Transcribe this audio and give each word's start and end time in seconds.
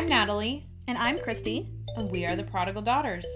I'm 0.00 0.06
Natalie, 0.06 0.64
And 0.88 0.96
I'm 0.96 1.18
Christy. 1.18 1.66
and 1.98 2.10
we 2.10 2.24
are 2.24 2.34
the 2.34 2.42
Prodigal 2.42 2.80
Daughters. 2.80 3.26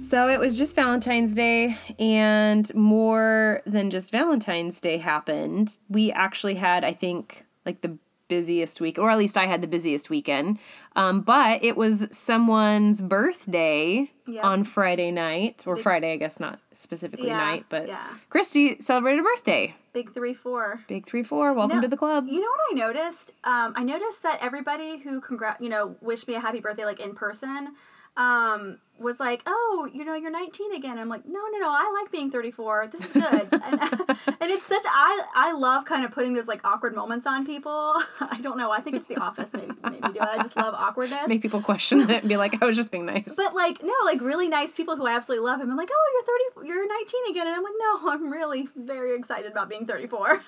So 0.00 0.28
it 0.28 0.38
was 0.38 0.56
just 0.56 0.76
Valentine's 0.76 1.34
Day, 1.34 1.76
and 1.98 2.72
more 2.76 3.62
than 3.66 3.90
just 3.90 4.12
Valentine's 4.12 4.80
Day 4.80 4.98
happened. 4.98 5.76
We 5.88 6.12
actually 6.12 6.54
had, 6.54 6.84
I 6.84 6.92
think, 6.92 7.46
like 7.64 7.80
the 7.80 7.98
busiest 8.28 8.80
week, 8.80 8.98
or 8.98 9.10
at 9.10 9.18
least 9.18 9.36
I 9.36 9.46
had 9.46 9.60
the 9.62 9.66
busiest 9.66 10.10
weekend. 10.10 10.58
Um, 10.94 11.20
but 11.20 11.62
it 11.64 11.76
was 11.76 12.08
someone's 12.10 13.00
birthday 13.02 14.10
Yeah. 14.26 14.42
on 14.46 14.64
Friday 14.64 15.10
night, 15.10 15.64
or 15.66 15.76
Friday, 15.76 16.12
I 16.12 16.16
guess, 16.16 16.40
not 16.40 16.58
specifically 16.72 17.28
Yeah, 17.28 17.36
night, 17.36 17.66
but 17.68 17.86
yeah. 17.88 18.02
Christy 18.30 18.80
celebrated 18.80 19.20
a 19.20 19.22
birthday. 19.22 19.74
Big 19.92 20.10
three 20.12 20.34
four. 20.34 20.80
Big 20.88 21.06
three 21.06 21.22
four. 21.22 21.52
Welcome 21.54 21.80
to 21.80 21.88
the 21.88 21.96
club. 21.96 22.26
You 22.28 22.40
know 22.40 22.48
what 22.48 22.60
I 22.72 22.74
noticed? 22.74 23.32
Um, 23.44 23.72
I 23.76 23.82
noticed 23.84 24.22
that 24.22 24.38
everybody 24.42 24.98
who 24.98 25.20
congrat, 25.20 25.60
you 25.60 25.68
know, 25.68 25.96
wished 26.00 26.28
me 26.28 26.34
a 26.34 26.40
happy 26.40 26.60
birthday 26.60 26.84
like 26.84 27.00
in 27.00 27.14
person, 27.14 27.74
um, 28.16 28.78
was 28.98 29.20
like, 29.20 29.42
"Oh, 29.46 29.88
you 29.92 30.04
know, 30.04 30.14
you're 30.14 30.30
19 30.30 30.74
again." 30.74 30.98
I'm 30.98 31.08
like, 31.08 31.26
"No, 31.26 31.40
no, 31.52 31.58
no. 31.58 31.68
I 31.68 32.00
like 32.00 32.10
being 32.12 32.30
34. 32.30 32.88
This 32.88 33.00
is 33.02 33.12
good." 33.12 33.22
and, 33.52 33.80
and 34.40 34.50
it's 34.50 34.66
such 34.66 34.84
I 34.86 35.22
I 35.34 35.52
love 35.52 35.84
kind 35.84 36.04
of 36.04 36.12
putting 36.12 36.34
those 36.34 36.46
like 36.46 36.66
awkward 36.66 36.94
moments 36.94 37.26
on 37.26 37.46
people. 37.46 37.94
I 38.20 38.40
don't 38.42 38.58
know. 38.58 38.70
I 38.70 38.80
think 38.80 38.96
it's 38.96 39.06
The 39.06 39.16
Office 39.16 39.52
maybe 39.52 39.72
maybe 39.84 40.00
do 40.00 40.20
it. 40.20 40.22
I 40.22 40.42
just 40.42 40.56
love 40.56 40.74
awkwardness. 40.74 41.28
Make 41.28 41.42
people 41.42 41.62
question 41.62 42.00
it 42.00 42.20
and 42.20 42.28
be 42.28 42.36
like, 42.36 42.62
I 42.62 42.66
was 42.66 42.76
just 42.76 42.90
being 42.90 43.06
nice. 43.06 43.34
But 43.36 43.54
like 43.54 43.82
no, 43.82 43.94
like 44.04 44.20
really 44.20 44.48
nice 44.48 44.74
people 44.74 44.96
who 44.96 45.06
I 45.06 45.12
absolutely 45.14 45.44
love. 45.46 45.60
him. 45.60 45.70
I'm 45.70 45.76
like, 45.76 45.90
oh, 45.92 46.24
you're 46.56 46.64
30, 46.64 46.68
you're 46.68 46.88
19 46.88 47.20
again, 47.30 47.46
and 47.46 47.56
I'm 47.56 47.62
like, 47.62 47.74
no, 47.78 48.10
I'm 48.10 48.30
really 48.30 48.68
very 48.76 49.16
excited 49.16 49.50
about 49.50 49.68
being 49.68 49.86
34. 49.86 50.42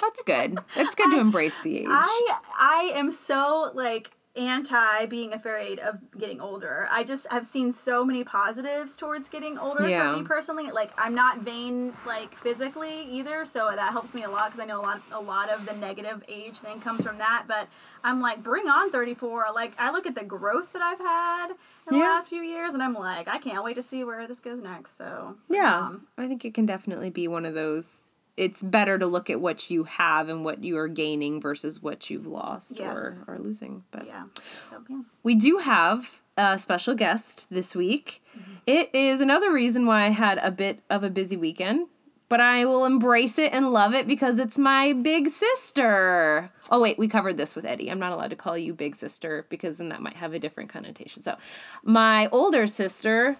That's 0.00 0.22
good. 0.22 0.58
It's 0.76 0.94
good 0.94 1.10
to 1.10 1.18
embrace 1.18 1.58
the 1.58 1.78
age. 1.78 1.86
I 1.88 2.38
I 2.58 2.92
am 2.94 3.10
so 3.10 3.70
like 3.74 4.10
anti 4.36 5.06
being 5.06 5.32
afraid 5.32 5.78
of 5.78 5.98
getting 6.18 6.40
older. 6.40 6.88
I 6.90 7.04
just 7.04 7.26
have 7.30 7.44
seen 7.44 7.72
so 7.72 8.04
many 8.04 8.24
positives 8.24 8.96
towards 8.96 9.28
getting 9.28 9.58
older 9.58 9.86
Yeah. 9.88 10.12
for 10.12 10.18
me 10.18 10.24
personally. 10.24 10.70
Like 10.70 10.90
I'm 10.96 11.14
not 11.14 11.38
vain 11.40 11.92
like 12.06 12.34
physically 12.34 13.02
either, 13.10 13.44
so 13.44 13.70
that 13.74 13.92
helps 13.92 14.14
me 14.14 14.22
a 14.22 14.30
lot 14.30 14.46
because 14.50 14.60
I 14.60 14.66
know 14.66 14.80
a 14.80 14.82
lot 14.82 15.00
a 15.12 15.20
lot 15.20 15.50
of 15.50 15.66
the 15.66 15.74
negative 15.74 16.22
age 16.28 16.58
thing 16.60 16.80
comes 16.80 17.02
from 17.04 17.18
that. 17.18 17.44
But 17.46 17.68
I'm 18.04 18.20
like, 18.20 18.42
bring 18.42 18.68
on 18.68 18.90
34. 18.90 19.46
Like 19.54 19.74
I 19.78 19.90
look 19.92 20.06
at 20.06 20.14
the 20.14 20.24
growth 20.24 20.72
that 20.72 20.82
I've 20.82 20.98
had 20.98 21.50
in 21.90 21.98
the 21.98 22.04
last 22.04 22.28
few 22.28 22.42
years, 22.42 22.74
and 22.74 22.82
I'm 22.82 22.94
like, 22.94 23.28
I 23.28 23.38
can't 23.38 23.62
wait 23.64 23.74
to 23.74 23.82
see 23.82 24.02
where 24.04 24.26
this 24.26 24.40
goes 24.40 24.62
next. 24.62 24.96
So 24.96 25.36
yeah, 25.48 25.78
um, 25.78 26.06
I 26.16 26.26
think 26.26 26.44
it 26.44 26.54
can 26.54 26.64
definitely 26.66 27.10
be 27.10 27.28
one 27.28 27.44
of 27.44 27.54
those. 27.54 28.04
It's 28.36 28.62
better 28.62 28.98
to 28.98 29.06
look 29.06 29.28
at 29.28 29.40
what 29.40 29.70
you 29.70 29.84
have 29.84 30.28
and 30.28 30.44
what 30.44 30.64
you 30.64 30.78
are 30.78 30.88
gaining 30.88 31.40
versus 31.40 31.82
what 31.82 32.08
you've 32.08 32.26
lost 32.26 32.78
Yes. 32.78 32.96
or 32.96 33.24
are 33.28 33.38
losing. 33.38 33.84
But 33.90 34.06
yeah. 34.06 34.24
So 34.70 34.82
yeah. 34.88 35.02
we 35.22 35.34
do 35.34 35.58
have 35.58 36.22
a 36.36 36.58
special 36.58 36.94
guest 36.94 37.48
this 37.50 37.76
week. 37.76 38.22
Mm-hmm. 38.38 38.52
It 38.66 38.90
is 38.94 39.20
another 39.20 39.52
reason 39.52 39.84
why 39.86 40.04
I 40.04 40.08
had 40.10 40.38
a 40.38 40.50
bit 40.50 40.80
of 40.88 41.04
a 41.04 41.10
busy 41.10 41.36
weekend, 41.36 41.88
but 42.30 42.40
I 42.40 42.64
will 42.64 42.86
embrace 42.86 43.38
it 43.38 43.52
and 43.52 43.70
love 43.70 43.92
it 43.92 44.06
because 44.08 44.38
it's 44.38 44.56
my 44.56 44.94
big 44.94 45.28
sister. 45.28 46.50
Oh, 46.70 46.80
wait, 46.80 46.98
we 46.98 47.08
covered 47.08 47.36
this 47.36 47.54
with 47.54 47.66
Eddie. 47.66 47.90
I'm 47.90 47.98
not 47.98 48.12
allowed 48.12 48.30
to 48.30 48.36
call 48.36 48.56
you 48.56 48.72
big 48.72 48.96
sister 48.96 49.44
because 49.50 49.76
then 49.76 49.90
that 49.90 50.00
might 50.00 50.16
have 50.16 50.32
a 50.32 50.38
different 50.38 50.70
connotation. 50.70 51.20
So, 51.22 51.36
my 51.84 52.28
older 52.28 52.66
sister, 52.66 53.36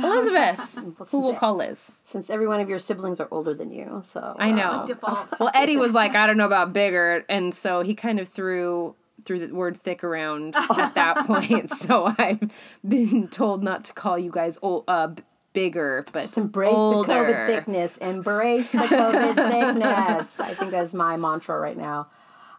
Elizabeth, 0.04 0.58
who 1.10 1.20
we'll 1.20 1.34
call 1.34 1.56
Liz. 1.56 1.90
Since 2.06 2.30
every 2.30 2.46
one 2.46 2.60
of 2.60 2.68
your 2.68 2.78
siblings 2.78 3.20
are 3.20 3.28
older 3.30 3.54
than 3.54 3.70
you, 3.70 4.00
so 4.04 4.36
I 4.38 4.50
know. 4.52 4.84
Default. 4.86 5.34
Well, 5.40 5.50
Eddie 5.54 5.76
was 5.76 5.92
like, 5.92 6.14
I 6.14 6.26
don't 6.26 6.36
know 6.36 6.46
about 6.46 6.72
bigger, 6.72 7.24
and 7.28 7.54
so 7.54 7.82
he 7.82 7.94
kind 7.94 8.18
of 8.20 8.28
threw 8.28 8.94
threw 9.24 9.38
the 9.46 9.54
word 9.54 9.76
thick 9.76 10.02
around 10.02 10.54
at 10.56 10.94
that 10.94 11.26
point. 11.26 11.70
So 11.70 12.12
I've 12.18 12.40
been 12.86 13.28
told 13.28 13.62
not 13.62 13.84
to 13.84 13.92
call 13.92 14.18
you 14.18 14.30
guys 14.30 14.58
old, 14.62 14.84
uh, 14.88 15.08
bigger, 15.52 16.06
but 16.12 16.22
Just 16.22 16.38
embrace 16.38 16.72
older. 16.72 17.06
the 17.06 17.12
COVID 17.12 17.46
thickness. 17.46 17.96
Embrace 17.98 18.72
the 18.72 18.78
COVID 18.78 19.34
thickness. 19.34 20.40
I 20.40 20.54
think 20.54 20.70
that's 20.70 20.94
my 20.94 21.16
mantra 21.16 21.58
right 21.58 21.76
now. 21.76 22.08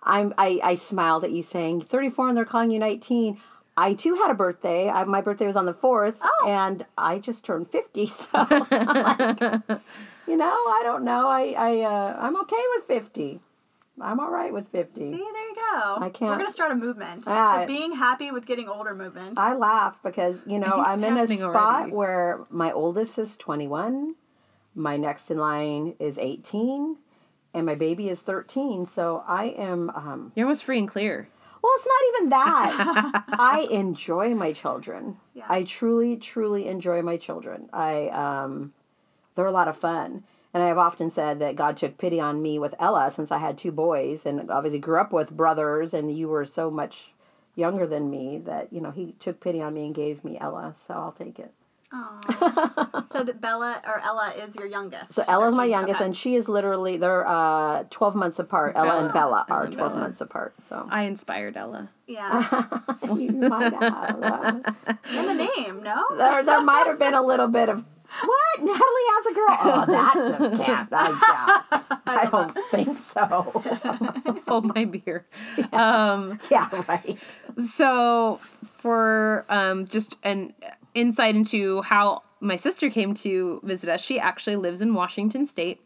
I'm. 0.03 0.33
I, 0.37 0.59
I 0.63 0.75
smiled 0.75 1.23
at 1.23 1.31
you 1.31 1.41
saying 1.43 1.81
34 1.81 2.29
and 2.29 2.37
they're 2.37 2.45
calling 2.45 2.71
you 2.71 2.79
19. 2.79 3.39
I 3.81 3.93
too 3.95 4.15
had 4.15 4.29
a 4.31 4.33
birthday. 4.35 4.89
I, 4.89 5.03
my 5.05 5.21
birthday 5.21 5.47
was 5.47 5.55
on 5.57 5.65
the 5.65 5.73
4th, 5.73 6.17
and 6.47 6.85
I 6.97 7.17
just 7.19 7.43
turned 7.45 7.69
50. 7.69 8.05
So, 8.11 8.29
I'm 8.33 8.47
like, 8.59 9.81
you 10.27 10.37
know, 10.37 10.51
I 10.77 10.81
don't 10.83 11.03
know. 11.03 11.27
I, 11.27 11.55
I, 11.57 11.79
uh, 11.81 12.17
I'm 12.19 12.39
okay 12.41 12.63
with 12.75 12.85
50. 12.85 13.39
I'm 13.99 14.19
all 14.19 14.31
right 14.31 14.53
with 14.53 14.67
50. 14.69 14.99
See, 14.99 15.09
there 15.11 15.17
you 15.19 15.55
go. 15.55 15.97
I 15.99 16.09
can't- 16.13 16.31
We're 16.31 16.37
gonna 16.37 16.51
start 16.51 16.71
a 16.71 16.75
movement. 16.75 17.25
The 17.25 17.63
being 17.67 17.93
happy 17.95 18.31
with 18.31 18.45
getting 18.45 18.67
older 18.69 18.95
movement. 18.95 19.37
I 19.37 19.53
laugh 19.55 19.99
because 20.03 20.43
you 20.47 20.57
know 20.59 20.81
I'm 20.85 21.03
in 21.03 21.17
a 21.17 21.27
spot 21.27 21.55
already. 21.55 21.91
where 21.91 22.45
my 22.49 22.71
oldest 22.71 23.19
is 23.19 23.35
21, 23.37 24.15
my 24.75 24.95
next 24.97 25.29
in 25.29 25.37
line 25.37 25.95
is 25.99 26.17
18, 26.17 26.97
and 27.53 27.65
my 27.65 27.75
baby 27.75 28.09
is 28.09 28.21
13. 28.21 28.85
So 28.85 29.23
I 29.27 29.45
am. 29.57 29.89
Um, 29.91 30.31
You're 30.35 30.45
almost 30.47 30.63
free 30.63 30.79
and 30.79 30.87
clear. 30.87 31.27
Well, 31.61 31.71
it's 31.75 31.87
not 31.87 32.19
even 32.19 32.29
that. 32.29 33.23
I 33.39 33.67
enjoy 33.69 34.33
my 34.33 34.53
children. 34.53 35.17
Yeah. 35.33 35.45
I 35.47 35.63
truly, 35.63 36.17
truly 36.17 36.67
enjoy 36.67 37.01
my 37.01 37.17
children. 37.17 37.69
I 37.71 38.07
um, 38.09 38.73
they're 39.35 39.45
a 39.45 39.51
lot 39.51 39.67
of 39.67 39.77
fun. 39.77 40.23
And 40.53 40.61
I 40.61 40.67
have 40.67 40.77
often 40.77 41.09
said 41.09 41.39
that 41.39 41.55
God 41.55 41.77
took 41.77 41.97
pity 41.97 42.19
on 42.19 42.41
me 42.41 42.59
with 42.59 42.75
Ella 42.77 43.09
since 43.09 43.31
I 43.31 43.37
had 43.37 43.57
two 43.57 43.71
boys 43.71 44.25
and 44.25 44.51
obviously 44.51 44.79
grew 44.79 44.99
up 44.99 45.13
with 45.13 45.31
brothers 45.31 45.93
and 45.93 46.15
you 46.15 46.27
were 46.27 46.43
so 46.43 46.69
much 46.69 47.13
younger 47.55 47.87
than 47.87 48.09
me 48.09 48.37
that, 48.39 48.71
you 48.73 48.81
know, 48.81 48.91
he 48.91 49.13
took 49.19 49.39
pity 49.39 49.61
on 49.61 49.73
me 49.73 49.85
and 49.85 49.95
gave 49.95 50.25
me 50.25 50.37
Ella, 50.39 50.73
so 50.75 50.93
I'll 50.93 51.11
take 51.13 51.39
it. 51.39 51.53
So 53.09 53.23
that 53.23 53.41
Bella 53.41 53.81
or 53.85 53.99
Ella 53.99 54.33
is 54.37 54.55
your 54.55 54.67
youngest. 54.67 55.13
So 55.13 55.23
Ella's 55.27 55.55
my 55.55 55.65
youngest 55.65 55.97
okay. 55.97 56.05
and 56.05 56.15
she 56.15 56.35
is 56.35 56.47
literally 56.47 56.97
they're 56.97 57.27
uh 57.27 57.83
12 57.89 58.15
months 58.15 58.39
apart. 58.39 58.73
Ella 58.75 59.05
and 59.05 59.13
Bella 59.13 59.45
are 59.49 59.67
12 59.67 59.95
months 59.97 60.21
apart. 60.21 60.53
So 60.59 60.87
I 60.89 61.03
inspired 61.03 61.57
Ella. 61.57 61.89
yeah, 62.07 62.67
you 63.15 63.31
might 63.31 63.73
have. 63.73 64.75
in 65.13 65.25
the 65.25 65.49
name, 65.57 65.83
no. 65.83 66.03
there, 66.17 66.43
there 66.43 66.63
might 66.63 66.87
have 66.87 66.99
been 66.99 67.13
a 67.13 67.21
little 67.21 67.47
bit 67.47 67.69
of 67.69 67.83
what 68.23 68.59
Natalie 68.59 69.07
has 69.07 69.25
a 69.25 69.33
girl. 69.33 69.57
Oh, 69.63 69.85
that 69.87 70.13
just 70.13 70.61
can't. 70.61 70.89
I, 70.91 71.63
yeah, 71.71 71.87
I 72.07 72.29
don't 72.29 72.57
think 72.69 72.97
so. 72.97 73.51
Hold 74.47 74.73
my 74.75 74.85
beer. 74.85 75.25
Um, 75.71 76.39
yeah, 76.49 76.69
right. 76.87 77.17
so 77.57 78.39
for 78.63 79.45
um, 79.49 79.87
just 79.87 80.17
an 80.23 80.53
insight 80.93 81.35
into 81.35 81.81
how 81.81 82.21
my 82.39 82.55
sister 82.55 82.89
came 82.89 83.13
to 83.13 83.61
visit 83.63 83.89
us. 83.89 84.01
She 84.01 84.19
actually 84.19 84.55
lives 84.55 84.81
in 84.81 84.93
washington 84.93 85.45
state 85.45 85.81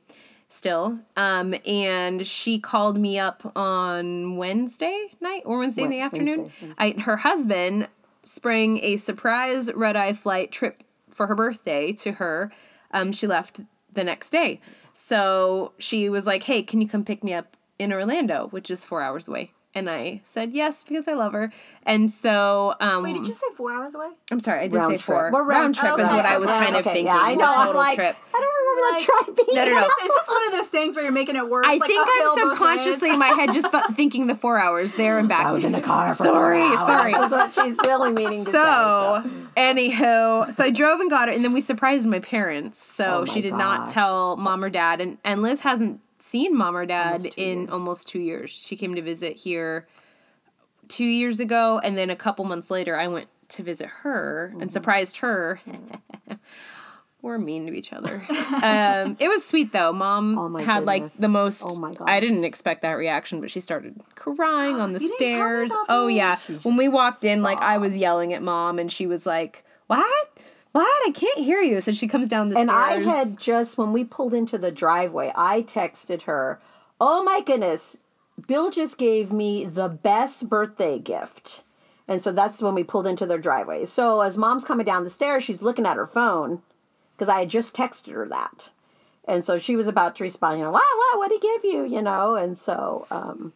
still 0.49 0.99
um, 1.17 1.55
and 1.65 2.25
she 2.25 2.59
called 2.59 2.97
me 2.97 3.17
up 3.19 3.51
on 3.55 4.37
wednesday 4.37 5.07
night 5.19 5.41
or 5.45 5.57
wednesday 5.59 5.83
in 5.83 5.89
the 5.89 6.01
afternoon. 6.01 6.51
Wednesday, 6.61 6.73
I, 6.77 6.91
her 7.01 7.17
husband 7.17 7.87
sprang 8.23 8.83
a 8.83 8.97
surprise 8.97 9.71
red-eye 9.73 10.13
flight 10.13 10.51
trip 10.51 10.83
for 11.09 11.27
her 11.27 11.35
birthday 11.35 11.91
to 11.93 12.13
her. 12.13 12.51
Um, 12.91 13.11
she 13.11 13.27
left 13.27 13.61
the 13.93 14.03
next 14.03 14.31
day. 14.31 14.59
So 14.93 15.73
she 15.77 16.09
was 16.09 16.25
like 16.25 16.43
hey 16.43 16.63
can 16.63 16.79
you 16.79 16.87
come 16.87 17.03
pick 17.03 17.23
me 17.23 17.33
up 17.33 17.57
in 17.77 17.91
orlando 17.91 18.47
which 18.49 18.71
is 18.71 18.85
four 18.85 19.01
hours 19.01 19.27
away 19.27 19.51
and 19.75 19.89
I 19.89 20.21
said 20.23 20.53
yes 20.53 20.83
because 20.83 21.07
I 21.07 21.13
love 21.13 21.33
her. 21.33 21.51
And 21.83 22.09
so, 22.09 22.73
um, 22.79 23.03
Wait, 23.03 23.13
did 23.13 23.27
you 23.27 23.33
say 23.33 23.45
four 23.55 23.71
hours 23.73 23.93
away? 23.93 24.07
I'm 24.31 24.39
sorry, 24.39 24.61
I 24.61 24.67
did 24.67 24.77
Round 24.77 24.91
say 24.91 24.97
trip. 24.97 25.01
four. 25.05 25.29
Well, 25.31 25.41
round, 25.43 25.49
round- 25.49 25.75
trip 25.75 25.99
is 25.99 26.11
what 26.13 26.25
I 26.25 26.37
was 26.37 26.49
okay, 26.49 26.57
kind 26.57 26.75
of 26.77 26.83
thinking. 26.85 27.05
yeah, 27.05 27.17
I 27.19 27.35
know. 27.35 27.41
the 27.45 27.47
I'm 27.51 27.65
total 27.67 27.81
like, 27.81 27.95
trip. 27.95 28.15
I 28.33 28.39
don't 28.39 28.55
remember 28.55 28.81
Like- 28.81 29.05
that 29.05 29.35
driving. 29.45 29.55
No, 29.55 29.63
no, 29.65 29.81
no. 29.81 29.85
Is 30.05 30.11
this 30.15 30.27
one 30.29 30.45
of 30.47 30.51
those 30.53 30.67
things 30.69 30.95
where 30.95 31.03
you're 31.03 31.11
making 31.13 31.35
it 31.35 31.47
worse? 31.49 31.65
I 31.67 31.75
like 31.75 31.87
think 31.89 32.07
I'm 32.09 32.49
subconsciously 32.49 33.09
in 33.11 33.19
my 33.19 33.27
head 33.27 33.51
just 33.53 33.71
bu- 33.73 33.93
thinking 33.93 34.27
the 34.27 34.35
four 34.35 34.57
hours 34.59 34.93
there 34.93 35.19
and 35.19 35.27
back. 35.29 35.45
I 35.45 35.51
was 35.51 35.63
in 35.63 35.71
the 35.73 35.81
car 35.81 36.15
for 36.15 36.23
Sorry, 36.23 36.59
four 36.59 36.77
hours. 36.79 36.87
sorry. 36.87 37.11
That's 37.11 37.31
what 37.31 37.53
she's 37.65 37.77
really 37.85 38.11
meaning 38.11 38.43
to 38.45 38.51
So, 38.51 39.21
say. 39.23 39.29
anywho, 39.73 40.51
so 40.51 40.63
I 40.63 40.71
drove 40.71 40.99
and 40.99 41.09
got 41.09 41.27
her, 41.27 41.33
and 41.33 41.43
then 41.43 41.53
we 41.53 41.61
surprised 41.61 42.07
my 42.07 42.19
parents. 42.19 42.77
So 42.81 43.05
Oh 43.05 43.19
my 43.25 43.33
she 43.33 43.41
did 43.41 43.53
not 43.53 43.87
tell 43.87 44.37
mom 44.37 44.63
or 44.63 44.69
dad, 44.69 45.01
and 45.01 45.17
and 45.23 45.41
Liz 45.41 45.59
hasn't 45.61 45.99
seen 46.25 46.55
mom 46.57 46.75
or 46.75 46.85
dad 46.85 47.25
in 47.37 47.59
years. 47.61 47.69
almost 47.71 48.07
two 48.07 48.19
years. 48.19 48.49
She 48.51 48.75
came 48.75 48.95
to 48.95 49.01
visit 49.01 49.37
here 49.37 49.87
two 50.87 51.05
years 51.05 51.39
ago, 51.39 51.79
and 51.83 51.97
then 51.97 52.09
a 52.09 52.15
couple 52.15 52.45
months 52.45 52.69
later, 52.71 52.97
I 52.97 53.07
went 53.07 53.27
to 53.49 53.63
visit 53.63 53.87
her 54.03 54.49
Mm-hmm. 54.51 54.61
and 54.61 54.71
surprised 54.71 55.17
her. 55.17 55.59
We're 57.21 57.39
mean 57.39 57.65
to 57.65 57.73
each 57.73 57.91
other. 57.91 58.23
um, 58.29 59.17
it 59.19 59.27
was 59.27 59.43
sweet 59.43 59.71
though. 59.71 59.91
Mom 59.91 60.37
Oh 60.37 60.57
had 60.57 60.85
like 60.85 61.11
the 61.13 61.27
most. 61.27 61.63
Oh 61.65 61.75
my 61.79 61.91
god! 61.91 62.07
I 62.07 62.19
didn't 62.19 62.43
expect 62.43 62.83
that 62.83 62.91
reaction, 62.93 63.41
but 63.41 63.49
she 63.49 63.59
started 63.59 63.99
crying 64.13 64.79
on 64.79 64.93
the 64.93 64.99
You 64.99 65.07
didn't 65.17 65.17
tell 65.19 65.27
me 65.27 65.33
stairs. 65.67 65.71
Oh 65.89 66.05
yeah, 66.07 66.37
when 66.61 66.77
we 66.77 66.87
walked 66.87 67.23
in, 67.23 67.41
like 67.41 67.59
I 67.61 67.79
was 67.79 67.97
yelling 67.97 68.31
at 68.33 68.43
mom, 68.43 68.77
and 68.77 68.91
she 68.91 69.07
was 69.07 69.25
like, 69.25 69.65
"What?" 69.87 70.27
What? 70.75 71.07
I 71.07 71.11
can't 71.11 71.39
hear 71.39 71.61
you. 71.61 71.79
So 71.79 71.93
she 71.93 72.05
comes 72.05 72.27
down 72.27 72.49
the 72.49 72.55
stairs. 72.55 72.67
And 72.67 72.71
I 72.71 72.99
had 72.99 73.39
just, 73.39 73.77
when 73.77 73.93
we 73.93 74.03
pulled 74.03 74.33
into 74.33 74.57
the 74.57 74.71
driveway, 74.71 75.31
I 75.33 75.61
texted 75.61 76.23
her, 76.23 76.59
Oh 76.99 77.23
my 77.23 77.39
goodness, 77.39 77.95
Bill 78.45 78.71
just 78.71 78.97
gave 78.97 79.31
me 79.31 79.63
the 79.63 79.87
best 79.87 80.49
birthday 80.49 80.99
gift. 80.99 81.63
And 82.09 82.21
so 82.21 82.33
that's 82.33 82.61
when 82.61 82.75
we 82.75 82.83
pulled 82.83 83.07
into 83.07 83.25
their 83.25 83.37
driveway. 83.37 83.85
So 83.85 84.19
as 84.19 84.37
mom's 84.37 84.65
coming 84.65 84.85
down 84.85 85.05
the 85.05 85.09
stairs, 85.09 85.45
she's 85.45 85.61
looking 85.61 85.85
at 85.85 85.95
her 85.95 86.05
phone 86.05 86.61
because 87.15 87.29
I 87.29 87.39
had 87.39 87.49
just 87.49 87.73
texted 87.73 88.11
her 88.11 88.27
that. 88.27 88.71
And 89.27 89.45
so 89.45 89.57
she 89.57 89.77
was 89.77 89.87
about 89.87 90.17
to 90.17 90.23
respond, 90.25 90.59
you 90.59 90.65
know, 90.65 90.71
wow, 90.71 90.81
wow, 90.81 91.17
what 91.19 91.29
did 91.29 91.41
he 91.41 91.47
give 91.47 91.63
you? 91.63 91.85
You 91.85 92.01
know, 92.01 92.35
and 92.35 92.57
so, 92.57 93.07
um, 93.09 93.53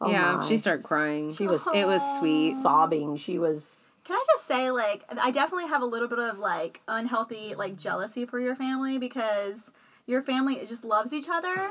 oh 0.00 0.08
yeah, 0.10 0.36
my. 0.36 0.44
she 0.46 0.56
started 0.56 0.84
crying. 0.84 1.34
She 1.34 1.48
was 1.48 1.66
It 1.74 1.88
was 1.88 2.02
sweet. 2.20 2.54
sobbing. 2.54 3.16
She 3.16 3.38
was, 3.38 3.81
Can 4.04 4.16
I 4.16 4.24
just 4.32 4.46
say, 4.46 4.70
like, 4.70 5.04
I 5.20 5.30
definitely 5.30 5.68
have 5.68 5.82
a 5.82 5.86
little 5.86 6.08
bit 6.08 6.18
of 6.18 6.38
like 6.38 6.80
unhealthy 6.88 7.54
like 7.54 7.76
jealousy 7.76 8.26
for 8.26 8.40
your 8.40 8.56
family 8.56 8.98
because 8.98 9.70
your 10.06 10.22
family 10.22 10.64
just 10.66 10.84
loves 10.84 11.12
each 11.12 11.28
other, 11.30 11.70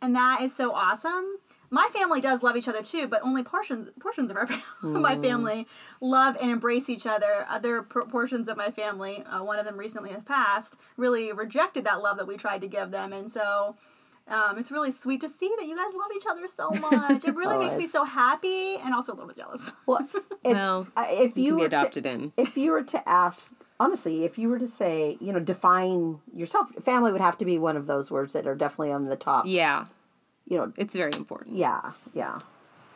and 0.00 0.14
that 0.16 0.40
is 0.40 0.54
so 0.54 0.72
awesome. 0.72 1.36
My 1.68 1.88
family 1.92 2.20
does 2.20 2.42
love 2.42 2.56
each 2.56 2.68
other 2.68 2.82
too, 2.82 3.08
but 3.08 3.22
only 3.22 3.42
portions 3.42 3.90
portions 4.00 4.30
of 4.30 4.36
our 4.36 4.46
fam- 4.46 4.62
my 4.82 5.16
family 5.16 5.66
love 6.00 6.36
and 6.40 6.50
embrace 6.50 6.88
each 6.88 7.06
other. 7.06 7.44
Other 7.48 7.82
portions 7.82 8.48
of 8.48 8.56
my 8.56 8.70
family, 8.70 9.22
uh, 9.24 9.42
one 9.44 9.58
of 9.58 9.66
them 9.66 9.76
recently 9.76 10.10
has 10.10 10.22
passed, 10.22 10.76
really 10.96 11.32
rejected 11.32 11.84
that 11.84 12.00
love 12.00 12.16
that 12.18 12.26
we 12.26 12.36
tried 12.36 12.62
to 12.62 12.68
give 12.68 12.90
them, 12.90 13.12
and 13.12 13.30
so. 13.30 13.76
Um, 14.28 14.58
it's 14.58 14.72
really 14.72 14.90
sweet 14.90 15.20
to 15.20 15.28
see 15.28 15.50
that 15.58 15.66
you 15.66 15.76
guys 15.76 15.94
love 15.94 16.10
each 16.16 16.24
other 16.28 16.46
so 16.48 16.70
much. 16.90 17.24
It 17.24 17.34
really 17.36 17.56
Oh, 17.56 17.60
makes 17.60 17.76
me 17.76 17.86
so 17.86 18.04
happy 18.04 18.76
and 18.76 18.92
also 18.92 19.12
a 19.12 19.14
little 19.14 19.28
bit 19.28 19.36
jealous. 19.36 19.72
well, 19.86 20.00
it's, 20.44 20.54
Well, 20.54 20.86
I- 20.96 21.10
if 21.12 21.36
You 21.36 21.42
you, 21.44 21.50
can 21.50 21.56
be 21.58 21.62
were 21.62 21.68
to- 21.68 21.76
adopted 21.78 22.06
in. 22.06 22.32
if 22.36 22.56
you 22.56 22.72
were 22.72 22.82
to 22.82 23.08
ask 23.08 23.52
honestly 23.78 24.24
if 24.24 24.38
you 24.38 24.48
were 24.48 24.58
to 24.58 24.66
say 24.66 25.18
you 25.20 25.30
know 25.34 25.38
define 25.38 26.18
yourself 26.34 26.72
family 26.82 27.12
would 27.12 27.20
have 27.20 27.36
to 27.36 27.44
be 27.44 27.58
one 27.58 27.76
of 27.76 27.86
those 27.86 28.10
words 28.10 28.32
that 28.32 28.46
are 28.46 28.54
definitely 28.54 28.90
on 28.90 29.04
the 29.04 29.16
top 29.16 29.44
Yeah, 29.46 29.84
you 30.46 30.56
know 30.56 30.72
it's 30.78 30.94
very 30.96 31.10
important. 31.14 31.56
yeah 31.56 31.92
yeah 32.14 32.38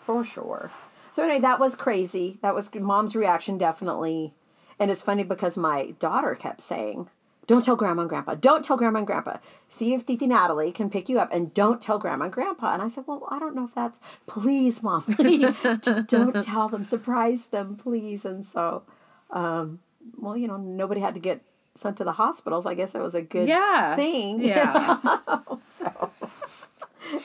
for 0.07 0.25
sure 0.25 0.71
so 1.13 1.23
anyway 1.23 1.39
that 1.41 1.61
was 1.61 1.77
crazy 1.77 2.39
that 2.41 2.55
was 2.55 2.75
mom's 2.75 3.15
reaction 3.15 3.59
definitely 3.59 4.33
and 4.79 4.91
it's 4.91 5.03
funny 5.03 5.23
because 5.23 5.59
my 5.59 5.91
daughter 5.99 6.35
kept 6.35 6.63
saying 6.63 7.11
don't 7.47 7.65
tell 7.65 7.75
grandma 7.77 8.03
and 8.03 8.09
grandpa. 8.09 8.35
Don't 8.35 8.65
tell 8.65 8.77
grandma 8.77 8.99
and 8.99 9.07
grandpa. 9.07 9.39
See 9.69 9.93
if 9.95 10.07
titi 10.07 10.27
natalie 10.27 10.71
can 10.73 10.89
pick 10.91 11.09
you 11.09 11.19
up 11.19 11.33
and 11.33 11.53
don't 11.53 11.81
tell 11.83 11.99
grandma 11.99 12.25
and 12.27 12.33
grandpa. 12.33 12.75
And 12.75 12.83
i 12.83 12.89
said 12.89 13.05
well 13.07 13.27
i 13.31 13.39
don't 13.39 13.55
know 13.57 13.65
if 13.65 13.75
that's 13.75 13.99
please 14.27 14.83
mom 14.83 15.03
please. 15.03 15.57
Just 15.83 16.07
don't 16.07 16.41
tell 16.43 16.69
them. 16.69 16.85
Surprise 16.85 17.47
them 17.47 17.77
please. 17.77 18.25
And 18.25 18.47
so 18.47 18.83
um, 19.31 19.81
well 20.17 20.37
you 20.37 20.47
know 20.49 20.57
nobody 20.57 21.01
had 21.01 21.15
to 21.15 21.21
get 21.21 21.43
sent 21.75 21.97
to 21.97 22.05
the 22.05 22.13
hospitals. 22.13 22.67
I 22.67 22.75
guess 22.75 22.95
it 22.95 23.01
was 23.01 23.15
a 23.15 23.23
good 23.23 23.49
Yeah. 23.49 23.97
thing 23.97 24.41
Yeah. 24.41 24.99
so 25.75 26.11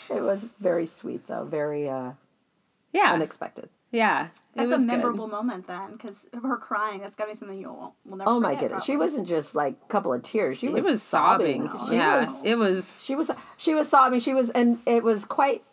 it 0.10 0.22
was 0.22 0.44
very 0.60 0.86
sweet 0.86 1.28
though. 1.28 1.44
Very 1.46 1.88
uh 1.90 2.12
Yeah. 2.94 3.12
unexpected 3.14 3.70
Yeah. 3.95 4.27
That's 4.56 4.71
was 4.71 4.81
a 4.81 4.88
good. 4.88 4.97
memorable 4.97 5.27
moment 5.27 5.68
then, 5.68 5.94
because 5.94 6.27
her 6.42 6.57
crying, 6.57 7.01
that's 7.01 7.15
gotta 7.15 7.31
be 7.31 7.38
something 7.38 7.59
you 7.59 7.69
will, 7.69 7.95
will 8.06 8.18
never 8.18 8.30
oh 8.30 8.39
my 8.39 8.56
forget, 8.56 8.69
goodness 8.69 8.86
she 8.86 8.97
wasn't 8.97 9.27
just 9.27 9.56
like 9.56 9.75
a 9.83 9.88
couple 9.88 10.13
of 10.13 10.24
tears 10.24 10.57
she 10.57 10.69
was, 10.69 10.83
was 10.83 11.03
sobbing. 11.03 11.69
She 11.88 11.95
yeah. 11.95 12.21
was, 12.21 12.44
it 12.44 12.57
was. 12.57 13.03
she 13.03 13.15
was 13.15 13.31
she 13.57 13.74
was 13.74 13.89
sobbing 13.89 14.19
she 14.19 14.33
was 14.33 14.50
and 14.50 14.80
it 14.86 15.03
was 15.03 15.25
quite 15.25 15.63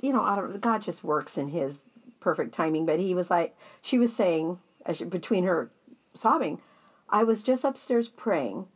you 0.00 0.12
know 0.12 0.22
i 0.22 0.36
don't 0.36 0.60
god 0.60 0.82
just 0.82 1.02
works 1.02 1.36
in 1.36 1.48
his 1.48 1.82
perfect 2.20 2.54
timing 2.54 2.84
but 2.86 2.98
he 2.98 3.14
was 3.14 3.30
like 3.30 3.56
she 3.82 3.98
was 3.98 4.14
saying 4.14 4.58
as 4.86 4.98
she, 4.98 5.04
between 5.04 5.44
her 5.44 5.70
sobbing 6.14 6.60
i 7.10 7.24
was 7.24 7.42
just 7.42 7.64
upstairs 7.64 8.08
praying 8.08 8.66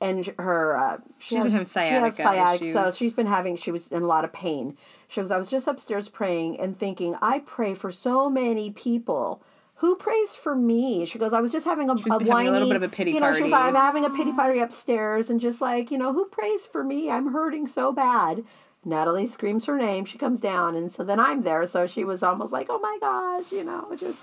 and 0.00 0.32
her 0.38 0.76
uh, 0.76 0.98
she 1.18 1.34
She's 1.34 1.42
been 1.42 1.52
has, 1.52 1.74
having 1.74 1.88
she 1.88 1.94
has 1.94 2.16
sciatica 2.16 2.22
sciatica 2.22 2.72
so 2.72 2.90
she's 2.90 3.14
been 3.14 3.26
having 3.26 3.56
she 3.56 3.70
was 3.70 3.90
in 3.92 4.02
a 4.02 4.06
lot 4.06 4.24
of 4.24 4.32
pain 4.32 4.76
she 5.10 5.20
was 5.20 5.30
i 5.30 5.36
was 5.36 5.48
just 5.48 5.66
upstairs 5.68 6.08
praying 6.08 6.58
and 6.58 6.78
thinking 6.78 7.14
i 7.20 7.40
pray 7.40 7.74
for 7.74 7.92
so 7.92 8.30
many 8.30 8.70
people 8.70 9.42
who 9.80 9.96
prays 9.96 10.36
for 10.36 10.54
me? 10.54 11.06
She 11.06 11.18
goes, 11.18 11.32
I 11.32 11.40
was 11.40 11.52
just 11.52 11.64
having 11.64 11.88
a, 11.88 11.94
a 11.94 11.98
having 12.10 12.28
a 12.28 12.30
whiny, 12.30 12.50
little 12.50 12.68
bit 12.68 12.76
of 12.76 12.82
a 12.82 12.88
pity 12.90 13.12
you 13.12 13.20
know, 13.20 13.34
She 13.34 13.44
was 13.44 13.52
I'm 13.52 13.74
having 13.74 14.04
a 14.04 14.10
pity 14.10 14.30
party 14.30 14.60
upstairs, 14.60 15.30
and 15.30 15.40
just 15.40 15.62
like, 15.62 15.90
you 15.90 15.96
know, 15.96 16.12
who 16.12 16.26
prays 16.26 16.66
for 16.66 16.84
me? 16.84 17.10
I'm 17.10 17.32
hurting 17.32 17.66
so 17.66 17.90
bad. 17.90 18.44
Natalie 18.84 19.26
screams 19.26 19.64
her 19.64 19.78
name. 19.78 20.04
She 20.04 20.18
comes 20.18 20.38
down, 20.38 20.76
and 20.76 20.92
so 20.92 21.02
then 21.02 21.18
I'm 21.18 21.42
there. 21.42 21.64
So 21.64 21.86
she 21.86 22.04
was 22.04 22.22
almost 22.22 22.52
like, 22.52 22.66
oh 22.68 22.78
my 22.78 22.98
gosh, 23.00 23.50
you 23.52 23.64
know, 23.64 23.96
just 23.98 24.22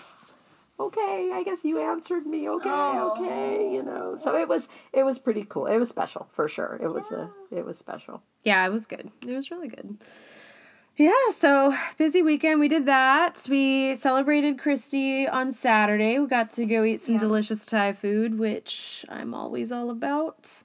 okay. 0.79 1.31
I 1.33 1.41
guess 1.43 1.65
you 1.65 1.79
answered 1.79 2.27
me. 2.27 2.47
Okay, 2.47 2.69
okay, 2.69 3.73
you 3.73 3.81
know. 3.81 4.15
So 4.15 4.35
it 4.35 4.47
was 4.47 4.67
it 4.93 5.03
was 5.03 5.17
pretty 5.17 5.43
cool. 5.43 5.65
It 5.65 5.79
was 5.79 5.89
special 5.89 6.27
for 6.31 6.47
sure. 6.47 6.79
It 6.83 6.93
was 6.93 7.11
a 7.11 7.31
it 7.49 7.65
was 7.65 7.79
special. 7.79 8.21
Yeah, 8.43 8.63
it 8.63 8.71
was 8.71 8.85
good. 8.85 9.09
It 9.25 9.33
was 9.33 9.49
really 9.49 9.69
good. 9.69 9.97
Yeah, 10.97 11.11
so 11.29 11.75
busy 11.97 12.23
weekend. 12.23 12.59
We 12.59 12.67
did 12.67 12.87
that. 12.87 13.45
We 13.49 13.95
celebrated 13.95 14.57
Christy 14.57 15.27
on 15.27 15.51
Saturday. 15.51 16.17
We 16.17 16.25
got 16.27 16.49
to 16.51 16.65
go 16.65 16.83
eat 16.83 17.01
some 17.01 17.13
Yeah. 17.15 17.19
delicious 17.19 17.67
Thai 17.67 17.93
food, 17.93 18.39
which 18.39 19.05
I'm 19.07 19.35
always 19.35 19.71
all 19.71 19.91
about. 19.91 20.63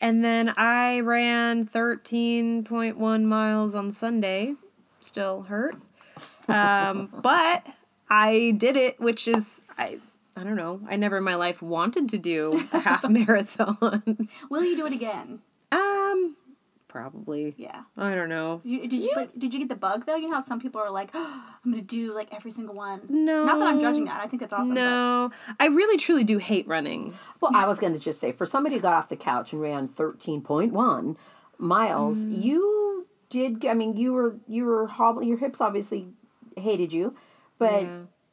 And 0.00 0.24
then 0.24 0.54
I 0.56 1.00
ran 1.00 1.64
13.1 1.66 3.24
miles 3.24 3.74
on 3.74 3.90
Sunday. 3.90 4.52
Still 5.00 5.42
hurt. 5.42 5.76
Um, 6.48 7.08
but 7.22 7.66
I 8.08 8.54
did 8.56 8.76
it, 8.76 9.00
which 9.00 9.26
is, 9.26 9.62
I, 9.76 9.98
I 10.36 10.44
don't 10.44 10.56
know. 10.56 10.80
I 10.88 10.94
never 10.94 11.16
in 11.18 11.24
my 11.24 11.34
life 11.34 11.60
wanted 11.60 12.08
to 12.10 12.18
do 12.18 12.64
a 12.72 12.78
half 12.80 13.08
marathon. 13.08 14.28
Will 14.48 14.62
you 14.64 14.76
do 14.76 14.86
it 14.86 14.92
again? 14.92 15.40
um, 15.72 16.36
probably. 16.92 17.54
Yeah. 17.56 17.82
I 17.96 18.14
don't 18.14 18.28
know. 18.28 18.60
You, 18.62 18.86
did 18.86 19.00
you 19.00 19.10
but 19.14 19.36
did 19.38 19.52
you 19.52 19.58
get 19.60 19.68
the 19.68 19.74
bug 19.74 20.04
though? 20.06 20.14
You 20.16 20.28
know 20.28 20.34
how 20.36 20.42
some 20.42 20.60
people 20.60 20.80
are 20.80 20.90
like, 20.90 21.10
oh, 21.14 21.44
I'm 21.64 21.70
gonna 21.72 21.82
do 21.82 22.14
like 22.14 22.32
every 22.32 22.50
single 22.52 22.74
one. 22.74 23.00
No. 23.08 23.44
Not 23.44 23.58
that 23.58 23.66
I'm 23.68 23.80
judging 23.80 24.04
that. 24.04 24.20
I 24.22 24.26
think 24.28 24.40
that's 24.40 24.52
awesome. 24.52 24.68
but- 24.68 24.74
No, 24.74 25.30
I 25.58 25.66
really 25.66 25.96
truly 25.96 26.22
do 26.24 26.38
hate 26.38 26.68
running. 26.68 27.14
Well, 27.40 27.50
I 27.54 27.66
was 27.66 27.78
going 27.80 27.94
to 27.94 27.98
just 27.98 28.20
say 28.20 28.30
for 28.30 28.46
somebody 28.46 28.76
who 28.76 28.80
got 28.82 28.92
off 28.94 29.08
the 29.08 29.16
couch 29.16 29.52
and 29.52 29.60
ran 29.60 29.88
13.1 29.88 31.16
miles, 31.58 32.18
Mm. 32.18 32.42
you 32.44 33.06
did 33.30 33.64
I 33.66 33.74
mean 33.74 33.96
you 33.96 34.12
were 34.12 34.36
you 34.46 34.64
were 34.66 34.86
hobbling 34.86 35.26
your 35.28 35.38
hips 35.38 35.60
obviously 35.60 36.08
hated 36.56 36.92
you, 36.92 37.16
but 37.58 37.86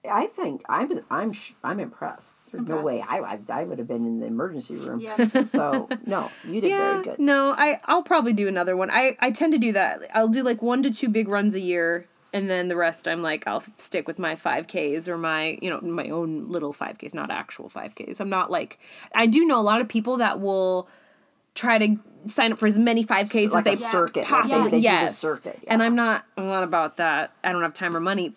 I 0.08 0.28
think 0.28 0.62
I'm 0.70 1.02
I'm 1.10 1.34
I'm 1.64 1.80
impressed. 1.80 2.36
There's 2.52 2.66
no 2.66 2.82
way 2.82 3.04
I, 3.08 3.20
I 3.20 3.40
I 3.50 3.64
would 3.66 3.80
have 3.80 3.88
been 3.88 4.06
in 4.06 4.20
the 4.20 4.28
emergency 4.28 4.76
room. 4.76 5.00
Yeah. 5.00 5.18
So, 5.46 5.90
no, 6.06 6.32
you 6.48 6.62
did 6.62 6.70
very 6.70 7.04
good. 7.04 7.20
No, 7.20 7.54
I 7.58 7.80
I'll 7.86 8.04
probably 8.04 8.34
do 8.34 8.48
another 8.48 8.78
one. 8.78 8.90
I 8.92 9.18
I 9.20 9.32
tend 9.32 9.54
to 9.54 9.60
do 9.60 9.74
that. 9.74 10.02
I'll 10.14 10.28
do 10.28 10.42
like 10.42 10.62
one 10.62 10.84
to 10.84 10.90
two 10.90 11.10
big 11.10 11.28
runs 11.28 11.54
a 11.54 11.60
year, 11.60 12.06
and 12.32 12.50
then 12.50 12.70
the 12.70 12.78
rest 12.78 13.08
I'm 13.08 13.22
like 13.22 13.46
I'll 13.46 13.64
stick 13.76 14.08
with 14.08 14.20
my 14.20 14.36
five 14.36 14.68
Ks 14.68 15.10
or 15.10 15.18
my 15.18 15.58
you 15.62 15.70
know 15.70 15.82
my 15.82 16.10
own 16.10 16.50
little 16.50 16.72
five 16.72 16.98
Ks, 16.98 17.14
not 17.14 17.30
actual 17.30 17.68
five 17.68 17.94
Ks. 17.96 18.22
I'm 18.22 18.30
not 18.30 18.50
like 18.50 18.80
I 19.14 19.26
do 19.26 19.46
know 19.46 19.60
a 19.60 19.64
lot 19.64 19.82
of 19.82 19.90
people 19.90 20.18
that 20.18 20.40
will 20.40 20.88
try 21.56 21.78
to 21.78 21.98
sign 22.26 22.54
up 22.54 22.60
for 22.60 22.68
as 22.68 22.78
many 22.78 23.04
5Ks 23.04 23.46
as 23.46 23.54
like 23.54 23.64
they 23.66 23.76
circuit. 23.76 24.26
I 24.26 24.30
possibly 24.30 24.64
they 24.64 24.70
do 24.70 24.72
the 24.72 24.80
yes. 24.80 25.18
circuit, 25.18 25.60
And. 25.68 25.84
I'm 25.84 25.96
not 25.96 26.26
I'm 26.38 26.46
not 26.46 26.64
about 26.64 26.98
that. 26.98 27.34
I 27.44 27.52
don't 27.52 27.62
have 27.62 27.74
time 27.74 27.96
or 27.96 28.00
money. 28.00 28.34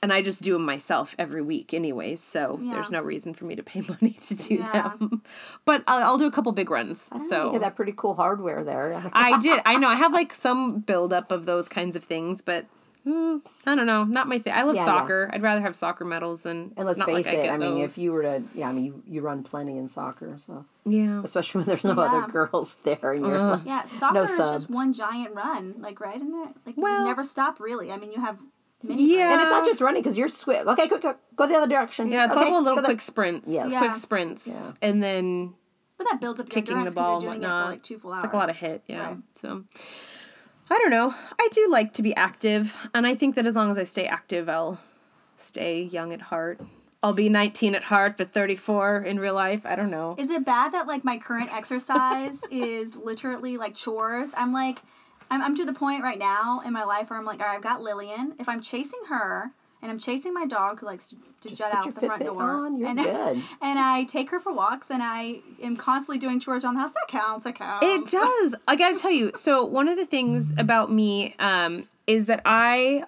And 0.00 0.12
I 0.12 0.22
just 0.22 0.42
do 0.42 0.52
them 0.52 0.64
myself 0.64 1.16
every 1.18 1.42
week 1.42 1.74
anyways, 1.74 2.22
so 2.22 2.60
Yeah. 2.62 2.74
there's 2.74 2.92
no 2.92 3.02
reason 3.02 3.34
for 3.34 3.46
me 3.46 3.56
to 3.56 3.62
pay 3.64 3.80
money 3.88 4.12
to 4.12 4.34
do 4.36 4.54
Yeah. 4.54 4.92
them. 4.98 5.22
But 5.64 5.82
I'll, 5.88 6.04
I'll 6.04 6.18
do 6.18 6.26
a 6.26 6.30
couple 6.30 6.52
big 6.52 6.70
runs. 6.70 7.10
You 7.12 7.18
So 7.18 7.50
get 7.52 7.62
that 7.62 7.74
pretty 7.76 7.94
cool 7.96 8.14
hardware 8.14 8.62
there. 8.62 9.10
I 9.12 9.38
did. 9.40 9.60
I 9.66 9.74
know. 9.76 9.88
I 9.88 9.96
have 9.96 10.12
like 10.12 10.32
some 10.34 10.80
buildup 10.80 11.30
of 11.32 11.46
those 11.46 11.68
kinds 11.68 11.96
of 11.96 12.04
things, 12.04 12.42
but 12.42 12.66
hmm, 13.02 13.38
I 13.66 13.74
don't 13.74 13.86
know. 13.86 14.04
Not 14.04 14.28
my 14.28 14.38
thing. 14.38 14.52
I 14.52 14.62
love 14.62 14.76
Yeah, 14.76 14.82
yeah. 14.82 14.86
soccer. 14.86 15.30
I'd 15.32 15.42
rather 15.42 15.62
have 15.62 15.74
soccer 15.74 16.04
medals 16.04 16.42
than. 16.42 16.72
and 16.76 16.86
let's 16.86 16.98
not 17.00 17.06
face 17.06 17.26
like 17.26 17.34
it, 17.34 17.42
get 17.42 17.50
I 17.54 17.56
mean, 17.56 17.80
those. 17.80 17.96
if 17.96 17.98
you 18.02 18.12
were 18.12 18.22
to, 18.22 18.42
yeah, 18.54 18.68
I 18.68 18.72
mean, 18.72 18.84
you, 18.84 19.02
you 19.08 19.20
run 19.20 19.42
plenty 19.42 19.78
in 19.78 19.88
soccer, 19.88 20.36
so 20.38 20.64
yeah. 20.84 21.22
especially 21.24 21.60
when 21.60 21.66
there's 21.66 21.82
no 21.84 21.94
Yeah. 21.94 22.02
other 22.02 22.30
girls 22.32 22.76
there, 22.84 23.12
and 23.14 23.26
you're 23.26 23.42
like, 23.42 23.66
Yeah, 23.66 23.84
soccer 23.84 24.22
is 24.24 24.36
sub. 24.36 24.54
just 24.54 24.70
one 24.70 24.92
giant 24.92 25.34
run, 25.34 25.74
like 25.80 25.98
right 26.00 26.20
in 26.20 26.28
it. 26.46 26.54
Like 26.66 26.76
Well- 26.76 27.00
you 27.00 27.06
never 27.08 27.24
stop 27.24 27.58
really. 27.58 27.90
I 27.90 27.96
mean, 27.96 28.12
you 28.12 28.20
have 28.20 28.36
many. 28.38 28.44
Yeah. 28.82 29.32
And 29.32 29.40
it's 29.40 29.50
not 29.50 29.64
just 29.64 29.80
running 29.80 30.02
because 30.02 30.16
you're 30.16 30.28
swift. 30.28 30.66
Okay, 30.66 30.88
quick, 30.88 31.00
quick, 31.00 31.16
go 31.36 31.46
the 31.46 31.56
other 31.56 31.66
direction. 31.66 32.10
Yeah, 32.10 32.26
it's 32.26 32.36
okay, 32.36 32.44
also 32.44 32.60
a 32.60 32.62
little 32.62 32.76
go 32.76 32.82
the- 32.82 32.88
quick 32.88 33.00
sprints. 33.00 33.50
Yes. 33.50 33.72
Yeah. 33.72 33.80
Quick 33.80 33.96
sprints, 33.96 34.46
yeah. 34.46 34.88
and 34.88 35.02
then 35.02 35.54
but 35.96 36.06
that 36.10 36.20
builds 36.20 36.38
up 36.38 36.48
kicking 36.48 36.84
the 36.84 36.92
ball 36.92 37.20
because 37.20 37.34
and 37.34 37.42
you're 37.42 37.50
it 37.50 37.52
whatnot. 37.52 37.64
for 37.64 37.70
like 37.72 37.82
two 37.82 37.98
full 37.98 38.12
hours. 38.12 38.24
It's 38.24 38.32
like 38.32 38.34
a 38.34 38.36
lot 38.36 38.50
of 38.50 38.56
hit, 38.56 38.82
yeah. 38.86 39.06
Right. 39.08 39.18
So 39.34 39.64
I 40.70 40.78
don't 40.78 40.90
know. 40.90 41.14
I 41.40 41.48
do 41.50 41.66
like 41.68 41.92
to 41.94 42.02
be 42.02 42.14
active, 42.14 42.88
and 42.94 43.06
I 43.06 43.14
think 43.14 43.34
that 43.34 43.46
as 43.46 43.56
long 43.56 43.70
as 43.70 43.78
I 43.78 43.82
stay 43.82 44.06
active, 44.06 44.48
I'll 44.48 44.80
stay 45.36 45.82
young 45.82 46.12
at 46.12 46.22
heart. 46.22 46.60
I'll 47.02 47.14
be 47.14 47.28
19 47.28 47.76
at 47.76 47.84
heart, 47.84 48.16
but 48.16 48.32
34 48.32 49.02
in 49.02 49.20
real 49.20 49.34
life. 49.34 49.64
I 49.64 49.76
don't 49.76 49.90
know. 49.90 50.16
Is 50.18 50.30
it 50.30 50.44
bad 50.44 50.72
that 50.72 50.86
like 50.88 51.04
my 51.04 51.16
current 51.16 51.52
exercise 51.52 52.40
is 52.50 52.96
literally 52.96 53.56
like 53.56 53.76
chores? 53.76 54.32
I'm 54.36 54.52
like, 54.52 54.82
I'm, 55.30 55.42
I'm 55.42 55.56
to 55.56 55.64
the 55.64 55.72
point 55.72 56.02
right 56.02 56.18
now 56.18 56.60
in 56.64 56.72
my 56.72 56.84
life 56.84 57.10
where 57.10 57.18
I'm 57.18 57.24
like, 57.24 57.40
all 57.40 57.46
right, 57.46 57.56
I've 57.56 57.62
got 57.62 57.80
Lillian. 57.80 58.34
If 58.38 58.48
I'm 58.48 58.60
chasing 58.60 59.00
her, 59.08 59.52
and 59.80 59.90
I'm 59.90 59.98
chasing 59.98 60.34
my 60.34 60.44
dog 60.44 60.80
who 60.80 60.86
likes 60.86 61.10
to, 61.10 61.16
to 61.48 61.54
jet 61.54 61.70
put 61.70 61.78
out 61.78 61.94
the 61.94 62.00
front 62.00 62.24
door. 62.24 62.42
on, 62.42 62.78
you're 62.78 62.88
and, 62.88 62.98
good. 62.98 63.36
and 63.62 63.78
I 63.78 64.04
take 64.04 64.30
her 64.30 64.40
for 64.40 64.52
walks, 64.52 64.90
and 64.90 65.02
I 65.02 65.40
am 65.62 65.76
constantly 65.76 66.18
doing 66.18 66.40
chores 66.40 66.64
around 66.64 66.74
the 66.74 66.80
house. 66.80 66.90
That 66.92 67.06
counts. 67.08 67.44
That 67.44 67.54
counts. 67.54 67.86
It 67.86 68.06
does. 68.06 68.54
I 68.66 68.76
gotta 68.76 68.98
tell 68.98 69.12
you. 69.12 69.30
So 69.34 69.64
one 69.64 69.88
of 69.88 69.96
the 69.96 70.06
things 70.06 70.52
about 70.58 70.90
me 70.90 71.34
um, 71.38 71.84
is 72.06 72.26
that 72.26 72.42
I, 72.44 73.04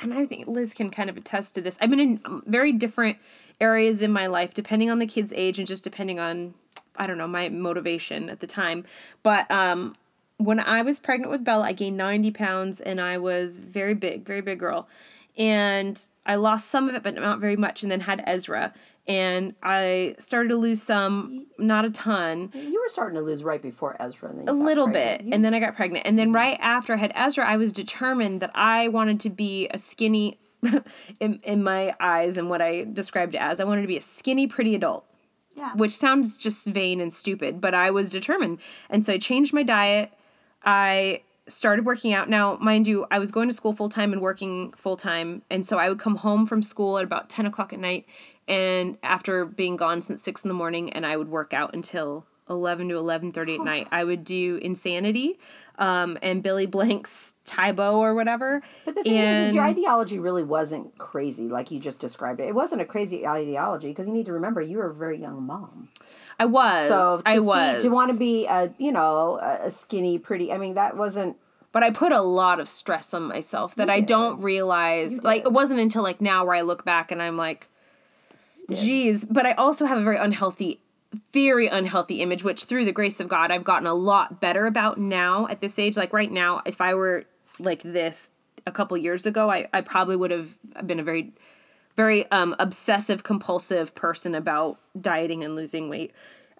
and 0.00 0.14
I 0.14 0.24
think 0.24 0.46
Liz 0.46 0.72
can 0.72 0.90
kind 0.90 1.10
of 1.10 1.16
attest 1.16 1.54
to 1.56 1.60
this. 1.60 1.76
I've 1.80 1.90
been 1.90 2.00
in 2.00 2.42
very 2.46 2.72
different 2.72 3.18
areas 3.60 4.00
in 4.02 4.10
my 4.10 4.26
life, 4.26 4.54
depending 4.54 4.90
on 4.90 4.98
the 4.98 5.06
kid's 5.06 5.32
age 5.34 5.58
and 5.58 5.68
just 5.68 5.84
depending 5.84 6.18
on, 6.18 6.54
I 6.96 7.06
don't 7.06 7.18
know, 7.18 7.28
my 7.28 7.50
motivation 7.50 8.30
at 8.30 8.40
the 8.40 8.46
time. 8.46 8.84
But 9.22 9.50
um, 9.50 9.94
when 10.38 10.60
I 10.60 10.82
was 10.82 10.98
pregnant 10.98 11.30
with 11.30 11.44
Bella, 11.44 11.64
I 11.64 11.72
gained 11.72 11.96
ninety 11.96 12.30
pounds, 12.30 12.80
and 12.80 13.00
I 13.00 13.18
was 13.18 13.58
very 13.58 13.94
big, 13.94 14.26
very 14.26 14.40
big 14.40 14.58
girl, 14.58 14.88
and 15.36 16.06
I 16.26 16.36
lost 16.36 16.68
some 16.68 16.88
of 16.88 16.94
it, 16.94 17.02
but 17.02 17.14
not 17.14 17.40
very 17.40 17.56
much, 17.56 17.82
and 17.82 17.90
then 17.90 18.00
had 18.00 18.22
Ezra. 18.26 18.72
And 19.06 19.54
I 19.62 20.14
started 20.18 20.48
to 20.48 20.56
lose 20.56 20.82
some, 20.82 21.46
not 21.58 21.84
a 21.84 21.90
ton, 21.90 22.50
You 22.54 22.80
were 22.82 22.88
starting 22.88 23.18
to 23.18 23.22
lose 23.22 23.44
right 23.44 23.60
before 23.60 24.00
Ezra. 24.00 24.30
And 24.30 24.40
then 24.40 24.48
a 24.48 24.52
little 24.52 24.86
pregnant. 24.86 25.18
bit 25.18 25.26
You- 25.26 25.34
and 25.34 25.44
then 25.44 25.52
i 25.52 25.60
got 25.60 25.76
pregnant 25.76 26.06
and 26.06 26.18
then 26.18 26.28
mm-hmm. 26.28 26.36
right 26.36 26.58
after 26.60 26.94
i 26.94 26.96
had 26.96 27.12
ezra 27.14 27.46
i 27.46 27.56
was 27.56 27.72
determined 27.72 28.40
that 28.40 28.50
i 28.54 28.88
wanted 28.88 29.20
to 29.20 29.30
be 29.30 29.68
a 29.68 29.78
skinny 29.78 30.38
in, 31.20 31.38
in 31.42 31.62
my 31.62 31.94
eyes 32.00 32.38
and 32.38 32.48
what 32.48 32.62
i 32.62 32.84
described 32.84 33.34
it 33.34 33.38
as 33.42 33.60
i 33.60 33.64
wanted 33.64 33.82
to 33.82 33.88
be 33.88 33.98
a 33.98 34.00
skinny 34.00 34.46
pretty 34.46 34.74
adult 34.74 35.04
yeah. 35.54 35.74
which 35.74 35.92
sounds 35.92 36.38
just 36.38 36.66
vain 36.66 36.98
and 36.98 37.12
stupid 37.12 37.60
but 37.60 37.74
i 37.74 37.90
was 37.90 38.08
determined 38.10 38.58
and 38.88 39.04
so 39.04 39.12
i 39.12 39.18
changed 39.18 39.52
my 39.52 39.62
diet 39.62 40.12
i 40.64 41.22
started 41.46 41.84
working 41.84 42.14
out. 42.14 42.28
Now 42.28 42.56
mind 42.56 42.86
you 42.88 43.06
i 43.10 43.18
was 43.18 43.30
going 43.30 43.48
to 43.48 43.54
school 43.54 43.74
full-time 43.74 44.12
and 44.12 44.22
working 44.22 44.72
full-time 44.72 45.42
and 45.50 45.64
so 45.64 45.78
i 45.78 45.88
would 45.88 45.98
come 45.98 46.16
home 46.16 46.46
from 46.46 46.62
school 46.62 46.98
at 46.98 47.04
about 47.04 47.28
10 47.28 47.46
o'clock 47.46 47.72
at 47.72 47.78
night 47.78 48.06
and 48.48 48.96
after 49.02 49.44
being 49.44 49.76
gone 49.76 50.00
since 50.00 50.22
6 50.22 50.44
in 50.44 50.48
the 50.48 50.54
morning 50.54 50.92
and 50.92 51.04
i 51.04 51.16
would 51.16 51.28
work 51.28 51.52
out 51.52 51.74
until 51.74 52.26
11 52.48 52.88
to 52.90 52.94
11.30 52.94 53.58
at 53.58 53.64
night 53.64 53.88
i 53.90 54.04
would 54.04 54.24
do 54.24 54.56
insanity 54.62 55.38
um, 55.76 56.18
and 56.22 56.40
Billy 56.40 56.66
Blanks' 56.66 57.34
tybo 57.44 57.94
or 57.94 58.14
whatever 58.14 58.62
But 58.84 58.94
the 58.94 59.02
thing 59.02 59.16
is, 59.16 59.18
and 59.24 59.46
is, 59.48 59.54
your 59.54 59.64
ideology 59.64 60.20
really 60.20 60.44
wasn't 60.44 60.96
crazy 60.98 61.48
like 61.48 61.72
you 61.72 61.80
just 61.80 61.98
described 61.98 62.38
it. 62.38 62.44
It 62.46 62.54
wasn't 62.54 62.80
a 62.80 62.84
crazy 62.84 63.26
ideology 63.26 63.88
because 63.88 64.06
you 64.06 64.12
need 64.12 64.26
to 64.26 64.32
remember 64.34 64.60
you 64.60 64.78
were 64.78 64.90
a 64.90 64.94
very 64.94 65.20
young 65.20 65.42
mom. 65.42 65.88
i 66.38 66.44
was 66.44 66.86
So 66.86 67.22
i 67.26 67.34
see- 67.34 67.40
was 67.40 67.82
to 67.82 67.88
want 67.88 68.12
to 68.12 68.18
be 68.18 68.46
a 68.46 68.72
you 68.78 68.92
know 68.92 69.40
a, 69.42 69.66
a 69.66 69.70
skinny 69.72 70.16
pretty. 70.16 70.52
I 70.52 70.58
mean 70.58 70.74
that 70.74 70.96
wasn't 70.96 71.38
but 71.72 71.82
I 71.82 71.90
put 71.90 72.12
a 72.12 72.20
lot 72.20 72.60
of 72.60 72.68
stress 72.68 73.12
on 73.12 73.24
myself 73.24 73.74
that 73.74 73.90
I 73.90 73.98
don't 73.98 74.40
realize. 74.40 75.20
Like 75.24 75.42
it 75.44 75.50
wasn't 75.50 75.80
until 75.80 76.04
like 76.04 76.20
now 76.20 76.44
where 76.44 76.54
I 76.54 76.60
look 76.60 76.84
back 76.84 77.10
and 77.10 77.20
I'm 77.20 77.36
like, 77.36 77.68
geez. 78.70 79.24
But 79.24 79.44
I 79.44 79.52
also 79.54 79.86
have 79.86 79.98
a 79.98 80.02
very 80.04 80.16
unhealthy, 80.16 80.80
very 81.32 81.66
unhealthy 81.66 82.20
image, 82.20 82.44
which 82.44 82.64
through 82.64 82.84
the 82.84 82.92
grace 82.92 83.20
of 83.20 83.28
God, 83.28 83.50
I've 83.50 83.64
gotten 83.64 83.86
a 83.86 83.94
lot 83.94 84.40
better 84.40 84.66
about 84.66 84.98
now 84.98 85.46
at 85.48 85.60
this 85.60 85.78
age. 85.78 85.96
Like 85.96 86.12
right 86.12 86.30
now, 86.30 86.62
if 86.66 86.80
I 86.80 86.94
were 86.94 87.24
like 87.58 87.82
this 87.82 88.30
a 88.66 88.72
couple 88.72 88.96
years 88.96 89.26
ago, 89.26 89.50
I, 89.50 89.68
I 89.72 89.80
probably 89.80 90.16
would 90.16 90.30
have 90.30 90.56
been 90.86 91.00
a 91.00 91.04
very 91.04 91.32
very 91.96 92.30
um, 92.30 92.54
obsessive 92.58 93.22
compulsive 93.22 93.94
person 93.94 94.34
about 94.34 94.78
dieting 95.00 95.44
and 95.44 95.54
losing 95.54 95.88
weight 95.88 96.12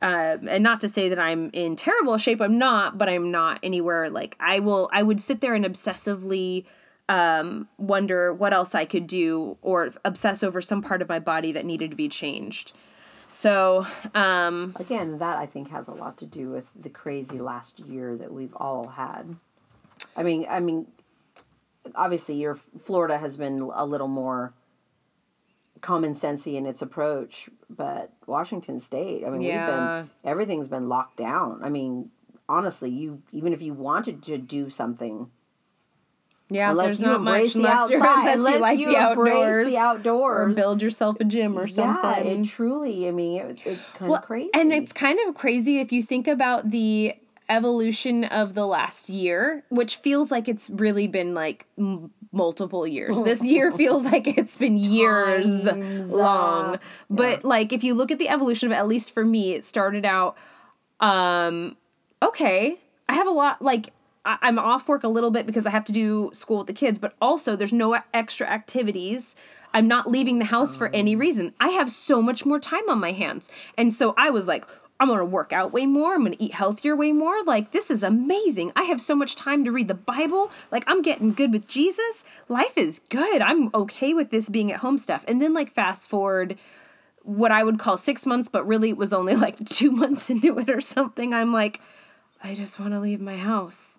um, 0.03 0.49
and 0.49 0.63
not 0.63 0.81
to 0.81 0.89
say 0.89 1.09
that 1.09 1.19
i'm 1.19 1.51
in 1.53 1.77
terrible 1.77 2.19
shape 2.19 2.41
i'm 2.41 2.59
not 2.59 2.99
but 2.99 3.09
i'm 3.09 3.31
not 3.31 3.59
anywhere 3.63 4.11
like 4.11 4.37
i 4.41 4.59
will 4.59 4.89
i 4.93 5.03
would 5.03 5.21
sit 5.21 5.41
there 5.41 5.55
and 5.55 5.65
obsessively 5.65 6.65
um, 7.09 7.69
wonder 7.79 8.33
what 8.33 8.53
else 8.53 8.75
i 8.75 8.85
could 8.85 9.07
do 9.07 9.57
or 9.63 9.93
obsess 10.05 10.43
over 10.43 10.61
some 10.61 10.83
part 10.83 11.03
of 11.03 11.09
my 11.09 11.19
body 11.19 11.53
that 11.53 11.65
needed 11.65 11.91
to 11.91 11.97
be 11.97 12.09
changed 12.09 12.73
so 13.35 13.85
um, 14.15 14.77
again 14.79 15.19
that 15.19 15.37
I 15.39 15.47
think 15.47 15.71
has 15.71 15.89
a 15.89 15.93
lot 15.93 16.19
to 16.19 16.25
do 16.27 16.51
with 16.51 16.67
the 16.81 16.89
crazy 16.89 17.41
last 17.41 17.81
year 17.81 18.17
that 18.17 18.33
we've 18.33 18.55
all 18.55 18.87
had. 18.89 19.35
I 20.17 20.23
mean, 20.23 20.47
I 20.49 20.61
mean, 20.61 20.87
obviously 21.97 22.37
your 22.37 22.55
Florida 22.55 23.19
has 23.19 23.37
been 23.37 23.69
a 23.75 23.85
little 23.85 24.07
more 24.09 24.53
common 25.81 26.15
sensey 26.15 26.55
in 26.55 26.65
its 26.65 26.81
approach, 26.81 27.51
but 27.69 28.13
Washington 28.27 28.79
State, 28.79 29.25
I 29.27 29.31
mean, 29.31 29.41
Yeah. 29.43 29.67
we've 29.67 29.75
been 30.07 30.11
everything's 30.31 30.69
been 30.69 30.89
locked 30.89 31.17
down. 31.17 31.61
I 31.63 31.71
mean, 31.71 32.11
honestly, 32.49 32.89
you 32.91 33.21
even 33.33 33.53
if 33.53 33.61
you 33.61 33.75
wanted 33.75 34.23
to 34.23 34.39
do 34.39 34.71
something, 34.71 35.31
yeah 36.55 36.71
unless 36.71 36.87
there's 36.87 37.01
you 37.03 37.07
not 37.09 37.17
embrace 37.17 37.55
much 37.55 37.63
the 37.63 37.69
unless, 37.69 37.91
outside, 38.03 38.35
unless 38.35 38.55
you 38.55 38.61
like 38.61 38.79
you 38.79 38.87
the 38.89 38.97
outdoors 38.97 39.71
the 39.71 39.79
or 39.79 40.49
build 40.55 40.81
yourself 40.83 41.19
a 41.21 41.25
gym 41.25 41.59
or 41.59 41.67
something 41.67 42.27
yeah, 42.27 42.33
it 42.33 42.45
truly. 42.47 43.09
I 43.09 43.11
mean, 43.11 43.41
it, 43.41 43.61
it's 43.65 43.91
kind 43.91 44.11
Well, 44.11 44.21
of 44.21 44.25
crazy. 44.25 44.51
And 44.55 44.73
it's 44.73 44.93
kind 44.93 45.19
of 45.27 45.35
crazy 45.35 45.81
if 45.81 45.93
you 45.93 46.03
think 46.03 46.29
about 46.29 46.71
the 46.71 47.15
evolution 47.49 48.25
of 48.25 48.55
the 48.55 48.67
last 48.67 49.09
year, 49.09 49.65
which 49.69 49.97
feels 49.97 50.31
like 50.31 50.49
it's 50.49 50.71
really 50.71 51.07
been 51.07 51.35
like 51.35 51.67
m- 51.79 52.11
multiple 52.33 52.87
years. 52.87 53.21
This 53.23 53.45
year 53.45 53.71
feels 53.77 54.05
like 54.05 54.27
it's 54.27 54.57
been 54.57 54.77
years 54.77 55.65
Times, 55.65 56.13
uh, 56.13 56.17
long. 56.17 56.79
But 57.11 57.45
like 57.45 57.73
if 57.73 57.85
you 57.85 57.95
look 57.95 58.11
at 58.11 58.19
the 58.19 58.29
evolution 58.29 58.71
of 58.71 58.73
at 58.73 58.89
least 58.89 59.13
for 59.13 59.25
me, 59.25 59.55
it 59.55 59.65
started 59.65 60.05
out 60.05 60.37
um 61.01 61.77
okay, 62.23 62.77
I 63.09 63.15
have 63.15 63.27
a 63.27 63.31
lot 63.33 63.61
like 63.61 63.93
I- 64.25 64.39
I'm 64.43 64.59
off 64.59 64.89
work 64.89 65.05
a 65.05 65.09
little 65.09 65.31
bit 65.31 65.47
because 65.47 65.67
I 65.67 65.71
have 65.71 65.85
to 65.87 65.93
do 65.93 66.31
school 66.33 66.59
with 66.59 66.67
the 66.67 66.73
kids, 66.73 66.99
but 66.99 67.15
also 67.21 67.57
there's 67.57 67.73
no 67.73 67.99
extra 68.13 68.47
activities. 68.47 69.37
I'm 69.73 69.89
not 69.89 70.11
leaving 70.11 70.39
the 70.39 70.45
house 70.47 70.77
for 70.77 70.89
any 70.95 71.17
mm. 71.17 71.21
reason. 71.21 71.55
I 71.61 71.71
have 71.71 71.91
so 71.91 72.23
much 72.23 72.47
more 72.47 72.61
time 72.61 72.89
on 72.89 73.01
my 73.01 73.13
hands. 73.13 73.51
And 73.77 73.93
so 73.93 74.15
I 74.17 74.31
was 74.31 74.47
like, 74.47 74.67
I'm 75.01 75.09
to 75.09 75.25
work 75.25 75.53
out 75.53 75.73
way 75.73 75.87
more. 75.87 76.15
I'm 76.15 76.25
to 76.25 76.43
eat 76.43 76.53
healthier 76.53 76.95
way 76.95 77.13
more. 77.13 77.43
Like, 77.43 77.73
this 77.73 77.91
is 77.91 78.05
amazing. 78.05 78.73
I 78.77 78.85
have 78.85 79.01
so 79.01 79.17
much 79.17 79.35
time 79.35 79.65
to 79.65 79.73
read 79.73 79.89
the 79.89 79.95
Bible. 79.95 80.53
Like, 80.71 80.85
I'm 80.87 81.03
getting 81.03 81.33
good 81.33 81.53
with 81.53 81.67
Jesus. 81.67 82.25
Life 82.49 82.79
is 82.79 83.01
good. 83.09 83.43
I'm 83.43 83.71
okay 83.75 84.15
with 84.15 84.31
this 84.31 84.49
being 84.49 84.71
at 84.71 84.79
home 84.79 84.97
stuff. 84.97 85.25
And 85.27 85.43
then, 85.43 85.53
like, 85.53 85.73
fast 85.73 86.09
forward 86.09 86.57
what 87.25 87.51
I 87.51 87.65
would 87.65 87.79
call 87.79 87.97
six 87.97 88.25
months, 88.27 88.49
but 88.49 88.67
really 88.67 88.91
it 88.91 88.97
was 88.97 89.13
only 89.13 89.35
like 89.47 89.65
two 89.65 89.91
months 89.91 90.31
into 90.31 90.59
it 90.59 90.71
or 90.71 90.81
something. 90.81 91.35
I'm 91.35 91.53
like, 91.53 91.81
I 92.43 92.55
just 92.55 92.79
want 92.79 92.93
to 92.93 93.01
leave 93.01 93.21
my 93.21 93.37
house. 93.37 93.99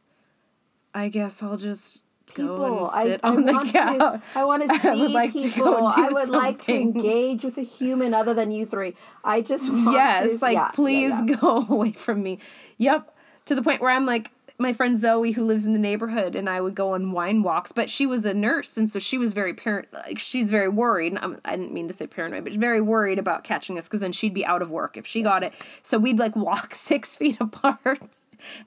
I 0.96 1.10
guess 1.10 1.44
I'll 1.44 1.58
just 1.58 2.04
go 2.34 2.44
and 2.44 2.74
people. 2.74 2.90
I, 2.94 3.04
sit 3.04 3.20
I 3.22 3.30
on 3.30 3.46
the 3.46 3.52
want 3.52 3.74
couch. 3.74 3.98
To, 3.98 4.22
I 4.34 4.46
want 4.46 4.70
to 4.70 4.80
see 4.80 4.88
I 4.88 4.96
would 4.96 5.12
like 5.12 5.34
to 5.34 5.40
people. 5.40 5.90
do 5.90 6.02
I 6.02 6.10
would 6.10 6.30
like 6.30 6.62
to 6.64 6.74
engage 6.74 7.44
with 7.44 7.58
a 7.58 7.64
human 7.64 8.14
other 8.14 8.34
than 8.34 8.50
you 8.52 8.66
three. 8.66 8.96
I 9.24 9.42
just 9.42 9.72
want 9.72 9.92
yes, 9.92 10.32
to, 10.32 10.38
like 10.40 10.56
yeah, 10.56 10.70
please 10.70 11.12
yeah, 11.12 11.25
yeah. 11.28 11.36
go 11.36 11.58
away 11.70 11.92
from 11.92 12.24
me. 12.24 12.40
Yep. 12.78 13.14
To 13.48 13.56
the 13.56 13.62
point 13.62 13.82
where 13.82 13.92
I'm 13.92 14.06
like 14.06 14.32
my 14.58 14.72
friend 14.72 14.98
Zoe 14.98 15.34
who 15.34 15.46
lives 15.46 15.66
in 15.66 15.74
the 15.74 15.80
neighborhood 15.80 16.34
and 16.34 16.50
I 16.50 16.62
would 16.62 16.75
go 16.75 16.94
on 16.94 17.12
wine 17.12 17.44
walks, 17.44 17.74
but 17.74 17.90
she 17.90 18.06
was 18.06 18.25
a 18.25 18.34
nurse 18.34 18.78
and 18.78 18.90
so 18.90 19.00
she 19.00 19.18
was 19.18 19.34
very 19.34 19.54
parent 19.54 19.90
like 19.94 20.18
she's 20.18 20.50
very 20.50 20.70
worried. 20.70 21.18
I'm, 21.22 21.40
I 21.44 21.58
didn't 21.58 21.74
mean 21.74 21.90
to 21.90 21.94
say 21.94 22.08
paranoid, 22.08 22.46
but 22.46 22.54
very 22.54 22.80
worried 22.80 23.20
about 23.20 23.44
catching 23.44 23.78
us 23.78 23.88
because 23.88 24.00
then 24.00 24.14
she'd 24.14 24.34
be 24.34 24.46
out 24.46 24.62
of 24.62 24.72
work 24.72 24.96
if 24.96 25.06
she 25.06 25.22
got 25.22 25.44
it. 25.44 25.54
So 25.84 25.98
we'd 25.98 26.20
like 26.20 26.38
walk 26.38 26.74
six 26.75 27.18
feet 27.18 27.38
apart 27.42 28.02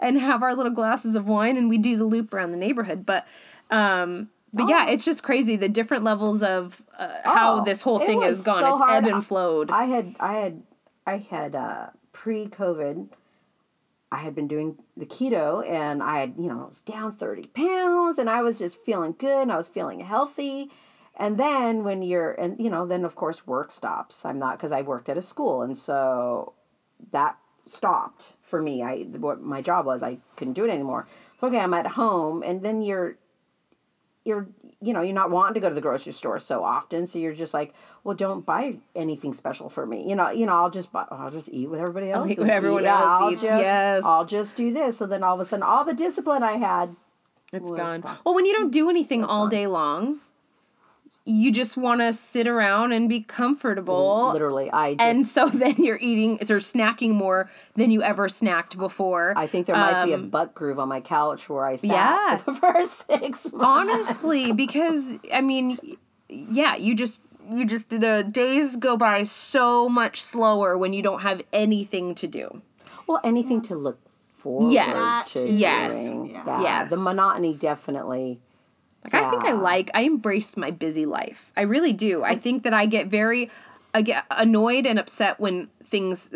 and 0.00 0.18
have 0.20 0.42
our 0.42 0.54
little 0.54 0.72
glasses 0.72 1.14
of 1.14 1.26
wine 1.26 1.56
and 1.56 1.68
we 1.68 1.78
do 1.78 1.96
the 1.96 2.04
loop 2.04 2.32
around 2.34 2.50
the 2.52 2.56
neighborhood. 2.58 3.04
But 3.06 3.26
um 3.70 4.28
but 4.52 4.68
yeah, 4.68 4.88
it's 4.88 5.04
just 5.04 5.22
crazy 5.22 5.56
the 5.56 5.68
different 5.68 6.04
levels 6.04 6.42
of 6.42 6.82
uh, 6.98 7.08
how 7.24 7.60
Oh, 7.60 7.64
this 7.64 7.82
whole 7.82 7.98
thing 7.98 8.22
has 8.22 8.42
gone. 8.42 8.60
so 8.60 8.72
it's 8.72 8.80
hard. 8.80 9.04
ebb 9.04 9.12
and 9.12 9.24
flowed. 9.24 9.70
I 9.70 9.84
had 9.84 10.14
I 10.20 10.32
had 10.38 10.62
I 11.06 11.16
had 11.18 11.54
uh, 11.54 11.86
pre-COVID. 12.12 13.08
I 14.10 14.16
had 14.16 14.34
been 14.34 14.48
doing 14.48 14.78
the 14.96 15.04
keto, 15.04 15.66
and 15.68 16.02
I 16.02 16.20
had 16.20 16.34
you 16.38 16.48
know 16.48 16.62
I 16.62 16.66
was 16.66 16.80
down 16.80 17.12
thirty 17.12 17.46
pounds, 17.48 18.18
and 18.18 18.30
I 18.30 18.40
was 18.40 18.58
just 18.58 18.82
feeling 18.84 19.14
good, 19.18 19.42
and 19.42 19.52
I 19.52 19.56
was 19.58 19.68
feeling 19.68 20.00
healthy. 20.00 20.70
And 21.14 21.36
then 21.38 21.84
when 21.84 22.00
you're 22.02 22.32
and 22.32 22.58
you 22.58 22.70
know 22.70 22.86
then 22.86 23.04
of 23.04 23.14
course 23.16 23.46
work 23.46 23.70
stops. 23.70 24.24
I'm 24.24 24.38
not 24.38 24.56
because 24.56 24.72
I 24.72 24.80
worked 24.80 25.10
at 25.10 25.18
a 25.18 25.22
school, 25.22 25.60
and 25.60 25.76
so 25.76 26.54
that 27.12 27.36
stopped 27.66 28.32
for 28.48 28.60
me. 28.62 28.82
I 28.82 29.02
what 29.02 29.40
my 29.40 29.60
job 29.62 29.86
was 29.86 30.02
I 30.02 30.18
couldn't 30.36 30.54
do 30.54 30.64
it 30.64 30.70
anymore. 30.70 31.06
So 31.40 31.46
okay, 31.46 31.58
I'm 31.58 31.74
at 31.74 31.86
home, 31.86 32.42
and 32.42 32.62
then 32.62 32.82
you're 32.82 33.16
you're 34.24 34.48
you 34.80 34.92
know 34.92 35.00
you're 35.00 35.14
not 35.14 35.30
wanting 35.30 35.54
to 35.54 35.60
go 35.60 35.68
to 35.68 35.74
the 35.74 35.80
grocery 35.80 36.12
store 36.12 36.38
so 36.38 36.62
often 36.62 37.06
so 37.06 37.18
you're 37.18 37.32
just 37.32 37.54
like 37.54 37.72
well 38.04 38.14
don't 38.14 38.44
buy 38.44 38.76
anything 38.94 39.32
special 39.32 39.70
for 39.70 39.86
me 39.86 40.06
you 40.08 40.14
know 40.14 40.30
you 40.30 40.44
know 40.44 40.52
i'll 40.52 40.70
just 40.70 40.92
buy 40.92 41.04
i'll 41.10 41.30
just 41.30 41.48
eat 41.48 41.68
what 41.68 41.80
everybody 41.80 42.10
else 42.10 42.30
eat 42.30 42.38
what 42.38 42.50
everyone 42.50 42.82
eating. 42.82 42.90
else 42.90 43.04
I'll 43.06 43.30
eats, 43.32 43.42
just, 43.42 43.60
yes. 43.62 44.04
i'll 44.04 44.26
just 44.26 44.54
do 44.54 44.72
this 44.72 44.98
so 44.98 45.06
then 45.06 45.22
all 45.22 45.34
of 45.34 45.40
a 45.40 45.48
sudden 45.48 45.62
all 45.62 45.84
the 45.84 45.94
discipline 45.94 46.42
i 46.42 46.58
had 46.58 46.94
it's 47.52 47.72
gone. 47.72 48.00
gone. 48.00 48.18
Well, 48.24 48.34
when 48.34 48.44
you 48.44 48.52
don't 48.52 48.64
mm-hmm. 48.66 48.70
do 48.70 48.90
anything 48.90 49.24
all 49.24 49.44
gone. 49.44 49.50
day 49.50 49.66
long, 49.66 50.18
you 51.30 51.52
just 51.52 51.76
want 51.76 52.00
to 52.00 52.10
sit 52.12 52.48
around 52.48 52.92
and 52.92 53.06
be 53.08 53.20
comfortable. 53.20 54.30
literally 54.32 54.70
i 54.72 54.94
just 54.94 55.00
And 55.00 55.26
so 55.26 55.48
then 55.62 55.74
you're 55.76 55.98
eating 56.00 56.36
or 56.40 56.56
snacking 56.58 57.10
more 57.12 57.50
than 57.74 57.90
you 57.90 58.02
ever 58.02 58.28
snacked 58.28 58.76
before. 58.78 59.34
i 59.36 59.46
think 59.46 59.66
there 59.66 59.76
might 59.76 60.04
be 60.06 60.12
a 60.12 60.16
Um, 60.16 60.30
butt 60.30 60.54
groove 60.54 60.78
on 60.78 60.88
my 60.88 61.00
couch 61.00 61.48
where 61.48 61.66
i 61.66 61.76
sat 61.76 61.86
yeah. 61.90 62.36
for 62.38 62.50
the 62.52 62.56
first 62.58 63.06
six 63.06 63.52
months 63.52 63.54
honestly 63.62 64.52
because 64.52 65.18
I 65.32 65.40
mean 65.42 65.78
yeah, 66.30 66.76
you 66.76 66.94
just 66.94 67.22
you 67.50 67.64
just 67.64 67.88
the 67.90 68.22
days 68.30 68.76
go 68.76 68.96
by 68.96 69.22
so 69.22 69.88
much 69.88 70.20
slower 70.20 70.76
when 70.76 70.92
you 70.92 71.02
don't 71.02 71.22
have 71.22 71.40
anything 71.52 72.14
to 72.16 72.26
do. 72.26 72.60
Well, 73.06 73.20
anything 73.24 73.62
to 73.62 73.74
look 73.74 73.98
forward 74.36 74.70
Yes. 74.70 75.32
to. 75.32 75.48
Yes. 75.50 75.96
doing. 75.96 76.26
Yeah. 76.26 76.44
Yeah. 76.46 76.60
Yes. 76.62 76.90
The 76.90 76.98
monotony 76.98 77.54
definitely. 77.54 78.40
Like 79.04 79.14
I 79.14 79.30
think 79.30 79.44
I 79.44 79.52
like 79.52 79.90
I 79.94 80.02
embrace 80.02 80.56
my 80.56 80.70
busy 80.70 81.06
life. 81.06 81.52
I 81.56 81.62
really 81.62 81.92
do. 81.92 82.24
I 82.24 82.36
think 82.36 82.62
that 82.64 82.74
I 82.74 82.86
get 82.86 83.06
very 83.06 83.50
I 83.94 84.02
get 84.02 84.24
annoyed 84.30 84.86
and 84.86 84.98
upset 84.98 85.40
when 85.40 85.68
things 85.82 86.30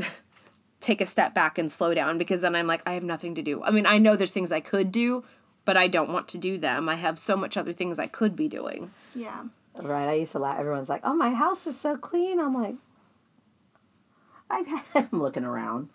take 0.81 1.01
a 1.01 1.07
step 1.07 1.35
back 1.35 1.59
and 1.59 1.71
slow 1.71 1.95
down 1.95 2.19
because 2.19 2.41
then 2.41 2.55
I'm 2.55 2.67
like 2.67 2.83
I 2.87 2.95
have 2.95 3.03
nothing 3.05 3.35
to 3.35 3.43
do. 3.43 3.63
I 3.63 3.71
mean, 3.71 3.87
I 3.87 3.99
know 3.99 4.17
there's 4.17 4.33
things 4.33 4.53
I 4.53 4.61
could 4.61 4.91
do, 4.93 5.25
but 5.65 5.77
I 5.77 5.87
don't 5.89 6.13
want 6.13 6.29
to 6.29 6.39
do 6.39 6.59
them. 6.59 6.89
I 6.89 6.95
have 6.97 7.19
so 7.19 7.37
much 7.37 7.57
other 7.57 7.73
things 7.73 7.99
I 7.99 8.07
could 8.07 8.37
be 8.37 8.49
doing. 8.49 8.91
Yeah. 9.15 9.45
Right. 9.75 10.09
I 10.09 10.15
used 10.15 10.33
to 10.33 10.39
laugh. 10.39 10.59
Everyone's 10.59 10.89
like, 10.89 11.01
"Oh, 11.03 11.15
my 11.15 11.31
house 11.31 11.67
is 11.67 11.81
so 11.81 11.97
clean." 11.97 12.39
I'm 12.39 12.55
like, 12.55 12.75
I've 14.51 14.67
had, 14.67 14.83
I'm 15.13 15.23
looking 15.23 15.45
around. 15.45 15.89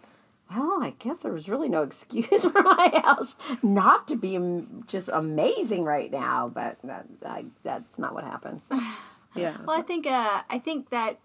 Well, 0.49 0.81
I 0.81 0.93
guess 0.99 1.19
there 1.19 1.33
was 1.33 1.49
really 1.49 1.69
no 1.69 1.83
excuse 1.89 2.45
for 2.45 2.61
my 2.61 3.01
house 3.03 3.35
not 3.61 4.07
to 4.07 4.15
be 4.15 4.37
just 4.87 5.09
amazing 5.11 5.83
right 5.83 6.11
now, 6.11 6.49
but 6.49 6.77
that, 6.83 7.05
I, 7.25 7.45
that's 7.63 7.99
not 7.99 8.13
what 8.13 8.23
happens. 8.23 8.69
Yeah. 9.35 9.55
Well, 9.67 9.77
I 9.77 9.83
think 9.83 10.07
uh, 10.07 10.41
I 10.49 10.57
think 10.57 10.89
that 10.89 11.19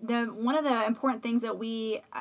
the 0.00 0.26
one 0.26 0.56
of 0.56 0.62
the 0.62 0.86
important 0.86 1.24
things 1.24 1.42
that 1.42 1.58
we 1.58 2.00
uh, 2.12 2.20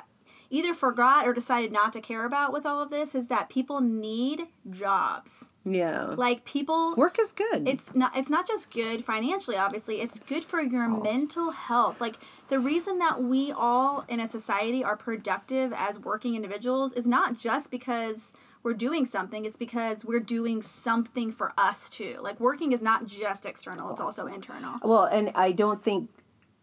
either 0.50 0.74
forgot 0.74 1.28
or 1.28 1.34
decided 1.34 1.72
not 1.72 1.94
to 1.94 2.02
care 2.02 2.26
about 2.26 2.54
with 2.54 2.66
all 2.66 2.82
of 2.82 2.90
this 2.90 3.14
is 3.16 3.28
that 3.28 3.50
people 3.50 3.82
need 3.82 4.48
jobs. 4.70 5.50
Yeah. 5.64 6.14
Like 6.18 6.46
people 6.46 6.96
Work 6.96 7.20
is 7.20 7.34
good. 7.34 7.68
it's 7.68 7.94
not 7.94 8.16
it's 8.16 8.30
not 8.30 8.48
just 8.48 8.72
good 8.72 9.04
financially 9.04 9.58
obviously 9.58 10.00
it's 10.00 10.18
good 10.30 10.44
for 10.44 10.62
your 10.62 10.88
mental 10.88 11.52
health 11.52 12.00
like 12.00 12.18
the 12.48 12.58
reason 12.60 13.00
that 13.00 13.22
we 13.22 13.52
all 13.52 14.06
in 14.08 14.22
a 14.22 14.28
society 14.30 14.82
are 14.84 14.96
productive 14.96 15.74
as 15.76 16.00
working 16.00 16.36
individuals 16.36 16.94
is 16.94 17.06
not 17.06 17.38
just 17.38 17.70
because 17.70 18.32
we're 18.64 18.74
doing 18.74 19.06
something 19.06 19.44
it's 19.44 19.58
because 19.58 20.06
we're 20.06 20.22
doing 20.22 20.62
something 20.62 21.34
for 21.34 21.52
us 21.58 21.90
too 21.90 22.18
like 22.22 22.40
working 22.40 22.72
is 22.72 22.82
not 22.82 23.06
just 23.06 23.46
external 23.46 23.92
it's 23.92 24.00
also 24.00 24.26
internal 24.26 24.76
Well, 24.84 25.04
and 25.04 25.32
I 25.36 25.52
don't 25.52 25.84
think, 25.84 26.10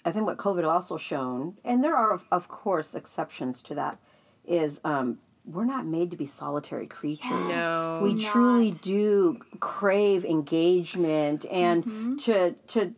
I 0.05 0.13
think 0.13 0.27
what 0.27 0.37
COVID 0.37 0.65
also 0.69 0.97
shown, 0.97 1.57
and 1.65 1.83
there 1.83 1.97
are, 1.97 2.13
of, 2.13 2.25
of 2.31 2.49
course, 2.49 2.95
exceptions 2.95 3.63
to 3.63 3.75
that, 3.77 3.99
is 4.47 4.81
um, 4.85 5.19
we're 5.47 5.65
not 5.65 5.87
made 5.87 6.11
to 6.11 6.17
be 6.17 6.27
solitary 6.27 6.87
creatures. 6.87 7.31
No. 7.31 8.01
We 8.03 8.15
Not. 8.15 8.23
truly 8.33 8.71
do 8.73 9.39
crave 9.61 10.25
engagement 10.25 11.47
and 11.51 11.85
Mm-hmm. 11.85 12.17
to, 12.17 12.53
to, 12.53 12.95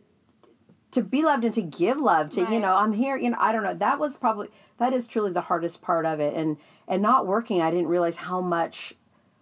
to 0.91 1.01
be 1.01 1.23
loved 1.23 1.43
and 1.45 1.53
to 1.53 1.61
give 1.61 1.97
love 1.99 2.31
to 2.31 2.41
you 2.49 2.59
know 2.59 2.73
i'm 2.75 2.93
here 2.93 3.17
you 3.17 3.29
know 3.29 3.37
i 3.39 3.51
don't 3.51 3.61
know 3.61 3.73
that 3.73 3.99
was 3.99 4.17
probably 4.17 4.47
that 4.77 4.93
is 4.93 5.05
truly 5.05 5.31
the 5.31 5.41
hardest 5.41 5.81
part 5.81 6.05
of 6.05 6.19
it 6.21 6.33
and 6.33 6.57
and 6.87 7.01
not 7.01 7.27
working 7.27 7.61
i 7.61 7.69
didn't 7.69 7.87
realize 7.87 8.15
how 8.15 8.39
much 8.39 8.93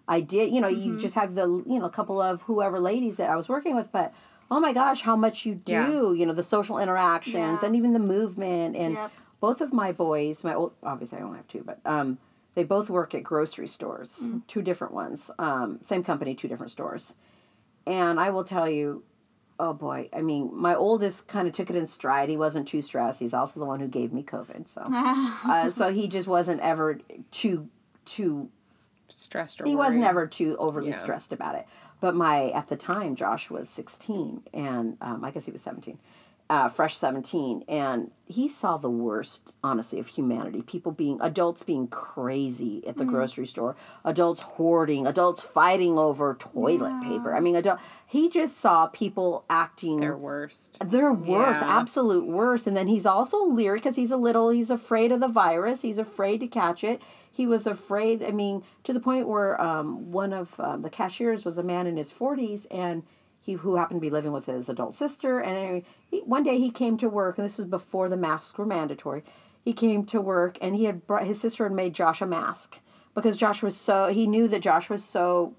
i 0.08 0.20
did 0.20 0.52
you 0.52 0.60
know 0.60 0.68
Mm-hmm. 0.68 0.82
you 0.94 0.98
just 0.98 1.14
have 1.16 1.36
the 1.36 1.44
you 1.68 1.80
know 1.80 1.86
a 1.86 1.90
couple 1.90 2.20
of 2.20 2.42
whoever 2.42 2.80
ladies 2.80 3.18
that 3.18 3.30
i 3.30 3.36
was 3.38 3.48
working 3.48 3.76
with 3.76 3.92
but 3.92 4.12
oh 4.52 4.60
my 4.60 4.74
gosh 4.74 5.02
how 5.02 5.16
much 5.16 5.46
you 5.46 5.56
do 5.56 5.72
Yeah. 5.74 6.12
you 6.14 6.26
know 6.26 6.34
the 6.34 6.44
social 6.44 6.78
interactions 6.78 7.62
Yeah. 7.62 7.66
and 7.66 7.76
even 7.76 7.94
the 7.94 8.00
movement 8.00 8.76
and 8.76 8.94
Yep. 8.96 9.12
both 9.40 9.62
of 9.62 9.74
my 9.74 9.92
boys 9.92 10.44
my 10.44 10.54
old 10.54 10.74
obviously 10.84 11.20
i 11.20 11.22
only 11.22 11.38
have 11.38 11.48
two 11.48 11.64
but 11.66 11.80
um 11.86 12.18
they 12.54 12.64
both 12.64 12.90
work 12.90 13.14
at 13.16 13.24
grocery 13.24 13.68
stores 13.68 14.20
Mm. 14.24 14.42
two 14.48 14.62
different 14.62 14.94
ones 14.94 15.32
um 15.40 15.80
same 15.82 16.04
company 16.04 16.36
two 16.36 16.48
different 16.48 16.72
stores 16.72 17.16
and 17.86 18.20
i 18.20 18.30
will 18.30 18.44
tell 18.44 18.70
you 18.70 19.04
oh 19.60 19.74
boy 19.74 20.10
i 20.14 20.22
mean 20.22 20.50
my 20.54 20.76
oldest 20.76 21.28
kind 21.28 21.48
of 21.48 21.54
took 21.54 21.70
it 21.70 21.76
in 21.76 21.88
stride 21.88 22.30
he 22.30 22.38
wasn't 22.38 22.68
too 22.68 22.82
stressed 22.82 23.20
he's 23.20 23.34
also 23.34 23.60
the 23.60 23.66
one 23.66 23.80
who 23.80 23.88
gave 23.88 24.12
me 24.14 24.22
covid 24.24 24.68
so 24.68 24.82
uh, 25.50 25.70
so 25.70 25.92
he 25.94 26.08
just 26.08 26.28
wasn't 26.28 26.60
ever 26.62 27.00
too 27.32 27.70
too 28.06 28.50
stressed 29.10 29.62
or 29.62 29.66
he 29.66 29.76
wasn't 29.76 30.02
worried. 30.04 30.10
ever 30.10 30.28
too 30.28 30.56
overly 30.60 30.90
Yeah. 30.90 30.98
stressed 30.98 31.32
about 31.32 31.56
it. 31.56 31.66
But 32.02 32.16
my 32.16 32.50
at 32.52 32.68
the 32.68 32.76
time, 32.76 33.16
Josh 33.16 33.50
was 33.50 33.70
sixteen, 33.70 34.44
and 34.54 34.98
um, 35.02 35.24
I 35.24 35.32
guess 35.32 35.46
he 35.46 35.52
was 35.52 35.62
seventeen, 35.62 35.98
uh, 36.50 36.70
fresh 36.70 36.98
seventeen, 36.98 37.64
and 37.68 38.12
he 38.26 38.48
saw 38.50 38.78
the 38.78 38.90
worst, 38.90 39.56
honestly, 39.64 40.00
of 40.00 40.08
humanity. 40.08 40.62
People 40.62 40.92
being 40.92 41.20
adults 41.22 41.64
being 41.64 41.88
crazy 41.88 42.86
at 42.88 42.98
the 42.98 43.06
grocery 43.06 43.46
store, 43.48 43.76
adults 44.04 44.42
hoarding, 44.42 45.08
adults 45.08 45.42
fighting 45.42 45.98
over 45.98 46.36
toilet 46.36 47.02
paper. 47.04 47.36
I 47.36 47.40
mean, 47.40 47.56
adult. 47.56 47.80
He 48.08 48.30
just 48.30 48.58
saw 48.58 48.88
people 48.88 49.44
acting 49.50 49.98
their 49.98 50.16
worst. 50.16 50.78
they're 50.86 51.12
worse, 51.12 51.58
Yeah. 51.60 51.80
absolute 51.80 52.26
worst 52.28 52.66
And 52.68 52.78
then 52.78 52.88
he's 52.88 53.06
also 53.06 53.44
leery 53.44 53.80
because 53.80 53.96
he's 53.98 54.12
a 54.12 54.16
little, 54.16 54.50
he's 54.52 54.70
afraid 54.70 55.12
of 55.12 55.20
the 55.20 55.28
virus. 55.28 55.82
He's 55.82 55.98
afraid 55.98 56.40
to 56.42 56.48
catch 56.48 56.84
it. 56.84 57.02
He 57.36 57.46
was 57.46 57.68
afraid, 57.68 58.24
I 58.24 58.32
mean, 58.32 58.64
to 58.86 58.94
the 58.94 59.00
point 59.02 59.28
where 59.28 59.60
um, 59.62 60.12
one 60.14 60.32
of 60.32 60.58
um, 60.58 60.84
the 60.84 60.90
cashiers 60.90 61.44
was 61.44 61.58
a 61.58 61.64
man 61.64 61.86
in 61.86 61.98
his 61.98 62.14
40s 62.14 62.66
and 62.72 63.04
he 63.42 63.54
who 63.54 63.76
happened 63.76 63.98
to 63.98 64.02
be 64.02 64.10
living 64.10 64.32
with 64.32 64.46
his 64.46 64.70
adult 64.70 64.96
sister. 64.96 65.40
And 65.40 65.58
anyway, 65.58 65.84
he, 66.10 66.20
one 66.20 66.44
day 66.44 66.58
he 66.58 66.72
came 66.72 66.98
to 66.98 67.10
work, 67.10 67.38
and 67.38 67.44
this 67.44 67.58
was 67.58 67.68
before 67.68 68.08
the 68.08 68.16
masks 68.16 68.58
were 68.58 68.66
mandatory. 68.66 69.24
He 69.66 69.74
came 69.74 70.06
to 70.06 70.22
work 70.22 70.58
and 70.62 70.78
he 70.78 70.86
had 70.86 71.06
brought, 71.06 71.26
his 71.26 71.42
sister 71.42 71.66
had 71.66 71.74
made 71.74 71.94
Josh 71.94 72.22
a 72.22 72.26
mask 72.26 72.80
because 73.14 73.36
Josh 73.36 73.62
was 73.62 73.76
so, 73.76 74.08
he 74.08 74.28
knew 74.28 74.48
that 74.48 74.62
Josh 74.62 74.90
was 74.90 75.04
so 75.04 75.56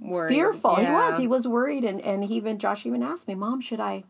Worried. 0.00 0.30
fearful. 0.34 0.76
He 0.76 0.86
was. 0.86 1.18
He 1.18 1.26
was 1.28 1.46
worried, 1.46 1.84
and 1.84 2.00
and 2.00 2.24
he 2.24 2.34
even 2.34 2.58
Josh 2.58 2.84
even 2.84 3.00
asked 3.02 3.28
me, 3.28 3.36
"Mom, 3.36 3.60
should 3.60 3.78
I, 3.78 4.02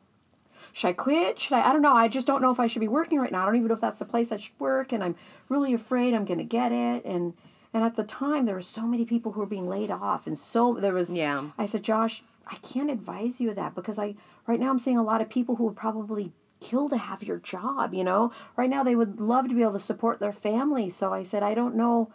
should 0.78 0.88
I 0.88 0.92
quit? 0.92 1.40
Should 1.40 1.54
I? 1.54 1.68
I 1.68 1.72
don't 1.72 1.82
know. 1.82 1.96
I 1.96 2.06
just 2.06 2.28
don't 2.28 2.40
know 2.40 2.52
if 2.52 2.60
I 2.60 2.68
should 2.68 2.78
be 2.78 2.86
working 2.86 3.18
right 3.18 3.32
now. 3.32 3.42
I 3.42 3.46
don't 3.46 3.56
even 3.56 3.66
know 3.66 3.74
if 3.74 3.80
that's 3.80 3.98
the 3.98 4.04
place 4.04 4.30
I 4.30 4.36
should 4.36 4.58
work, 4.60 4.92
and 4.92 5.02
I'm 5.02 5.16
really 5.48 5.74
afraid 5.74 6.14
I'm 6.14 6.24
going 6.24 6.38
to 6.38 6.44
get 6.44 6.70
it." 6.70 7.04
And 7.04 7.34
and 7.74 7.82
at 7.82 7.96
the 7.96 8.04
time, 8.04 8.46
there 8.46 8.54
were 8.54 8.60
so 8.60 8.82
many 8.82 9.04
people 9.04 9.32
who 9.32 9.40
were 9.40 9.46
being 9.46 9.68
laid 9.68 9.90
off, 9.90 10.28
and 10.28 10.38
so 10.38 10.74
there 10.74 10.94
was. 10.94 11.16
Yeah. 11.16 11.50
I 11.58 11.66
said, 11.66 11.82
Josh, 11.82 12.22
I 12.46 12.56
can't 12.56 12.92
advise 12.92 13.40
you 13.40 13.50
of 13.50 13.56
that 13.56 13.74
because 13.74 13.98
I 13.98 14.14
right 14.46 14.60
now 14.60 14.70
I'm 14.70 14.78
seeing 14.78 14.96
a 14.96 15.02
lot 15.02 15.20
of 15.20 15.28
people 15.28 15.56
who 15.56 15.64
would 15.64 15.74
probably 15.74 16.30
kill 16.60 16.88
to 16.90 16.96
have 16.96 17.24
your 17.24 17.38
job. 17.38 17.92
You 17.92 18.04
know, 18.04 18.32
right 18.56 18.70
now 18.70 18.84
they 18.84 18.94
would 18.94 19.20
love 19.20 19.48
to 19.48 19.56
be 19.56 19.62
able 19.62 19.72
to 19.72 19.80
support 19.80 20.20
their 20.20 20.32
family. 20.32 20.88
So 20.90 21.12
I 21.12 21.24
said, 21.24 21.42
I 21.42 21.54
don't 21.54 21.74
know. 21.74 22.12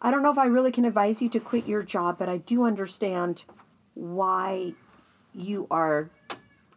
I 0.00 0.12
don't 0.12 0.22
know 0.22 0.30
if 0.30 0.38
I 0.38 0.46
really 0.46 0.70
can 0.70 0.84
advise 0.84 1.20
you 1.20 1.28
to 1.30 1.40
quit 1.40 1.66
your 1.66 1.82
job, 1.82 2.18
but 2.20 2.28
I 2.28 2.36
do 2.36 2.62
understand 2.62 3.42
why 3.94 4.74
you 5.32 5.66
are 5.68 6.10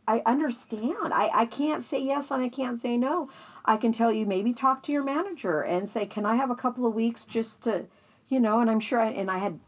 I 0.07 0.21
understand. 0.25 1.13
I, 1.13 1.29
I 1.33 1.45
can't 1.45 1.83
say 1.83 1.99
yes 1.99 2.31
and 2.31 2.41
I 2.41 2.49
can't 2.49 2.79
say 2.79 2.97
no. 2.97 3.29
I 3.65 3.77
can 3.77 3.91
tell 3.91 4.11
you 4.11 4.25
maybe 4.25 4.53
talk 4.53 4.81
to 4.83 4.91
your 4.91 5.03
manager 5.03 5.61
and 5.61 5.89
say, 5.89 6.05
Can 6.05 6.25
I 6.25 6.35
have 6.35 6.49
a 6.49 6.55
couple 6.55 6.85
of 6.85 6.93
weeks 6.93 7.25
just 7.25 7.63
to 7.63 7.85
you 8.29 8.39
know, 8.39 8.59
and 8.59 8.69
I'm 8.69 8.79
sure 8.79 8.99
I, 8.99 9.09
and 9.11 9.31
I 9.31 9.37
had 9.37 9.59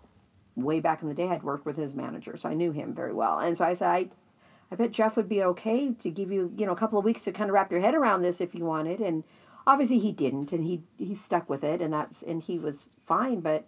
way 0.56 0.80
back 0.80 1.02
in 1.02 1.08
the 1.08 1.14
day 1.14 1.30
I'd 1.30 1.44
worked 1.44 1.66
with 1.66 1.78
his 1.78 1.94
manager, 1.94 2.36
so 2.36 2.50
I 2.50 2.54
knew 2.54 2.72
him 2.72 2.94
very 2.94 3.14
well. 3.14 3.40
And 3.40 3.56
so 3.58 3.66
I 3.66 3.74
said, 3.74 3.88
I 3.88 4.10
I 4.72 4.76
bet 4.76 4.92
Jeff 4.92 5.18
would 5.18 5.30
be 5.30 5.42
okay 5.44 5.94
to 5.94 6.12
give 6.12 6.32
you, 6.32 6.54
you 6.56 6.66
know, 6.66 6.74
a 6.74 6.78
couple 6.78 7.00
of 7.00 7.06
weeks 7.06 7.24
to 7.24 7.32
kind 7.32 7.50
of 7.50 7.56
wrap 7.56 7.72
your 7.72 7.82
head 7.82 7.96
around 7.96 8.22
this 8.22 8.40
if 8.40 8.54
you 8.54 8.66
wanted. 8.66 9.00
And 9.00 9.24
obviously 9.66 9.98
he 9.98 10.12
didn't 10.12 10.52
and 10.52 10.64
he 10.64 10.84
he 10.98 11.16
stuck 11.16 11.50
with 11.50 11.64
it 11.64 11.82
and 11.82 11.92
that's 11.94 12.22
and 12.22 12.44
he 12.44 12.60
was 12.60 12.90
fine, 13.06 13.40
but 13.40 13.66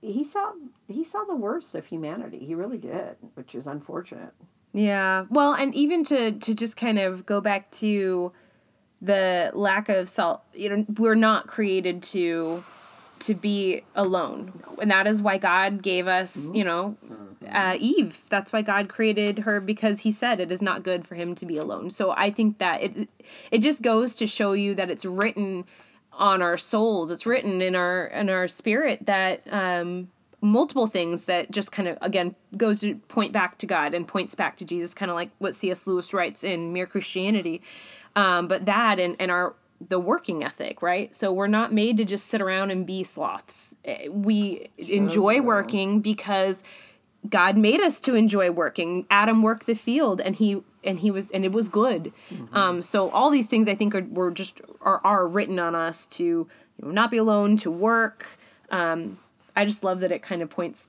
he 0.00 0.24
saw 0.24 0.52
he 0.88 1.04
saw 1.04 1.24
the 1.24 1.36
worst 1.36 1.74
of 1.74 1.86
humanity. 1.86 2.44
He 2.44 2.54
really 2.54 2.78
did, 2.78 3.16
which 3.34 3.54
is 3.54 3.66
unfortunate. 3.66 4.34
Yeah. 4.76 5.24
Well, 5.30 5.54
and 5.54 5.74
even 5.74 6.04
to 6.04 6.32
to 6.32 6.54
just 6.54 6.76
kind 6.76 6.98
of 6.98 7.24
go 7.24 7.40
back 7.40 7.70
to 7.72 8.32
the 9.00 9.50
lack 9.54 9.88
of 9.88 10.08
self, 10.08 10.42
you 10.54 10.68
know, 10.68 10.84
we're 10.98 11.14
not 11.14 11.46
created 11.46 12.02
to 12.04 12.62
to 13.20 13.34
be 13.34 13.82
alone. 13.94 14.52
And 14.80 14.90
that 14.90 15.06
is 15.06 15.22
why 15.22 15.38
God 15.38 15.82
gave 15.82 16.06
us, 16.06 16.48
you 16.52 16.62
know, 16.62 16.98
uh, 17.50 17.76
Eve. 17.80 18.20
That's 18.28 18.52
why 18.52 18.60
God 18.60 18.90
created 18.90 19.40
her 19.40 19.60
because 19.60 20.00
he 20.00 20.12
said 20.12 20.40
it 20.40 20.52
is 20.52 20.60
not 20.60 20.82
good 20.82 21.06
for 21.06 21.14
him 21.14 21.34
to 21.36 21.46
be 21.46 21.56
alone. 21.56 21.88
So 21.88 22.10
I 22.10 22.30
think 22.30 22.58
that 22.58 22.82
it 22.82 23.08
it 23.50 23.62
just 23.62 23.82
goes 23.82 24.14
to 24.16 24.26
show 24.26 24.52
you 24.52 24.74
that 24.74 24.90
it's 24.90 25.06
written 25.06 25.64
on 26.12 26.42
our 26.42 26.58
souls. 26.58 27.10
It's 27.10 27.24
written 27.24 27.62
in 27.62 27.74
our 27.74 28.08
in 28.08 28.28
our 28.28 28.46
spirit 28.46 29.06
that 29.06 29.40
um 29.50 30.08
multiple 30.46 30.86
things 30.86 31.24
that 31.24 31.50
just 31.50 31.72
kind 31.72 31.88
of 31.88 31.98
again 32.00 32.34
goes 32.56 32.80
to 32.80 32.96
point 33.08 33.32
back 33.32 33.58
to 33.58 33.66
God 33.66 33.94
and 33.94 34.06
points 34.06 34.34
back 34.34 34.56
to 34.58 34.64
Jesus, 34.64 34.94
kind 34.94 35.10
of 35.10 35.14
like 35.14 35.30
what 35.38 35.54
C.S. 35.54 35.86
Lewis 35.86 36.14
writes 36.14 36.44
in 36.44 36.72
Mere 36.72 36.86
Christianity. 36.86 37.62
Um, 38.14 38.48
but 38.48 38.64
that 38.66 38.98
and, 38.98 39.16
and 39.18 39.30
our 39.30 39.54
the 39.80 39.98
working 40.00 40.42
ethic, 40.42 40.80
right? 40.80 41.14
So 41.14 41.32
we're 41.32 41.48
not 41.48 41.72
made 41.72 41.98
to 41.98 42.04
just 42.04 42.26
sit 42.28 42.40
around 42.40 42.70
and 42.70 42.86
be 42.86 43.04
sloths. 43.04 43.74
Eh, 43.84 44.08
We 44.10 44.68
enjoy 44.78 45.42
working 45.42 46.00
because 46.00 46.64
God 47.28 47.58
made 47.58 47.80
us 47.80 48.00
to 48.00 48.14
enjoy 48.14 48.50
working. 48.50 49.06
Adam 49.10 49.42
worked 49.42 49.66
the 49.66 49.74
field, 49.74 50.20
and 50.20 50.34
he 50.36 50.62
and 50.84 51.00
he 51.00 51.10
was 51.10 51.30
and 51.30 51.44
it 51.44 51.52
was 51.52 51.68
good. 51.68 52.12
Um, 52.52 52.80
so 52.80 53.10
all 53.10 53.30
these 53.30 53.48
things 53.48 53.68
I 53.68 53.74
think 53.74 53.94
are 53.94 54.04
were 54.08 54.30
just 54.30 54.60
are, 54.80 55.00
are 55.04 55.26
written 55.26 55.58
on 55.58 55.74
us 55.74 56.06
to 56.08 56.24
you 56.24 56.48
know, 56.80 56.90
not 56.90 57.10
be 57.10 57.18
alone, 57.18 57.56
to 57.58 57.70
work. 57.70 58.38
Um, 58.70 59.18
I 59.56 59.64
just 59.64 59.82
love 59.82 60.00
that 60.00 60.12
it 60.12 60.22
kind 60.22 60.42
of 60.42 60.50
points. 60.50 60.86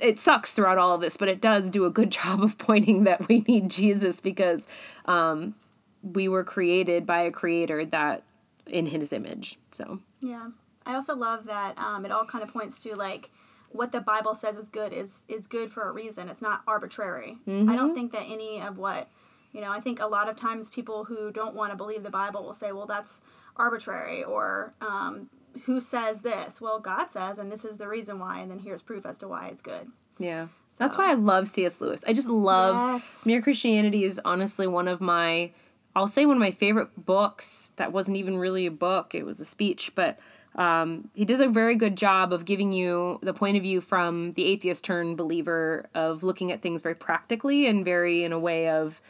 It 0.00 0.18
sucks 0.18 0.52
throughout 0.52 0.78
all 0.78 0.94
of 0.94 1.00
this, 1.00 1.16
but 1.16 1.28
it 1.28 1.40
does 1.40 1.70
do 1.70 1.84
a 1.86 1.90
good 1.90 2.10
job 2.20 2.42
of 2.42 2.58
pointing 2.58 3.04
that 3.04 3.28
we 3.28 3.40
need 3.40 3.70
Jesus 3.70 4.20
because 4.20 4.66
um, 5.06 5.54
we 6.02 6.28
were 6.28 6.44
created 6.44 7.06
by 7.06 7.20
a 7.20 7.30
creator 7.30 7.84
that 7.86 8.24
in 8.66 8.86
his 8.86 9.12
image. 9.12 9.58
So 9.72 10.00
Yeah. 10.20 10.50
I 10.86 10.94
also 10.94 11.14
love 11.14 11.44
that 11.46 11.78
um, 11.78 12.04
it 12.04 12.10
all 12.10 12.24
kind 12.24 12.42
of 12.42 12.52
points 12.52 12.78
to 12.80 12.96
like 12.96 13.30
what 13.68 13.92
the 13.92 14.00
Bible 14.00 14.34
says 14.34 14.56
is 14.56 14.68
good 14.68 14.92
is 14.92 15.22
is 15.28 15.46
good 15.46 15.70
for 15.70 15.88
a 15.88 15.92
reason. 15.92 16.28
It's 16.28 16.42
not 16.42 16.62
arbitrary. 16.66 17.38
I 17.46 17.76
don't 17.76 17.94
think 17.94 18.12
that 18.12 18.24
any 18.28 18.60
of 18.60 18.78
what 18.78 19.08
you 19.52 19.60
know. 19.60 19.70
I 19.70 19.78
think 19.80 20.00
a 20.00 20.06
lot 20.06 20.28
of 20.28 20.36
times 20.36 20.70
people 20.70 21.04
who 21.04 21.30
don't 21.30 21.54
want 21.54 21.70
to 21.70 21.76
believe 21.76 22.02
the 22.02 22.10
Bible 22.10 22.42
will 22.42 22.54
say, 22.54 22.72
"Well, 22.72 22.86
that's 22.86 23.22
arbitrary," 23.56 24.24
or 24.24 24.74
um, 24.80 25.28
"Who 25.64 25.80
says 25.80 26.20
this?" 26.22 26.60
Well, 26.60 26.80
God 26.80 27.10
says, 27.10 27.38
and 27.38 27.50
this 27.50 27.64
is 27.64 27.76
the 27.76 27.88
reason 27.88 28.18
why, 28.18 28.40
and 28.40 28.50
then 28.50 28.58
here's 28.60 28.82
proof 28.82 29.04
as 29.06 29.18
to 29.18 29.28
why 29.28 29.48
it's 29.48 29.62
good. 29.62 29.90
yeah, 30.18 30.48
that's 30.78 30.96
why 30.98 31.10
I 31.10 31.14
love 31.14 31.48
C.S. 31.48 31.80
Lewis. 31.80 32.04
I 32.06 32.12
just 32.12 32.28
love 32.28 33.00
Yes. 33.00 33.26
Mere 33.26 33.42
Christianity 33.42 34.04
is 34.04 34.20
honestly 34.24 34.66
one 34.66 34.88
of 34.88 35.00
my. 35.00 35.52
I'll 35.96 36.06
say 36.06 36.24
one 36.24 36.36
of 36.36 36.40
my 36.40 36.52
favorite 36.52 37.04
books. 37.04 37.72
That 37.76 37.92
wasn't 37.92 38.16
even 38.16 38.38
really 38.38 38.66
a 38.66 38.70
book; 38.70 39.14
it 39.14 39.24
was 39.24 39.40
a 39.40 39.44
speech, 39.44 39.92
but. 39.94 40.18
Um, 40.56 41.10
he 41.14 41.24
does 41.24 41.40
a 41.40 41.46
very 41.46 41.76
good 41.76 41.96
job 41.96 42.32
of 42.32 42.44
giving 42.44 42.72
you 42.72 43.20
the 43.22 43.32
point 43.32 43.56
of 43.56 43.62
view 43.62 43.80
from 43.80 44.32
the 44.32 44.46
atheist 44.46 44.82
turned 44.84 45.16
believer 45.16 45.86
of 45.94 46.24
looking 46.24 46.50
at 46.50 46.60
things 46.60 46.82
very 46.82 46.96
practically 46.96 47.68
and 47.68 47.84
very 47.84 48.24
in 48.24 48.32
a 48.32 48.38
way 48.38 48.68
of 48.68 49.00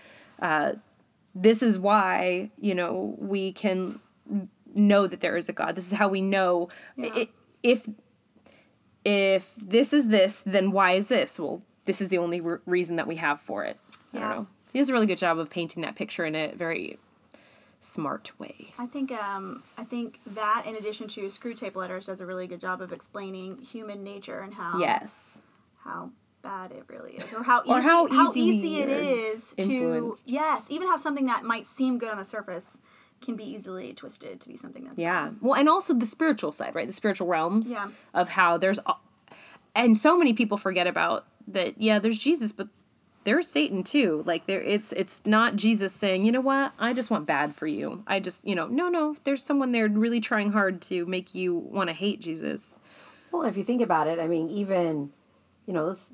uh, 0.43 0.73
this 1.35 1.63
is 1.63 1.79
why 1.79 2.51
you 2.59 2.75
know 2.75 3.17
we 3.19 3.53
can 3.53 3.99
know 4.75 5.07
that 5.07 5.21
there 5.21 5.37
is 5.37 5.49
a 5.49 5.53
god. 5.53 5.75
This 5.75 5.91
is 5.91 5.99
how 5.99 6.09
we 6.09 6.23
know 6.23 6.69
i 6.99 7.29
if 7.63 7.89
if 9.05 9.55
this 9.57 9.93
is 9.93 10.09
this 10.09 10.43
then 10.43 10.73
why 10.73 10.93
is 10.93 11.09
this? 11.09 11.39
Well 11.39 11.63
this 11.85 12.01
is 12.01 12.09
the 12.09 12.19
only 12.19 12.41
re- 12.41 12.59
reason 12.67 12.97
that 12.97 13.07
we 13.07 13.17
have 13.17 13.41
for 13.41 13.65
it. 13.65 13.79
I 14.15 14.19
don't 14.19 14.31
know. 14.31 14.47
He 14.73 14.79
does 14.79 14.89
a 14.89 14.93
really 14.93 15.07
good 15.07 15.19
job 15.19 15.39
of 15.39 15.51
painting 15.51 15.83
that 15.83 15.97
picture 15.97 16.25
in 16.25 16.35
a 16.35 16.53
very 16.55 16.99
smart 17.81 18.39
way. 18.39 18.73
I 18.79 18.87
think 18.87 19.11
um, 19.11 19.63
I 19.77 19.85
think 19.85 20.21
that 20.35 20.65
in 20.67 20.77
addition 20.77 21.09
to 21.09 21.23
Screwtape 21.27 21.75
Letters 21.75 22.07
does 22.07 22.21
a 22.21 22.27
really 22.27 22.47
good 22.47 22.61
job 22.61 22.81
of 22.81 22.93
explaining 22.93 23.59
human 23.59 24.05
nature 24.05 24.41
and 24.41 24.55
how 24.55 24.79
yes. 24.79 25.43
how 25.83 26.11
bad 26.43 26.73
it 26.73 26.85
really 26.89 27.13
is, 27.13 27.33
or 27.35 27.43
how 27.43 27.63
easy, 27.63 27.71
Or 27.71 27.81
how 27.81 28.09
how 28.09 28.31
easy 28.31 28.43
we 28.43 28.51
easy 28.51 28.81
it 28.81 28.89
is 28.89 29.55
to 29.59 30.15
yes, 30.27 30.67
even 30.71 30.87
how 30.87 30.97
something 30.97 31.27
that 31.27 31.43
might 31.45 31.67
seem 31.67 31.99
good 31.99 32.11
on 32.11 32.19
the 32.19 32.25
surface 32.25 32.79
can 33.23 33.37
be 33.37 33.45
easily 33.45 33.93
twisted 33.93 34.41
to 34.41 34.49
be 34.49 34.57
something 34.57 34.85
that's 34.85 34.99
Yeah. 34.99 35.31
Well, 35.41 35.55
and 35.55 35.69
also 35.69 35.95
the 35.95 36.07
spiritual 36.07 36.53
side, 36.53 36.75
right? 36.75 36.87
The 36.87 36.93
spiritual 36.93 37.27
realms 37.27 37.71
Yeah. 37.71 37.89
of 38.15 38.31
how 38.31 38.57
there's, 38.59 38.79
and 39.75 39.97
so 39.97 40.17
many 40.19 40.33
people 40.33 40.57
forget 40.57 40.87
about 40.87 41.27
that. 41.49 41.81
Yeah, 41.81 41.99
there's 41.99 42.19
Jesus, 42.19 42.53
but 42.53 42.69
there's 43.25 43.47
Satan 43.47 43.83
too. 43.83 44.23
Like 44.27 44.47
there, 44.47 44.63
it's 44.63 44.93
it's 44.93 45.25
not 45.27 45.57
Jesus 45.57 45.93
saying, 45.93 46.25
you 46.25 46.33
know 46.33 46.41
what, 46.41 46.73
I 46.79 46.95
just 46.95 47.11
want 47.11 47.27
bad 47.27 47.55
for 47.55 47.67
you. 47.67 48.03
I 48.07 48.19
just, 48.21 48.47
you 48.47 48.55
know, 48.55 48.67
no, 48.67 48.89
no. 48.89 49.17
There's 49.25 49.43
someone 49.43 49.73
there 49.73 49.89
really 49.89 50.21
trying 50.21 50.53
hard 50.53 50.81
to 50.83 51.05
make 51.07 51.35
you 51.35 51.55
want 51.55 51.89
to 51.91 51.95
hate 51.95 52.21
Jesus. 52.21 52.81
Well, 53.31 53.43
if 53.43 53.57
you 53.57 53.65
think 53.65 53.83
about 53.83 54.07
it, 54.07 54.19
I 54.19 54.27
mean, 54.27 54.49
even, 54.49 55.13
you 55.67 55.75
know, 55.75 55.91
this, 55.91 56.11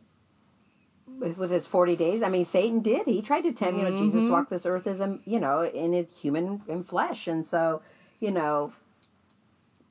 with, 1.18 1.36
with 1.38 1.50
his 1.50 1.66
40 1.66 1.96
days, 1.96 2.22
I 2.22 2.28
mean, 2.28 2.44
Satan 2.44 2.80
did. 2.80 3.06
He 3.06 3.22
tried 3.22 3.42
to 3.42 3.52
tempt, 3.52 3.78
you 3.78 3.88
know, 3.88 3.96
Jesus 3.96 4.28
walked 4.28 4.50
this 4.50 4.66
earth 4.66 4.86
as, 4.86 5.00
a, 5.00 5.18
you 5.24 5.38
know, 5.40 5.62
in 5.62 5.92
his 5.92 6.18
human 6.18 6.62
in 6.68 6.82
flesh. 6.84 7.26
And 7.26 7.44
so, 7.44 7.82
you 8.20 8.30
know, 8.30 8.72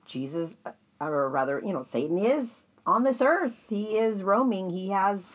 Jesus, 0.05 0.57
uh, 0.65 0.71
or 0.99 1.29
rather, 1.29 1.61
you 1.65 1.73
know, 1.73 1.83
Satan 1.83 2.17
is 2.17 2.61
on 2.85 3.03
this 3.03 3.21
earth. 3.21 3.55
He 3.69 3.97
is 3.97 4.23
roaming. 4.23 4.69
He 4.69 4.89
has 4.89 5.31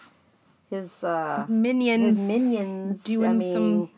his, 0.71 1.03
uh, 1.03 1.47
Minions. 1.49 2.19
his 2.19 2.29
minions 2.29 3.03
doing 3.03 3.31
I 3.31 3.33
mean, 3.35 3.53
some 3.53 3.91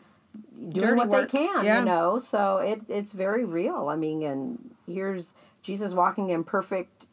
doing 0.69 0.71
dirty 0.73 0.95
what 0.97 1.09
work. 1.09 1.31
they 1.31 1.37
can, 1.37 1.63
Yeah. 1.65 1.79
you 1.79 1.85
know. 1.85 2.17
So 2.17 2.57
it 2.57 2.81
it's 2.89 3.13
very 3.13 3.45
real. 3.45 3.87
I 3.89 3.95
mean, 3.95 4.23
and 4.23 4.71
here's 4.87 5.33
Jesus 5.61 5.93
walking 5.93 6.29
in 6.31 6.43
perfect, 6.43 7.05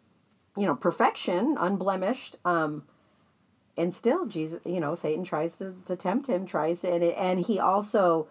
you 0.57 0.65
know, 0.67 0.75
perfection, 0.75 1.57
unblemished. 1.61 2.37
Um, 2.45 2.85
and 3.81 3.95
still, 3.95 4.27
Jesus, 4.27 4.61
you 4.65 4.81
know, 4.81 4.95
Satan 4.95 5.25
tries 5.25 5.57
to, 5.57 5.75
to 5.87 5.97
tempt 5.97 6.27
him, 6.27 6.47
tries 6.47 6.83
to, 6.83 6.93
and, 6.93 7.03
and 7.03 7.41
he 7.41 7.59
also 7.59 8.29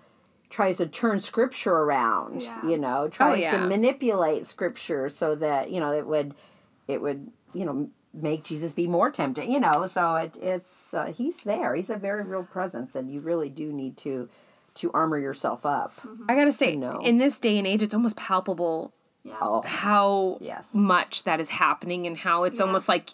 tries 0.50 0.78
to 0.78 0.86
turn 0.86 1.20
scripture 1.20 1.74
around. 1.74 2.44
Yeah. 2.44 2.66
You 2.66 2.78
know, 2.78 3.08
tries 3.08 3.42
yeah. 3.42 3.52
to 3.58 3.68
manipulate 3.68 4.46
scripture 4.46 5.10
so 5.10 5.36
that 5.36 5.72
you 5.72 5.80
know 5.80 5.92
it 5.92 6.06
would, 6.06 6.36
it 6.88 7.02
would, 7.02 7.32
you 7.54 7.66
know. 7.66 7.90
Make 8.12 8.44
Jesus 8.44 8.74
be 8.74 8.88
more 8.88 9.12
tempting, 9.12 9.52
you 9.52 9.60
know. 9.60 9.86
So 9.86 10.16
it, 10.16 10.36
it's 10.42 10.96
uh, 10.96 11.14
he's 11.16 11.44
there. 11.44 11.76
He's 11.76 11.92
a 11.92 11.96
very 11.96 12.24
real 12.24 12.42
presence, 12.42 12.96
and 12.96 13.08
you 13.14 13.20
really 13.20 13.52
do 13.52 13.72
need 13.72 13.98
to 13.98 14.28
to 14.76 14.92
armor 14.94 15.20
yourself 15.20 15.64
up. 15.64 15.94
I 16.28 16.34
gotta 16.34 16.52
say, 16.52 16.76
know. 16.76 17.00
in 17.04 17.20
this 17.20 17.40
day 17.40 17.60
and 17.60 17.68
age, 17.68 17.84
it's 17.84 17.94
almost 17.94 18.18
palpable 18.18 18.96
yeah. 19.24 19.36
Oh, 19.42 19.62
how 19.66 20.38
Yes. 20.42 20.70
much 20.74 21.24
that 21.26 21.40
is 21.40 21.50
happening 21.50 22.08
and 22.08 22.18
how 22.18 22.46
it's 22.46 22.60
almost 22.60 22.88
like 22.90 23.12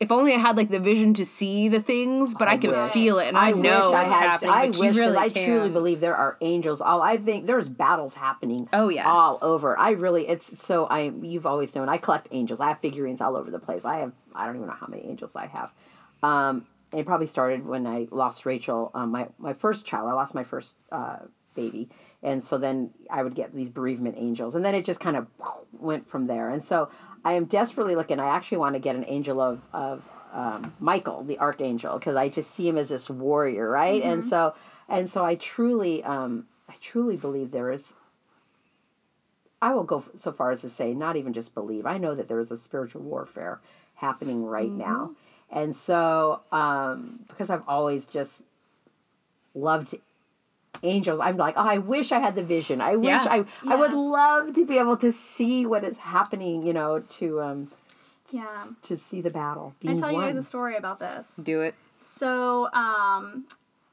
if 0.00 0.12
only 0.12 0.32
I 0.32 0.38
had 0.38 0.56
like 0.56 0.68
the 0.68 0.78
vision 0.78 1.12
to 1.14 1.24
see 1.24 1.68
the 1.68 1.80
things, 1.80 2.34
but 2.34 2.46
I, 2.46 2.56
can 2.56 2.70
wish. 2.70 2.90
feel 2.92 3.18
it 3.18 3.26
and 3.28 3.36
I, 3.36 3.50
know 3.50 3.90
wish 3.90 4.04
it's 4.04 4.14
happening. 4.14 4.50
I 4.50 4.66
wish 4.66 4.78
you 4.78 4.90
really 4.92 5.16
I 5.16 5.28
can. 5.28 5.44
truly 5.48 5.68
believe 5.70 6.00
there 6.00 6.14
are 6.14 6.36
angels. 6.40 6.80
All 6.80 7.02
I 7.02 7.16
think 7.16 7.46
there's 7.46 7.68
battles 7.68 8.14
happening. 8.14 8.68
Oh, 8.72 8.88
yes. 8.88 9.06
all 9.08 9.38
over. 9.42 9.76
I 9.76 9.90
really 9.90 10.28
it's 10.28 10.64
so 10.64 10.86
I 10.86 11.12
you've 11.20 11.46
always 11.46 11.74
known 11.74 11.88
I 11.88 11.98
collect 11.98 12.28
angels. 12.30 12.60
I 12.60 12.68
have 12.68 12.80
figurines 12.80 13.20
all 13.20 13.36
over 13.36 13.50
the 13.50 13.58
place. 13.58 13.84
I 13.84 13.98
have 13.98 14.12
I 14.34 14.46
don't 14.46 14.56
even 14.56 14.68
know 14.68 14.74
how 14.74 14.86
many 14.86 15.04
angels 15.04 15.34
I 15.34 15.46
have. 15.46 15.72
Um, 16.22 16.66
it 16.92 17.04
probably 17.04 17.26
started 17.26 17.66
when 17.66 17.86
I 17.86 18.06
lost 18.10 18.46
Rachel, 18.46 18.90
um, 18.94 19.10
my 19.10 19.28
my 19.38 19.52
first 19.52 19.84
child. 19.84 20.08
I 20.08 20.12
lost 20.12 20.34
my 20.34 20.44
first 20.44 20.76
uh, 20.92 21.18
baby, 21.54 21.88
and 22.22 22.42
so 22.42 22.56
then 22.56 22.90
I 23.10 23.22
would 23.22 23.34
get 23.34 23.54
these 23.54 23.68
bereavement 23.68 24.14
angels, 24.16 24.54
and 24.54 24.64
then 24.64 24.74
it 24.74 24.84
just 24.84 25.00
kind 25.00 25.16
of 25.16 25.26
went 25.72 26.08
from 26.08 26.26
there. 26.26 26.48
And 26.48 26.64
so 26.64 26.88
I 27.24 27.32
am 27.34 27.44
desperately 27.46 27.96
looking. 27.96 28.20
I 28.20 28.28
actually 28.28 28.58
want 28.58 28.74
to 28.74 28.80
get 28.80 28.96
an 28.96 29.04
angel 29.06 29.40
of 29.40 29.66
of 29.72 30.02
um, 30.32 30.74
Michael, 30.78 31.24
the 31.24 31.38
archangel, 31.38 31.98
because 31.98 32.16
I 32.16 32.28
just 32.28 32.50
see 32.50 32.68
him 32.68 32.76
as 32.76 32.90
this 32.90 33.08
warrior, 33.08 33.68
right? 33.68 34.02
And 34.02 34.24
so 34.24 34.54
and 34.88 35.08
so 35.08 35.24
I 35.24 35.34
truly, 35.34 36.02
um, 36.04 36.46
I 36.68 36.74
truly 36.80 37.16
believe 37.16 37.50
there 37.50 37.70
is. 37.70 37.92
I 39.60 39.74
will 39.74 39.84
go 39.84 40.04
so 40.14 40.30
far 40.30 40.52
as 40.52 40.60
to 40.60 40.70
say, 40.70 40.94
not 40.94 41.16
even 41.16 41.32
just 41.32 41.52
believe. 41.52 41.84
I 41.84 41.98
know 41.98 42.14
that 42.14 42.28
there 42.28 42.38
is 42.38 42.50
a 42.52 42.56
spiritual 42.56 43.02
warfare 43.02 43.60
happening 43.96 44.44
right 44.44 44.70
now, 44.70 45.12
and 45.50 45.74
so 45.74 46.40
um, 46.52 47.24
because 47.28 47.50
I've 47.50 47.68
always 47.68 48.06
just 48.06 48.42
loved 49.54 49.96
angels, 50.82 51.20
I'm 51.20 51.36
like, 51.36 51.54
oh, 51.56 51.62
I 51.66 51.78
wish 51.78 52.12
I 52.12 52.18
had 52.18 52.34
the 52.34 52.42
vision. 52.42 52.80
I 52.80 52.96
wish 52.96 53.06
Yeah. 53.08 53.26
I, 53.28 53.44
I 53.68 53.76
would 53.76 53.92
love 53.92 54.54
to 54.54 54.66
be 54.66 54.78
able 54.78 54.96
to 54.98 55.10
see 55.12 55.66
what 55.66 55.84
is 55.84 55.98
happening. 55.98 56.66
You 56.66 56.72
know, 56.72 57.00
to 57.18 57.40
um, 57.40 57.70
Yeah. 58.30 58.66
to 58.82 58.96
see 58.96 59.20
the 59.20 59.30
battle. 59.30 59.74
Can 59.80 59.90
I 59.90 59.92
being 59.92 60.02
tell 60.02 60.12
you 60.12 60.20
guys 60.20 60.36
a 60.36 60.42
story 60.42 60.76
about 60.76 60.98
this? 61.00 61.32
Do 61.42 61.62
it. 61.62 61.74
So, 62.00 62.70
um, 62.72 63.46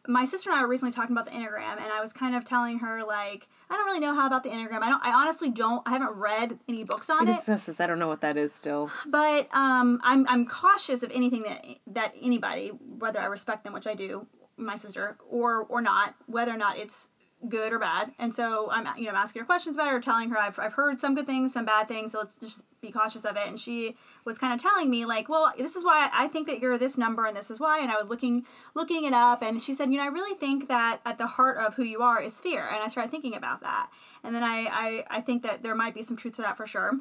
my 0.07 0.25
sister 0.25 0.51
and 0.51 0.59
I 0.59 0.61
were 0.61 0.67
recently 0.67 0.91
talking 0.91 1.15
about 1.15 1.25
the 1.25 1.31
Enneagram, 1.31 1.77
and 1.81 1.91
I 1.91 1.99
was 1.99 2.13
kind 2.13 2.35
of 2.35 2.45
telling 2.45 2.77
her, 2.79 3.03
like, 3.03 3.47
I 3.71 3.73
don't 3.75 3.85
really 3.87 3.99
know 3.99 4.13
how 4.13 4.27
about 4.27 4.43
the 4.43 4.49
Enneagram. 4.49 4.83
I 4.83 4.89
don't, 4.89 5.03
I 5.03 5.11
honestly 5.11 5.49
don't, 5.49 5.81
I 5.87 5.91
haven't 5.93 6.11
read 6.11 6.59
any 6.69 6.83
books 6.83 7.09
on 7.09 7.25
We 7.25 7.31
it. 7.31 7.43
this. 7.43 7.79
I 7.79 7.87
don't 7.87 7.97
know 7.97 8.07
what 8.07 8.21
that 8.21 8.37
is 8.37 8.53
still. 8.53 8.91
but 9.07 9.47
um, 9.55 9.99
I'm 10.03 10.27
I'm 10.27 10.45
cautious 10.45 11.01
of 11.01 11.09
anything 11.11 11.41
that 11.43 11.65
that 11.87 12.13
anybody, 12.21 12.67
whether 12.69 13.19
I 13.19 13.25
respect 13.25 13.63
them, 13.63 13.73
which 13.73 13.87
I 13.87 13.95
do, 13.95 14.27
my 14.57 14.75
sister, 14.75 15.17
or 15.29 15.63
or 15.63 15.81
not, 15.81 16.15
whether 16.27 16.51
or 16.51 16.57
not 16.57 16.77
it's 16.77 17.09
good 17.49 17.73
or 17.73 17.79
bad. 17.79 18.11
And 18.17 18.33
so 18.33 18.69
I'm 18.71 18.87
you 18.97 19.05
know 19.05 19.11
I'm 19.11 19.17
asking 19.17 19.41
her 19.41 19.45
questions 19.45 19.75
about 19.75 19.87
it 19.87 19.93
or 19.93 19.99
telling 19.99 20.29
her 20.29 20.37
I've 20.37 20.57
I've 20.59 20.73
heard 20.73 20.99
some 20.99 21.15
good 21.15 21.25
things, 21.25 21.53
some 21.53 21.65
bad 21.65 21.87
things. 21.87 22.11
So 22.11 22.19
let's 22.19 22.39
just 22.39 22.63
be 22.81 22.91
cautious 22.91 23.25
of 23.25 23.35
it. 23.35 23.47
And 23.47 23.59
she 23.59 23.95
was 24.25 24.37
kind 24.37 24.53
of 24.53 24.61
telling 24.61 24.89
me 24.89 25.05
like, 25.05 25.29
well, 25.29 25.53
this 25.57 25.75
is 25.75 25.83
why 25.83 26.09
I 26.13 26.27
think 26.27 26.47
that 26.47 26.59
you're 26.59 26.77
this 26.77 26.97
number 26.97 27.25
and 27.25 27.35
this 27.35 27.51
is 27.51 27.59
why. 27.59 27.79
And 27.79 27.91
I 27.91 27.95
was 27.95 28.09
looking 28.09 28.45
looking 28.73 29.05
it 29.05 29.13
up, 29.13 29.41
and 29.41 29.61
she 29.61 29.73
said, 29.73 29.91
you 29.91 29.97
know, 29.97 30.03
I 30.03 30.07
really 30.07 30.37
think 30.37 30.67
that 30.67 31.01
at 31.05 31.17
the 31.17 31.27
heart 31.27 31.57
of 31.57 31.75
who 31.75 31.83
you 31.83 32.01
are 32.01 32.21
is 32.21 32.41
fear. 32.41 32.67
And 32.67 32.83
I 32.83 32.87
started 32.87 33.11
thinking 33.11 33.35
about 33.35 33.61
that, 33.61 33.89
and 34.23 34.33
then 34.33 34.43
I 34.43 34.67
I, 34.71 35.03
I 35.17 35.21
think 35.21 35.43
that 35.43 35.63
there 35.63 35.75
might 35.75 35.93
be 35.93 36.01
some 36.01 36.17
truth 36.17 36.35
to 36.35 36.41
that 36.41 36.57
for 36.57 36.65
sure 36.65 36.99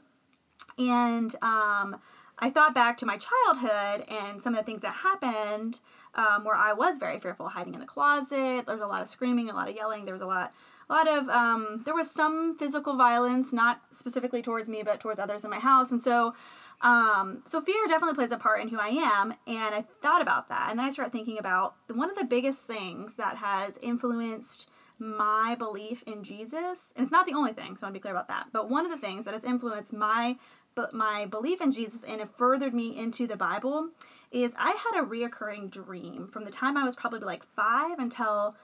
and 0.78 1.34
um, 1.42 2.00
I 2.38 2.50
thought 2.50 2.74
back 2.74 2.96
to 2.98 3.06
my 3.06 3.18
childhood 3.18 4.06
and 4.08 4.42
some 4.42 4.54
of 4.54 4.58
the 4.58 4.64
things 4.64 4.82
that 4.82 4.94
happened 4.94 5.80
um, 6.14 6.44
where 6.44 6.56
I 6.56 6.72
was 6.72 6.98
very 6.98 7.18
fearful, 7.20 7.48
hiding 7.48 7.74
in 7.74 7.80
the 7.80 7.86
closet. 7.86 8.66
There 8.66 8.76
was 8.76 8.82
a 8.82 8.86
lot 8.86 9.02
of 9.02 9.08
screaming, 9.08 9.50
a 9.50 9.54
lot 9.54 9.68
of 9.68 9.76
yelling. 9.76 10.04
There 10.04 10.14
was 10.14 10.22
a 10.22 10.26
lot, 10.26 10.52
a 10.88 10.92
lot 10.92 11.08
of 11.08 11.28
um, 11.28 11.82
there 11.84 11.94
was 11.94 12.10
some 12.10 12.56
physical 12.56 12.96
violence, 12.96 13.52
not 13.52 13.82
specifically 13.90 14.42
towards 14.42 14.68
me, 14.68 14.82
but 14.82 15.00
towards 15.00 15.20
others 15.20 15.44
in 15.44 15.50
my 15.50 15.60
house. 15.60 15.90
And 15.90 16.00
so, 16.00 16.34
um, 16.80 17.42
so 17.44 17.60
fear 17.60 17.86
definitely 17.86 18.14
plays 18.14 18.32
a 18.32 18.36
part 18.36 18.60
in 18.60 18.68
who 18.68 18.78
I 18.78 18.88
am. 18.88 19.34
And 19.46 19.74
I 19.74 19.84
thought 20.02 20.22
about 20.22 20.48
that, 20.48 20.70
and 20.70 20.78
then 20.78 20.86
I 20.86 20.90
started 20.90 21.12
thinking 21.12 21.38
about 21.38 21.76
one 21.92 22.10
of 22.10 22.16
the 22.16 22.24
biggest 22.24 22.60
things 22.60 23.14
that 23.14 23.36
has 23.36 23.78
influenced 23.82 24.68
my 24.98 25.56
belief 25.58 26.04
in 26.06 26.22
Jesus, 26.22 26.92
and 26.94 27.02
it's 27.04 27.10
not 27.10 27.26
the 27.26 27.34
only 27.34 27.52
thing, 27.52 27.76
so 27.76 27.84
I 27.84 27.86
want 27.86 27.94
to 27.94 27.98
be 27.98 28.00
clear 28.00 28.14
about 28.14 28.28
that, 28.28 28.46
but 28.52 28.70
one 28.70 28.84
of 28.84 28.92
the 28.92 28.96
things 28.96 29.24
that 29.24 29.34
has 29.34 29.42
influenced 29.42 29.92
my 29.92 30.36
but 30.74 30.94
my 30.94 31.26
belief 31.26 31.60
in 31.60 31.72
Jesus 31.72 32.00
and 32.06 32.20
it 32.20 32.28
furthered 32.36 32.74
me 32.74 32.96
into 32.96 33.26
the 33.26 33.36
Bible 33.36 33.90
is 34.30 34.52
I 34.58 34.70
had 34.70 35.02
a 35.02 35.06
reoccurring 35.06 35.70
dream 35.70 36.26
from 36.26 36.44
the 36.44 36.50
time 36.50 36.76
I 36.76 36.84
was 36.84 36.96
probably 36.96 37.20
like 37.20 37.44
five 37.54 37.98
until 37.98 38.56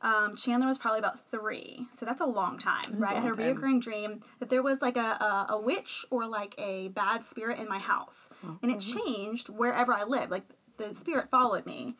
um, 0.00 0.36
Chandler 0.36 0.68
was 0.68 0.78
probably 0.78 1.00
about 1.00 1.28
three. 1.28 1.86
So 1.96 2.06
that's 2.06 2.20
a 2.20 2.26
long 2.26 2.58
time, 2.58 2.94
right? 2.96 3.16
I 3.16 3.20
had 3.20 3.24
a 3.24 3.26
long 3.26 3.34
time. 3.34 3.56
reoccurring 3.56 3.80
dream 3.82 4.20
that 4.38 4.48
there 4.48 4.62
was 4.62 4.80
like 4.80 4.96
a, 4.96 5.00
a, 5.00 5.46
a 5.50 5.60
witch 5.60 6.06
or 6.10 6.26
like 6.26 6.54
a 6.56 6.88
bad 6.88 7.24
spirit 7.24 7.58
in 7.58 7.68
my 7.68 7.78
house. 7.78 8.30
And 8.62 8.70
it 8.70 8.80
changed 8.80 9.48
wherever 9.48 9.92
I 9.92 10.04
lived. 10.04 10.30
Like 10.30 10.44
the 10.76 10.94
spirit 10.94 11.30
followed 11.30 11.66
me. 11.66 11.96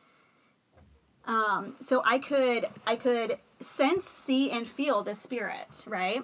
Um, 1.26 1.74
so 1.80 2.02
I 2.06 2.18
could 2.18 2.66
I 2.86 2.96
could 2.96 3.38
sense, 3.60 4.04
see, 4.04 4.50
and 4.50 4.66
feel 4.66 5.02
the 5.02 5.14
spirit, 5.14 5.84
right? 5.86 6.22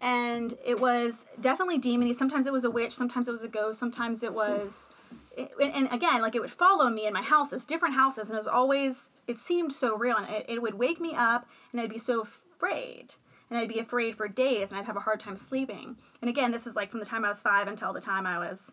And 0.00 0.54
it 0.64 0.80
was 0.80 1.26
definitely 1.40 1.78
demony. 1.78 2.14
Sometimes 2.14 2.46
it 2.46 2.52
was 2.52 2.64
a 2.64 2.70
witch. 2.70 2.94
Sometimes 2.94 3.28
it 3.28 3.32
was 3.32 3.42
a 3.42 3.48
ghost. 3.48 3.78
Sometimes 3.78 4.22
it 4.22 4.34
was, 4.34 4.90
it, 5.36 5.50
and 5.58 5.90
again, 5.90 6.20
like 6.20 6.34
it 6.34 6.40
would 6.40 6.50
follow 6.50 6.90
me 6.90 7.06
in 7.06 7.14
my 7.14 7.22
houses, 7.22 7.64
different 7.64 7.94
houses, 7.94 8.28
and 8.28 8.36
it 8.36 8.40
was 8.40 8.46
always. 8.46 9.10
It 9.26 9.38
seemed 9.38 9.72
so 9.72 9.96
real, 9.96 10.16
and 10.16 10.28
it, 10.28 10.46
it 10.48 10.62
would 10.62 10.74
wake 10.74 11.00
me 11.00 11.14
up, 11.16 11.48
and 11.72 11.80
I'd 11.80 11.90
be 11.90 11.98
so 11.98 12.22
afraid, 12.22 13.14
and 13.50 13.58
I'd 13.58 13.68
be 13.68 13.78
afraid 13.78 14.16
for 14.16 14.28
days, 14.28 14.70
and 14.70 14.78
I'd 14.78 14.84
have 14.84 14.96
a 14.96 15.00
hard 15.00 15.18
time 15.18 15.36
sleeping. 15.36 15.96
And 16.20 16.28
again, 16.28 16.52
this 16.52 16.66
is 16.66 16.76
like 16.76 16.90
from 16.90 17.00
the 17.00 17.06
time 17.06 17.24
I 17.24 17.28
was 17.28 17.42
five 17.42 17.66
until 17.66 17.92
the 17.92 18.00
time 18.00 18.26
I 18.26 18.38
was 18.38 18.72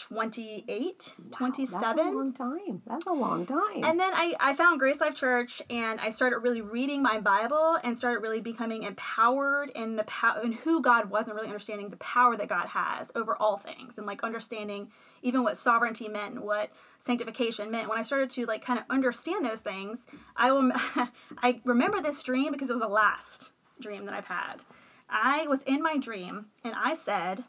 28, 0.00 1.12
27. 1.30 1.80
That's 1.80 1.98
a 1.98 2.10
long 2.10 2.32
time. 2.32 2.82
That's 2.86 3.06
a 3.06 3.12
long 3.12 3.44
time. 3.44 3.84
And 3.84 4.00
then 4.00 4.12
I, 4.14 4.34
I 4.40 4.54
found 4.54 4.78
Grace 4.78 5.00
Life 5.00 5.14
Church 5.14 5.60
and 5.68 6.00
I 6.00 6.08
started 6.08 6.38
really 6.38 6.62
reading 6.62 7.02
my 7.02 7.20
Bible 7.20 7.76
and 7.84 7.98
started 7.98 8.20
really 8.20 8.40
becoming 8.40 8.82
empowered 8.84 9.70
in 9.74 9.96
the 9.96 10.04
power 10.04 10.40
in 10.42 10.52
who 10.52 10.80
God 10.80 11.10
was 11.10 11.26
and 11.26 11.34
really 11.34 11.48
understanding 11.48 11.90
the 11.90 11.98
power 11.98 12.36
that 12.36 12.48
God 12.48 12.68
has 12.68 13.12
over 13.14 13.36
all 13.36 13.58
things 13.58 13.98
and 13.98 14.06
like 14.06 14.24
understanding 14.24 14.90
even 15.22 15.42
what 15.42 15.58
sovereignty 15.58 16.08
meant 16.08 16.34
and 16.34 16.44
what 16.44 16.70
sanctification 16.98 17.70
meant. 17.70 17.88
When 17.88 17.98
I 17.98 18.02
started 18.02 18.30
to 18.30 18.46
like 18.46 18.64
kind 18.64 18.78
of 18.78 18.86
understand 18.88 19.44
those 19.44 19.60
things, 19.60 20.06
I 20.34 20.50
will 20.50 20.72
I 21.42 21.60
remember 21.64 22.00
this 22.00 22.22
dream 22.22 22.52
because 22.52 22.70
it 22.70 22.74
was 22.74 22.82
the 22.82 22.88
last 22.88 23.50
dream 23.80 24.06
that 24.06 24.14
I've 24.14 24.26
had. 24.26 24.64
I 25.10 25.46
was 25.46 25.62
in 25.64 25.82
my 25.82 25.98
dream 25.98 26.46
and 26.64 26.74
I 26.74 26.94
said, 26.94 27.44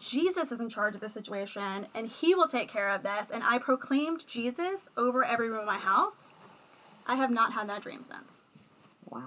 Jesus 0.00 0.50
is 0.50 0.60
in 0.60 0.68
charge 0.68 0.94
of 0.94 1.00
the 1.00 1.08
situation 1.08 1.86
and 1.94 2.08
he 2.08 2.34
will 2.34 2.48
take 2.48 2.68
care 2.68 2.90
of 2.90 3.02
this. 3.02 3.30
And 3.32 3.44
I 3.44 3.58
proclaimed 3.58 4.26
Jesus 4.26 4.88
over 4.96 5.24
every 5.24 5.48
room 5.50 5.60
of 5.60 5.66
my 5.66 5.78
house. 5.78 6.30
I 7.06 7.16
have 7.16 7.30
not 7.30 7.52
had 7.52 7.68
that 7.68 7.82
dream 7.82 8.02
since. 8.02 8.38
wow. 9.08 9.20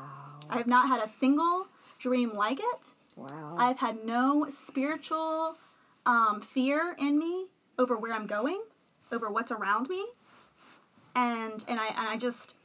I 0.49 0.57
have 0.57 0.67
not 0.67 0.87
had 0.87 1.01
a 1.01 1.07
single 1.07 1.67
dream 1.99 2.33
like 2.33 2.59
it. 2.59 2.93
Wow. 3.15 3.55
I've 3.57 3.79
had 3.79 4.03
no 4.03 4.47
spiritual 4.49 5.55
um, 6.05 6.41
fear 6.41 6.95
in 6.99 7.19
me 7.19 7.45
over 7.77 7.97
where 7.97 8.13
I'm 8.13 8.27
going, 8.27 8.61
over 9.11 9.29
what's 9.29 9.51
around 9.51 9.89
me. 9.89 10.05
And 11.15 11.63
and 11.67 11.79
I 11.79 11.87
and 11.87 12.07
I 12.07 12.17
just 12.17 12.55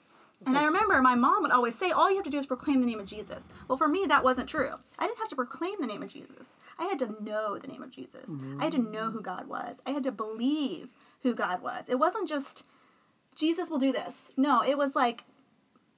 and 0.46 0.56
I 0.56 0.64
remember 0.64 1.00
my 1.02 1.14
mom 1.14 1.42
would 1.42 1.50
always 1.50 1.76
say, 1.76 1.90
all 1.90 2.08
you 2.08 2.16
have 2.16 2.24
to 2.24 2.30
do 2.30 2.38
is 2.38 2.46
proclaim 2.46 2.80
the 2.80 2.86
name 2.86 3.00
of 3.00 3.06
Jesus. 3.06 3.44
Well, 3.66 3.76
for 3.78 3.88
me, 3.88 4.06
that 4.06 4.22
wasn't 4.24 4.48
true. 4.48 4.74
I 4.98 5.06
didn't 5.06 5.18
have 5.18 5.28
to 5.30 5.36
proclaim 5.36 5.80
the 5.80 5.86
name 5.86 6.02
of 6.02 6.10
Jesus. 6.10 6.56
I 6.78 6.84
had 6.84 6.98
to 7.00 7.22
know 7.22 7.58
the 7.58 7.66
name 7.66 7.82
of 7.82 7.90
Jesus. 7.90 8.30
I 8.60 8.64
had 8.64 8.72
to 8.72 8.78
know 8.78 9.10
who 9.10 9.20
God 9.20 9.48
was. 9.48 9.76
I 9.86 9.90
had 9.90 10.04
to 10.04 10.12
believe 10.12 10.88
who 11.22 11.34
God 11.34 11.62
was. 11.62 11.88
It 11.88 11.98
wasn't 11.98 12.28
just 12.28 12.62
Jesus 13.34 13.70
will 13.70 13.78
do 13.78 13.92
this. 13.92 14.32
No, 14.36 14.62
it 14.62 14.78
was 14.78 14.94
like, 14.94 15.24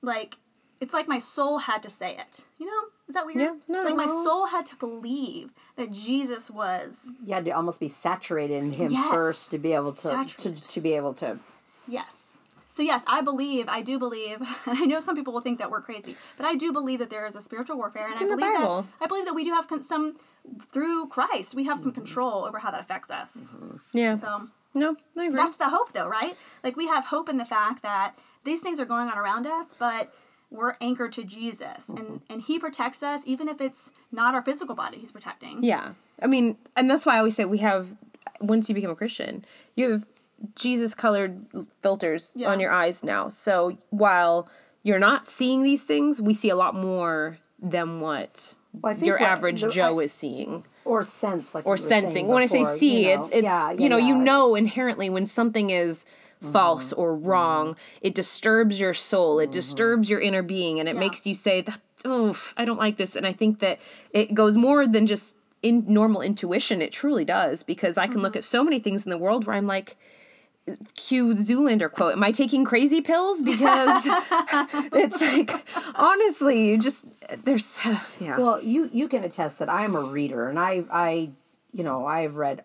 like, 0.02 0.36
it's 0.80 0.94
like 0.94 1.06
my 1.08 1.18
soul 1.18 1.58
had 1.58 1.82
to 1.82 1.90
say 1.90 2.16
it. 2.16 2.44
You 2.58 2.66
know? 2.66 2.82
Is 3.08 3.14
that 3.14 3.26
weird? 3.26 3.38
Yeah, 3.40 3.54
no. 3.68 3.78
It's 3.78 3.84
like 3.86 3.96
my 3.96 4.06
soul 4.06 4.46
had 4.46 4.64
to 4.66 4.76
believe 4.76 5.50
that 5.76 5.90
Jesus 5.90 6.48
was 6.50 7.10
you 7.24 7.34
had 7.34 7.44
to 7.44 7.50
almost 7.50 7.80
be 7.80 7.88
saturated 7.88 8.62
in 8.62 8.72
him 8.72 8.92
Yes. 8.92 9.10
first 9.10 9.50
to 9.50 9.58
be 9.58 9.72
able 9.72 9.92
to, 9.94 10.26
to 10.38 10.52
to 10.52 10.80
be 10.80 10.92
able 10.92 11.12
to 11.14 11.38
Yes. 11.88 12.19
So 12.80 12.84
yes, 12.84 13.02
I 13.06 13.20
believe, 13.20 13.68
I 13.68 13.82
do 13.82 13.98
believe, 13.98 14.40
and 14.40 14.48
I 14.66 14.86
know 14.86 15.00
some 15.00 15.14
people 15.14 15.34
will 15.34 15.42
think 15.42 15.58
that 15.58 15.70
we're 15.70 15.82
crazy, 15.82 16.16
but 16.38 16.46
I 16.46 16.54
do 16.54 16.72
believe 16.72 16.98
that 17.00 17.10
there 17.10 17.26
is 17.26 17.36
a 17.36 17.42
spiritual 17.42 17.76
warfare, 17.76 18.04
and 18.06 18.14
It's 18.14 18.22
I 18.22 18.24
believe 18.24 18.40
Bible. 18.40 18.82
that 18.98 19.04
I 19.04 19.06
believe 19.06 19.26
that 19.26 19.34
we 19.34 19.44
do 19.44 19.50
have 19.50 19.68
con- 19.68 19.82
some 19.82 20.16
through 20.72 21.08
Christ, 21.08 21.54
we 21.54 21.64
have 21.64 21.78
some 21.78 21.92
control 21.92 22.46
over 22.46 22.58
how 22.60 22.70
that 22.70 22.80
affects 22.80 23.10
us. 23.10 23.36
Yeah. 23.92 24.14
So 24.14 24.48
no, 24.72 24.96
I 25.14 25.24
agree. 25.24 25.36
that's 25.36 25.56
the 25.56 25.68
hope, 25.68 25.92
though, 25.92 26.08
right? 26.08 26.34
Like 26.64 26.78
we 26.78 26.86
have 26.86 27.04
hope 27.04 27.28
in 27.28 27.36
the 27.36 27.44
fact 27.44 27.82
that 27.82 28.18
these 28.44 28.60
things 28.62 28.80
are 28.80 28.86
going 28.86 29.08
on 29.10 29.18
around 29.18 29.46
us, 29.46 29.76
but 29.78 30.14
we're 30.50 30.76
anchored 30.80 31.12
to 31.12 31.22
Jesus, 31.22 31.90
and 31.90 32.22
and 32.30 32.40
He 32.40 32.58
protects 32.58 33.02
us, 33.02 33.20
even 33.26 33.46
if 33.46 33.60
it's 33.60 33.90
not 34.10 34.34
our 34.34 34.40
physical 34.42 34.74
body 34.74 34.96
He's 34.96 35.12
protecting. 35.12 35.62
Yeah. 35.62 35.92
I 36.22 36.26
mean, 36.26 36.56
and 36.74 36.88
that's 36.88 37.04
why 37.04 37.16
I 37.16 37.18
always 37.18 37.36
say 37.36 37.44
we 37.44 37.58
have, 37.58 37.88
once 38.40 38.70
you 38.70 38.74
become 38.74 38.90
a 38.90 38.96
Christian, 38.96 39.44
you 39.76 39.90
have 39.90 40.06
Jesus 40.54 40.94
colored 40.94 41.44
filters 41.82 42.32
Yeah. 42.36 42.50
on 42.50 42.60
your 42.60 42.72
eyes 42.72 43.02
now. 43.02 43.28
So 43.28 43.76
while 43.90 44.48
you're 44.82 44.98
not 44.98 45.26
seeing 45.26 45.62
these 45.62 45.84
things, 45.84 46.20
we 46.20 46.34
see 46.34 46.48
a 46.48 46.56
lot 46.56 46.74
more 46.74 47.38
than 47.60 48.00
what 48.00 48.54
Well, 48.80 48.96
your 48.96 49.18
what 49.18 49.28
average 49.28 49.62
the- 49.62 49.68
Joe 49.68 50.00
I- 50.00 50.04
is 50.04 50.12
seeing 50.12 50.64
or 50.84 51.02
sense 51.04 51.54
like 51.54 51.66
or 51.66 51.76
you 51.76 51.82
were 51.82 51.88
saying 51.88 52.02
sensing. 52.04 52.26
When 52.28 52.42
I 52.42 52.46
say 52.46 52.64
see, 52.78 53.08
you 53.08 53.16
know. 53.16 53.22
it's 53.22 53.30
it's 53.30 53.42
Yeah, 53.44 53.72
you 53.72 53.88
know 53.88 53.98
you 53.98 54.16
know 54.16 54.54
inherently 54.54 55.10
when 55.10 55.26
something 55.26 55.70
is 55.70 56.04
mm-hmm. 56.42 56.52
false 56.52 56.92
or 56.92 57.14
mm-hmm. 57.14 57.26
wrong. 57.26 57.76
It 58.00 58.14
disturbs 58.14 58.80
your 58.80 58.94
soul. 58.94 59.38
It 59.38 59.44
mm-hmm. 59.46 59.52
disturbs 59.52 60.10
your 60.10 60.20
inner 60.20 60.42
being, 60.42 60.80
and 60.80 60.88
it 60.88 60.94
Yeah. 60.94 61.00
makes 61.00 61.26
you 61.26 61.34
say 61.34 61.60
that. 61.62 61.80
Oof, 62.06 62.54
I 62.56 62.64
don't 62.64 62.78
like 62.78 62.96
this. 62.96 63.14
And 63.14 63.26
I 63.26 63.32
think 63.34 63.58
that 63.58 63.78
it 64.10 64.32
goes 64.32 64.56
more 64.56 64.86
than 64.86 65.06
just 65.06 65.36
in 65.62 65.84
normal 65.86 66.22
intuition. 66.22 66.80
It 66.80 66.92
truly 66.92 67.26
does 67.26 67.62
because 67.62 67.98
I 67.98 68.06
can 68.06 68.22
look 68.22 68.36
at 68.36 68.44
so 68.44 68.64
many 68.64 68.78
things 68.78 69.04
in 69.04 69.10
the 69.10 69.18
world 69.18 69.46
where 69.46 69.56
I'm 69.56 69.66
like. 69.66 69.96
Cue 70.94 71.34
Zoolander 71.34 71.90
quote. 71.90 72.12
Am 72.12 72.22
I 72.22 72.32
taking 72.32 72.64
crazy 72.64 73.00
pills? 73.00 73.42
Because 73.42 74.04
it's 74.92 75.20
like, 75.20 75.52
honestly, 75.96 76.68
you 76.68 76.78
just 76.78 77.04
there's 77.44 77.80
yeah. 78.20 78.38
Well, 78.38 78.62
you 78.62 78.90
you 78.92 79.08
can 79.08 79.24
attest 79.24 79.58
that 79.58 79.68
I'm 79.68 79.94
a 79.94 80.02
reader, 80.02 80.48
and 80.48 80.58
I 80.58 80.84
I 80.90 81.30
you 81.72 81.84
know 81.84 82.06
I've 82.06 82.36
read 82.36 82.64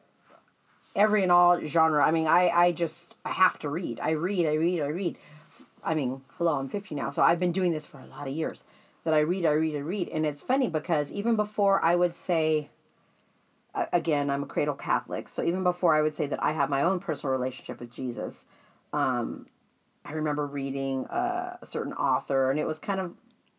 every 0.96 1.24
and 1.24 1.32
all 1.32 1.60
genre. 1.66 2.06
I 2.06 2.12
mean, 2.12 2.28
I 2.28 2.50
I 2.50 2.72
just 2.72 3.16
I 3.24 3.32
have 3.32 3.58
to 3.60 3.70
read. 3.70 4.00
I 4.00 4.12
read. 4.12 4.46
I 4.46 4.54
read. 4.54 4.82
I 4.82 4.88
read. 4.88 5.18
I 5.84 5.94
mean, 5.94 6.22
hello, 6.38 6.58
I'm 6.58 6.68
50 6.68 6.96
now, 6.96 7.12
so 7.12 7.22
I've 7.22 7.38
been 7.38 7.52
doing 7.52 7.72
this 7.72 7.86
for 7.86 8.00
a 8.00 8.08
lot 8.08 8.28
of 8.28 8.34
years. 8.34 8.64
That 9.04 9.14
I 9.14 9.20
read, 9.20 9.46
I 9.46 9.52
read, 9.52 9.76
I 9.76 9.80
read, 9.80 10.10
and 10.10 10.26
it's 10.26 10.42
funny 10.42 10.68
because 10.68 11.12
even 11.12 11.36
before 11.36 11.80
I 11.86 11.96
would 11.96 12.18
say, 12.18 12.70
again, 13.92 14.30
I'm 14.30 14.44
a 14.44 14.46
cradle 14.46 14.76
Catholic, 14.76 15.28
so 15.28 15.44
even 15.44 15.64
before 15.64 15.96
I 15.96 16.02
would 16.02 16.16
say 16.16 16.28
that 16.28 16.42
I 16.44 16.54
have 16.54 16.70
my 16.70 16.82
own 16.82 17.00
personal 17.00 17.32
relationship 17.34 17.80
with 17.80 17.92
Jesus, 17.92 18.46
um, 18.94 19.48
I 20.04 20.14
remember 20.14 20.46
reading 20.46 21.06
uh, 21.08 21.58
a 21.62 21.66
certain 21.66 21.94
author, 21.94 22.52
and 22.52 22.60
it 22.60 22.68
was 22.68 22.80
kind 22.80 23.00
of 23.00 23.14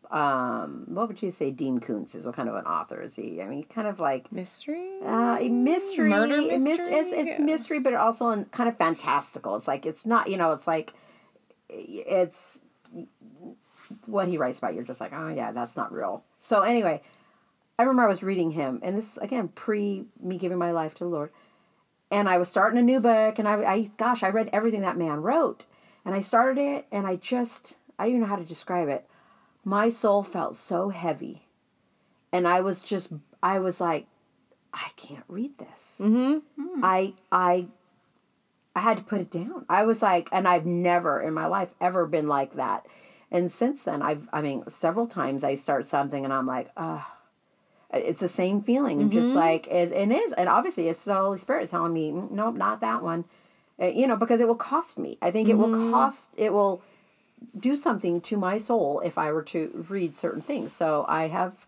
um, 0.09 0.85
what 0.87 1.09
would 1.09 1.21
you 1.21 1.31
say 1.31 1.51
Dean 1.51 1.79
Koontz 1.79 2.15
is? 2.15 2.25
What 2.25 2.35
kind 2.35 2.47
of 2.47 2.55
an 2.55 2.65
author 2.65 3.01
is 3.01 3.15
he? 3.17 3.41
I 3.41 3.45
mean, 3.47 3.63
kind 3.65 3.87
of 3.87 3.99
like 3.99 4.31
mystery. 4.31 4.89
uh, 5.05 5.37
a 5.39 5.49
mystery. 5.49 6.09
Murder 6.09 6.41
mystery? 6.41 6.93
it's 6.93 7.11
it's 7.11 7.39
Yeah. 7.39 7.43
mystery, 7.43 7.79
but 7.79 7.93
also 7.93 8.29
in 8.29 8.45
kind 8.45 8.69
of 8.69 8.77
fantastical. 8.77 9.55
It's 9.57 9.67
like 9.67 9.85
it's 9.85 10.05
not. 10.05 10.29
You 10.29 10.37
know, 10.37 10.53
it's 10.53 10.65
like 10.67 10.93
it's 11.69 12.59
what 14.05 14.27
he 14.29 14.37
writes 14.37 14.59
about. 14.59 14.75
You're 14.75 14.83
just 14.83 15.01
like, 15.01 15.11
oh 15.13 15.27
yeah, 15.27 15.51
that's 15.51 15.75
not 15.75 15.91
real. 15.91 16.23
So 16.39 16.61
anyway, 16.61 17.01
I 17.79 17.83
remember 17.83 18.03
I 18.03 18.07
was 18.07 18.23
reading 18.23 18.51
him, 18.51 18.79
and 18.83 18.97
this 18.97 19.17
again 19.17 19.49
pre 19.49 20.05
me 20.19 20.37
giving 20.37 20.57
my 20.57 20.71
life 20.71 20.95
to 20.95 21.03
the 21.03 21.09
Lord, 21.09 21.31
and 22.09 22.27
I 22.27 22.37
was 22.37 22.49
starting 22.49 22.79
a 22.79 22.83
new 22.83 22.99
book, 22.99 23.37
and 23.37 23.47
I, 23.47 23.53
I 23.61 23.89
gosh, 23.97 24.23
I 24.23 24.29
read 24.29 24.49
everything 24.51 24.81
that 24.81 24.97
man 24.97 25.21
wrote, 25.21 25.65
and 26.03 26.15
I 26.15 26.21
started 26.21 26.59
it, 26.59 26.87
and 26.91 27.05
I 27.05 27.17
just 27.17 27.77
I 27.99 28.05
don't 28.05 28.09
even 28.09 28.21
know 28.21 28.27
how 28.27 28.35
to 28.37 28.45
describe 28.45 28.89
it. 28.89 29.07
My 29.63 29.89
soul 29.89 30.23
felt 30.23 30.55
so 30.55 30.89
heavy, 30.89 31.47
and 32.31 32.47
I 32.47 32.61
was 32.61 32.81
just 32.81 33.11
I 33.43 33.59
was 33.59 33.79
like, 33.79 34.07
I 34.73 34.89
can't 34.95 35.25
read 35.27 35.57
this. 35.57 35.99
Mm-hmm. 36.01 36.83
I 36.83 37.13
I 37.31 37.67
I 38.75 38.79
had 38.79 38.97
to 38.97 39.03
put 39.03 39.21
it 39.21 39.31
down. 39.31 39.65
I 39.69 39.85
was 39.85 40.01
like, 40.01 40.29
and 40.31 40.47
I've 40.47 40.65
never 40.65 41.19
in 41.21 41.33
my 41.33 41.47
life 41.47 41.73
ever 41.81 42.05
been 42.05 42.27
like 42.27 42.53
that. 42.53 42.85
And 43.31 43.51
since 43.51 43.83
then, 43.83 44.01
I've, 44.01 44.29
I 44.31 44.41
mean, 44.41 44.63
several 44.69 45.07
times 45.07 45.43
I 45.43 45.55
start 45.55 45.85
something 45.85 46.23
and 46.23 46.31
I'm 46.31 46.45
like, 46.45 46.69
ah, 46.77 47.16
it's 47.93 48.19
the 48.19 48.27
same 48.27 48.61
feeling. 48.61 49.01
of 49.03 49.11
Just 49.11 49.33
like, 49.35 49.67
it, 49.67 49.91
it 49.91 50.11
is. 50.11 50.33
And 50.33 50.49
obviously, 50.49 50.87
it's 50.89 51.05
the 51.05 51.15
Holy 51.15 51.37
Spirit 51.37 51.69
telling 51.69 51.93
me, 51.93 52.11
"Mm, 52.11 52.31
nope, 52.31 52.55
not 52.55 52.81
that 52.81 53.01
one. 53.01 53.25
Uh, 53.81 53.85
you 53.87 54.07
know, 54.07 54.15
because 54.17 54.41
it 54.41 54.47
will 54.47 54.55
cost 54.55 54.97
me. 54.97 55.17
I 55.21 55.29
think 55.31 55.47
it 55.49 55.53
will 55.53 55.91
cost, 55.91 56.29
it 56.35 56.51
will 56.51 56.81
do 57.57 57.75
something 57.75 58.21
to 58.21 58.35
my 58.35 58.57
soul 58.57 59.01
if 59.05 59.17
I 59.19 59.31
were 59.31 59.43
to 59.43 59.85
read 59.89 60.15
certain 60.15 60.41
things. 60.41 60.73
So 60.73 61.05
I 61.07 61.27
have, 61.27 61.67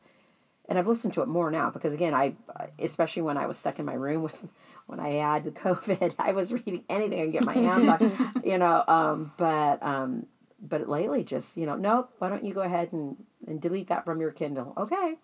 and 0.67 0.79
I've 0.79 0.87
listened 0.87 1.13
to 1.13 1.21
it 1.21 1.27
more 1.27 1.51
now 1.51 1.69
because 1.69 1.93
again, 1.93 2.15
I, 2.15 2.33
especially 2.79 3.21
when 3.21 3.37
I 3.37 3.45
was 3.45 3.57
stuck 3.59 3.77
in 3.77 3.85
my 3.85 3.93
room 3.93 4.23
with, 4.27 4.47
when 4.87 4.99
I 4.99 5.09
had 5.09 5.43
the 5.43 5.51
COVID, 5.65 6.15
I 6.17 6.31
was 6.31 6.51
reading 6.51 6.83
anything 6.89 7.21
I 7.21 7.23
could 7.25 7.33
get 7.33 7.45
my 7.45 7.53
hands 7.53 7.87
on, 7.87 8.33
you 8.43 8.57
know. 8.57 8.83
Um, 8.87 9.31
but 9.37 9.81
um, 9.83 10.25
but 10.59 10.89
lately, 10.89 11.23
just 11.23 11.57
you 11.57 11.67
know, 11.67 11.75
nope. 11.75 12.11
Why 12.17 12.29
don't 12.29 12.43
you 12.43 12.55
go 12.55 12.61
ahead 12.61 12.91
and 12.91 13.15
and 13.47 13.61
delete 13.61 13.89
that 13.89 14.03
from 14.03 14.19
your 14.19 14.31
Kindle? 14.31 14.73
Okay, 14.75 15.15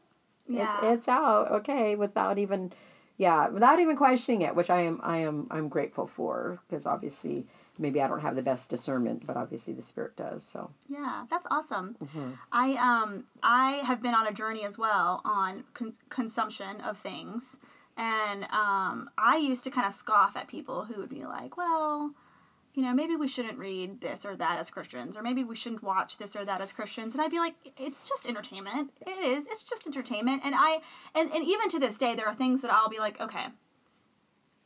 Yeah. 0.47 0.77
it's, 0.77 0.99
it's 0.99 1.08
out. 1.08 1.51
Okay, 1.51 1.95
without 1.95 2.38
even 2.38 2.71
yeah, 3.17 3.47
without 3.47 3.79
even 3.79 3.95
questioning 3.95 4.41
it, 4.41 4.55
which 4.55 4.69
I 4.69 4.81
am 4.81 4.99
I 5.03 5.17
am 5.19 5.47
I'm 5.49 5.69
grateful 5.69 6.05
for 6.08 6.60
because 6.67 6.86
obviously 6.86 7.47
maybe 7.77 8.01
I 8.01 8.08
don't 8.08 8.21
have 8.21 8.36
the 8.36 8.41
best 8.41 8.69
discernment, 8.69 9.25
but 9.25 9.38
obviously 9.38 9.73
the 9.73 9.81
spirit 9.81 10.15
does. 10.15 10.43
So 10.43 10.71
Yeah, 10.89 11.25
that's 11.29 11.47
awesome. 11.49 11.95
Mm-hmm. 12.03 12.31
I 12.51 12.73
um 12.73 13.25
I 13.41 13.81
have 13.86 14.01
been 14.01 14.13
on 14.13 14.27
a 14.27 14.34
journey 14.34 14.65
as 14.65 14.77
well 14.77 15.21
on 15.25 15.63
con- 15.73 15.93
consumption 16.10 16.81
of 16.81 16.97
things, 16.97 17.58
and 17.97 18.43
um 18.45 19.10
I 19.17 19.38
used 19.38 19.63
to 19.63 19.71
kind 19.71 19.88
of 19.88 19.93
scoff 19.93 20.36
at 20.36 20.47
people 20.47 20.86
who 20.86 20.99
would 20.99 21.10
be 21.10 21.25
like, 21.25 21.58
well. 21.58 22.13
You 22.75 22.83
know, 22.83 22.93
maybe 22.93 23.15
we 23.15 23.27
shouldn't 23.27 23.57
read 23.57 24.01
this 24.01 24.25
or 24.25 24.35
that 24.35 24.59
as 24.59 24.69
Christians, 24.69 25.15
or 25.15 25.21
maybe 25.21 25.43
we 25.43 25.55
shouldn't 25.55 25.81
watch 25.81 26.17
this 26.17 26.35
or 26.35 26.43
that 26.43 26.59
as 26.59 26.73
Christians. 26.73 27.13
And 27.13 27.21
I'd 27.21 27.31
be 27.31 27.39
like, 27.39 27.55
it's 27.77 28.07
just 28.07 28.27
entertainment. 28.27 28.91
It 29.07 29.11
is. 29.11 29.47
It's 29.47 29.63
just 29.63 29.88
entertainment. 29.88 30.41
And 30.43 30.53
I, 30.55 30.79
and, 31.15 31.31
and 31.31 31.45
even 31.45 31.69
to 31.69 31.79
this 31.79 31.97
day, 31.97 32.15
there 32.15 32.27
are 32.27 32.35
things 32.35 32.61
that 32.61 32.71
I'll 32.71 32.89
be 32.89 32.99
like, 32.99 33.19
okay, 33.21 33.45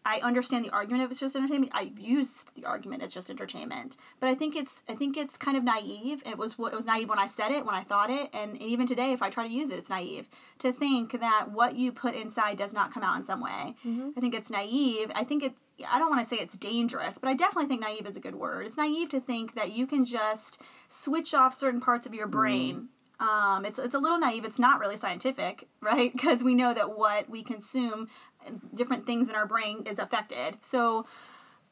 I 0.06 0.19
understand 0.22 0.65
the 0.65 0.72
argument 0.72 1.04
if 1.04 1.12
it's 1.12 1.19
just 1.19 1.36
entertainment. 1.36 1.72
I 1.76 1.91
used 1.98 2.56
the 2.56 2.65
argument 2.65 3.04
it's 3.04 3.13
just 3.13 3.30
entertainment, 3.30 3.98
but 4.19 4.28
I 4.28 4.34
think 4.34 4.56
it's 4.56 4.82
I 4.88 4.95
think 4.95 5.17
it's 5.17 5.38
kind 5.38 5.58
of 5.58 5.63
naive. 5.63 6.24
It 6.26 6.38
was 6.38 6.54
it 6.54 6.58
was 6.58 6.86
naive 6.86 7.10
when 7.10 7.19
I 7.19 7.28
said 7.28 7.52
it, 7.52 7.65
when 7.65 7.76
I 7.76 7.84
thought 7.84 8.10
it, 8.10 8.30
and 8.34 8.60
even 8.62 8.88
today, 8.88 9.12
if 9.12 9.22
I 9.22 9.30
try 9.30 9.48
to 9.48 9.54
use 9.54 9.69
it, 9.69 9.78
it's 9.78 9.89
naive 9.89 10.30
to 10.60 10.72
think 10.72 11.19
that 11.19 11.52
what 11.52 11.76
you 11.76 11.91
put 11.91 12.15
inside 12.15 12.58
does 12.58 12.74
not 12.74 12.93
come 12.93 13.04
out 13.04 13.17
in 13.17 13.26
some 13.26 13.41
way. 13.41 13.76
Mm-hmm. 13.86 14.12
I 14.17 14.19
think 14.19 14.34
it's 14.34 14.50
naive. 14.50 15.12
I 15.13 15.24
think 15.24 15.43
it. 15.43 15.54
I 15.88 16.00
don't 16.00 16.10
want 16.10 16.28
to 16.28 16.36
say 16.36 16.42
it's 16.42 16.56
dangerous, 16.56 17.18
but 17.18 17.30
I 17.30 17.34
definitely 17.34 17.68
think 17.68 17.82
naive 17.82 18.08
is 18.08 18.18
a 18.18 18.20
good 18.22 18.36
word. 18.36 18.65
It's 18.65 18.78
naive 18.78 19.10
to 19.10 19.20
think 19.20 19.56
that 19.56 19.72
you 19.72 19.86
can 19.86 20.06
just 20.06 20.62
switch 20.88 21.34
off 21.34 21.54
certain 21.54 21.82
parts 21.82 22.08
of 22.08 22.13
your 22.13 22.28
brain 22.28 22.89
um, 23.20 23.65
it's 23.65 23.80
it's 23.80 23.96
a 23.96 24.00
little 24.00 24.20
naive. 24.20 24.46
It's 24.46 24.60
not 24.60 24.80
really 24.80 24.96
scientific, 24.96 25.68
right? 25.82 26.12
Because 26.12 26.44
we 26.44 26.56
know 26.56 26.74
that 26.74 26.98
what 26.98 27.30
we 27.30 27.44
consume, 27.44 28.08
different 28.74 29.06
things 29.06 29.30
in 29.30 29.36
our 29.36 29.46
brain, 29.46 29.84
is 29.86 30.00
affected. 30.00 30.58
So, 30.62 31.06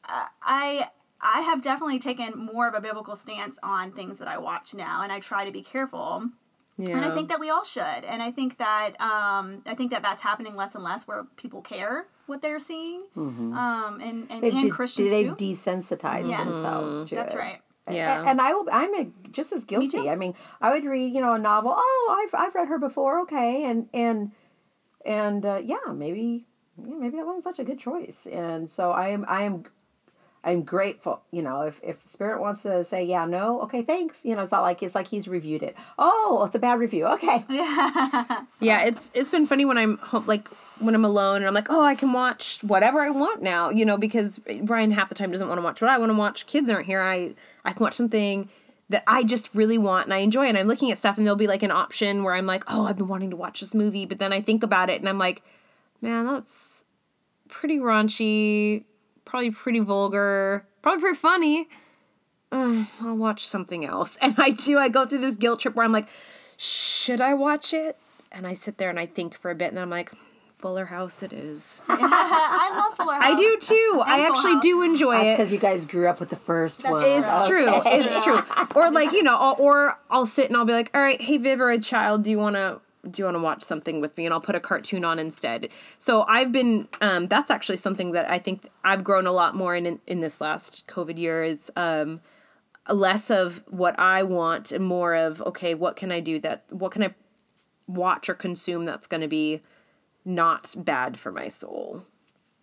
uh, 0.08 0.26
I 0.42 0.88
I 1.20 1.40
have 1.40 1.62
definitely 1.62 1.98
taken 1.98 2.38
more 2.38 2.68
of 2.68 2.74
a 2.74 2.80
biblical 2.80 3.16
stance 3.16 3.58
on 3.62 3.92
things 3.92 4.18
that 4.18 4.28
I 4.28 4.38
watch 4.38 4.74
now, 4.74 5.02
and 5.02 5.10
I 5.10 5.20
try 5.20 5.44
to 5.44 5.50
be 5.50 5.62
careful. 5.62 6.30
Yeah. 6.78 6.96
And 6.96 7.04
I 7.04 7.12
think 7.12 7.28
that 7.28 7.40
we 7.40 7.50
all 7.50 7.64
should. 7.64 7.82
And 8.06 8.22
I 8.22 8.30
think 8.30 8.58
that 8.58 8.90
um, 9.00 9.62
I 9.66 9.74
think 9.76 9.90
that 9.90 10.02
that's 10.02 10.22
happening 10.22 10.54
less 10.54 10.74
and 10.76 10.84
less, 10.84 11.08
where 11.08 11.24
people 11.36 11.60
care 11.60 12.06
what 12.26 12.40
they're 12.40 12.60
seeing, 12.60 13.02
um, 13.16 13.98
and 14.02 14.30
and, 14.30 14.42
they've 14.42 14.54
and 14.54 14.62
de- 14.62 14.70
Christians 14.70 15.10
they've 15.10 15.36
too. 15.36 15.44
desensitized 15.54 16.28
Yes. 16.28 16.44
themselves 16.46 17.08
to 17.10 17.14
That's 17.16 17.34
it. 17.34 17.38
right. 17.38 17.60
Yeah. 17.90 18.22
And 18.26 18.40
I 18.40 18.52
will. 18.52 18.68
I'm 18.72 18.94
a, 18.94 19.06
just 19.32 19.50
as 19.52 19.64
guilty. 19.64 19.88
too. 19.88 20.08
I 20.08 20.14
mean, 20.14 20.34
I 20.60 20.70
would 20.70 20.84
read, 20.84 21.12
you 21.14 21.20
know, 21.20 21.32
a 21.34 21.38
novel. 21.38 21.74
Oh, 21.76 22.24
I've 22.26 22.34
I've 22.38 22.54
read 22.54 22.68
her 22.68 22.78
before. 22.78 23.20
Okay, 23.22 23.64
and 23.64 23.88
and 23.92 24.30
and 25.04 25.44
uh, 25.46 25.60
yeah, 25.64 25.92
maybe 25.92 26.46
yeah, 26.76 26.94
maybe 26.94 27.16
that 27.16 27.26
wasn't 27.26 27.44
such 27.44 27.58
a 27.58 27.64
good 27.64 27.78
choice. 27.78 28.26
And 28.26 28.68
so 28.70 28.90
I 28.92 29.08
am 29.08 29.24
I 29.26 29.42
am 29.42 29.64
I'm 30.48 30.62
grateful. 30.62 31.20
You 31.30 31.42
know, 31.42 31.62
if 31.62 31.78
if 31.82 31.98
Spirit 32.10 32.40
wants 32.40 32.62
to 32.62 32.82
say 32.82 33.04
yeah, 33.04 33.26
no, 33.26 33.60
okay, 33.62 33.82
thanks. 33.82 34.24
You 34.24 34.34
know, 34.34 34.42
it's 34.42 34.50
not 34.50 34.62
like 34.62 34.82
it's 34.82 34.94
like 34.94 35.08
he's 35.08 35.28
reviewed 35.28 35.62
it. 35.62 35.76
Oh, 35.98 36.42
it's 36.46 36.54
a 36.54 36.58
bad 36.58 36.78
review. 36.78 37.06
Okay. 37.06 37.44
Yeah, 38.60 38.84
it's 38.86 39.10
it's 39.14 39.30
been 39.30 39.46
funny 39.46 39.64
when 39.64 39.78
I'm 39.78 39.98
home, 39.98 40.26
like 40.26 40.48
when 40.80 40.94
I'm 40.94 41.04
alone 41.04 41.36
and 41.36 41.46
I'm 41.46 41.54
like, 41.54 41.70
oh, 41.70 41.84
I 41.84 41.94
can 41.94 42.12
watch 42.12 42.58
whatever 42.62 43.00
I 43.02 43.10
want 43.10 43.42
now, 43.42 43.70
you 43.70 43.84
know, 43.84 43.96
because 43.96 44.40
Brian 44.62 44.90
half 44.90 45.08
the 45.08 45.14
time 45.14 45.30
doesn't 45.30 45.48
want 45.48 45.58
to 45.58 45.62
watch 45.62 45.80
what 45.80 45.90
I 45.90 45.98
want 45.98 46.10
to 46.10 46.18
watch. 46.18 46.46
Kids 46.46 46.68
aren't 46.70 46.86
here. 46.86 47.00
I 47.00 47.34
I 47.64 47.72
can 47.72 47.84
watch 47.84 47.94
something 47.94 48.48
that 48.88 49.04
I 49.06 49.22
just 49.22 49.54
really 49.54 49.78
want 49.78 50.06
and 50.06 50.14
I 50.14 50.18
enjoy. 50.18 50.46
And 50.46 50.56
I'm 50.56 50.66
looking 50.66 50.90
at 50.90 50.98
stuff 50.98 51.18
and 51.18 51.26
there'll 51.26 51.36
be 51.36 51.46
like 51.46 51.62
an 51.62 51.70
option 51.70 52.24
where 52.24 52.34
I'm 52.34 52.46
like, 52.46 52.64
oh, 52.68 52.86
I've 52.86 52.96
been 52.96 53.08
wanting 53.08 53.30
to 53.30 53.36
watch 53.36 53.60
this 53.60 53.74
movie, 53.74 54.06
but 54.06 54.18
then 54.18 54.32
I 54.32 54.40
think 54.40 54.62
about 54.62 54.90
it 54.90 55.00
and 55.00 55.08
I'm 55.08 55.18
like, 55.18 55.42
man, 56.00 56.26
that's 56.26 56.84
pretty 57.48 57.78
raunchy, 57.78 58.84
probably 59.28 59.50
pretty 59.50 59.80
vulgar, 59.80 60.66
probably 60.82 61.00
pretty 61.00 61.18
funny. 61.18 61.68
Uh, 62.50 62.86
I'll 63.00 63.16
watch 63.16 63.46
something 63.46 63.84
else. 63.84 64.18
And 64.22 64.34
I 64.38 64.50
do. 64.50 64.78
I 64.78 64.88
go 64.88 65.06
through 65.06 65.20
this 65.20 65.36
guilt 65.36 65.60
trip 65.60 65.76
where 65.76 65.84
I'm 65.84 65.92
like, 65.92 66.08
should 66.56 67.20
I 67.20 67.34
watch 67.34 67.72
it? 67.72 67.98
And 68.32 68.46
I 68.46 68.54
sit 68.54 68.78
there 68.78 68.90
and 68.90 68.98
I 68.98 69.06
think 69.06 69.36
for 69.36 69.50
a 69.50 69.54
bit, 69.54 69.68
and 69.68 69.76
then 69.76 69.84
I'm 69.84 69.90
like, 69.90 70.12
Fuller 70.58 70.86
House, 70.86 71.22
it 71.22 71.32
is. 71.32 71.84
I 71.88 72.70
love 72.74 72.96
Fuller 72.96 73.14
House. 73.14 73.24
I 73.24 73.36
do 73.36 73.58
too. 73.60 74.02
I 74.04 74.26
actually 74.26 74.54
House. 74.54 74.62
do 74.62 74.82
enjoy 74.82 75.16
That's 75.16 75.26
it. 75.26 75.36
because 75.36 75.52
you 75.52 75.58
guys 75.58 75.86
grew 75.86 76.08
up 76.08 76.20
with 76.20 76.30
the 76.30 76.36
first 76.36 76.82
one. 76.82 77.02
It's 77.04 77.46
true. 77.46 77.68
Okay. 77.76 78.00
It's 78.00 78.24
true. 78.24 78.40
Or 78.74 78.90
like 78.90 79.12
you 79.12 79.22
know, 79.22 79.36
I'll, 79.36 79.56
or 79.58 79.98
I'll 80.10 80.26
sit 80.26 80.48
and 80.48 80.56
I'll 80.56 80.64
be 80.64 80.72
like, 80.72 80.90
all 80.94 81.00
right, 81.00 81.20
hey 81.20 81.36
Viv 81.36 81.60
or 81.60 81.70
a 81.70 81.78
child, 81.78 82.24
do 82.24 82.30
you 82.30 82.38
want 82.38 82.56
to 82.56 82.80
do 83.10 83.22
you 83.22 83.24
want 83.24 83.36
to 83.36 83.42
watch 83.42 83.62
something 83.62 84.00
with 84.00 84.16
me? 84.16 84.24
And 84.24 84.34
I'll 84.34 84.40
put 84.40 84.54
a 84.54 84.60
cartoon 84.60 85.04
on 85.04 85.18
instead. 85.18 85.68
So 85.98 86.22
I've 86.28 86.52
been. 86.52 86.88
Um, 87.00 87.26
that's 87.26 87.50
actually 87.50 87.76
something 87.76 88.12
that 88.12 88.30
I 88.30 88.38
think 88.38 88.68
I've 88.84 89.04
grown 89.04 89.26
a 89.26 89.32
lot 89.32 89.54
more 89.54 89.74
in 89.74 89.86
in, 89.86 90.00
in 90.06 90.20
this 90.20 90.40
last 90.40 90.86
COVID 90.86 91.18
year 91.18 91.42
is. 91.42 91.70
Um, 91.76 92.20
less 92.90 93.30
of 93.30 93.62
what 93.66 93.98
I 94.00 94.22
want 94.22 94.72
and 94.72 94.82
more 94.82 95.14
of 95.14 95.42
okay, 95.42 95.74
what 95.74 95.94
can 95.94 96.10
I 96.10 96.20
do 96.20 96.38
that 96.38 96.64
what 96.70 96.90
can 96.90 97.02
I 97.02 97.14
watch 97.86 98.28
or 98.28 98.34
consume 98.34 98.84
that's 98.84 99.06
going 99.06 99.22
to 99.22 99.28
be 99.28 99.60
not 100.24 100.74
bad 100.76 101.18
for 101.18 101.32
my 101.32 101.48
soul. 101.48 102.06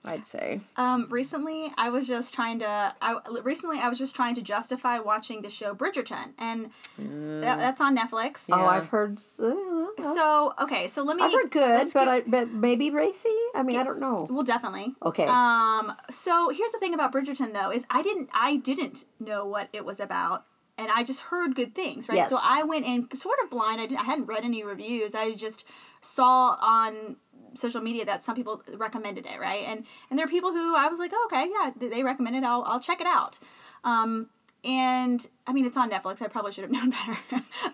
I'd 0.07 0.25
say. 0.25 0.61
Um, 0.77 1.07
recently, 1.09 1.71
I 1.77 1.89
was 1.89 2.07
just 2.07 2.33
trying 2.33 2.59
to. 2.59 2.93
I 3.01 3.19
recently 3.43 3.79
I 3.79 3.87
was 3.89 3.97
just 3.97 4.15
trying 4.15 4.35
to 4.35 4.41
justify 4.41 4.99
watching 4.99 5.41
the 5.41 5.49
show 5.49 5.73
Bridgerton, 5.73 6.33
and 6.37 6.69
that, 6.97 7.57
that's 7.59 7.81
on 7.81 7.97
Netflix. 7.97 8.45
Oh, 8.51 8.65
I've 8.65 8.87
heard. 8.87 9.19
Uh, 9.39 10.13
So 10.13 10.53
okay, 10.61 10.87
so 10.87 11.03
let 11.03 11.17
me. 11.17 11.23
I've 11.23 11.31
heard 11.31 11.51
good, 11.51 11.69
let's 11.69 11.93
but 11.93 12.05
get- 12.05 12.13
I 12.13 12.21
but 12.21 12.51
maybe 12.51 12.89
racy. 12.89 13.29
I 13.53 13.63
mean, 13.63 13.77
I 13.79 13.83
don't 13.83 13.99
know. 13.99 14.25
well, 14.29 14.43
definitely. 14.43 14.93
Okay. 15.03 15.25
Um. 15.27 15.93
So 16.11 16.49
here's 16.49 16.71
the 16.71 16.79
thing 16.79 16.93
about 16.93 17.11
Bridgerton, 17.11 17.53
though, 17.53 17.71
is 17.71 17.85
I 17.89 18.01
didn't 18.01 18.29
I 18.33 18.57
didn't 18.57 19.05
know 19.19 19.45
what 19.45 19.69
it 19.73 19.85
was 19.85 19.99
about, 19.99 20.45
and 20.77 20.89
I 20.91 21.03
just 21.03 21.21
heard 21.21 21.55
good 21.55 21.73
things, 21.75 22.07
right? 22.09 22.15
Yes. 22.17 22.29
So 22.29 22.39
I 22.41 22.63
went 22.63 22.85
in 22.85 23.07
sort 23.15 23.37
of 23.43 23.49
blind. 23.49 23.81
I 23.81 23.85
didn't. 23.85 24.01
I 24.01 24.03
hadn't 24.03 24.25
read 24.27 24.43
any 24.43 24.63
reviews. 24.63 25.15
I 25.15 25.33
just 25.33 25.65
saw 26.01 26.55
on 26.61 27.15
social 27.55 27.81
media 27.81 28.05
that 28.05 28.23
some 28.23 28.35
people 28.35 28.63
recommended 28.75 29.25
it, 29.25 29.39
right? 29.39 29.65
And 29.67 29.85
and 30.09 30.17
there 30.19 30.25
are 30.25 30.29
people 30.29 30.51
who 30.51 30.75
I 30.75 30.87
was 30.87 30.99
like, 30.99 31.11
oh, 31.13 31.29
okay, 31.31 31.47
yeah, 31.51 31.71
they 31.89 32.03
recommended. 32.03 32.43
it. 32.43 32.45
I'll 32.45 32.63
I'll 32.63 32.79
check 32.79 33.01
it 33.01 33.07
out. 33.07 33.39
Um. 33.83 34.29
And 34.63 35.27
I 35.45 35.53
mean, 35.53 35.67
it's 35.67 35.77
on 35.77 35.91
Netflix. 35.91 36.23
I 36.23 36.27
probably 36.27 36.51
should 36.51 36.63
have 36.63 36.71
known 36.77 36.89
better, 36.89 37.17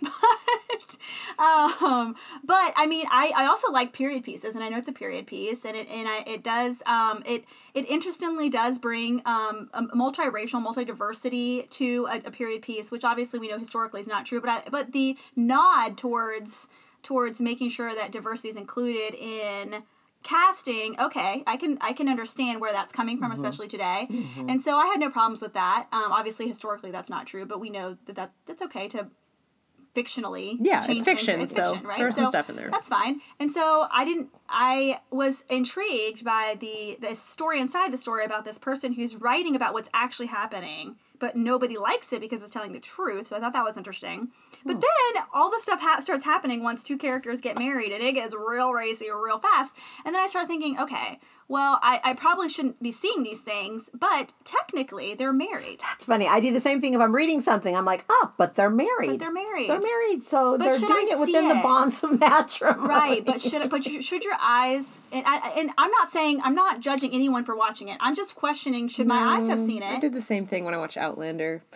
but 0.01 0.97
um, 1.41 2.15
but 2.43 2.73
I 2.75 2.85
mean, 2.87 3.05
I, 3.09 3.31
I 3.35 3.45
also 3.45 3.71
like 3.71 3.93
period 3.93 4.23
pieces, 4.23 4.55
and 4.55 4.63
I 4.63 4.69
know 4.69 4.77
it's 4.77 4.89
a 4.89 4.93
period 4.93 5.25
piece, 5.27 5.65
and 5.65 5.75
it 5.75 5.87
and 5.89 6.07
I, 6.07 6.23
it 6.27 6.43
does 6.43 6.83
um, 6.85 7.23
it 7.25 7.45
it 7.73 7.89
interestingly 7.89 8.49
does 8.49 8.77
bring 8.77 9.21
um, 9.25 9.69
a 9.73 9.83
multiracial, 9.95 10.61
multi-diversity 10.61 11.63
to 11.63 12.07
a, 12.11 12.17
a 12.27 12.31
period 12.31 12.61
piece, 12.61 12.91
which 12.91 13.03
obviously 13.03 13.39
we 13.39 13.47
know 13.47 13.57
historically 13.57 14.01
is 14.01 14.07
not 14.07 14.25
true, 14.25 14.41
but 14.41 14.49
I, 14.49 14.63
but 14.69 14.91
the 14.91 15.17
nod 15.35 15.97
towards 15.97 16.67
towards 17.03 17.39
making 17.41 17.69
sure 17.69 17.93
that 17.95 18.11
diversity 18.11 18.49
is 18.49 18.55
included 18.55 19.13
in 19.15 19.83
casting 20.23 20.99
okay 20.99 21.43
i 21.47 21.57
can 21.57 21.79
i 21.81 21.91
can 21.93 22.07
understand 22.07 22.61
where 22.61 22.71
that's 22.71 22.93
coming 22.93 23.17
from 23.17 23.31
especially 23.31 23.67
today 23.67 24.07
and 24.47 24.61
so 24.61 24.77
i 24.77 24.85
had 24.85 24.99
no 24.99 25.09
problems 25.09 25.41
with 25.41 25.53
that 25.53 25.87
um, 25.91 26.11
obviously 26.11 26.47
historically 26.47 26.91
that's 26.91 27.09
not 27.09 27.25
true 27.25 27.43
but 27.43 27.59
we 27.59 27.71
know 27.71 27.97
that, 28.05 28.15
that 28.15 28.31
that's 28.45 28.61
okay 28.61 28.87
to 28.87 29.07
fictionally 29.95 30.57
Yeah, 30.61 30.83
it's 30.87 31.03
fiction, 31.03 31.41
It's 31.41 31.53
so 31.55 31.71
fiction, 31.71 31.87
right? 31.87 31.97
there's 31.97 32.15
some 32.15 32.27
stuff 32.27 32.49
in 32.49 32.55
there. 32.55 32.69
That's 32.71 32.87
fine. 32.87 33.19
And 33.39 33.51
so 33.51 33.87
I 33.91 34.05
didn't. 34.05 34.29
I 34.47 35.01
was 35.09 35.43
intrigued 35.49 36.23
by 36.23 36.55
the 36.59 36.97
the 37.01 37.15
story 37.15 37.59
inside 37.59 37.91
the 37.91 37.97
story 37.97 38.23
about 38.23 38.45
this 38.45 38.57
person 38.57 38.93
who's 38.93 39.15
writing 39.17 39.55
about 39.55 39.73
what's 39.73 39.89
actually 39.93 40.27
happening, 40.27 40.95
but 41.21 41.35
nobody 41.35 41.77
likes 41.77 42.11
it 42.11 42.19
because 42.19 42.41
it's 42.41 42.51
telling 42.51 42.73
the 42.73 42.79
truth. 42.79 43.27
So 43.27 43.37
I 43.37 43.39
thought 43.39 43.53
that 43.53 43.63
was 43.63 43.77
interesting. 43.77 44.29
But 44.65 44.73
hmm. 44.73 44.79
then 44.81 45.23
all 45.33 45.51
the 45.51 45.59
stuff 45.59 45.79
ha- 45.79 46.01
starts 46.01 46.25
happening 46.25 46.63
once 46.63 46.83
two 46.83 46.97
characters 46.97 47.39
get 47.39 47.59
married, 47.59 47.93
and 47.93 48.03
it 48.03 48.13
gets 48.13 48.33
real 48.33 48.73
racy 48.73 49.05
real 49.11 49.39
fast. 49.39 49.77
And 50.03 50.15
then 50.15 50.21
I 50.21 50.27
start 50.27 50.47
thinking, 50.47 50.79
okay, 50.79 51.19
well, 51.51 51.79
I, 51.81 51.99
I 52.01 52.13
probably 52.13 52.47
shouldn't 52.47 52.81
be 52.81 52.91
seeing 52.91 53.23
these 53.23 53.41
things, 53.41 53.89
but 53.93 54.31
technically 54.45 55.13
they're 55.15 55.33
married. 55.33 55.79
That's 55.81 56.05
funny. 56.05 56.25
I 56.25 56.39
do 56.39 56.53
the 56.53 56.61
same 56.61 56.79
thing 56.79 56.93
if 56.93 57.01
I'm 57.01 57.13
reading 57.13 57.41
something. 57.41 57.75
I'm 57.75 57.83
like, 57.83 58.05
oh, 58.09 58.31
but 58.37 58.55
they're 58.55 58.69
married. 58.69 59.09
But 59.09 59.19
they're 59.19 59.33
married. 59.33 59.69
They're 59.69 59.81
married, 59.81 60.23
so 60.23 60.57
they're 60.57 60.79
should 60.79 60.87
doing 60.87 61.07
I 61.09 61.15
it 61.15 61.19
within 61.19 61.43
see 61.43 61.47
the 61.49 61.59
it? 61.59 61.63
bonds 61.63 62.03
of 62.03 62.19
matrimony. 62.19 62.87
right 62.87 63.25
but 63.25 63.41
should 63.41 63.69
but 63.69 63.83
should 63.83 64.23
your 64.23 64.37
eyes 64.39 64.97
and 65.11 65.25
I, 65.27 65.49
and 65.57 65.71
I'm 65.77 65.91
not 65.91 66.09
saying 66.09 66.39
I'm 66.43 66.55
not 66.55 66.79
judging 66.79 67.13
anyone 67.13 67.43
for 67.43 67.55
watching 67.55 67.89
it 67.89 67.97
I'm 67.99 68.15
just 68.15 68.35
questioning 68.35 68.87
should 68.87 69.07
my 69.07 69.17
eyes 69.17 69.49
have 69.49 69.59
mm, 69.59 69.65
seen 69.65 69.83
it. 69.83 69.87
I 69.91 69.99
did 69.99 70.13
the 70.13 70.21
same 70.21 70.45
thing 70.45 70.63
when 70.63 70.73
I 70.73 70.77
watched 70.77 70.97
Outlander. 70.97 71.63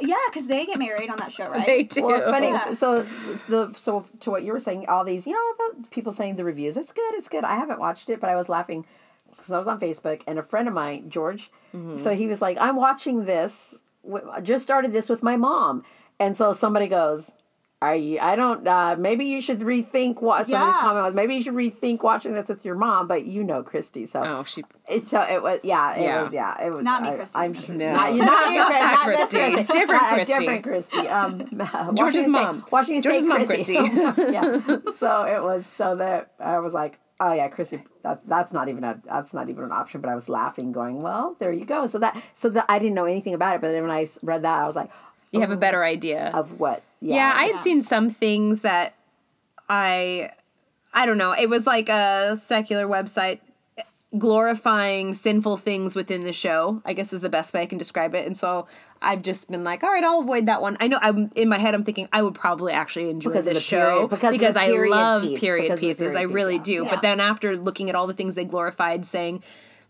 yeah 0.00 0.16
because 0.28 0.46
they 0.46 0.66
get 0.66 0.78
married 0.78 1.10
on 1.10 1.18
that 1.18 1.32
show 1.32 1.48
right 1.48 1.64
They 1.66 1.82
do. 1.84 2.04
Well, 2.04 2.18
it's 2.18 2.28
funny. 2.28 2.48
Yeah. 2.48 2.74
So 2.74 3.02
the 3.48 3.72
so 3.74 4.04
to 4.20 4.30
what 4.30 4.42
you 4.42 4.52
were 4.52 4.58
saying, 4.58 4.86
all 4.88 5.04
these, 5.04 5.26
you 5.26 5.32
know, 5.34 5.54
the 5.80 5.88
people 5.88 6.12
saying 6.12 6.36
the 6.36 6.44
reviews. 6.44 6.76
It's 6.76 6.92
good. 6.92 7.14
It's 7.14 7.28
good. 7.28 7.44
I 7.44 7.56
haven't 7.56 7.78
watched 7.80 8.10
it, 8.10 8.20
but 8.20 8.30
I 8.30 8.36
was 8.36 8.48
laughing 8.48 8.84
because 9.30 9.50
I 9.52 9.58
was 9.58 9.68
on 9.68 9.80
Facebook 9.80 10.22
and 10.26 10.38
a 10.38 10.42
friend 10.42 10.68
of 10.68 10.74
mine, 10.74 11.10
George. 11.10 11.50
Mm-hmm. 11.74 11.98
So 11.98 12.14
he 12.14 12.26
was 12.26 12.40
like, 12.42 12.58
"I'm 12.60 12.76
watching 12.76 13.24
this. 13.24 13.76
w- 14.04 14.28
I 14.30 14.40
Just 14.40 14.64
started 14.64 14.92
this 14.92 15.08
with 15.08 15.22
my 15.22 15.36
mom." 15.36 15.84
And 16.20 16.36
so 16.36 16.52
somebody 16.52 16.86
goes, 16.86 17.32
are 17.90 17.96
you? 17.96 18.18
I 18.20 18.36
don't. 18.36 18.66
Uh, 18.66 18.94
maybe 18.98 19.24
you 19.24 19.40
should 19.40 19.58
rethink 19.60 20.22
what 20.22 20.46
somebody's 20.46 20.74
Yeah. 20.76 20.80
comment 20.80 21.04
was. 21.04 21.14
Maybe 21.14 21.34
you 21.34 21.42
should 21.42 21.54
rethink 21.54 22.02
watching 22.02 22.32
this 22.34 22.48
with 22.48 22.64
your 22.64 22.76
mom. 22.76 23.08
But 23.08 23.26
you 23.26 23.42
know 23.42 23.62
Christy, 23.62 24.06
so 24.06 24.22
Oh, 24.24 24.44
she. 24.44 24.62
it 24.88 25.08
so 25.08 25.20
it 25.22 25.42
was. 25.42 25.60
Yeah, 25.64 25.96
it 25.96 26.02
Yeah. 26.04 26.22
was. 26.22 26.32
Yeah, 26.32 26.64
it 26.64 26.70
was. 26.70 26.80
Not 26.82 27.02
me, 27.02 27.10
Christy. 27.10 27.36
I'm 27.36 27.54
sure. 27.54 27.74
No. 27.74 27.92
Not, 27.92 28.14
you 28.14 28.24
not 28.24 28.50
you, 28.52 28.58
Not 28.58 28.70
not 28.72 29.06
this 29.06 29.18
Christy. 29.30 29.38
Christy. 29.54 29.72
Different 29.72 30.02
Uh, 30.02 30.14
Christy. 30.14 30.34
Different 30.38 30.62
Christy. 30.64 31.08
Um, 31.08 31.94
George's 31.96 32.28
mom. 32.28 32.60
State, 32.60 32.72
Washington 32.72 33.02
George's 33.02 33.20
State 33.22 33.28
mom, 33.28 33.46
Christy. 33.46 33.76
Christy. 33.76 34.22
yeah. 34.32 34.78
So 34.98 35.22
it 35.24 35.42
was 35.42 35.66
so 35.66 35.96
that 35.96 36.32
I 36.38 36.60
was 36.60 36.72
like, 36.72 36.98
oh 37.18 37.32
yeah, 37.32 37.48
Christy. 37.48 37.82
That, 38.04 38.20
that's 38.28 38.52
not 38.52 38.68
even 38.68 38.84
a 38.84 39.00
that's 39.04 39.34
not 39.34 39.48
even 39.48 39.64
an 39.64 39.72
option. 39.72 40.00
But 40.00 40.10
I 40.10 40.14
was 40.14 40.28
laughing, 40.28 40.70
going, 40.72 41.02
well, 41.02 41.36
there 41.40 41.52
you 41.52 41.64
go. 41.64 41.86
So 41.88 41.98
that 41.98 42.20
so 42.34 42.48
that 42.50 42.66
I 42.68 42.78
didn't 42.78 42.94
know 42.94 43.06
anything 43.06 43.34
about 43.34 43.56
it. 43.56 43.60
But 43.60 43.72
then 43.72 43.82
when 43.82 43.90
i 43.90 44.06
read 44.22 44.42
that, 44.42 44.60
I 44.60 44.66
was 44.66 44.76
like, 44.76 44.90
You 45.32 45.40
have 45.40 45.50
a 45.50 45.56
better 45.56 45.82
idea. 45.82 46.30
of 46.34 46.60
what? 46.60 46.82
Yeah, 47.00 47.16
Yeah, 47.16 47.32
I 47.34 47.42
had 47.44 47.52
Yeah. 47.56 47.60
seen 47.62 47.82
some 47.82 48.08
things 48.10 48.60
that 48.60 48.94
I 49.68 50.30
I 50.94 51.06
don't 51.06 51.16
know. 51.18 51.32
It 51.32 51.48
was 51.48 51.66
like 51.66 51.88
a 51.88 52.36
secular 52.36 52.86
website 52.86 53.40
glorifying 54.18 55.14
sinful 55.14 55.56
things 55.56 55.94
within 55.96 56.20
the 56.20 56.34
show. 56.34 56.82
I 56.84 56.92
guess 56.92 57.14
is 57.14 57.22
the 57.22 57.30
best 57.30 57.54
way 57.54 57.62
I 57.62 57.66
can 57.66 57.78
describe 57.78 58.14
it. 58.14 58.26
And 58.26 58.36
so 58.36 58.66
I've 59.00 59.22
just 59.22 59.50
been 59.50 59.64
like, 59.64 59.82
all 59.82 59.90
right, 59.90 60.04
I'll 60.04 60.20
avoid 60.20 60.44
that 60.46 60.60
one. 60.60 60.76
I 60.80 60.86
know 60.88 60.98
I'm 61.00 61.30
in 61.34 61.48
my 61.48 61.56
head 61.56 61.74
I'm 61.74 61.82
thinking 61.82 62.08
I 62.12 62.20
would 62.20 62.34
probably 62.34 62.74
actually 62.74 63.08
enjoy 63.08 63.30
Because 63.30 63.46
this 63.46 63.54
the 63.54 63.60
show 63.60 64.06
period- 64.08 64.32
because 64.32 64.54
the 64.54 64.60
I 64.60 64.68
love 64.68 65.22
piece, 65.22 65.40
period 65.40 65.62
because 65.62 65.80
pieces. 65.80 66.12
period 66.12 66.18
I 66.18 66.26
piece, 66.26 66.34
really 66.34 66.56
yeah. 66.56 66.62
do. 66.62 66.72
Yeah. 66.84 66.90
But 66.90 67.00
then 67.02 67.20
after 67.20 67.56
looking 67.56 67.88
at 67.88 67.94
all 67.96 68.06
the 68.06 68.12
things 68.14 68.34
they 68.34 68.44
glorified 68.44 69.06
saying 69.06 69.42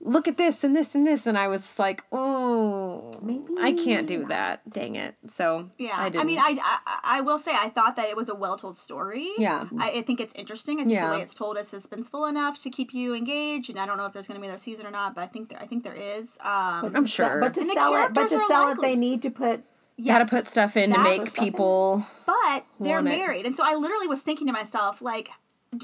Look 0.04 0.26
at 0.26 0.36
this 0.36 0.64
and 0.64 0.74
this 0.74 0.96
and 0.96 1.06
this, 1.06 1.28
and 1.28 1.38
I 1.38 1.46
was 1.46 1.78
like, 1.78 2.02
"Oh, 2.10 3.12
Maybe 3.22 3.44
I 3.60 3.72
can't 3.72 4.06
do 4.06 4.24
that. 4.26 4.68
Dang 4.68 4.96
it!" 4.96 5.14
So 5.28 5.70
Yeah, 5.78 5.92
I, 5.96 6.06
I, 6.06 6.08
didn't. 6.08 6.26
mean, 6.26 6.40
I, 6.40 6.58
I 6.84 7.18
I 7.18 7.20
will 7.20 7.38
say 7.38 7.52
I 7.54 7.68
thought 7.68 7.94
that 7.96 8.08
it 8.08 8.16
was 8.16 8.28
a 8.28 8.34
well 8.34 8.56
told 8.56 8.76
story. 8.76 9.30
Yeah. 9.38 9.66
I, 9.78 9.90
I 9.92 10.02
think 10.02 10.20
it's 10.20 10.34
interesting. 10.34 10.80
I 10.80 10.82
think 10.82 10.94
Yeah. 10.94 11.08
the 11.10 11.16
way 11.16 11.22
it's 11.22 11.34
told 11.34 11.56
is 11.56 11.68
suspenseful 11.68 12.28
enough 12.28 12.60
to 12.62 12.70
keep 12.70 12.92
you 12.92 13.14
engaged. 13.14 13.70
And 13.70 13.78
I 13.78 13.86
don't 13.86 13.96
know 13.96 14.06
if 14.06 14.12
there's 14.12 14.26
going 14.26 14.36
to 14.36 14.40
be 14.40 14.48
another 14.48 14.60
season 14.62 14.86
or 14.86 14.90
not, 14.90 15.14
but 15.14 15.22
I 15.22 15.26
think 15.28 15.50
there 15.50 15.60
I 15.60 15.66
think 15.66 15.84
there 15.84 15.94
is. 15.94 16.36
Um, 16.40 16.86
I'm 16.86 16.92
to 16.92 17.08
sell- 17.08 17.28
sure. 17.28 17.40
but 17.40 17.54
to 17.54 17.60
And 17.60 17.70
sell 17.70 17.94
it, 17.94 18.12
but 18.12 18.22
to 18.22 18.28
characters 18.28 18.40
are 18.40 18.48
sell 18.48 18.68
it, 18.72 18.80
they 18.80 18.96
need 18.96 19.22
to 19.22 19.30
put. 19.30 19.62
gotta 20.04 20.26
put 20.26 20.46
stuff 20.48 20.76
in 20.76 20.92
to 20.92 20.98
make 21.00 21.32
people. 21.34 22.04
but 22.26 22.64
they're 22.80 22.96
want 22.96 23.06
it. 23.06 23.18
married, 23.18 23.46
and 23.46 23.54
so 23.56 23.62
I 23.64 23.76
literally 23.76 24.08
was 24.08 24.20
thinking 24.22 24.48
to 24.48 24.52
myself 24.52 25.00
like. 25.00 25.28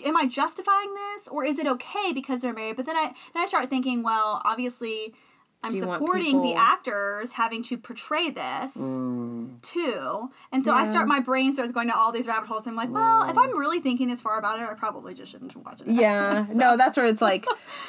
Am 0.05 0.16
I 0.16 0.26
justifying 0.26 0.93
this, 0.95 1.28
or 1.28 1.45
is 1.45 1.59
it 1.59 1.66
okay 1.66 2.12
because 2.12 2.43
they're 2.43 2.53
married? 2.53 2.76
But 2.76 2.86
then 2.86 2.97
I 2.97 3.14
then 3.32 3.43
I 3.43 3.47
start 3.47 3.70
thinking, 3.70 4.03
well, 4.03 4.43
obviously, 4.45 5.14
I'm 5.62 5.74
supporting 5.74 6.40
the 6.42 6.54
actors 6.54 7.32
having 7.32 7.62
to 7.64 7.76
portray 7.76 8.30
this 8.30 8.74
too, 8.74 10.30
and 10.52 10.64
so 10.64 10.72
I 10.72 10.86
start 10.86 11.09
my 11.09 11.20
brain 11.20 11.52
starts 11.52 11.72
going 11.72 11.88
to 11.88 11.96
all 11.96 12.12
these 12.12 12.26
rabbit 12.26 12.46
holes. 12.48 12.66
I'm 12.66 12.76
like, 12.76 12.90
well, 12.90 13.28
if 13.28 13.36
I'm 13.36 13.56
really 13.59 13.80
thinking 13.80 14.09
this 14.09 14.22
far 14.22 14.38
about 14.38 14.61
it, 14.61 14.68
I 14.68 14.74
probably 14.74 15.14
just 15.14 15.32
shouldn't 15.32 15.54
watch 15.56 15.80
it. 15.80 15.88
Yeah, 15.88 16.44
no, 16.52 16.76
that's 16.76 16.96
where 16.96 17.06
it's 17.06 17.20
like, 17.22 17.44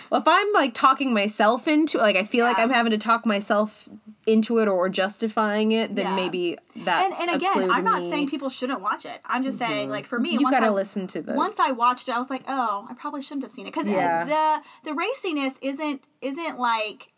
well, 0.09 0.19
if 0.21 0.27
I'm 0.27 0.53
like 0.53 0.73
talking 0.73 1.13
myself 1.13 1.67
into, 1.67 1.97
like, 1.99 2.15
I 2.15 2.23
feel 2.23 2.45
like 2.45 2.57
I'm 2.57 2.71
having 2.71 2.91
to 2.91 2.97
talk 2.97 3.25
myself 3.25 3.87
into 4.25 4.59
it 4.59 4.67
or 4.67 4.89
justifying 4.89 5.71
it, 5.71 5.95
then 5.95 6.05
Yeah. 6.07 6.15
maybe 6.15 6.57
that's 6.75 7.19
and 7.21 7.29
and 7.29 7.35
again, 7.37 7.71
I'm 7.71 7.83
not 7.83 7.95
me. 7.99 8.01
Mm-hmm. 8.05 8.09
saying 8.11 8.29
people 8.29 8.49
shouldn't 8.49 8.81
watch 8.81 9.05
it. 9.05 9.21
I'm 9.25 9.43
just 9.43 9.57
saying, 9.57 9.89
like 9.89 10.05
for 10.05 10.19
me, 10.19 10.31
you 10.31 10.39
once 10.41 10.53
gotta 10.55 10.67
I, 10.67 10.69
listen 10.69 11.07
to 11.07 11.21
the. 11.21 11.33
Once 11.33 11.59
I 11.59 11.71
watched 11.71 12.07
it, 12.07 12.15
I 12.15 12.19
was 12.19 12.29
like, 12.29 12.43
oh, 12.47 12.87
I 12.89 12.93
probably 12.93 13.21
shouldn't 13.21 13.43
have 13.43 13.51
seen 13.51 13.67
it 13.67 13.73
because 13.73 13.87
Yeah. 13.87 14.25
the 14.83 14.89
the 14.91 14.95
raciness 14.99 15.57
isn't 15.61 16.03
isn't 16.21 16.57
like. 16.59 17.11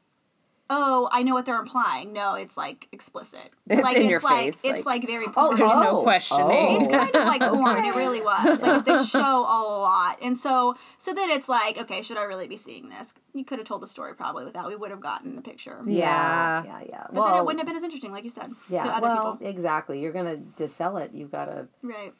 Oh, 0.74 1.09
I 1.11 1.22
know 1.24 1.34
what 1.34 1.45
they're 1.45 1.59
implying. 1.59 2.13
No, 2.13 2.36
it's 2.36 2.55
like 2.55 2.88
explicit. 2.93 3.49
It's 3.69 3.84
like 3.84 3.97
in 3.97 4.03
it's 4.03 4.09
your 4.09 4.22
like 4.22 4.45
face, 4.45 4.61
it's 4.63 4.86
like- 4.86 5.01
like 5.01 5.05
very 5.07 5.26
Oh, 5.28 5.32
porn. 5.32 5.57
There's 5.57 5.74
no 5.74 5.99
Oh, 5.99 6.03
questioning. 6.03 6.47
Oh. 6.49 6.78
It's 6.80 6.91
kind 6.93 7.13
of 7.13 7.26
like 7.28 7.41
porn. 7.53 7.84
It 7.84 7.93
really 7.95 8.22
was. 8.22 8.61
Like 8.61 8.86
they 8.86 9.03
show 9.03 9.19
a 9.41 9.59
lot, 9.67 10.17
and 10.22 10.38
so 10.38 10.76
so 10.97 11.13
then 11.13 11.30
it's 11.30 11.49
like, 11.49 11.78
okay, 11.78 12.01
should 12.01 12.17
I 12.17 12.24
really 12.24 12.47
be 12.47 12.55
seeing 12.57 12.88
this? 12.89 13.13
You 13.34 13.43
could 13.43 13.59
have 13.59 13.67
told 13.67 13.82
the 13.82 13.88
story 13.88 14.15
probably 14.15 14.45
without. 14.45 14.67
We 14.69 14.76
would 14.78 14.91
have 14.91 15.01
gotten 15.01 15.36
the 15.36 15.41
picture. 15.41 15.82
Yeah. 15.86 16.63
yeah, 16.63 16.82
yeah. 16.88 17.07
But 17.11 17.28
then 17.28 17.38
it 17.38 17.45
wouldn't 17.45 17.59
have 17.59 17.67
been 17.67 17.76
as 17.78 17.84
interesting, 17.84 18.11
like 18.13 18.24
you 18.24 18.30
said, 18.30 18.51
Yeah, 18.69 18.84
to 18.86 18.89
other 18.91 19.07
well, 19.07 19.32
people. 19.38 19.47
exactly. 19.49 19.99
You're 20.01 20.13
gonna 20.13 20.38
to 20.57 20.69
sell 20.69 20.95
it. 20.97 21.11
You've 21.13 21.32
got 21.32 21.45
to, 21.45 21.67
Right. 21.84 22.13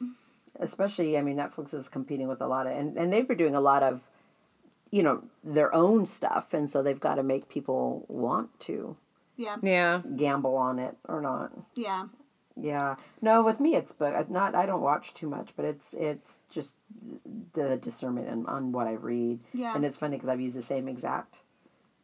especially. 0.60 1.16
I 1.18 1.22
mean, 1.22 1.36
Netflix 1.38 1.72
is 1.74 1.88
competing 1.88 2.28
with 2.28 2.40
a 2.40 2.46
lot 2.46 2.66
of, 2.66 2.76
and 2.76 2.96
and 2.96 3.12
they've 3.12 3.26
been 3.26 3.38
doing 3.38 3.54
a 3.54 3.60
lot 3.60 3.82
of, 3.82 4.02
you 4.92 5.02
know, 5.02 5.24
their 5.42 5.74
own 5.74 6.06
stuff, 6.06 6.54
and 6.54 6.70
so 6.70 6.82
they've 6.82 7.00
got 7.00 7.16
to 7.16 7.22
make 7.24 7.48
people 7.48 8.04
want 8.08 8.60
to 8.60 8.96
Yeah. 9.36 9.56
yeah. 9.62 10.02
gamble 10.16 10.54
on 10.56 10.78
it 10.78 10.96
or 11.08 11.20
not. 11.20 11.50
Yeah. 11.74 12.04
Yeah. 12.54 12.96
No, 13.22 13.42
with 13.42 13.58
me, 13.60 13.74
it's 13.74 13.92
but 13.92 14.30
not. 14.30 14.54
I 14.54 14.66
don't 14.66 14.82
watch 14.82 15.14
too 15.14 15.28
much, 15.28 15.54
but 15.56 15.64
it's 15.64 15.94
it's 15.94 16.38
just 16.50 16.76
the 17.54 17.76
discernment 17.78 18.28
on, 18.28 18.44
on 18.46 18.72
what 18.72 18.86
I 18.86 18.92
read. 18.92 19.40
Yeah. 19.54 19.74
And 19.74 19.84
it's 19.86 19.96
funny 19.96 20.16
because 20.16 20.28
I've 20.28 20.40
used 20.40 20.56
the 20.56 20.62
same 20.62 20.86
exact 20.86 21.38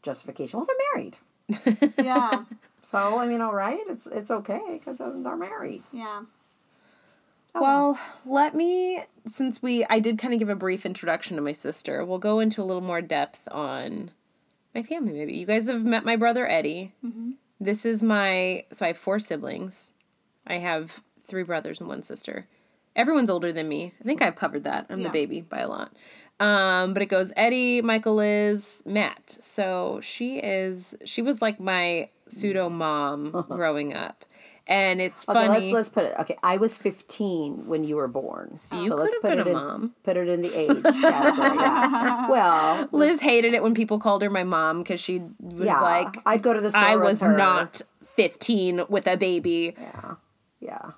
justification. 0.03 0.59
Well, 0.59 0.67
they're 0.67 0.87
married, 0.95 1.95
Yeah. 1.99 2.45
so 2.83 3.19
I 3.19 3.27
mean, 3.27 3.43
all 3.43 3.53
right, 3.55 3.81
it's 3.89 4.07
it's 4.07 4.31
okay 4.31 4.79
because 4.79 4.97
they're 4.99 5.37
married. 5.37 5.83
yeah. 5.93 6.23
Well, 7.61 7.99
let 8.27 8.55
me, 8.55 9.03
since 9.27 9.63
we, 9.63 9.85
I 9.91 10.01
did 10.01 10.19
kind 10.19 10.33
of 10.33 10.39
give 10.41 10.49
a 10.49 10.55
brief 10.57 10.85
introduction 10.87 11.37
to 11.37 11.43
my 11.43 11.53
sister, 11.53 12.05
we'll 12.05 12.19
go 12.19 12.41
into 12.41 12.63
a 12.63 12.65
little 12.65 12.83
more 12.83 13.01
depth 13.01 13.47
on 13.51 14.11
my 14.75 14.83
family, 14.83 15.13
maybe. 15.13 15.35
You 15.35 15.47
guys 15.47 15.67
have 15.67 15.85
met 15.85 16.05
my 16.05 16.17
brother 16.17 16.49
Eddie. 16.49 16.93
This 17.61 17.85
is 17.85 18.03
my, 18.03 18.65
so 18.73 18.85
I 18.85 18.89
have 18.89 18.99
four 18.99 19.19
siblings. 19.19 19.93
I 20.47 20.59
have 20.59 21.01
three 21.27 21.43
brothers 21.43 21.81
and 21.81 21.89
one 21.89 22.03
sister. 22.03 22.47
Everyone's 22.95 23.31
older 23.31 23.53
than 23.53 23.69
me. 23.69 23.93
I 24.01 24.05
think 24.05 24.23
I've 24.23 24.37
covered 24.37 24.65
that. 24.65 24.87
I'm 24.89 25.01
Yeah. 25.01 25.09
the 25.09 25.13
baby 25.13 25.41
by 25.41 25.59
a 25.59 25.69
lot. 25.69 25.93
Um, 26.41 26.93
but 26.95 27.03
it 27.03 27.07
goes 27.07 27.33
Eddie, 27.37 27.83
Michael, 27.83 28.15
Liz, 28.17 28.83
Matt. 28.87 29.37
So 29.41 29.99
she 30.01 30.39
is, 30.39 30.95
she 31.05 31.21
was 31.21 31.43
like 31.43 31.59
my 31.59 32.11
pseudo 32.29 32.69
mom 32.71 33.31
growing 33.49 33.93
up. 33.95 34.25
And 34.71 35.01
it's 35.01 35.27
Okay, 35.27 35.47
funny. 35.47 35.61
let's 35.73 35.73
let's 35.73 35.89
put 35.89 36.05
it. 36.05 36.15
Okay, 36.21 36.37
I 36.43 36.59
was 36.59 36.77
fifteen 36.77 37.67
when 37.67 37.85
you 37.85 37.97
were 37.97 38.07
born. 38.07 38.59
So 38.59 38.79
you 38.81 38.95
let's 38.95 39.15
could 39.15 39.15
have 39.15 39.23
put 39.23 39.31
been 39.31 39.39
it 39.39 39.47
a 39.47 39.51
in, 39.51 39.57
mom. 39.57 39.95
Put 40.03 40.17
it 40.19 40.29
in 40.29 40.43
the 40.43 40.55
age 40.55 40.83
category. 40.83 41.57
yeah. 41.59 42.29
Well, 42.29 42.89
Liz 42.93 43.21
hated 43.23 43.55
it 43.55 43.63
when 43.63 43.75
people 43.75 43.99
called 43.99 44.21
her 44.23 44.29
my 44.29 44.45
mom 44.45 44.81
because 44.83 45.01
she 45.01 45.21
was 45.41 45.67
yeah, 45.67 45.81
like, 45.81 46.17
I'd 46.27 46.43
go 46.43 46.53
to 46.53 46.61
the 46.61 46.71
store. 46.71 46.83
I 46.83 46.97
with 46.97 47.05
was 47.07 47.23
her. 47.23 47.35
not 47.35 47.81
15 48.05 48.83
with 48.91 49.07
a 49.07 49.17
baby. 49.17 49.75
Yeah, 49.81 50.15
yeah, 50.61 50.91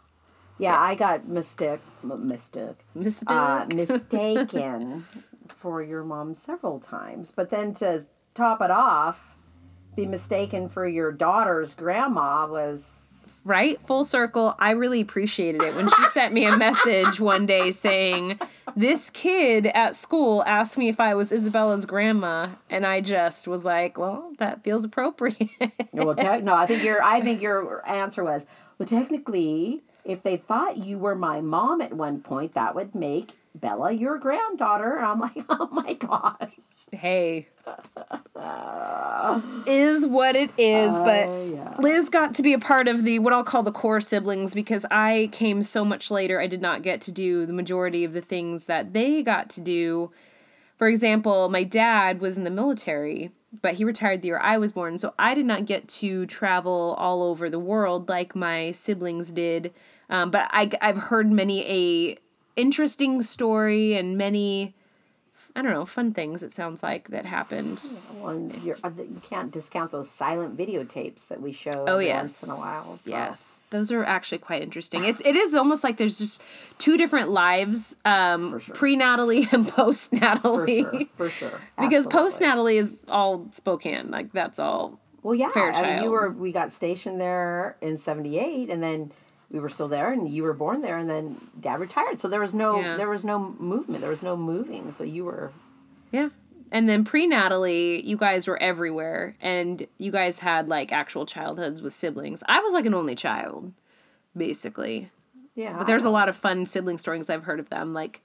yeah. 0.58 0.76
I 0.80 0.96
got 0.96 1.28
mistake, 1.28 1.78
m- 2.02 2.26
mistake, 2.26 2.78
Mistake. 2.96 3.30
uh, 3.30 3.66
mistaken 3.72 5.06
for 5.48 5.80
your 5.82 6.02
mom 6.02 6.34
several 6.34 6.80
times, 6.80 7.30
but 7.30 7.50
then 7.50 7.74
to 7.74 8.06
top 8.34 8.60
it 8.62 8.70
off, 8.72 9.36
be 9.94 10.06
mistaken 10.06 10.68
for 10.68 10.88
your 10.88 11.12
daughter's 11.12 11.74
grandma 11.74 12.46
was 12.48 13.06
right? 13.44 13.80
Full 13.86 14.04
circle. 14.04 14.54
I 14.58 14.70
really 14.72 15.00
appreciated 15.00 15.62
it 15.62 15.74
when 15.74 15.88
she 15.88 16.04
sent 16.12 16.32
me 16.32 16.44
a 16.46 16.56
message 16.56 17.20
one 17.20 17.46
day 17.46 17.70
saying, 17.70 18.38
This 18.76 19.10
kid 19.10 19.66
at 19.66 19.96
school 19.96 20.42
asked 20.46 20.76
me 20.78 20.88
if 20.88 21.00
I 21.00 21.14
was 21.14 21.32
Isabella's 21.32 21.86
grandma. 21.86 22.48
And 22.68 22.86
I 22.86 23.00
just 23.00 23.48
was 23.48 23.64
like, 23.64 23.98
Well, 23.98 24.32
that 24.38 24.62
feels 24.64 24.84
appropriate. 24.84 25.50
well. 25.92 26.14
Te- 26.14 26.40
no, 26.42 26.54
I 26.54 26.66
think 26.66 26.82
your 26.82 27.02
I 27.02 27.20
think 27.20 27.40
your 27.42 27.86
answer 27.88 28.24
was 28.24 28.46
well. 28.78 28.86
Technically, 28.86 29.82
if 30.04 30.22
they 30.22 30.36
thought 30.36 30.78
you 30.78 30.98
were 30.98 31.14
my 31.14 31.40
mom 31.40 31.80
at 31.80 31.92
one 31.92 32.20
point, 32.20 32.54
that 32.54 32.74
would 32.74 32.94
make 32.94 33.32
Bella 33.54 33.92
your 33.92 34.18
granddaughter. 34.18 34.96
And 34.96 35.04
I'm 35.06 35.20
like, 35.20 35.44
oh 35.48 35.68
my 35.72 35.94
god. 35.94 36.50
Hey. 36.92 37.48
is 39.66 40.06
what 40.06 40.36
it 40.36 40.50
is, 40.58 40.98
but 41.00 41.28
yeah. 41.48 41.76
Liz 41.78 42.08
got 42.08 42.34
to 42.34 42.42
be 42.42 42.52
a 42.52 42.58
part 42.58 42.88
of 42.88 43.04
the 43.04 43.18
what 43.18 43.32
I'll 43.32 43.44
call 43.44 43.62
the 43.62 43.72
core 43.72 44.00
siblings 44.00 44.54
because 44.54 44.84
I 44.90 45.28
came 45.32 45.62
so 45.62 45.84
much 45.84 46.10
later. 46.10 46.40
I 46.40 46.46
did 46.46 46.62
not 46.62 46.82
get 46.82 47.00
to 47.02 47.12
do 47.12 47.46
the 47.46 47.52
majority 47.52 48.04
of 48.04 48.12
the 48.12 48.20
things 48.20 48.64
that 48.64 48.92
they 48.92 49.22
got 49.22 49.50
to 49.50 49.60
do. 49.60 50.10
For 50.76 50.88
example, 50.88 51.48
my 51.48 51.62
dad 51.62 52.20
was 52.20 52.38
in 52.38 52.44
the 52.44 52.50
military, 52.50 53.32
but 53.60 53.74
he 53.74 53.84
retired 53.84 54.22
the 54.22 54.28
year 54.28 54.38
I 54.38 54.56
was 54.58 54.72
born, 54.72 54.98
so 54.98 55.12
I 55.18 55.34
did 55.34 55.46
not 55.46 55.66
get 55.66 55.88
to 55.88 56.26
travel 56.26 56.94
all 56.98 57.22
over 57.22 57.50
the 57.50 57.58
world 57.58 58.08
like 58.08 58.34
my 58.34 58.70
siblings 58.70 59.30
did. 59.32 59.72
Um, 60.08 60.30
but 60.30 60.48
I, 60.50 60.70
I've 60.80 60.96
heard 60.96 61.30
many 61.30 61.66
a 61.66 62.16
interesting 62.56 63.22
story 63.22 63.94
and 63.94 64.16
many 64.16 64.74
I 65.60 65.62
don't 65.62 65.72
know 65.74 65.84
fun 65.84 66.10
things. 66.10 66.42
It 66.42 66.52
sounds 66.52 66.82
like 66.82 67.08
that 67.10 67.26
happened. 67.26 67.82
Well, 68.14 68.30
uh, 68.30 68.56
you 68.64 69.20
can't 69.28 69.50
discount 69.50 69.90
those 69.90 70.10
silent 70.10 70.56
videotapes 70.56 71.28
that 71.28 71.42
we 71.42 71.52
show 71.52 71.84
Oh 71.86 71.98
yes, 71.98 72.20
once 72.20 72.42
in 72.44 72.50
a 72.50 72.56
while. 72.56 72.82
so- 72.82 73.10
yes, 73.10 73.58
those 73.68 73.92
are 73.92 74.02
actually 74.02 74.38
quite 74.38 74.62
interesting. 74.62 75.04
It's 75.04 75.20
it 75.20 75.36
is 75.36 75.54
almost 75.54 75.84
like 75.84 75.98
there's 75.98 76.18
just 76.18 76.42
two 76.78 76.96
different 76.96 77.30
lives, 77.30 77.94
um, 78.06 78.58
sure. 78.58 78.74
pre 78.74 78.96
Natalie 78.96 79.46
and 79.52 79.68
post 79.68 80.10
for 80.10 80.16
Natalie. 80.16 80.82
sure, 80.82 81.04
for 81.14 81.28
sure. 81.28 81.60
because 81.78 82.06
Absolutely. 82.06 82.10
post 82.12 82.40
Natalie 82.40 82.76
is 82.78 83.02
all 83.08 83.46
Spokane, 83.50 84.10
like 84.10 84.32
that's 84.32 84.58
all. 84.58 84.98
Well, 85.22 85.34
yeah. 85.34 85.44
I 85.44 85.48
mean, 85.48 85.72
Fairchild. 85.74 86.04
you 86.04 86.10
were. 86.10 86.30
We 86.30 86.50
got 86.52 86.72
stationed 86.72 87.20
there 87.20 87.76
in 87.82 87.98
'78, 87.98 88.70
and 88.70 88.82
then 88.82 89.12
we 89.50 89.58
were 89.60 89.68
still 89.68 89.88
there, 89.88 90.12
and 90.12 90.28
you 90.28 90.42
were 90.42 90.52
born 90.52 90.80
there, 90.82 90.96
and 90.98 91.08
then 91.10 91.36
dad 91.60 91.80
retired. 91.80 92.20
So 92.20 92.28
there 92.28 92.40
was 92.40 92.54
no 92.54 92.80
Yeah. 92.80 92.96
there 92.96 93.08
was 93.08 93.24
no 93.24 93.54
movement. 93.58 94.00
There 94.00 94.10
was 94.10 94.22
no 94.22 94.36
moving. 94.36 94.92
So 94.92 95.04
you 95.04 95.24
were 95.24 95.50
Yeah. 96.12 96.28
And 96.72 96.88
then 96.88 97.04
pre 97.04 97.26
Natalie, 97.26 98.00
you 98.06 98.16
guys 98.16 98.46
were 98.46 98.56
everywhere 98.62 99.34
and 99.40 99.88
you 99.98 100.12
guys 100.12 100.38
had 100.38 100.68
like 100.68 100.92
actual 100.92 101.26
childhoods 101.26 101.82
with 101.82 101.92
siblings. 101.92 102.44
I 102.46 102.60
was 102.60 102.72
like 102.72 102.86
an 102.86 102.94
only 102.94 103.16
child, 103.16 103.72
basically. 104.36 105.10
yeah. 105.54 105.76
But 105.78 105.86
there's 105.88 106.04
a 106.04 106.10
lot 106.10 106.28
of 106.28 106.36
fun 106.36 106.64
sibling 106.66 106.98
stories 106.98 107.28
I've 107.28 107.42
heard 107.44 107.58
of 107.60 107.68
them. 107.70 107.92
Like, 107.92 108.22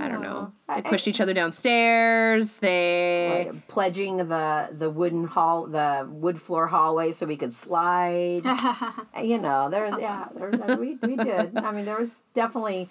I 0.00 0.08
don't 0.08 0.22
know. 0.22 0.52
They 0.74 0.82
pushed 0.82 1.06
each 1.08 1.20
other 1.20 1.34
downstairs. 1.34 2.58
They. 2.58 3.46
Like, 3.52 3.68
pledging 3.68 4.16
the 4.16 4.68
the 4.76 4.90
wooden 4.90 5.24
hall 5.26 5.66
the 5.66 6.06
wood 6.10 6.40
floor 6.40 6.66
hallway 6.66 7.12
so 7.12 7.26
we 7.26 7.36
could 7.36 7.52
slide 7.54 8.42
you 9.22 9.38
know 9.38 9.68
there 9.70 9.86
yeah 10.00 10.28
there, 10.34 10.50
there- 10.50 10.76
we, 10.76 10.96
we 11.02 11.16
did 11.16 11.56
i 11.56 11.72
mean 11.72 11.84
there 11.84 11.98
was 11.98 12.22
definitely 12.34 12.88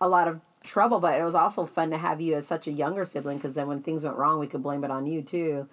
a 0.00 0.08
lot 0.08 0.28
of 0.28 0.40
trouble 0.62 1.00
but 1.00 1.18
it 1.18 1.24
was 1.24 1.34
also 1.34 1.64
fun 1.64 1.90
to 1.90 1.96
have 1.98 2.20
you 2.20 2.34
as 2.34 2.46
such 2.46 2.66
a 2.66 2.70
younger 2.72 3.04
sibling 3.04 3.38
because 3.38 3.54
then 3.54 3.66
when 3.66 3.82
things 3.82 4.02
went 4.02 4.16
wrong 4.16 4.38
we 4.38 4.46
could 4.46 4.62
blame 4.62 4.84
it 4.84 4.90
on 4.90 5.06
you 5.06 5.22
too 5.22 5.68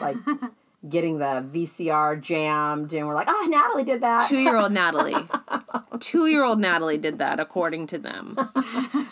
like 0.00 0.16
getting 0.88 1.18
the 1.18 1.44
vcr 1.52 2.20
jammed 2.20 2.92
and 2.92 3.06
we're 3.08 3.14
like 3.14 3.26
oh 3.28 3.46
natalie 3.50 3.82
did 3.84 4.00
that 4.00 4.28
Two 4.28 4.38
year 4.38 4.56
old 4.56 4.70
Natalie. 4.72 5.14
Two 6.00 6.26
year 6.26 6.44
old 6.44 6.60
Natalie 6.60 6.98
did 6.98 7.18
that, 7.18 7.40
according 7.40 7.88
to 7.88 7.98
them. 7.98 8.38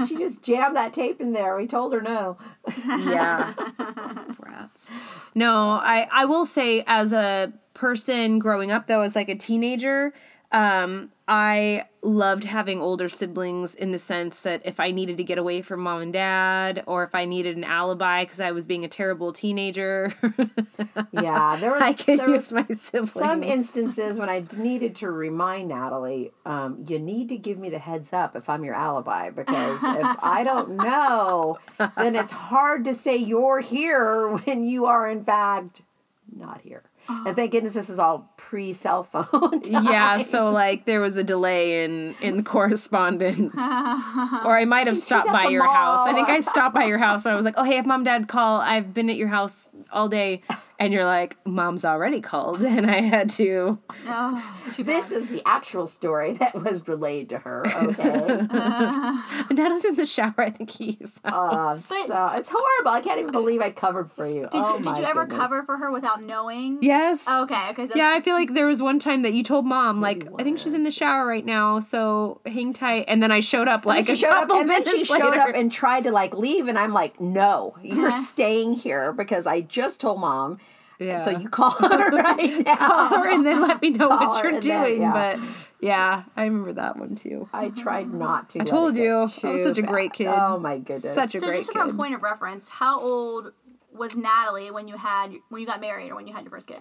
she 0.07 0.17
just 0.17 0.43
jammed 0.43 0.77
that 0.77 0.93
tape 0.93 1.21
in 1.21 1.33
there 1.33 1.57
we 1.57 1.67
told 1.67 1.93
her 1.93 2.01
no 2.01 2.39
Yeah. 2.87 3.53
Rats. 4.39 4.91
No, 5.35 5.71
I, 5.73 6.07
I 6.13 6.25
will 6.25 6.47
say, 6.47 6.85
as 6.87 7.13
a 7.13 7.53
person 7.75 8.39
growing 8.39 8.71
up, 8.71 8.87
though, 8.87 9.01
as 9.03 9.17
like 9.17 9.29
a 9.29 9.35
teenager, 9.35 10.15
um, 10.53 11.11
I 11.29 11.87
loved 12.03 12.45
having 12.45 12.81
older 12.81 13.09
siblings 13.09 13.75
in 13.75 13.91
the 13.91 13.99
sense 13.99 14.41
that 14.43 14.63
if 14.65 14.79
I 14.79 14.93
needed 14.93 15.17
to 15.17 15.25
get 15.25 15.39
away 15.39 15.61
from 15.61 15.81
mom 15.81 16.03
and 16.03 16.13
dad, 16.13 16.85
or 16.87 17.03
if 17.03 17.17
I 17.17 17.25
needed 17.25 17.57
an 17.57 17.65
alibi 17.65 18.23
because 18.23 18.39
I 18.39 18.53
was 18.53 18.65
being 18.65 18.85
a 18.85 18.89
terrible 18.89 19.33
teenager, 19.33 20.13
yeah 21.13 21.57
there 21.57 21.71
was, 21.71 21.83
I 21.83 21.93
could 21.95 22.21
there 22.21 22.31
was 22.31 22.51
use 22.51 22.53
my 22.53 22.67
siblings. 22.75 23.13
some 23.13 23.43
instances 23.43 24.21
when 24.21 24.29
I 24.29 24.45
needed 24.57 24.95
to 24.97 25.11
remind 25.11 25.69
Natalie, 25.69 26.31
um, 26.45 26.85
you 26.87 27.01
need 27.01 27.29
to 27.31 27.37
give 27.37 27.59
me 27.59 27.71
the 27.71 27.81
heads 27.81 28.13
up 28.13 28.37
if 28.37 28.49
I'm 28.49 28.65
your 28.65 28.75
alibi 28.75 29.31
because 29.31 29.81
if 29.83 30.17
I 30.23 30.45
don't 30.45 30.77
know, 30.77 31.59
then 31.97 32.15
it's 32.15 32.31
hard 32.31 32.85
to 32.85 32.95
say 32.95 33.17
you're 33.17 33.61
here 33.61 34.29
when 34.29 34.63
you 34.63 34.87
are 34.87 35.09
in 35.09 35.25
fact 35.25 35.83
not 36.37 36.61
here. 36.61 36.85
And 37.09 37.37
thank 37.37 37.53
goodness 37.53 37.75
this 37.75 37.89
is 37.89 37.99
all 37.99 38.33
pre 38.49 38.73
cell 38.73 39.03
phone. 39.03 39.61
yeah, 39.65 40.19
so 40.19 40.51
like 40.51 40.85
there 40.85 41.01
was 41.01 41.17
a 41.17 41.25
delay 41.25 41.85
in 41.85 42.15
in 42.21 42.45
correspondence, 42.45 43.55
or 43.55 44.57
I 44.57 44.65
might 44.67 44.87
have 44.87 44.97
stopped 44.97 45.27
by 45.33 45.47
your 45.47 45.65
house. 45.65 46.01
I 46.03 46.13
think. 46.13 46.29
I 46.29 46.41
stopped 46.41 46.75
by 46.75 46.85
your 46.85 46.99
house, 46.99 47.25
and 47.25 47.33
I 47.33 47.37
was 47.37 47.45
like, 47.45 47.55
"Oh, 47.57 47.65
hey, 47.65 47.79
if 47.79 47.87
mom, 47.87 48.05
dad 48.05 48.29
call, 48.29 48.61
I've 48.61 48.95
been 48.95 49.11
at 49.11 49.17
your 49.17 49.29
house 49.29 49.69
all 49.93 50.09
day," 50.09 50.43
and 50.79 50.93
you're 50.93 51.05
like, 51.05 51.37
"Mom's 51.47 51.85
already 51.85 52.21
called," 52.21 52.63
and 52.65 52.91
I 52.91 53.01
had 53.01 53.29
to. 53.31 53.79
Oh. 54.07 54.53
This 54.79 55.11
is 55.11 55.29
the 55.29 55.43
actual 55.47 55.87
story 55.87 56.35
that 56.35 56.55
was 56.55 56.87
relayed 56.87 57.29
to 57.31 57.39
her. 57.39 57.67
Okay, 57.67 58.03
And 58.51 59.57
Dad 59.57 59.69
was 59.71 59.85
in 59.85 59.95
the 59.95 60.07
shower. 60.07 60.35
I 60.39 60.51
think 60.51 60.71
he's. 60.71 61.21
uh, 61.25 61.77
so 61.77 62.31
it's 62.35 62.51
horrible. 62.53 62.91
I 62.91 63.01
can't 63.01 63.21
even 63.21 63.33
believe 63.33 63.61
I 63.61 63.71
covered 63.71 64.11
for 64.13 64.27
you. 64.27 64.49
Did 64.53 64.65
oh 64.65 64.79
you 64.79 64.85
did 64.85 64.99
you 64.99 65.05
ever 65.05 65.25
goodness. 65.25 65.39
cover 65.39 65.63
for 65.63 65.77
her 65.79 65.91
without 65.91 66.23
knowing? 66.23 66.79
yes. 66.83 67.27
Okay. 67.27 67.69
Okay. 67.71 67.89
Yeah, 67.95 68.13
I 68.15 68.21
feel 68.21 68.35
like 68.35 68.55
there 68.55 68.67
was 68.67 68.83
one 68.83 68.99
time 68.99 69.23
that 69.23 69.33
you 69.33 69.43
told 69.43 69.67
mom, 69.67 70.01
like, 70.01 70.27
I 70.39 70.43
think 70.43 70.59
she's 70.59 70.75
in 70.75 70.85
the 70.85 70.91
shower 70.91 71.27
right 71.27 71.45
now, 71.45 71.81
so 71.81 72.41
hang 72.47 72.73
tight. 72.73 73.07
And 73.09 73.23
then 73.23 73.33
I 73.33 73.41
showed 73.41 73.69
up 73.69 73.87
like 73.87 74.07
she 74.07 74.13
a 74.13 74.17
showed 74.17 74.31
up, 74.31 74.51
and 74.51 74.69
then 74.69 74.85
she 74.85 74.91
minutes 74.91 75.09
showed 75.09 75.37
up 75.37 75.55
and 75.55 75.73
tried 75.73 76.05
to 76.05 76.11
like 76.11 76.35
leave, 76.35 76.69
and 76.69 76.79
I'm 76.79 76.93
like, 76.93 77.21
"No, 77.21 77.77
you're 77.83 78.11
staying 78.11 78.75
here 78.75 79.13
because 79.13 79.47
I 79.47 79.61
just 79.63 80.01
told 80.01 80.21
mom." 80.21 80.59
Yeah. 80.99 81.21
So 81.21 81.31
you 81.31 81.49
call 81.49 81.71
her 81.71 82.11
right 82.17 82.65
now. 82.65 82.77
call 82.89 83.09
her 83.19 83.29
and 83.31 83.45
then 83.45 83.61
let 83.61 83.83
me 83.83 83.91
know 83.91 84.09
Call 84.09 84.29
what 84.31 84.43
you're 84.45 84.55
and 84.55 84.63
then- 84.63 84.83
doing. 84.85 85.01
yeah. 85.03 85.13
But 85.13 85.41
yeah, 85.81 86.23
I 86.37 86.45
remember 86.45 86.73
that 86.75 86.97
one 86.97 87.15
too. 87.17 87.49
I 87.53 87.69
tried 87.69 88.13
not 88.13 88.51
to. 88.51 88.61
I 88.61 88.65
told 88.65 88.97
you. 88.97 89.15
I 89.43 89.51
was 89.51 89.63
such 89.63 89.79
a 89.79 89.83
great 89.83 90.13
kid. 90.15 90.29
Oh 90.29 90.59
my 90.59 90.79
goodness. 90.79 91.15
Such 91.15 91.35
a 91.35 91.41
So 91.41 91.47
great 91.49 91.59
just 91.61 91.73
from 91.73 91.91
a 91.91 91.95
point 91.95 92.15
of 92.15 92.23
reference, 92.23 92.69
how 92.69 92.99
old 93.01 93.53
was 93.95 94.17
Natalie 94.17 94.71
when 94.71 94.89
you 94.89 94.97
had 94.97 95.33
when 95.51 95.61
you 95.61 95.67
got 95.67 95.81
married 95.81 96.11
or 96.11 96.15
when 96.17 96.27
you 96.27 96.35
had 96.35 96.45
your 96.45 96.51
first 96.51 96.67
kid? 96.69 96.81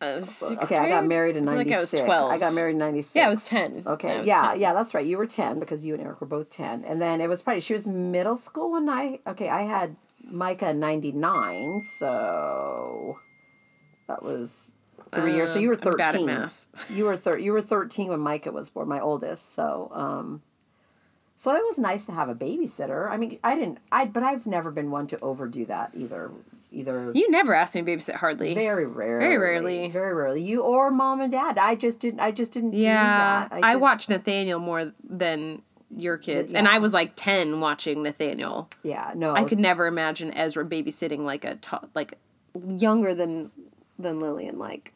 Uh, 0.00 0.20
okay, 0.62 0.76
I 0.76 0.88
got 0.88 1.06
married 1.06 1.36
in 1.36 1.48
I 1.48 1.52
feel 1.52 1.58
like 1.58 1.66
I 1.68 1.70
'96. 1.76 2.02
was 2.02 2.06
12. 2.06 2.30
I 2.32 2.38
got 2.38 2.52
married 2.52 2.72
in 2.72 2.78
'96. 2.78 3.14
Yeah, 3.16 3.26
I 3.26 3.28
was 3.28 3.46
10. 3.46 3.84
Okay, 3.86 4.18
was 4.18 4.26
yeah, 4.26 4.50
10. 4.50 4.60
yeah, 4.60 4.74
that's 4.74 4.92
right. 4.92 5.06
You 5.06 5.16
were 5.16 5.26
ten 5.26 5.60
because 5.60 5.84
you 5.84 5.94
and 5.94 6.02
Eric 6.02 6.20
were 6.20 6.26
both 6.26 6.50
ten, 6.50 6.84
and 6.84 7.00
then 7.00 7.20
it 7.20 7.28
was 7.28 7.42
probably 7.42 7.60
she 7.60 7.72
was 7.74 7.86
middle 7.86 8.36
school 8.36 8.72
when 8.72 8.88
I. 8.88 9.20
Okay, 9.26 9.48
I 9.48 9.62
had 9.62 9.94
Micah 10.30 10.74
'99, 10.74 11.82
so 11.82 13.18
that 14.08 14.22
was 14.22 14.72
three 15.12 15.34
years. 15.34 15.52
So 15.52 15.58
you 15.58 15.68
were 15.68 15.74
Uh, 15.74 15.78
I'm 15.90 15.96
bad 15.96 16.00
at 16.00 16.12
thirteen. 16.12 16.26
math. 16.26 16.66
you 16.90 17.04
were 17.04 17.16
thir- 17.16 17.38
You 17.38 17.52
were 17.52 17.60
thirteen 17.60 18.08
when 18.08 18.20
Micah 18.20 18.52
was 18.52 18.68
born, 18.70 18.88
my 18.88 19.00
oldest. 19.00 19.54
So, 19.54 19.90
um, 19.92 20.42
so 21.36 21.52
it 21.54 21.62
was 21.64 21.78
nice 21.78 22.06
to 22.06 22.12
have 22.12 22.28
a 22.28 22.34
babysitter. 22.34 23.10
I 23.10 23.16
mean, 23.16 23.38
I 23.44 23.54
didn't. 23.54 23.78
I 23.92 24.04
but 24.06 24.22
I've 24.22 24.46
never 24.46 24.70
been 24.70 24.90
one 24.90 25.06
to 25.08 25.18
overdo 25.20 25.64
that 25.66 25.90
either. 25.94 26.30
Either 26.72 27.12
You 27.14 27.30
never 27.30 27.54
asked 27.54 27.76
me 27.76 27.82
to 27.82 27.86
babysit 27.90 28.16
hardly. 28.16 28.52
very 28.52 28.84
rarely. 28.84 29.24
Very 29.24 29.38
rarely. 29.38 29.88
Very 29.88 30.12
rarely. 30.12 30.42
You 30.42 30.62
or 30.62 30.90
mom 30.90 31.20
and 31.20 31.30
dad. 31.30 31.56
I 31.56 31.76
just 31.76 32.00
didn't. 32.00 32.18
I 32.18 32.32
just 32.32 32.52
didn't. 32.52 32.72
yeah, 32.72 33.44
do 33.44 33.54
that. 33.54 33.64
I, 33.64 33.72
just- 33.74 33.80
watched 33.80 34.08
Nathaniel 34.10 34.58
more 34.58 34.92
than 35.08 35.62
your 35.96 36.18
kids, 36.18 36.52
and 36.54 36.66
I 36.68 36.78
was 36.78 36.92
like 36.92 37.12
ten 37.16 37.60
watching 37.60 38.02
Nathaniel. 38.02 38.68
Yeah. 38.82 39.12
No. 39.14 39.34
I 39.34 39.44
could 39.44 39.58
never 39.58 39.86
imagine 39.86 40.32
Ezra 40.34 40.64
babysitting 40.64 41.20
like 41.20 41.44
a 41.44 41.56
to- 41.56 41.88
like 41.94 42.14
younger 42.68 43.14
than 43.14 43.50
than 43.98 44.20
Lillian. 44.20 44.58
Like 44.58 44.92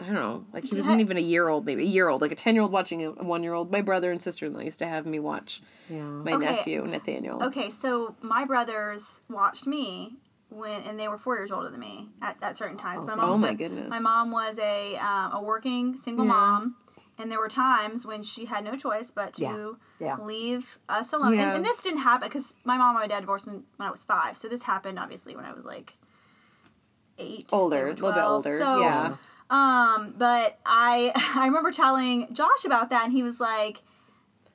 I 0.00 0.04
don't 0.06 0.14
know, 0.14 0.46
like 0.54 0.64
he 0.64 0.74
wasn't 0.76 1.00
even 1.00 1.16
a 1.18 1.20
year 1.20 1.48
old, 1.48 1.66
maybe 1.66 1.82
a 1.82 1.86
year 1.86 2.08
old, 2.08 2.22
like 2.22 2.32
a 2.32 2.34
ten 2.34 2.54
year 2.54 2.62
old 2.62 2.72
watching 2.72 3.04
a 3.04 3.10
one 3.12 3.42
year 3.42 3.52
old. 3.52 3.70
My 3.70 3.82
brother 3.82 4.10
and 4.10 4.20
sister 4.20 4.46
in 4.46 4.54
law 4.54 4.60
used 4.60 4.78
to 4.78 4.86
have 4.86 5.04
me 5.04 5.18
watch 5.18 5.60
Yeah. 5.90 6.02
my 6.02 6.32
Okay. 6.32 6.44
nephew 6.46 6.82
Nathaniel. 6.86 7.42
Okay, 7.44 7.68
so 7.68 8.16
my 8.22 8.44
brothers 8.46 9.20
watched 9.28 9.66
me 9.66 10.16
when, 10.48 10.80
and 10.82 10.98
they 10.98 11.06
were 11.06 11.18
four 11.18 11.36
years 11.36 11.52
older 11.52 11.68
than 11.70 11.78
me 11.80 12.08
at, 12.22 12.36
at 12.42 12.56
certain 12.56 12.78
times. 12.78 13.06
My 13.06 13.14
mom 13.14 13.30
Oh 13.30 13.36
my 13.38 13.50
a- 13.50 13.54
goodness. 13.54 13.90
My 13.90 13.98
mom 13.98 14.30
was 14.30 14.58
a 14.58 14.96
um, 14.96 15.32
a 15.34 15.42
working 15.42 15.96
single 15.98 16.24
Yeah. 16.24 16.32
mom, 16.32 16.76
and 17.20 17.30
there 17.30 17.38
were 17.38 17.48
times 17.48 18.06
when 18.06 18.22
she 18.22 18.46
had 18.46 18.64
no 18.64 18.76
choice 18.76 19.10
but 19.10 19.34
to 19.34 19.42
Yeah. 19.42 19.72
Yeah. 19.98 20.16
leave 20.24 20.78
us 20.88 21.12
alone. 21.12 21.34
Yeah. 21.34 21.48
And, 21.48 21.56
and 21.58 21.64
this 21.64 21.82
didn't 21.82 22.00
happen 22.00 22.28
because 22.28 22.54
my 22.64 22.76
mom 22.78 22.96
and 22.96 23.02
my 23.02 23.06
dad 23.06 23.20
divorced 23.20 23.46
when, 23.46 23.64
when 23.76 23.88
I 23.88 23.90
was 23.90 24.04
five. 24.04 24.36
So 24.36 24.48
this 24.48 24.62
happened 24.62 24.98
obviously 24.98 25.36
when 25.36 25.44
I 25.44 25.52
was 25.52 25.64
like 25.64 25.96
eight, 27.18 27.46
Older, 27.52 27.86
a 27.88 27.90
little 27.90 28.12
bit 28.12 28.22
older, 28.22 28.58
So, 28.58 28.80
yeah. 28.80 29.16
Um, 29.50 30.14
but 30.16 30.58
I 30.64 31.12
I 31.36 31.46
remember 31.46 31.72
telling 31.72 32.32
Josh 32.32 32.64
about 32.64 32.90
that, 32.90 33.04
and 33.04 33.12
he 33.12 33.22
was 33.24 33.40
like, 33.40 33.82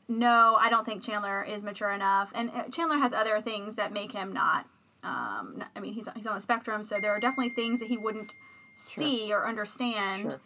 "No, 0.07 0.57
I 0.59 0.69
don't 0.69 0.85
think 0.85 1.03
Chandler 1.03 1.43
is 1.43 1.63
mature 1.63 1.91
enough." 1.91 2.31
And 2.33 2.49
uh, 2.51 2.63
Chandler 2.69 2.97
has 2.97 3.11
other 3.11 3.41
things 3.41 3.75
that 3.75 3.91
make 3.91 4.13
him 4.13 4.31
not. 4.31 4.67
Um, 5.03 5.55
n- 5.57 5.65
I 5.75 5.79
mean, 5.81 5.93
he's 5.93 6.07
he's 6.15 6.25
on 6.25 6.35
the 6.35 6.41
spectrum, 6.41 6.81
so 6.81 6.95
there 6.99 7.11
are 7.11 7.19
definitely 7.19 7.53
things 7.53 7.79
that 7.81 7.89
he 7.89 7.97
wouldn't 7.97 8.33
see 8.77 9.33
or 9.33 9.45
understand. 9.45 10.31
Sure. 10.31 10.41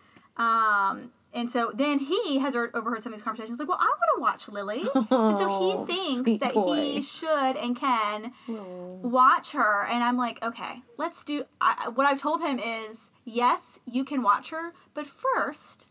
Um, 0.46 1.12
and 1.34 1.50
so 1.52 1.72
then 1.74 2.00
he 2.00 2.40
has 2.40 2.54
heard, 2.56 2.72
overheard 2.74 3.04
some 3.04 3.14
of 3.14 3.20
these 3.20 3.24
conversations, 3.24 3.60
like, 3.60 3.68
"Well, 3.68 3.78
I 3.80 3.86
want 3.86 4.10
to 4.16 4.22
watch 4.22 4.50
Lily," 4.50 4.80
and 4.82 5.38
so 5.38 5.48
Oh, 5.50 5.86
he 5.88 5.94
thinks 5.94 6.40
that 6.46 6.54
boy. 6.54 6.76
he 6.82 7.02
should 7.02 7.56
and 7.58 7.76
can 7.76 8.32
watch 8.48 9.52
her. 9.52 9.86
And 9.86 10.04
I'm 10.04 10.18
like, 10.18 10.42
okay, 10.44 10.82
let's 10.98 11.24
do. 11.24 11.44
I, 11.62 11.90
what 11.90 12.06
I've 12.08 12.20
told 12.22 12.42
him 12.42 12.60
is, 12.60 13.12
yes, 13.26 13.80
you 13.86 14.04
can 14.04 14.22
watch 14.24 14.50
her, 14.50 14.74
but 14.94 15.06
first, 15.08 15.88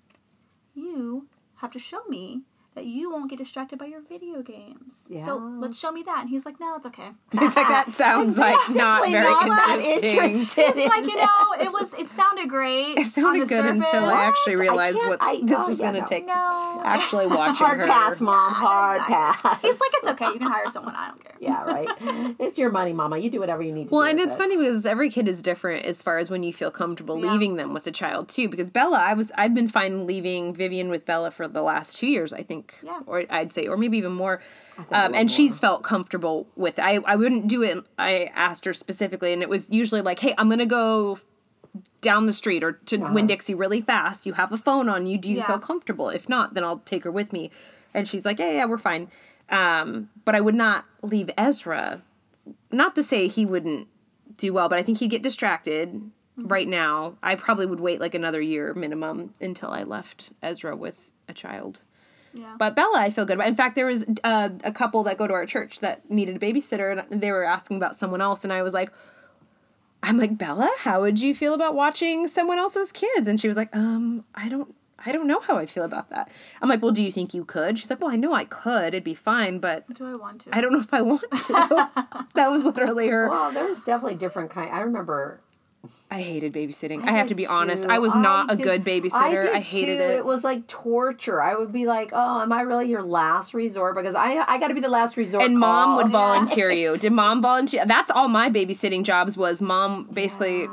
you 0.74 1.28
have 1.57 1.70
to 1.72 1.78
show 1.78 2.03
me 2.09 2.43
that 2.79 2.87
you 2.87 3.11
won't 3.11 3.29
get 3.29 3.39
distracted 3.39 3.76
by 3.76 3.87
your 3.87 4.01
video 4.01 4.41
games. 4.41 4.95
Yeah. 5.09 5.24
So 5.24 5.37
let's 5.37 5.76
show 5.76 5.91
me 5.91 6.05
that. 6.05 6.20
And 6.20 6.29
he's 6.31 6.47
like, 6.47 6.61
no, 6.61 6.76
it's 6.76 6.87
okay. 6.87 7.09
It's 7.33 7.57
like 7.57 7.66
that 7.68 7.93
sounds 7.93 8.39
like 8.39 8.55
not 8.70 9.03
Simply 9.03 9.12
very 9.12 9.31
not 9.31 9.47
that 9.49 9.81
interesting. 10.03 10.64
It's 10.64 10.95
like 10.95 11.07
you 11.07 11.16
know, 11.16 11.55
it 11.66 11.72
was. 11.72 11.93
It 11.95 12.09
sounded 12.09 12.49
great. 12.49 12.97
It 12.99 13.07
sounded 13.07 13.29
on 13.29 13.39
the 13.41 13.47
good 13.47 13.64
until 13.64 13.91
surface. 13.91 14.09
I 14.11 14.24
actually 14.26 14.55
What? 14.57 14.61
I 14.61 14.62
realized 14.62 14.97
what 14.99 15.18
I- 15.20 15.41
this 15.43 15.59
oh, 15.61 15.68
was 15.68 15.81
yeah, 15.81 15.91
going 15.91 15.95
to 15.95 16.01
no. 16.01 16.07
take. 16.07 16.26
No. 16.26 16.81
Actually 16.85 17.26
watching 17.39 17.55
Hard 17.57 17.79
her. 17.81 17.87
pass, 17.87 18.20
mom. 18.20 18.53
Hard 18.53 19.01
pass. 19.03 19.41
He's 19.62 19.81
like, 19.81 19.91
it's 19.95 20.09
okay. 20.11 20.26
You 20.26 20.39
can 20.39 20.43
hire 20.51 20.68
someone. 20.72 20.95
I 20.95 21.09
don't 21.09 21.24
care. 21.24 21.35
yeah, 21.41 21.64
right. 21.64 21.89
It's 22.39 22.59
your 22.59 22.70
money, 22.70 22.93
mama. 22.93 23.18
You 23.18 23.31
do 23.31 23.41
whatever 23.41 23.62
you 23.62 23.72
need 23.72 23.89
to 23.89 23.95
Well, 23.95 24.05
do. 24.05 24.11
and 24.11 24.18
with 24.18 24.26
it's 24.29 24.37
it. 24.37 24.39
funny 24.39 24.57
because 24.57 24.87
every 24.87 25.11
kid 25.11 25.26
is 25.26 25.43
different 25.43 25.85
as 25.85 26.03
far 26.03 26.18
as 26.18 26.31
when 26.31 26.43
you 26.45 26.53
feel 26.53 26.70
comfortable 26.70 27.18
Yeah. 27.24 27.33
leaving 27.33 27.57
them 27.57 27.74
with 27.74 27.87
a 27.87 27.93
child 27.93 28.29
too. 28.29 28.49
Because 28.49 28.70
Bella, 28.70 28.99
I 28.99 29.14
was 29.14 29.33
I've 29.37 29.55
been 29.55 29.68
fine 29.68 30.07
leaving 30.07 30.55
Vivian 30.55 30.91
with 30.91 31.05
Bella 31.05 31.31
for 31.31 31.49
the 31.49 31.62
last 31.62 31.99
two 31.99 32.07
years, 32.07 32.33
I 32.33 32.43
think, 32.43 32.68
Yeah. 32.83 33.01
or 33.07 33.25
I'd 33.31 33.53
say, 33.53 33.66
or 33.66 33.77
maybe 33.77 33.99
even 33.99 34.12
more. 34.12 34.41
Um, 34.93 35.14
and 35.14 35.31
she's 35.31 35.59
felt 35.59 35.83
comfortable 35.83 36.47
with. 36.57 36.79
It. 36.79 36.83
I 36.83 36.99
I 37.05 37.16
wouldn't 37.16 37.49
do 37.49 37.62
it. 37.62 37.85
I 37.99 38.31
asked 38.35 38.64
her 38.64 38.73
specifically, 38.73 39.33
and 39.33 39.43
it 39.43 39.49
was 39.49 39.69
usually 39.71 40.01
like, 40.03 40.21
"Hey, 40.21 40.35
I'm 40.39 40.49
gonna 40.49 40.66
go 40.66 41.19
down 42.01 42.27
the 42.27 42.33
street 42.33 42.62
or 42.62 42.73
to 42.73 42.97
Winn 42.99 43.27
Dixie 43.27 43.55
really 43.55 43.81
fast. 43.81 44.25
You 44.27 44.35
have 44.35 44.53
a 44.53 44.57
phone 44.57 44.89
on 44.89 45.07
you. 45.07 45.19
Do 45.19 45.31
you 45.31 45.39
Yeah. 45.39 45.47
feel 45.47 45.59
comfortable? 45.59 46.09
If 46.11 46.29
not, 46.29 46.55
then 46.55 46.64
I'll 46.64 46.79
take 46.79 47.05
her 47.05 47.11
with 47.11 47.33
me. 47.33 47.51
And 47.93 48.07
she's 48.07 48.25
like, 48.25 48.39
yeah, 48.39 48.51
yeah, 48.53 48.64
we're 48.66 48.79
fine. 48.79 49.09
Um, 49.49 50.09
but 50.25 50.35
I 50.35 50.41
would 50.41 50.55
not 50.55 50.85
leave 51.03 51.31
Ezra. 51.37 52.03
Not 52.71 52.95
to 52.97 53.03
say 53.03 53.27
he 53.29 53.45
wouldn't 53.45 53.89
do 54.37 54.53
well, 54.53 54.69
but 54.69 54.79
I 54.79 54.83
think 54.83 54.99
he'd 54.99 55.11
get 55.11 55.23
distracted 55.23 56.11
right 56.37 56.69
now. 56.69 57.16
I 57.23 57.35
probably 57.35 57.66
would 57.66 57.81
wait 57.81 58.01
like 58.01 58.14
another 58.14 58.41
year 58.41 58.75
minimum 58.75 59.35
until 59.41 59.71
I 59.71 59.83
left 59.83 60.33
Ezra 60.43 60.77
with 60.77 61.11
a 61.29 61.35
child. 61.35 61.83
Yeah. 62.39 62.55
But 62.59 62.76
Bella, 62.76 62.99
I 63.01 63.11
feel 63.11 63.24
good 63.24 63.34
about. 63.34 63.49
In 63.49 63.57
fact, 63.57 63.74
there 63.74 63.86
was 63.86 64.05
uh, 64.24 64.51
a 64.64 64.72
couple 64.72 65.03
that 65.05 65.18
go 65.18 65.26
to 65.26 65.34
our 65.34 65.47
church 65.47 65.80
that 65.80 66.09
needed 66.11 66.36
a 66.36 66.39
babysitter, 66.39 67.05
and 67.11 67.20
they 67.20 67.32
were 67.32 67.45
asking 67.45 67.76
about 67.76 67.97
someone 67.97 68.20
else, 68.20 68.45
and 68.45 68.53
I 68.53 68.62
was 68.62 68.72
like, 68.72 68.91
"I'm 70.03 70.16
like 70.18 70.39
Bella, 70.39 70.70
how 70.78 71.01
would 71.01 71.20
you 71.20 71.34
feel 71.34 71.55
about 71.55 71.74
watching 71.74 72.26
someone 72.26 72.59
else's 72.59 72.93
kids?" 72.93 73.28
And 73.28 73.41
she 73.41 73.49
was 73.49 73.57
like, 73.57 73.74
"Um, 73.74 74.24
I 74.34 74.49
don't, 74.49 74.74
I 75.05 75.12
don't 75.12 75.26
know 75.26 75.41
how 75.41 75.57
I 75.59 75.66
feel 75.66 75.84
about 75.84 76.11
that." 76.11 76.30
I'm 76.62 76.68
like, 76.68 76.82
"Well, 76.82 76.93
do 76.93 77.03
you 77.03 77.11
think 77.11 77.34
you 77.34 77.45
could?" 77.45 77.78
She's 77.78 77.91
like, 77.91 78.01
"Well, 78.01 78.11
I 78.11 78.16
know 78.16 78.32
I 78.34 78.45
could. 78.45 78.89
It'd 78.89 79.05
be 79.05 79.14
fine, 79.14 79.59
but 79.59 79.93
Do 79.95 80.07
I 80.07 80.14
want 80.16 80.43
to? 80.43 80.57
I 80.57 80.61
don't 80.61 80.72
know 80.72 80.80
if 80.80 80.95
I 80.95 81.03
want 81.03 81.22
to." 81.22 81.89
that 82.34 82.51
was 82.51 82.64
literally 82.64 83.09
her. 83.09 83.28
Well, 83.28 83.53
there's 83.53 83.82
definitely 83.82 84.16
different 84.16 84.51
kind. 84.51 84.70
I 84.70 84.80
remember. 84.80 85.41
I 86.11 86.22
hated 86.22 86.55
babysitting. 86.55 87.07
I, 87.07 87.12
have 87.12 87.29
to 87.29 87.35
be 87.35 87.47
honest. 87.47 87.85
I 87.87 87.99
was 87.99 88.14
not 88.14 88.51
a 88.51 88.57
did- 88.57 88.62
good 88.64 88.85
babysitter. 88.85 89.43
did 89.43 89.55
I, 89.55 89.61
hated 89.61 89.99
too. 89.99 90.03
it. 90.05 90.11
It 90.16 90.24
was 90.24 90.43
like 90.43 90.66
torture. 90.66 91.41
I 91.43 91.55
would 91.55 91.70
be 91.72 91.85
like, 91.87 92.11
"Oh, 92.14 92.41
am 92.41 92.51
I 92.51 92.62
really 92.62 92.89
your 92.89 93.03
last 93.03 93.53
resort?" 93.53 93.95
Because 93.95 94.14
I 94.14 94.43
I 94.49 94.59
got 94.59 94.68
to 94.68 94.74
be 94.74 94.81
the 94.81 94.89
last 94.89 95.16
resort. 95.18 95.45
and 95.45 95.59
mom 95.59 95.97
would 95.97 96.09
volunteer 96.11 96.70
you. 96.70 96.97
Did 96.97 97.12
mom 97.12 97.43
volunteer? 97.43 97.85
That's 97.87 98.11
all 98.11 98.26
my 98.29 98.49
babysitting 98.49 99.05
jobs 99.05 99.37
was. 99.37 99.61
Mom 99.61 100.05
basically, 100.11 100.66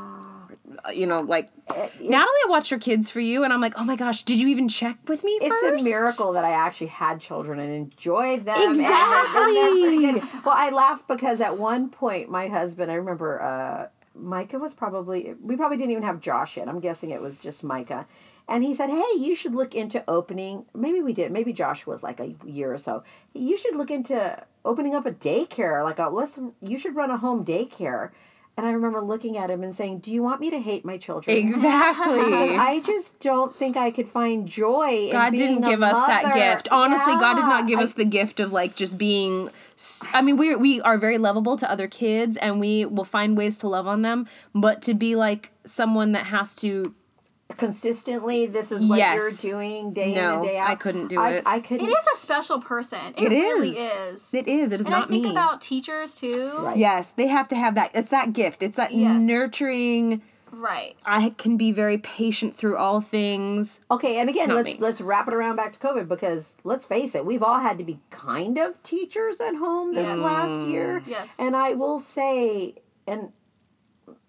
uh, 0.86 0.91
you 0.91 1.06
know, 1.06 1.20
like 1.22 1.49
Natalie 1.70 2.12
I 2.12 2.45
watched 2.47 2.72
your 2.72 2.80
kids 2.80 3.10
for 3.12 3.20
you, 3.20 3.43
and 3.43 3.51
I'm 3.51 3.60
like, 3.62 3.74
oh 3.78 3.84
my 3.84 3.97
gosh, 3.97 4.24
did 4.24 4.39
you 4.39 4.47
even 4.47 4.70
check 4.70 4.97
with 5.08 5.22
me 5.26 5.32
It's 5.41 5.49
first? 5.62 5.82
a 5.82 5.84
miracle 5.84 6.32
that 6.32 6.45
I 6.45 6.51
actually 6.51 6.88
had 6.88 7.20
children 7.20 7.60
and 7.60 7.72
enjoyed 7.74 8.45
them. 8.45 8.56
Exactly. 8.72 10.22
Well, 10.45 10.56
I 10.56 10.70
laughed 10.74 11.08
because 11.10 11.41
at 11.41 11.58
one 11.58 11.89
point 11.89 12.30
my 12.30 12.47
husband, 12.47 12.89
I 12.89 12.95
remember 12.95 13.41
uh, 13.41 13.88
Micah 14.16 14.59
was 14.59 14.74
probably 14.74 15.36
we 15.41 15.55
probably 15.55 15.78
didn't 15.78 15.91
even 15.91 16.03
have 16.03 16.22
Josh 16.22 16.57
yet. 16.57 16.68
I'm 16.68 16.80
guessing 16.80 17.11
it 17.11 17.22
was 17.22 17.39
just 17.39 17.63
Micah. 17.63 18.07
And 18.47 18.63
he 18.63 18.76
said, 18.76 18.89
"Hey, 18.89 19.18
you 19.18 19.36
should 19.36 19.55
look 19.55 19.74
into 19.74 20.03
opening. 20.07 20.66
Maybe 20.74 21.01
we 21.01 21.13
did. 21.13 21.32
Maybe 21.32 21.51
Josh 21.51 21.86
was 21.86 22.03
like 22.03 22.20
a 22.20 22.36
year 22.45 22.74
or 22.74 22.78
so. 22.78 23.03
You 23.34 23.57
should 23.57 23.76
look 23.76 23.89
into 23.89 24.43
opening 24.63 24.93
up 24.93 25.05
a 25.05 25.11
daycare. 25.11 25.84
Like 25.84 25.99
a 25.99 26.09
let's. 26.09 26.39
You 26.61 26.78
should 26.78 26.95
run 26.95 27.11
a 27.11 27.18
home 27.18 27.43
daycare." 27.43 28.11
And 28.58 28.66
I 28.66 28.72
remember 28.72 29.01
looking 29.01 29.38
at 29.38 29.49
him 29.51 29.64
and 29.64 29.76
saying, 29.76 29.99
"Do 29.99 30.12
you 30.12 30.24
want 30.24 30.39
me 30.39 30.49
to 30.49 30.60
hate 30.60 30.86
my 30.86 30.97
children?" 30.97 31.36
Exactly. 31.36 32.56
I 32.58 32.82
just 32.86 33.20
don't 33.20 33.53
think 33.53 33.76
I 33.76 33.91
could 33.91 34.08
find 34.08 34.47
joy. 34.47 35.08
in 35.08 35.12
God 35.12 35.32
didn't 35.36 35.62
give 35.64 35.84
us 35.84 35.97
that 36.08 36.34
gift. 36.34 36.70
Honestly, 36.72 37.16
God 37.16 37.34
did 37.36 37.45
not 37.45 37.68
give 37.68 37.80
I- 37.80 37.84
us 37.84 37.93
the 37.93 38.06
gift 38.06 38.39
of 38.39 38.53
like 38.53 38.76
just 38.76 38.97
being. 38.97 39.49
I 40.14 40.22
mean, 40.22 40.38
we 40.38 40.56
we 40.56 40.80
are 40.82 40.97
very 40.97 41.18
lovable 41.18 41.58
to 41.58 41.70
other 41.70 41.88
kids, 41.89 42.38
and 42.38 42.60
we 42.62 42.86
will 42.86 43.03
find 43.03 43.36
ways 43.38 43.58
to 43.60 43.68
love 43.68 43.88
on 43.88 44.03
them. 44.03 44.26
But 44.53 44.82
to 44.84 44.93
be 44.93 45.16
like 45.16 45.51
someone 45.66 46.14
that 46.14 46.28
has 46.28 46.56
to 46.56 46.93
consistently. 47.58 48.46
This 48.48 48.72
is 48.72 48.86
what 48.86 48.98
Yes. 48.98 49.43
you're 49.43 49.54
doing 49.54 49.93
day 49.93 50.10
in 50.10 50.16
No, 50.16 50.39
and 50.39 50.43
day 50.48 50.58
out. 50.58 50.70
I 50.70 50.76
couldn't 50.76 51.08
do 51.08 51.20
I, 51.20 51.30
it. 51.32 51.43
I 51.46 51.60
couldn't. 51.60 51.86
It 51.88 51.89
is 51.91 52.08
a 52.16 52.18
special 52.18 52.60
person. 52.60 53.14
It, 53.18 53.24
It 53.24 53.30
really 53.30 53.70
is. 53.70 54.22
is. 54.22 54.34
It 54.34 54.48
is. 54.48 54.72
It 54.72 54.80
is 54.82 54.88
and 54.88 54.93
not 54.96 55.06
I 55.06 55.08
think 55.10 55.24
me. 55.26 55.32
about 55.32 55.62
teachers 55.62 56.16
too. 56.16 56.58
Right. 56.60 56.78
Yes, 56.78 57.12
they 57.12 57.28
have 57.28 57.48
to 57.50 57.56
have 57.56 57.76
that. 57.76 57.91
It's 57.93 58.10
that 58.12 58.34
gift. 58.34 58.64
It's 58.64 58.78
that 58.78 58.93
Yes. 58.93 59.22
nurturing. 59.22 60.22
Right. 60.52 60.96
I 61.06 61.32
can 61.32 61.58
be 61.58 61.74
very 61.74 61.98
patient 61.98 62.56
through 62.56 62.78
all 62.78 63.02
things. 63.02 63.82
Okay, 63.91 64.20
and 64.20 64.30
again, 64.30 64.48
let's 64.56 64.66
me. 64.70 64.78
let's 64.80 65.02
wrap 65.02 65.28
it 65.28 65.34
around 65.34 65.58
back 65.58 65.74
to 65.74 65.80
COVID 65.80 66.08
because 66.08 66.54
let's 66.64 66.86
face 66.86 67.14
it, 67.14 67.26
we've 67.26 67.43
all 67.43 67.60
had 67.60 67.78
to 67.78 67.84
be 67.84 68.00
kind 68.10 68.58
of 68.58 68.82
teachers 68.82 69.41
at 69.41 69.56
home 69.56 69.93
this 69.93 70.08
Yes. 70.08 70.18
last 70.18 70.62
year. 70.62 71.02
Mm. 71.02 71.08
Yes. 71.10 71.30
And 71.38 71.56
I 71.58 71.74
will 71.74 72.00
say, 72.00 72.76
and 73.06 73.34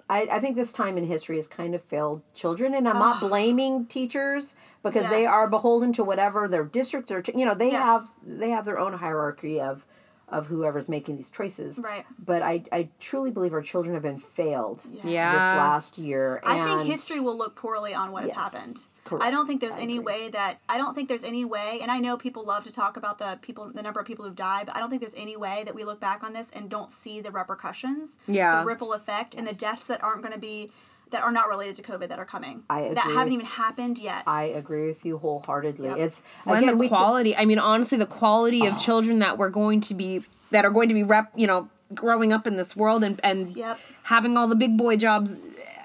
I, 0.08 0.22
I 0.30 0.38
think 0.40 0.54
this 0.56 0.72
time 0.72 0.96
in 0.96 1.04
history 1.06 1.36
has 1.36 1.48
kind 1.48 1.74
of 1.74 1.82
failed 1.82 2.22
children, 2.34 2.74
and 2.74 2.88
I'm 2.88 2.98
not 2.98 3.20
blaming 3.20 3.86
teachers 3.86 4.54
because 4.82 5.08
they 5.10 5.26
are 5.26 5.50
beholden 5.50 5.92
to 5.94 6.04
whatever 6.04 6.46
their 6.46 6.64
district 6.64 7.10
or 7.10 7.24
you 7.34 7.44
know 7.44 7.54
they 7.54 7.72
Yes. 7.72 7.82
have 7.82 8.06
they 8.24 8.50
have 8.50 8.64
their 8.64 8.78
own 8.78 8.92
hierarchy 8.92 9.60
of 9.60 9.84
of 10.28 10.48
whoever's 10.48 10.88
making 10.88 11.16
these 11.16 11.30
choices. 11.30 11.78
Right. 11.78 12.04
But 12.18 12.42
I 12.42 12.64
I 12.72 12.88
truly 12.98 13.30
believe 13.30 13.52
our 13.52 13.62
children 13.62 13.94
have 13.94 14.02
been 14.02 14.18
failed 14.18 14.84
Yeah. 15.04 15.32
this 15.32 15.38
last 15.40 15.98
year. 15.98 16.40
I 16.44 16.64
think 16.64 16.90
history 16.90 17.20
will 17.20 17.36
look 17.38 17.54
poorly 17.54 17.94
on 17.94 18.10
what 18.10 18.24
Yes, 18.24 18.34
has 18.34 18.52
happened. 18.52 18.78
correct. 19.04 19.24
I 19.24 19.30
don't 19.30 19.46
think 19.46 19.60
there's 19.60 19.76
I 19.76 19.80
any 19.82 19.98
agree. 19.98 20.14
way 20.24 20.28
that 20.30 20.58
I 20.68 20.78
don't 20.78 20.94
think 20.94 21.08
there's 21.08 21.22
any 21.22 21.44
way, 21.44 21.78
and 21.80 21.92
I 21.92 21.98
know 22.00 22.16
people 22.16 22.44
love 22.44 22.64
to 22.64 22.72
talk 22.72 22.96
about 22.96 23.18
the 23.18 23.38
people, 23.40 23.70
the 23.72 23.82
number 23.82 24.00
of 24.00 24.06
people 24.06 24.24
who've 24.24 24.34
died, 24.34 24.66
but 24.66 24.74
I 24.76 24.80
don't 24.80 24.90
think 24.90 25.00
there's 25.00 25.14
any 25.14 25.36
way 25.36 25.62
that 25.64 25.74
we 25.76 25.84
look 25.84 26.00
back 26.00 26.24
on 26.24 26.32
this 26.32 26.48
and 26.52 26.68
don't 26.68 26.90
see 26.90 27.20
the 27.20 27.30
repercussions, 27.30 28.16
Yeah. 28.26 28.60
the 28.60 28.66
ripple 28.66 28.92
effect, 28.94 29.34
and 29.36 29.46
the 29.46 29.54
deaths 29.54 29.86
that 29.86 30.02
aren't 30.02 30.22
going 30.22 30.34
to 30.34 30.40
be 30.40 30.72
that 31.10 31.22
are 31.22 31.30
not 31.30 31.48
related 31.48 31.76
to 31.76 31.82
COVID 31.82 32.08
that 32.08 32.18
are 32.18 32.24
coming. 32.24 32.64
I 32.68 32.88
that 32.94 32.98
haven't 33.04 33.32
even 33.32 33.46
happened 33.46 33.98
yet. 33.98 34.24
I 34.26 34.44
agree 34.44 34.86
with 34.88 35.04
you 35.04 35.18
wholeheartedly. 35.18 35.88
Yep. 35.88 35.98
It's 35.98 36.22
and 36.46 36.56
again 36.56 36.66
the 36.68 36.76
we 36.76 36.86
t- 36.86 36.88
quality. 36.88 37.36
I 37.36 37.44
mean, 37.44 37.58
honestly, 37.58 37.96
the 37.98 38.06
quality 38.06 38.66
of 38.66 38.76
children 38.78 39.20
that 39.20 39.38
we're 39.38 39.50
going 39.50 39.80
to 39.82 39.94
be 39.94 40.22
that 40.50 40.64
are 40.64 40.70
going 40.70 40.88
to 40.88 40.94
be 40.94 41.02
rep. 41.04 41.30
You 41.36 41.46
know, 41.46 41.68
growing 41.94 42.32
up 42.32 42.46
in 42.46 42.56
this 42.56 42.74
world 42.76 43.04
and 43.04 43.20
and 43.22 43.56
Yep. 43.56 43.78
having 44.04 44.36
all 44.36 44.48
the 44.48 44.56
big 44.56 44.76
boy 44.76 44.96
jobs. 44.96 45.36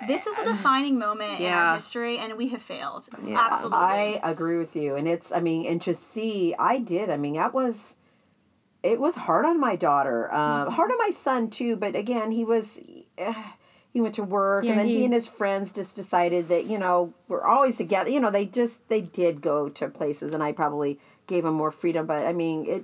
this 0.07 0.26
is 0.26 0.36
a 0.39 0.45
defining 0.45 0.97
moment 0.97 1.39
in 1.39 1.53
our 1.53 1.76
history, 1.76 2.17
and 2.17 2.36
we 2.36 2.47
have 2.49 2.61
failed. 2.61 3.07
Absolutely. 3.28 3.78
I 3.78 4.19
agree 4.24 4.57
with 4.57 4.76
you, 4.76 4.95
and 4.95 5.07
it's 5.07 5.32
I 5.32 5.39
mean, 5.39 5.67
and 5.67 5.80
to 5.84 5.93
see, 5.93 6.55
I 6.57 6.80
did. 6.80 7.11
I 7.11 7.17
mean, 7.17 7.36
that 7.36 7.53
was 7.53 7.95
it 8.82 8.99
was 8.99 9.13
hard 9.15 9.45
on 9.45 9.59
my 9.59 9.76
daughter, 9.76 10.34
um, 10.34 10.39
Mm-hmm. 10.65 10.74
hard 10.74 10.89
on 10.91 10.97
my 10.97 11.11
son 11.11 11.51
too. 11.51 11.76
But 11.76 11.95
again, 11.95 12.32
he 12.32 12.43
was. 12.43 12.80
eh, 13.19 13.34
he 13.93 13.99
went 14.01 14.15
to 14.15 14.23
work, 14.23 14.63
Yeah, 14.63 14.71
and 14.71 14.79
then 14.79 14.87
he, 14.87 14.97
he- 14.99 15.05
and 15.05 15.13
his 15.13 15.27
friends 15.27 15.71
just 15.71 15.95
decided 15.95 16.47
that 16.49 16.65
you 16.65 16.77
know 16.77 17.13
we're 17.27 17.43
always 17.45 17.77
together. 17.77 18.09
You 18.09 18.19
know, 18.19 18.31
they 18.31 18.45
just 18.45 18.87
they 18.89 19.01
did 19.01 19.41
go 19.41 19.69
to 19.69 19.87
places, 19.89 20.33
and 20.33 20.41
I 20.41 20.51
probably 20.51 20.99
gave 21.27 21.43
him 21.45 21.53
more 21.53 21.71
freedom. 21.71 22.05
But 22.05 22.21
I 22.23 22.33
mean, 22.33 22.65
it 22.67 22.83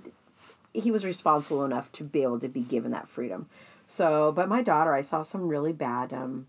he 0.74 0.92
was 0.92 1.06
responsible 1.06 1.64
enough 1.66 1.92
to 1.94 2.04
be 2.04 2.24
able 2.24 2.40
to 2.40 2.48
be 2.50 2.62
given 2.62 2.92
that 2.92 3.08
freedom. 3.10 3.48
So, 3.88 4.32
but 4.34 4.50
my 4.50 4.62
daughter, 4.62 4.94
I 4.94 5.02
saw 5.02 5.22
some 5.22 5.48
really 5.48 5.72
bad. 5.74 6.12
Um, 6.12 6.48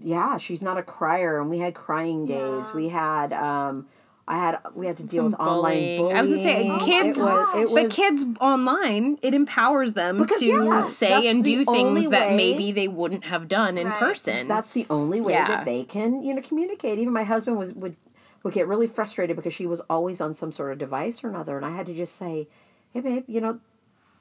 yeah, 0.00 0.38
she's 0.38 0.62
not 0.62 0.78
a 0.78 0.82
crier, 0.82 1.40
and 1.40 1.50
we 1.50 1.58
had 1.58 1.74
crying 1.74 2.26
days. 2.26 2.68
Yeah. 2.68 2.74
We 2.74 2.88
had. 2.88 3.32
Um, 3.32 3.86
I 4.26 4.38
had 4.38 4.58
we 4.74 4.86
had 4.86 4.96
to 4.96 5.02
deal 5.02 5.24
Some 5.24 5.32
with 5.32 5.40
online 5.40 5.98
bullying. 5.98 6.16
I 6.16 6.20
was 6.22 6.30
gonna 6.30 6.42
say, 6.42 6.66
It 6.66 6.80
kids- 6.80 7.18
was- 7.20 7.46
oh 7.52 7.60
it 7.62 7.74
But 7.74 7.90
kids 7.92 8.24
online, 8.40 9.18
it 9.20 9.34
empowers 9.34 9.92
them 9.94 10.16
Because, 10.18 10.38
to 10.38 10.46
yeah, 10.46 10.80
say 10.80 11.26
and 11.28 11.44
do 11.44 11.62
only 11.66 12.00
things 12.02 12.08
that 12.10 12.32
maybe 12.32 12.72
they 12.72 12.88
wouldn't 12.88 13.24
have 13.24 13.48
done 13.48 13.76
in 13.76 13.88
Right. 13.88 13.98
person. 13.98 14.48
That's 14.48 14.72
the 14.72 14.86
only 14.88 15.20
way 15.20 15.34
Yeah. 15.34 15.48
that 15.48 15.64
they 15.66 15.84
can, 15.84 16.22
you 16.22 16.34
know, 16.34 16.40
communicate. 16.42 16.98
Even 16.98 17.12
my 17.12 17.24
husband 17.24 17.58
was 17.58 17.72
would 17.74 17.96
would 18.42 18.52
get 18.54 18.66
really 18.68 18.86
frustrated 18.86 19.36
because 19.36 19.54
she 19.54 19.66
was 19.66 19.80
always 19.88 20.20
on 20.20 20.34
some 20.34 20.52
sort 20.52 20.70
of 20.72 20.78
device 20.78 21.24
or 21.24 21.28
another, 21.28 21.56
and 21.56 21.64
I 21.64 21.70
had 21.70 21.86
to 21.86 21.94
just 21.94 22.14
say, 22.16 22.46
"Hey, 22.92 23.00
babe, 23.00 23.24
you 23.26 23.40
know, 23.40 23.58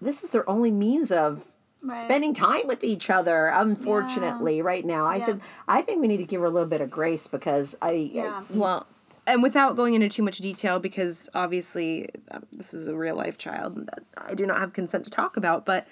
this 0.02 0.24
is 0.24 0.30
their 0.32 0.50
only 0.50 0.72
means 0.72 1.12
of." 1.12 1.48
Right. 1.86 2.02
Spending 2.02 2.34
time 2.34 2.66
with 2.66 2.82
each 2.86 3.10
other, 3.10 3.48
unfortunately, 3.48 4.62
right 4.62 4.86
now. 4.86 5.06
I 5.06 5.18
Yeah. 5.18 5.26
said, 5.26 5.42
I 5.68 5.82
think 5.82 6.00
we 6.00 6.08
need 6.08 6.16
to 6.18 6.24
give 6.24 6.40
her 6.40 6.48
a 6.48 6.50
little 6.50 6.68
bit 6.70 6.80
of 6.80 6.90
grace 6.90 7.28
because 7.28 7.76
I, 7.82 7.92
Yeah. 7.92 8.42
Well, 8.54 8.88
and 9.26 9.42
without 9.42 9.76
going 9.76 9.94
into 9.94 10.10
too 10.10 10.24
much 10.24 10.38
detail, 10.40 10.80
because 10.80 11.30
obviously 11.34 12.10
um, 12.32 12.46
this 12.52 12.74
is 12.74 12.88
a 12.88 12.96
real 12.96 13.16
life 13.16 13.38
child 13.38 13.76
that 13.88 14.04
I 14.18 14.34
do 14.34 14.46
not 14.46 14.60
have 14.60 14.74
consent 14.74 15.04
to 15.06 15.10
talk 15.10 15.38
about, 15.38 15.66
but 15.66 15.88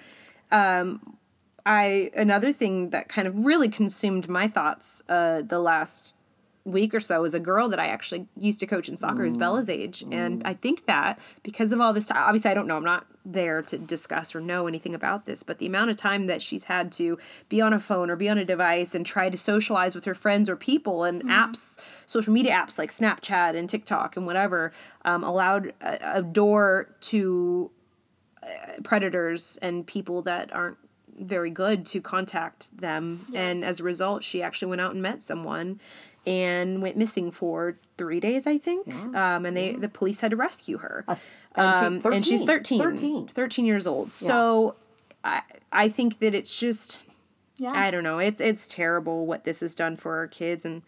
um, 0.51 1.17
I 1.65 2.11
another 2.15 2.51
thing 2.51 2.89
that 2.89 3.07
kind 3.07 3.27
of 3.27 3.45
really 3.45 3.69
consumed 3.69 4.27
my 4.27 4.47
thoughts 4.47 5.01
uh, 5.07 5.41
the 5.41 5.59
last 5.59 6.15
week 6.63 6.93
or 6.93 6.99
so 6.99 7.23
is 7.23 7.33
a 7.33 7.39
girl 7.39 7.69
that 7.69 7.79
I 7.79 7.87
actually 7.87 8.27
used 8.37 8.59
to 8.59 8.67
coach 8.67 8.87
in 8.87 8.95
soccer 8.95 9.25
is 9.25 9.37
Bella's 9.37 9.69
age, 9.69 10.03
and 10.11 10.41
I 10.45 10.53
think 10.53 10.85
that 10.85 11.19
because 11.43 11.71
of 11.71 11.81
all 11.81 11.93
this, 11.93 12.11
obviously 12.11 12.51
I 12.51 12.53
don't 12.53 12.67
know, 12.67 12.77
I'm 12.77 12.83
not 12.83 13.07
there 13.25 13.61
to 13.61 13.77
discuss 13.77 14.35
or 14.35 14.41
know 14.41 14.67
anything 14.67 14.95
about 14.95 15.25
this, 15.25 15.43
but 15.43 15.59
the 15.59 15.65
amount 15.65 15.91
of 15.91 15.95
time 15.95 16.25
that 16.27 16.41
she's 16.41 16.65
had 16.65 16.91
to 16.93 17.17
be 17.49 17.61
on 17.61 17.73
a 17.73 17.79
phone 17.79 18.09
or 18.09 18.15
be 18.15 18.29
on 18.29 18.37
a 18.37 18.45
device 18.45 18.95
and 18.95 19.05
try 19.05 19.29
to 19.29 19.37
socialize 19.37 19.95
with 19.95 20.05
her 20.05 20.15
friends 20.15 20.49
or 20.49 20.55
people 20.55 21.03
and 21.03 21.23
apps, 21.25 21.77
social 22.05 22.33
media 22.33 22.51
apps 22.51 22.77
like 22.77 22.89
Snapchat 22.89 23.55
and 23.55 23.69
TikTok 23.69 24.17
and 24.17 24.25
whatever, 24.25 24.71
um, 25.05 25.23
allowed 25.23 25.73
a, 25.81 26.17
a 26.17 26.21
door 26.23 26.95
to 27.01 27.71
uh, 28.43 28.47
predators 28.83 29.57
and 29.61 29.85
people 29.85 30.23
that 30.23 30.53
aren't 30.53 30.77
very 31.19 31.51
good 31.51 31.85
to 31.85 32.01
contact 32.01 32.75
them. 32.75 33.25
And 33.35 33.63
as 33.63 33.79
a 33.79 33.83
result, 33.83 34.23
she 34.23 34.41
actually 34.41 34.69
went 34.69 34.81
out 34.81 34.93
and 34.93 35.01
met 35.01 35.21
someone 35.21 35.79
and 36.25 36.81
went 36.81 36.97
missing 36.97 37.31
for 37.31 37.75
three 37.97 38.19
days, 38.19 38.45
I 38.47 38.57
think. 38.57 38.93
Um, 39.15 39.45
and 39.45 39.55
they 39.57 39.73
the 39.73 39.89
police 39.89 40.21
had 40.21 40.31
to 40.31 40.37
rescue 40.37 40.77
her. 40.77 41.03
and, 41.07 41.17
she- 42.01 42.07
Um, 42.07 42.13
and 42.13 42.25
she's 42.25 42.43
13, 42.43 42.81
13. 42.81 43.27
13 43.27 43.65
years 43.65 43.87
old. 43.87 44.13
So 44.13 44.75
I, 45.23 45.41
I 45.71 45.89
think 45.89 46.19
that 46.19 46.33
it's 46.35 46.59
just 46.59 46.99
Yeah. 47.57 47.71
I 47.73 47.91
don't 47.91 48.03
know. 48.03 48.19
It's 48.19 48.39
it's 48.41 48.67
terrible 48.67 49.25
what 49.25 49.43
this 49.43 49.59
has 49.61 49.73
done 49.75 49.95
for 49.95 50.17
our 50.17 50.27
kids 50.27 50.65
and 50.65 50.81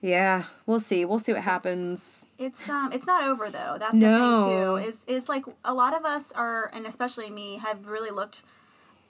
yeah, 0.00 0.42
we'll 0.66 0.80
see. 0.80 1.06
We'll 1.06 1.18
see 1.18 1.32
what 1.32 1.42
happens. 1.42 2.28
It's 2.38 2.68
um 2.68 2.92
it's 2.92 3.06
not 3.06 3.24
over 3.24 3.48
though. 3.50 3.76
That's 3.78 3.94
No. 3.94 4.36
the 4.36 4.44
thing 4.44 4.50
too. 4.84 4.88
Is 4.90 5.04
is 5.22 5.28
like 5.28 5.44
a 5.64 5.72
lot 5.72 5.96
of 5.96 6.04
us 6.04 6.30
are 6.32 6.70
and 6.74 6.86
especially 6.86 7.30
me 7.30 7.58
have 7.58 7.86
really 7.86 8.10
looked 8.10 8.42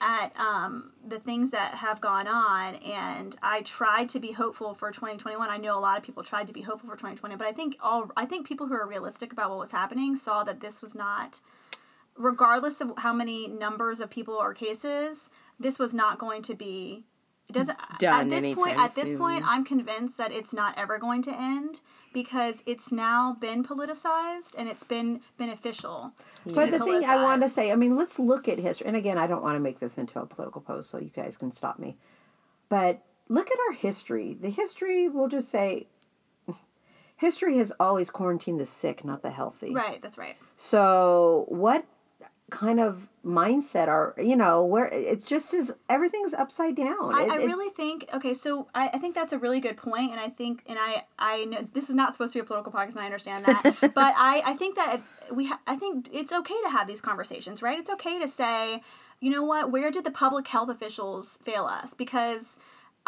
at 0.01 0.37
um 0.39 0.91
the 1.05 1.19
things 1.19 1.51
that 1.51 1.75
have 1.75 2.01
gone 2.01 2.27
on 2.27 2.75
and 2.75 3.37
I 3.41 3.61
tried 3.61 4.09
to 4.09 4.19
be 4.19 4.33
hopeful 4.33 4.73
for 4.73 4.91
2021. 4.91 5.49
I 5.49 5.57
know 5.57 5.77
a 5.77 5.79
lot 5.79 5.97
of 5.97 6.03
people 6.03 6.23
tried 6.23 6.47
to 6.47 6.53
be 6.53 6.61
hopeful 6.61 6.89
for 6.89 6.95
2020, 6.95 7.35
but 7.35 7.47
I 7.47 7.51
think 7.51 7.75
all 7.81 8.11
I 8.17 8.25
think 8.25 8.47
people 8.47 8.67
who 8.67 8.75
are 8.75 8.87
realistic 8.87 9.31
about 9.31 9.49
what 9.49 9.59
was 9.59 9.71
happening 9.71 10.15
saw 10.15 10.43
that 10.43 10.59
this 10.59 10.81
was 10.81 10.95
not 10.95 11.39
regardless 12.17 12.81
of 12.81 12.93
how 12.97 13.13
many 13.13 13.47
numbers 13.47 13.99
of 13.99 14.09
people 14.09 14.35
or 14.35 14.53
cases, 14.53 15.29
this 15.59 15.77
was 15.77 15.93
not 15.93 16.17
going 16.17 16.41
to 16.43 16.55
be 16.55 17.03
it 17.49 17.53
doesn't 17.53 17.77
Done 17.99 18.21
at 18.21 18.41
this 18.41 18.55
point 18.55 18.77
at 18.77 18.95
this 18.95 19.17
point 19.17 19.43
I'm 19.45 19.63
convinced 19.63 20.17
that 20.17 20.31
it's 20.31 20.51
not 20.51 20.77
ever 20.77 20.97
going 20.97 21.21
to 21.23 21.31
end 21.31 21.81
because 22.15 22.63
it's 22.65 22.91
now 22.91 23.33
been 23.39 23.63
politicized 23.63 24.55
and 24.57 24.69
it's 24.69 24.85
been 24.85 25.19
beneficial. 25.37 26.13
to 26.47 26.53
But 26.53 26.71
the 26.71 26.79
thing 26.79 27.03
I 27.03 27.21
want 27.21 27.41
to 27.41 27.49
say, 27.49 27.73
I 27.73 27.75
mean, 27.75 27.97
let's 27.97 28.17
look 28.17 28.47
at 28.47 28.57
history. 28.57 28.87
And 28.87 28.95
again, 28.95 29.17
I 29.17 29.27
don't 29.27 29.43
want 29.43 29.57
to 29.57 29.59
make 29.59 29.79
this 29.79 29.97
into 29.97 30.19
a 30.19 30.25
political 30.25 30.61
post, 30.61 30.89
so 30.89 30.97
you 30.97 31.09
guys 31.09 31.35
can 31.35 31.51
stop 31.51 31.77
me. 31.77 31.97
But 32.69 33.03
look 33.27 33.51
at 33.51 33.57
our 33.67 33.73
history. 33.73 34.33
The 34.39 34.49
history, 34.49 35.09
we'll 35.09 35.27
just 35.27 35.49
say, 35.49 35.87
history 37.17 37.57
has 37.57 37.73
always 37.81 38.09
quarantined 38.09 38.61
the 38.61 38.65
sick, 38.65 39.03
not 39.03 39.21
the 39.21 39.31
healthy. 39.31 39.73
Right, 39.73 40.01
that's 40.01 40.17
right. 40.17 40.37
So 40.55 41.45
what 41.49 41.85
kind 42.51 42.79
of 42.79 43.07
mindset 43.25 43.87
are 43.87 44.13
you 44.21 44.35
know 44.35 44.63
where 44.63 44.85
it's 44.85 45.25
just 45.25 45.51
is 45.53 45.73
everything's 45.89 46.33
upside 46.33 46.75
down. 46.75 47.13
I, 47.15 47.23
It- 47.23 47.31
I 47.31 47.41
it- 47.41 47.45
really 47.47 47.71
think 47.71 48.07
okay, 48.13 48.33
so 48.33 48.67
I, 48.75 48.89
I 48.93 48.97
think 48.99 49.15
that's 49.15 49.33
a 49.33 49.39
really 49.39 49.59
good 49.59 49.77
point, 49.77 50.11
and 50.11 50.19
I 50.19 50.29
think 50.29 50.61
and 50.67 50.77
I 50.79 51.05
I 51.17 51.45
know 51.45 51.67
this 51.73 51.89
is 51.89 51.95
not 51.95 52.13
supposed 52.13 52.33
to 52.33 52.39
be 52.39 52.41
a 52.41 52.45
political 52.45 52.71
podcast, 52.71 52.91
and 52.91 52.99
I 52.99 53.05
understand 53.05 53.45
that, 53.45 53.63
but 53.95 54.13
I 54.17 54.43
I 54.45 54.53
think 54.53 54.75
that 54.75 55.01
we 55.31 55.47
ha- 55.47 55.59
I 55.65 55.75
think 55.75 56.07
it's 56.13 56.31
okay 56.31 56.55
to 56.65 56.69
have 56.69 56.87
these 56.87 57.01
conversations, 57.01 57.61
right? 57.63 57.79
It's 57.79 57.89
okay 57.89 58.19
to 58.19 58.27
say, 58.27 58.81
you 59.19 59.31
know 59.31 59.43
what, 59.43 59.71
where 59.71 59.89
did 59.89 60.03
the 60.03 60.11
public 60.11 60.47
health 60.47 60.69
officials 60.69 61.39
fail 61.43 61.65
us? 61.65 61.93
Because 61.95 62.57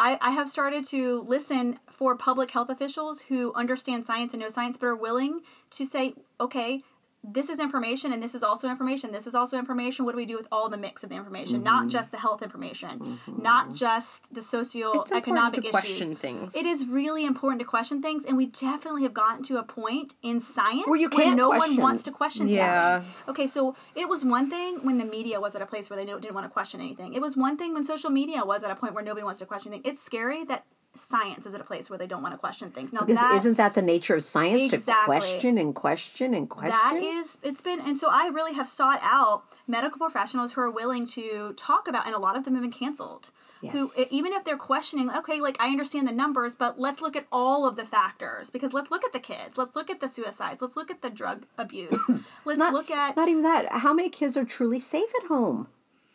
I, 0.00 0.18
I 0.20 0.30
have 0.30 0.48
started 0.48 0.84
to 0.88 1.22
listen 1.22 1.78
for 1.90 2.16
public 2.16 2.50
health 2.52 2.70
officials 2.70 3.22
who 3.22 3.52
understand 3.54 4.06
science 4.06 4.32
and 4.32 4.40
know 4.42 4.48
science, 4.48 4.76
but 4.78 4.86
are 4.86 4.96
willing 4.96 5.42
to 5.70 5.84
say, 5.84 6.14
okay, 6.40 6.82
this 7.24 7.48
is 7.50 7.58
information 7.58 8.12
and 8.12 8.22
this 8.22 8.34
is 8.34 8.42
also 8.42 8.68
information. 8.70 9.12
This 9.12 9.26
is 9.26 9.34
also 9.34 9.58
information. 9.58 10.04
What 10.04 10.12
do 10.12 10.16
we 10.16 10.24
do 10.26 10.36
with 10.36 10.46
all 10.52 10.68
the 10.68 10.78
mix 10.78 11.02
of 11.02 11.10
the 11.10 11.16
information? 11.16 11.56
Mm-hmm. 11.56 11.64
Not 11.64 11.88
just 11.88 12.10
the 12.12 12.18
health 12.18 12.42
information, 12.42 13.18
not 13.26 13.74
just 13.74 14.32
the 14.32 14.40
socioeconomic 14.40 15.52
to 15.54 15.60
issues. 15.60 15.70
question 15.70 16.16
things. 16.16 16.54
It 16.54 16.64
is 16.64 16.86
really 16.86 17.26
important 17.26 17.60
to 17.60 17.66
question 17.66 18.00
things, 18.00 18.24
and 18.24 18.36
we 18.36 18.46
definitely 18.46 19.02
have 19.02 19.14
gotten 19.14 19.42
to 19.44 19.58
a 19.58 19.62
point 19.62 20.14
in 20.22 20.40
science 20.40 20.86
Where 20.86 20.98
you 20.98 21.08
can't 21.10 21.36
no 21.36 21.48
question. 21.50 21.76
one 21.76 21.82
wants 21.82 22.02
to 22.04 22.10
question 22.12 22.48
Yeah. 22.48 22.96
anything. 22.96 23.12
Okay, 23.28 23.46
so 23.46 23.74
it 23.94 24.08
was 24.08 24.24
one 24.24 24.48
thing 24.48 24.78
when 24.84 24.98
the 24.98 25.04
media 25.04 25.40
was 25.40 25.54
at 25.54 25.62
a 25.62 25.66
place 25.66 25.90
where 25.90 25.96
they 25.96 26.06
didn't 26.06 26.34
want 26.34 26.46
to 26.46 26.50
question 26.52 26.80
anything. 26.80 27.14
It 27.14 27.20
was 27.20 27.36
one 27.36 27.56
thing 27.56 27.74
when 27.74 27.84
social 27.84 28.10
media 28.10 28.44
was 28.44 28.62
at 28.62 28.70
a 28.70 28.76
point 28.76 28.94
where 28.94 29.04
nobody 29.04 29.24
wants 29.24 29.40
to 29.40 29.46
question 29.46 29.72
anything. 29.72 29.90
It's 29.92 30.02
scary 30.02 30.44
that 30.44 30.64
science 30.96 31.46
is 31.46 31.54
at 31.54 31.60
a 31.60 31.64
place 31.64 31.88
where 31.88 31.98
they 31.98 32.06
don't 32.06 32.22
want 32.22 32.34
to 32.34 32.38
question 32.38 32.70
things. 32.70 32.92
Now 32.92 33.00
because 33.00 33.16
that 33.16 33.34
isn't 33.36 33.56
that 33.56 33.74
the 33.74 33.82
nature 33.82 34.14
of 34.14 34.24
science 34.24 34.68
to 34.68 34.76
Exactly. 34.76 35.04
question 35.04 35.58
and 35.58 35.74
question 35.74 36.34
and 36.34 36.48
question? 36.48 36.70
that 36.70 36.96
is 37.02 37.38
it's 37.42 37.60
been 37.60 37.80
and 37.80 37.98
so 37.98 38.08
I 38.10 38.28
really 38.28 38.54
have 38.54 38.68
sought 38.68 39.00
out 39.02 39.44
medical 39.66 39.98
professionals 39.98 40.54
who 40.54 40.60
are 40.60 40.70
willing 40.70 41.06
to 41.08 41.52
talk 41.56 41.86
about 41.88 42.06
and 42.06 42.14
a 42.14 42.18
lot 42.18 42.36
of 42.36 42.44
them 42.44 42.54
have 42.54 42.62
been 42.62 42.72
canceled. 42.72 43.30
Who 43.60 43.90
Yes. 43.96 43.98
e- 43.98 44.16
even 44.16 44.32
if 44.32 44.44
they're 44.44 44.56
questioning, 44.56 45.10
okay, 45.10 45.40
like 45.40 45.56
I 45.60 45.68
understand 45.68 46.06
the 46.06 46.12
numbers, 46.12 46.54
but 46.54 46.78
let's 46.78 47.00
look 47.00 47.16
at 47.16 47.26
all 47.32 47.66
of 47.66 47.74
the 47.76 47.84
factors 47.84 48.50
because 48.50 48.72
let's 48.72 48.90
look 48.90 49.04
at 49.04 49.12
the 49.12 49.18
kids, 49.18 49.58
let's 49.58 49.74
look 49.74 49.90
at 49.90 50.00
the 50.00 50.08
suicides, 50.08 50.62
let's 50.62 50.76
look 50.76 50.90
at 50.92 51.02
the 51.02 51.10
drug 51.10 51.44
abuse, 51.56 51.98
let's 52.44 52.58
not, 52.58 52.72
look 52.72 52.90
at 52.90 53.16
not 53.16 53.28
even 53.28 53.42
that. 53.42 53.66
How 53.70 53.92
many 53.92 54.10
kids 54.10 54.36
are 54.36 54.44
truly 54.44 54.78
safe 54.80 55.10
at 55.22 55.26
home? 55.28 55.66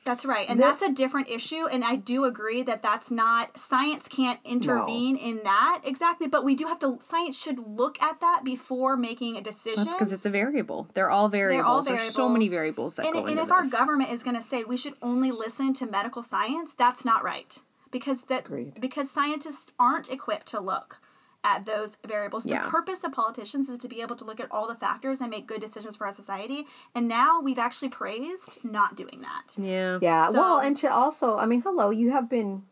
That's 0.06 0.26
right. 0.26 0.48
And 0.50 0.60
That- 0.60 0.80
that's 0.80 0.82
a 0.82 0.92
different 0.92 1.30
issue. 1.30 1.66
And 1.68 1.84
I 1.84 1.96
do 1.96 2.26
agree 2.26 2.62
that 2.64 2.82
that's 2.84 3.10
not, 3.10 3.58
science 3.58 4.08
can't 4.08 4.40
intervene 4.44 5.16
in 5.16 5.42
that 5.44 5.82
exactly. 5.84 6.28
But 6.28 6.44
we 6.44 6.56
do 6.56 6.66
have 6.66 6.80
to, 6.80 6.98
science 7.02 7.38
should 7.38 7.60
look 7.60 8.02
at 8.02 8.20
that 8.20 8.42
before 8.44 8.98
making 8.98 9.38
a 9.38 9.42
decision. 9.42 9.84
That's 9.86 9.96
because 9.96 10.12
it's 10.12 10.26
a 10.26 10.30
variable. 10.30 10.88
They're 10.94 11.10
all 11.10 11.30
variables. 11.30 11.86
They're 11.86 11.96
all 11.96 12.02
There's 12.02 12.14
so 12.14 12.28
many 12.30 12.50
variables. 12.50 12.96
variables 12.96 12.96
that 12.98 13.06
and, 13.06 13.14
go 13.14 13.20
and 13.22 13.30
into 13.32 13.44
if 13.44 13.52
our 13.52 13.64
government 13.70 14.12
is 14.12 14.24
going 14.24 14.36
to 14.36 14.42
say 14.42 14.64
we 14.64 14.78
should 14.78 14.96
only 15.02 15.32
listen 15.32 15.74
to 15.76 15.86
medical 15.86 16.22
science, 16.22 16.74
that's 16.74 17.06
not 17.06 17.24
right. 17.24 17.58
Because 17.92 18.24
that 18.24 18.46
Agreed. 18.48 18.80
because 18.82 19.12
scientists 19.12 19.72
aren't 19.80 20.10
equipped 20.10 20.48
to 20.48 20.60
look 20.60 21.00
at 21.44 21.66
those 21.66 21.98
variables. 22.08 22.46
Yeah. 22.46 22.64
The 22.64 22.70
purpose 22.70 23.04
of 23.04 23.12
politicians 23.12 23.68
is 23.70 23.78
to 23.80 23.88
be 23.88 24.02
able 24.02 24.16
to 24.16 24.24
look 24.26 24.40
at 24.40 24.48
all 24.50 24.68
the 24.68 24.76
factors 24.76 25.20
and 25.20 25.30
make 25.30 25.46
good 25.48 25.60
decisions 25.62 25.96
for 25.96 26.06
our 26.08 26.14
society. 26.14 26.66
And 26.96 27.08
now 27.08 27.42
we've 27.42 27.60
actually 27.60 27.90
praised 27.90 28.60
not 28.64 28.96
doing 28.96 29.22
that. 29.22 29.54
Yeah. 29.58 30.00
Yeah. 30.02 30.28
So- 30.30 30.34
well, 30.34 30.60
and 30.60 30.78
to 30.78 30.92
also, 30.92 31.38
I 31.38 31.46
mean, 31.46 31.62
hello, 31.62 31.90
you 31.90 32.12
have 32.12 32.30
been, 32.30 32.64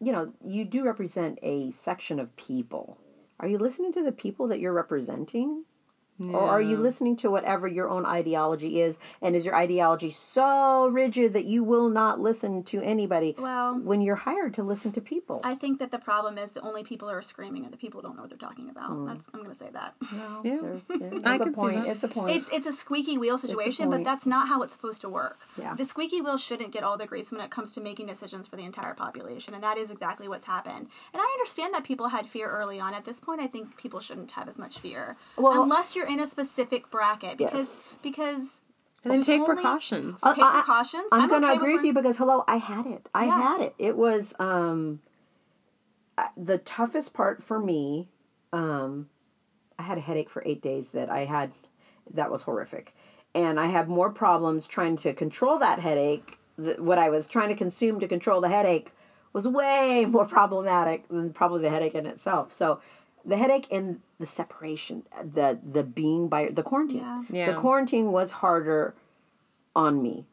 you 0.00 0.12
know, 0.12 0.32
you 0.44 0.64
do 0.64 0.84
represent 0.84 1.38
a 1.42 1.70
section 1.70 2.20
of 2.20 2.34
people. 2.36 2.98
Are 3.40 3.48
you 3.48 3.58
listening 3.58 3.92
to 3.94 4.02
the 4.02 4.12
people 4.12 4.46
that 4.48 4.60
you're 4.60 4.72
representing? 4.72 5.64
Or 6.22 6.40
are 6.48 6.60
you 6.62 6.76
listening 6.76 7.16
to 7.16 7.30
whatever 7.30 7.66
your 7.66 7.88
own 7.88 8.06
ideology 8.06 8.80
is? 8.80 8.98
And 9.20 9.34
is 9.34 9.44
your 9.44 9.56
ideology 9.56 10.10
so 10.10 10.86
rigid 10.88 11.32
that 11.32 11.44
you 11.44 11.64
will 11.64 11.88
not 11.88 12.20
listen 12.20 12.62
to 12.64 12.80
anybody 12.82 13.34
Well- 13.36 13.74
when 13.74 14.00
you're 14.00 14.14
hired 14.16 14.54
to 14.54 14.62
listen 14.62 14.92
to 14.92 15.00
people? 15.00 15.40
I 15.42 15.54
think 15.56 15.80
that 15.80 15.90
the 15.90 15.98
problem 15.98 16.38
is 16.38 16.52
the 16.52 16.60
only 16.60 16.84
people 16.84 17.08
who 17.08 17.14
are 17.14 17.22
screaming 17.22 17.66
are 17.66 17.70
the 17.70 17.76
people 17.76 18.00
who 18.00 18.06
don't 18.06 18.16
know 18.16 18.22
what 18.22 18.30
they're 18.30 18.38
talking 18.38 18.70
about. 18.70 18.90
Hmm. 18.90 19.06
That's 19.06 19.28
I'm 19.34 19.40
going 19.40 19.50
to 19.52 19.58
say 19.58 19.70
that. 19.72 19.94
Well, 20.12 20.40
Yeah. 20.44 20.58
there's, 20.62 20.86
there's 20.88 21.24
I 21.24 21.34
a 21.34 21.38
can 21.38 21.54
see 21.54 21.60
point. 21.60 21.76
that. 21.84 21.88
It's 21.88 22.04
a 22.04 22.08
point. 22.08 22.36
It's 22.36 22.48
it's 22.52 22.66
a 22.68 22.72
squeaky 22.72 23.18
wheel 23.18 23.36
situation, 23.36 23.90
but 23.90 24.04
that's 24.04 24.24
not 24.26 24.46
how 24.48 24.62
it's 24.62 24.72
supposed 24.74 25.00
to 25.00 25.08
work. 25.08 25.38
Yeah. 25.58 25.74
The 25.74 25.84
squeaky 25.84 26.20
wheel 26.20 26.36
shouldn't 26.36 26.70
get 26.70 26.84
all 26.84 26.96
the 26.96 27.06
grease 27.06 27.32
when 27.32 27.40
it 27.40 27.50
comes 27.50 27.72
to 27.72 27.80
making 27.80 28.06
decisions 28.06 28.46
for 28.46 28.54
the 28.56 28.64
entire 28.64 28.94
population, 28.94 29.52
and 29.54 29.62
that 29.64 29.78
is 29.78 29.90
exactly 29.90 30.28
what's 30.28 30.46
happened. 30.46 30.86
And 31.12 31.20
I 31.20 31.36
understand 31.38 31.74
that 31.74 31.82
people 31.84 32.08
had 32.08 32.26
fear 32.28 32.48
early 32.48 32.78
on. 32.78 32.94
At 32.94 33.04
this 33.04 33.18
point, 33.20 33.40
I 33.40 33.46
think 33.48 33.76
people 33.76 33.98
shouldn't 34.00 34.30
have 34.32 34.48
as 34.48 34.58
much 34.58 34.78
fear, 34.78 35.16
Well- 35.36 35.62
unless 35.62 35.96
you're 35.96 36.03
in 36.04 36.20
a 36.20 36.26
specific 36.26 36.90
bracket, 36.90 37.38
because 37.38 37.52
Yes. 37.58 37.98
because. 38.02 38.60
And 39.04 39.12
then 39.12 39.20
take 39.20 39.42
only- 39.42 39.54
precautions. 39.56 40.22
Uh, 40.24 40.34
Take 40.34 40.42
I- 40.44 40.52
precautions. 40.62 41.04
I'm, 41.12 41.22
I'm 41.22 41.28
going 41.28 41.42
to 41.42 41.48
okay 41.48 41.56
agree 41.56 41.72
with 41.72 41.80
with 41.82 41.86
you 41.88 41.92
because 41.92 42.16
hello, 42.16 42.42
I 42.48 42.56
had 42.56 42.86
it. 42.86 43.10
I 43.14 43.26
Yeah. 43.26 43.42
had 43.42 43.60
it. 43.60 43.74
It 43.78 43.96
was 43.98 44.32
um 44.38 45.00
uh, 46.16 46.28
the 46.36 46.56
toughest 46.58 47.12
part 47.12 47.42
for 47.42 47.58
me. 47.58 48.08
Um, 48.52 49.08
I 49.78 49.82
had 49.82 49.98
a 49.98 50.00
headache 50.00 50.30
for 50.30 50.42
eight 50.46 50.62
days 50.62 50.90
that 50.90 51.10
I 51.10 51.24
had. 51.26 51.52
That 52.12 52.30
was 52.30 52.42
horrific, 52.42 52.94
and 53.34 53.58
I 53.60 53.66
had 53.66 53.88
more 53.88 54.10
problems 54.10 54.66
trying 54.66 54.96
to 54.98 55.12
control 55.12 55.58
that 55.58 55.80
headache. 55.80 56.38
The, 56.56 56.74
what 56.74 56.98
I 56.98 57.10
was 57.10 57.28
trying 57.28 57.48
to 57.48 57.54
consume 57.54 57.98
to 58.00 58.06
control 58.08 58.40
the 58.40 58.48
headache 58.48 58.92
was 59.34 59.46
way 59.48 60.06
more 60.06 60.24
problematic 60.38 61.08
than 61.08 61.32
probably 61.34 61.60
the 61.62 61.70
headache 61.70 61.94
in 61.94 62.06
itself. 62.06 62.52
So. 62.52 62.80
The 63.26 63.36
headache 63.38 63.66
and 63.70 64.00
the 64.18 64.26
separation, 64.26 65.04
the 65.22 65.58
the 65.64 65.82
being 65.82 66.28
by 66.28 66.48
the 66.48 66.62
quarantine, 66.62 66.98
Yeah. 67.00 67.22
Yeah. 67.30 67.52
the 67.52 67.60
quarantine 67.60 68.12
was 68.12 68.30
harder 68.32 68.94
on 69.74 70.02
me 70.02 70.26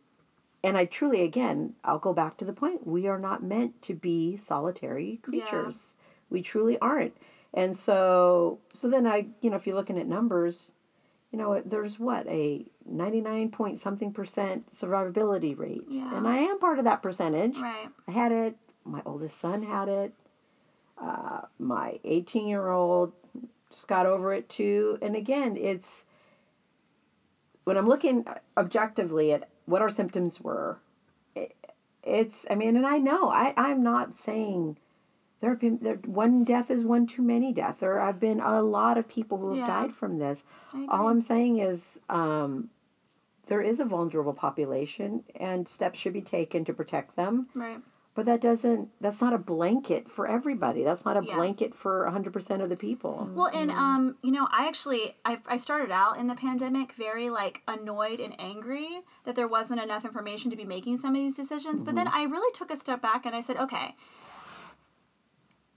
and 0.63 0.77
I 0.77 0.85
truly, 0.85 1.21
again, 1.23 1.73
I'll 1.83 1.99
go 1.99 2.13
back 2.13 2.37
to 2.37 2.45
the 2.45 2.53
point. 2.53 2.85
We 2.85 3.07
are 3.07 3.17
not 3.17 3.41
meant 3.43 3.81
to 3.83 3.95
be 3.95 4.37
solitary 4.37 5.19
creatures. 5.23 5.95
Yeah. 5.97 6.05
We 6.29 6.41
truly 6.43 6.77
aren't. 6.79 7.17
And 7.53 7.75
so, 7.75 8.59
so 8.73 8.87
then 8.87 9.07
I, 9.07 9.27
you 9.41 9.49
know, 9.49 9.55
if 9.55 9.65
you're 9.65 9.75
looking 9.75 9.97
at 9.97 10.07
numbers, 10.07 10.73
you 11.31 11.39
know, 11.39 11.61
there's 11.65 11.99
what 11.99 12.27
a 12.27 12.65
99 12.85 13.49
point 13.49 13.79
something 13.79 14.13
percent 14.13 14.69
survivability 14.69 15.57
rate, 15.57 15.83
Yeah. 15.89 16.15
and 16.15 16.27
I 16.27 16.37
am 16.37 16.59
part 16.59 16.77
of 16.77 16.85
that 16.85 17.01
percentage. 17.01 17.57
Right. 17.57 17.89
I 18.07 18.11
had 18.11 18.31
it. 18.31 18.55
My 18.85 19.01
oldest 19.05 19.37
son 19.39 19.63
had 19.63 19.87
it. 19.89 20.13
Uh, 21.01 21.41
my 21.57 21.99
18 22.03 22.47
year 22.47 22.69
old 22.69 23.13
just 23.69 23.87
got 23.87 24.05
over 24.05 24.33
it 24.33 24.47
too. 24.49 24.99
And 25.01 25.15
again, 25.15 25.57
it's 25.57 26.05
when 27.63 27.77
I'm 27.77 27.85
looking 27.85 28.25
objectively 28.57 29.31
at 29.33 29.49
what 29.65 29.81
our 29.81 29.89
symptoms 29.89 30.41
were, 30.41 30.79
it, 31.35 31.55
it's, 32.03 32.45
I 32.49 32.55
mean, 32.55 32.75
and 32.75 32.85
I 32.85 32.97
know, 32.97 33.29
I, 33.29 33.53
I'm 33.57 33.81
not 33.83 34.17
saying 34.17 34.77
there 35.39 35.51
have 35.51 35.59
been, 35.59 35.79
there, 35.81 35.95
one 35.95 36.43
death 36.43 36.69
is 36.69 36.83
one 36.83 37.07
too 37.07 37.21
many 37.23 37.51
death. 37.53 37.79
There 37.79 37.99
have 37.99 38.19
been 38.19 38.39
a 38.39 38.61
lot 38.61 38.97
of 38.97 39.07
people 39.07 39.37
who 39.39 39.49
have 39.55 39.57
Yeah. 39.67 39.75
died 39.75 39.95
from 39.95 40.19
this. 40.19 40.43
All. 40.89 41.07
I'm 41.07 41.21
saying 41.21 41.57
is, 41.57 41.99
um, 42.09 42.69
there 43.47 43.61
is 43.61 43.79
a 43.79 43.85
vulnerable 43.85 44.33
population 44.33 45.23
and 45.35 45.67
steps 45.67 45.97
should 45.99 46.13
be 46.13 46.21
taken 46.21 46.63
to 46.65 46.73
protect 46.73 47.15
them. 47.15 47.47
Right. 47.55 47.79
But 48.13 48.25
that 48.25 48.41
doesn't. 48.41 48.89
That's 48.99 49.21
not 49.21 49.31
a 49.31 49.37
blanket 49.37 50.11
for 50.11 50.27
everybody. 50.27 50.83
That's 50.83 51.05
not 51.05 51.15
a 51.15 51.23
Yeah. 51.23 51.35
blanket 51.35 51.73
for 51.73 52.05
hundred 52.09 52.33
percent 52.33 52.61
of 52.61 52.69
the 52.69 52.75
people. 52.75 53.29
Well, 53.33 53.49
and 53.53 53.71
um, 53.71 54.17
you 54.21 54.31
know, 54.31 54.47
I 54.51 54.67
actually 54.67 55.15
I, 55.23 55.39
I 55.47 55.55
started 55.55 55.91
out 55.91 56.17
in 56.17 56.27
the 56.27 56.35
pandemic 56.35 56.91
very 56.91 57.29
like 57.29 57.61
annoyed 57.69 58.19
and 58.19 58.35
angry 58.39 59.01
that 59.23 59.37
there 59.37 59.47
wasn't 59.47 59.81
enough 59.81 60.03
information 60.03 60.51
to 60.51 60.57
be 60.57 60.65
making 60.65 60.97
some 60.97 61.15
of 61.15 61.21
these 61.21 61.37
decisions. 61.37 61.83
But 61.83 61.95
then 61.95 62.09
I 62.09 62.23
really 62.23 62.51
took 62.53 62.69
a 62.69 62.75
step 62.75 63.01
back 63.01 63.25
and 63.25 63.33
I 63.33 63.39
said, 63.39 63.55
okay, 63.55 63.95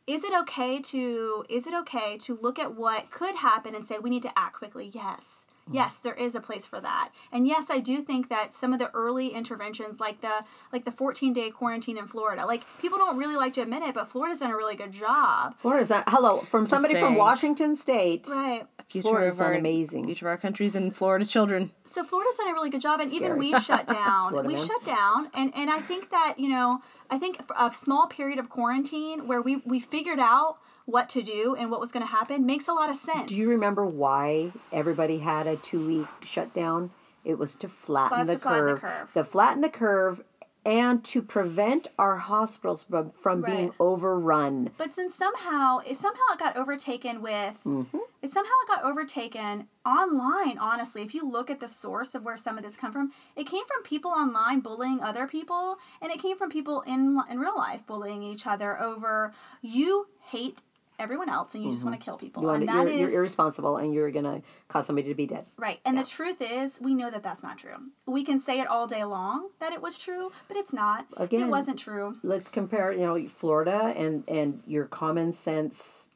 is 0.07 0.24
it 0.24 0.35
okay 0.41 0.80
to 0.80 1.45
is 1.49 1.66
it 1.68 1.74
okay 1.74 2.18
to 2.18 2.37
look 2.41 2.59
at 2.59 2.74
what 2.74 3.11
could 3.11 3.37
happen 3.37 3.74
and 3.74 3.87
say 3.87 3.99
we 3.99 4.11
need 4.11 4.22
to 4.22 4.37
act 4.39 4.57
quickly? 4.57 4.91
Yes. 4.93 5.47
Mm-hmm. 5.65 5.77
Yes, 5.77 5.99
there 5.99 6.15
is 6.15 6.35
a 6.35 6.41
place 6.41 6.67
for 6.67 6.81
that. 6.81 7.11
And 7.33 7.49
yes, 7.49 7.67
I 7.71 7.79
do 7.79 8.03
think 8.03 8.29
that 8.29 8.53
some 8.53 8.73
of 8.75 8.79
the 8.79 8.91
early 8.93 9.29
interventions 9.29 9.99
like 9.99 10.21
the 10.21 10.45
like 10.73 10.85
the 10.85 10.91
14-day 10.91 11.51
quarantine 11.51 11.97
in 11.97 12.07
Florida, 12.07 12.45
like 12.45 12.65
people 12.81 12.99
don't 12.99 13.17
really 13.17 13.37
like 13.37 13.55
to 13.55 13.62
admit 13.62 13.83
it, 13.83 13.95
but 13.95 14.11
Florida's 14.11 14.41
done 14.41 14.51
a 14.51 14.57
really 14.57 14.77
good 14.77 14.93
job. 14.93 15.55
Florida's 15.59 15.89
not. 15.91 16.05
Hello, 16.09 16.41
from 16.41 16.67
somebody 16.67 16.95
from. 16.95 17.15
Washington 17.15 17.75
State. 17.77 18.27
Right. 18.29 18.67
Future 18.89 19.09
Florida's 19.09 19.35
of 19.35 19.41
our 19.41 19.55
amazing. 19.55 20.05
Future 20.05 20.27
of 20.27 20.31
our 20.31 20.37
countries 20.37 20.75
and 20.75 20.95
Florida 20.95 21.25
children. 21.25 21.71
so 21.85 22.05
Florida's 22.05 22.37
done 22.37 22.49
a 22.51 22.53
really 22.53 22.71
good 22.71 22.83
job, 22.83 23.01
and 23.01 23.12
even 23.12 23.39
we've 23.39 23.62
shut 23.62 23.89
down. 23.89 24.31
Florida 24.31 24.47
we've 24.49 24.59
man. 24.59 24.67
shut 24.67 24.85
down, 24.85 25.31
and 25.33 25.53
and 25.55 25.71
I 25.71 25.81
think 25.81 26.11
that 26.11 26.35
you 26.39 26.49
know, 26.49 26.81
I 27.11 27.19
think 27.19 27.41
a 27.59 27.73
small 27.73 28.07
period 28.07 28.39
of 28.39 28.51
quarantine 28.51 29.27
where 29.27 29.41
we 29.41 29.57
we 29.65 29.81
figured 29.81 30.19
out 30.19 30.59
what 30.87 31.09
to 31.11 31.22
do 31.22 31.55
and 31.59 31.70
what 31.70 31.80
was 31.80 31.93
going 31.93 32.05
to 32.05 32.11
happen 32.11 32.45
makes 32.47 32.68
a 32.68 32.72
lot 32.72 32.91
of 32.91 32.97
sense. 32.97 33.28
Do 33.28 33.37
you 33.37 33.49
remember 33.49 33.85
why 33.87 34.53
everybody 34.72 35.18
had 35.18 35.47
a 35.47 35.57
two 35.57 35.87
week 35.87 36.09
shutdown? 36.24 36.91
It 37.24 37.39
was 37.39 37.57
to 37.57 37.68
flatten, 37.68 38.18
Was 38.18 38.28
the, 38.28 38.35
to 38.35 38.41
flatten 38.41 38.66
the 38.66 38.72
curve. 38.72 38.80
curve. 38.80 39.12
To 39.14 39.24
flatten 39.24 39.61
the 39.62 39.68
curve 39.70 40.22
and 40.66 41.05
to 41.05 41.20
prevent 41.20 41.89
our 41.99 42.16
hospitals 42.16 42.82
from, 42.85 43.11
from 43.11 43.43
being 43.43 43.72
overrun. 43.78 44.70
But 44.78 44.95
since 44.95 45.14
somehow 45.14 45.78
it 45.87 45.97
somehow 45.97 46.22
it 46.32 46.39
got 46.39 46.57
overtaken 46.57 47.20
with 47.22 47.61
Mm-hmm. 47.64 47.99
it 48.22 48.30
somehow 48.30 48.51
it 48.62 48.68
got 48.68 48.82
overtaken 48.85 49.68
online, 49.85 50.57
honestly. 50.59 51.03
If 51.03 51.14
you 51.14 51.30
look 51.30 51.51
at 51.51 51.61
the 51.61 51.68
source 51.68 52.14
of 52.14 52.24
where 52.24 52.37
some 52.39 52.57
of 52.57 52.64
this 52.64 52.76
come 52.76 52.93
from, 52.93 53.12
it 53.37 53.47
came 53.47 53.64
from 53.66 53.82
people 53.82 54.11
online 54.11 54.61
bullying 54.61 55.01
other 55.03 55.26
people 55.26 55.76
and 56.01 56.11
it 56.11 56.20
came 56.20 56.37
from 56.39 56.49
people 56.51 56.80
in 56.87 57.18
in 57.30 57.39
real 57.39 57.57
life 57.57 57.87
bullying 57.87 58.22
each 58.22 58.47
other 58.47 58.80
over 58.80 59.32
you 59.61 60.09
hate 60.30 60.62
everyone 60.99 61.28
else 61.28 61.55
and 61.55 61.64
you 61.64 61.70
just 61.70 61.84
want 61.84 61.99
to 61.99 62.05
kill 62.05 62.16
people. 62.16 62.42
Mm-hmm. 62.42 62.51
You 62.51 62.61
and 62.61 62.68
that 62.68 62.86
you're, 62.86 62.92
is 62.92 63.01
you're 63.01 63.20
irresponsible 63.20 63.76
and 63.76 63.92
you're 63.92 64.11
going 64.11 64.24
to 64.24 64.42
cause 64.68 64.86
somebody 64.86 65.09
to 65.09 65.14
be 65.14 65.26
dead. 65.26 65.47
Right. 65.57 65.80
And 65.84 65.99
the 65.99 66.05
truth 66.05 66.40
is, 66.40 66.80
we 66.80 66.95
know 66.95 67.11
that 67.11 67.22
that's 67.22 67.42
not 67.42 67.59
true. 67.59 67.76
We 68.07 68.24
can 68.24 68.40
say 68.40 68.61
it 68.61 68.66
all 68.66 68.86
day 68.86 69.05
long 69.05 69.49
that 69.61 69.72
it 69.72 69.82
was 69.82 69.99
true, 69.99 70.32
but 70.49 70.57
it's 70.57 70.72
not. 70.72 71.07
Again, 71.16 71.42
it 71.42 71.49
wasn't 71.49 71.78
true. 71.78 72.16
Let's 72.22 72.49
compare, 72.49 72.92
you 72.92 73.01
know, 73.01 73.26
Florida 73.26 73.92
and, 73.97 74.24
and 74.28 74.62
your 74.66 74.84
common 74.86 75.32
sense 75.32 76.11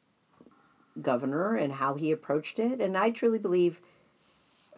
governor 1.01 1.55
and 1.55 1.73
how 1.73 1.93
he 1.95 2.11
approached 2.11 2.59
it. 2.59 2.81
And 2.81 2.97
I 2.97 3.09
truly 3.09 3.39
believe, 3.39 3.79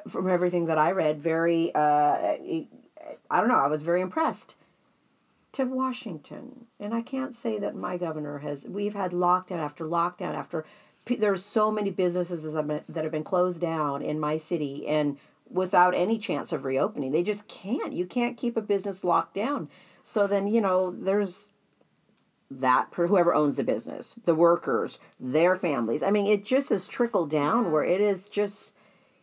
from 0.08 0.30
everything 0.30 0.66
that 0.66 0.78
I 0.78 0.92
read, 0.92 1.22
very, 1.22 1.74
uh, 1.74 1.78
I 1.80 2.68
don't 3.32 3.48
know, 3.48 3.56
I 3.56 3.68
was 3.68 3.82
very 3.82 4.02
impressed. 4.02 4.56
To 5.54 5.66
Washington, 5.66 6.68
and 6.80 6.94
I 6.94 7.02
can't 7.02 7.36
say 7.36 7.60
that 7.60 7.76
my 7.76 7.98
governor 7.98 8.38
has. 8.40 8.64
We've 8.66 8.94
had 8.94 9.12
lockdown 9.12 9.60
after 9.60 9.84
lockdown 9.86 10.34
after. 10.34 10.66
There's 11.06 11.44
so 11.44 11.72
many 11.72 11.90
businesses 11.90 12.44
that 12.44 12.54
have 12.54 12.68
been, 12.68 12.84
that 12.88 13.04
have 13.04 13.12
been 13.12 13.26
closed 13.26 13.60
down 13.60 14.02
in 14.02 14.18
my 14.18 14.38
city, 14.38 14.88
and 14.88 15.18
without 15.50 15.94
any 15.94 16.18
chance 16.18 16.54
of 16.54 16.64
reopening, 16.64 17.12
they 17.12 17.24
just 17.24 17.50
can't. 17.50 17.92
You 17.92 18.06
can't 18.06 18.38
keep 18.38 18.56
a 18.56 18.62
business 18.62 19.04
locked 19.04 19.34
down. 19.34 19.68
So 20.06 20.26
then 20.26 20.48
you 20.48 20.62
know 20.62 20.90
there's 20.90 21.50
that 22.50 22.88
whoever 22.94 23.34
owns 23.34 23.58
the 23.58 23.64
business, 23.66 24.16
the 24.26 24.36
workers, 24.36 25.00
their 25.20 25.56
families. 25.56 26.02
I 26.02 26.12
mean, 26.12 26.28
it 26.28 26.46
just 26.46 26.70
has 26.70 26.88
trickled 26.88 27.30
down 27.30 27.72
where 27.74 27.84
it 27.84 28.00
is 28.00 28.30
just 28.30 28.74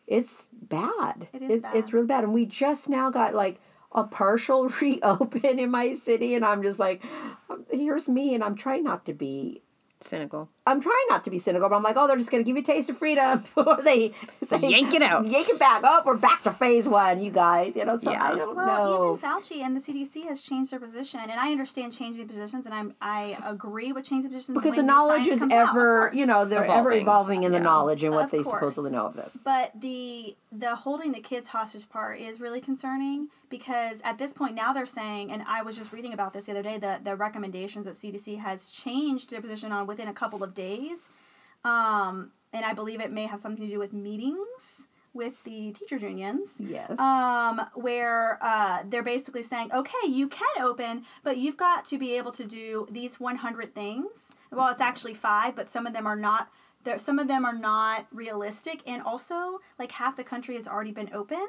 it's 0.06 0.48
bad. 0.52 1.28
It 1.32 1.42
is 1.42 1.50
It's 1.52 1.62
bad. 1.62 1.92
really 1.94 2.06
bad, 2.06 2.24
and 2.24 2.34
we 2.34 2.44
just 2.44 2.88
now 2.90 3.08
got 3.10 3.34
like 3.34 3.60
a 3.92 4.04
partial 4.04 4.68
reopen 4.80 5.58
in 5.58 5.70
my 5.70 5.94
city, 5.94 6.34
and 6.34 6.44
I'm 6.44 6.62
just 6.62 6.78
like, 6.78 7.02
um, 7.50 7.64
here's 7.70 8.08
me, 8.08 8.34
and 8.34 8.44
I'm 8.44 8.56
trying 8.56 8.84
not 8.84 9.04
to 9.06 9.12
be. 9.12 9.62
Cynical. 10.00 10.48
I'm 10.68 10.80
trying 10.80 10.94
not 11.08 11.24
to 11.24 11.30
be 11.30 11.38
cynical, 11.38 11.68
but 11.68 11.76
I'm 11.76 11.82
like, 11.82 11.96
oh, 11.96 12.06
they're 12.06 12.16
just 12.16 12.30
gonna 12.30 12.42
give 12.42 12.56
you 12.56 12.62
a 12.62 12.64
taste 12.64 12.90
of 12.90 12.98
freedom 12.98 13.38
before 13.54 13.80
they 13.82 14.12
say, 14.46 14.58
Yank 14.60 14.94
it 14.94 15.02
out. 15.02 15.24
yank 15.26 15.46
it 15.48 15.58
back. 15.58 15.82
Oh, 15.84 16.02
we're 16.04 16.16
back 16.16 16.42
to 16.44 16.52
phase 16.52 16.88
one, 16.88 17.22
you 17.22 17.30
guys. 17.30 17.74
You 17.74 17.84
know, 17.84 17.98
so 17.98 18.10
Yeah. 18.10 18.22
I 18.22 18.34
don't 18.36 18.54
Well, 18.56 18.66
know. 18.66 19.18
even 19.18 19.30
Fauci 19.30 19.62
and 19.62 19.76
the 19.76 19.80
CDC 19.80 20.24
has 20.28 20.42
changed 20.42 20.70
their 20.72 20.80
position, 20.80 21.20
and 21.20 21.32
I 21.32 21.50
understand 21.50 21.92
changing 21.92 22.28
positions, 22.28 22.66
and 22.66 22.74
I'm 22.74 22.94
I 23.00 23.38
agree 23.44 23.92
with 23.92 24.04
changing 24.04 24.30
positions 24.30 24.56
because 24.56 24.76
the 24.76 24.82
knowledge 24.82 25.26
is 25.26 25.40
comes 25.40 25.52
out, 25.52 25.70
ever 25.70 26.10
you 26.14 26.26
know 26.26 26.44
they're 26.44 26.64
ever 26.64 26.92
Evolving. 26.92 27.00
evolving 27.02 27.42
in 27.44 27.52
the 27.52 27.58
Yeah. 27.58 27.64
knowledge 27.64 28.04
and 28.04 28.14
what 28.14 28.26
Of 28.26 28.30
they 28.32 28.42
course. 28.42 28.56
supposedly 28.60 28.90
know 28.90 29.06
of 29.06 29.14
this 29.14 29.36
But 29.44 29.72
the 29.80 30.36
the 30.52 30.74
holding 30.76 31.12
the 31.12 31.20
kids 31.20 31.48
hostage 31.48 31.88
part 31.88 32.20
is 32.20 32.40
really 32.40 32.60
concerning 32.60 33.28
because 33.50 34.00
at 34.02 34.18
this 34.18 34.32
point 34.32 34.54
now 34.54 34.72
they're 34.72 34.86
saying, 34.86 35.30
and 35.32 35.42
I 35.46 35.62
was 35.62 35.76
just 35.76 35.92
reading 35.92 36.12
about 36.12 36.32
this 36.32 36.44
the 36.46 36.52
other 36.52 36.62
day, 36.62 36.78
the 36.78 37.00
the 37.02 37.16
recommendations 37.16 37.84
that 37.86 37.96
CDC 37.96 38.38
has 38.38 38.70
changed 38.70 39.30
their 39.30 39.40
position 39.40 39.72
on 39.72 39.86
within 39.86 40.08
a 40.08 40.12
couple 40.12 40.42
of 40.42 40.54
days, 40.58 41.08
um, 41.64 42.32
and 42.52 42.64
I 42.64 42.74
believe 42.74 43.00
it 43.00 43.12
may 43.12 43.26
have 43.26 43.40
something 43.40 43.64
to 43.64 43.72
do 43.72 43.78
with 43.78 43.92
meetings 43.92 44.88
with 45.14 45.42
the 45.44 45.72
teachers 45.72 46.02
unions. 46.02 46.54
yes 46.58 46.90
um, 46.98 47.60
where 47.74 48.38
uh, 48.42 48.82
they're 48.88 49.02
basically 49.02 49.42
saying, 49.42 49.70
okay, 49.72 50.06
you 50.06 50.28
can 50.28 50.62
open, 50.62 51.04
but 51.24 51.36
you've 51.38 51.56
got 51.56 51.84
to 51.86 51.98
be 51.98 52.16
able 52.16 52.32
to 52.32 52.44
do 52.44 52.86
these 52.90 53.18
100 53.18 53.74
things. 53.74 54.32
Well, 54.50 54.68
it's 54.68 54.80
actually 54.80 55.14
five, 55.14 55.56
but 55.56 55.70
some 55.70 55.86
of 55.86 55.92
them 55.92 56.06
are 56.06 56.16
not. 56.16 56.48
There, 56.84 56.98
some 56.98 57.18
of 57.18 57.26
them 57.26 57.44
are 57.44 57.58
not 57.58 58.06
realistic, 58.12 58.82
and 58.86 59.02
also 59.02 59.58
like 59.78 59.92
half 59.92 60.16
the 60.16 60.24
country 60.24 60.54
has 60.54 60.68
already 60.68 60.92
been 60.92 61.10
open 61.12 61.46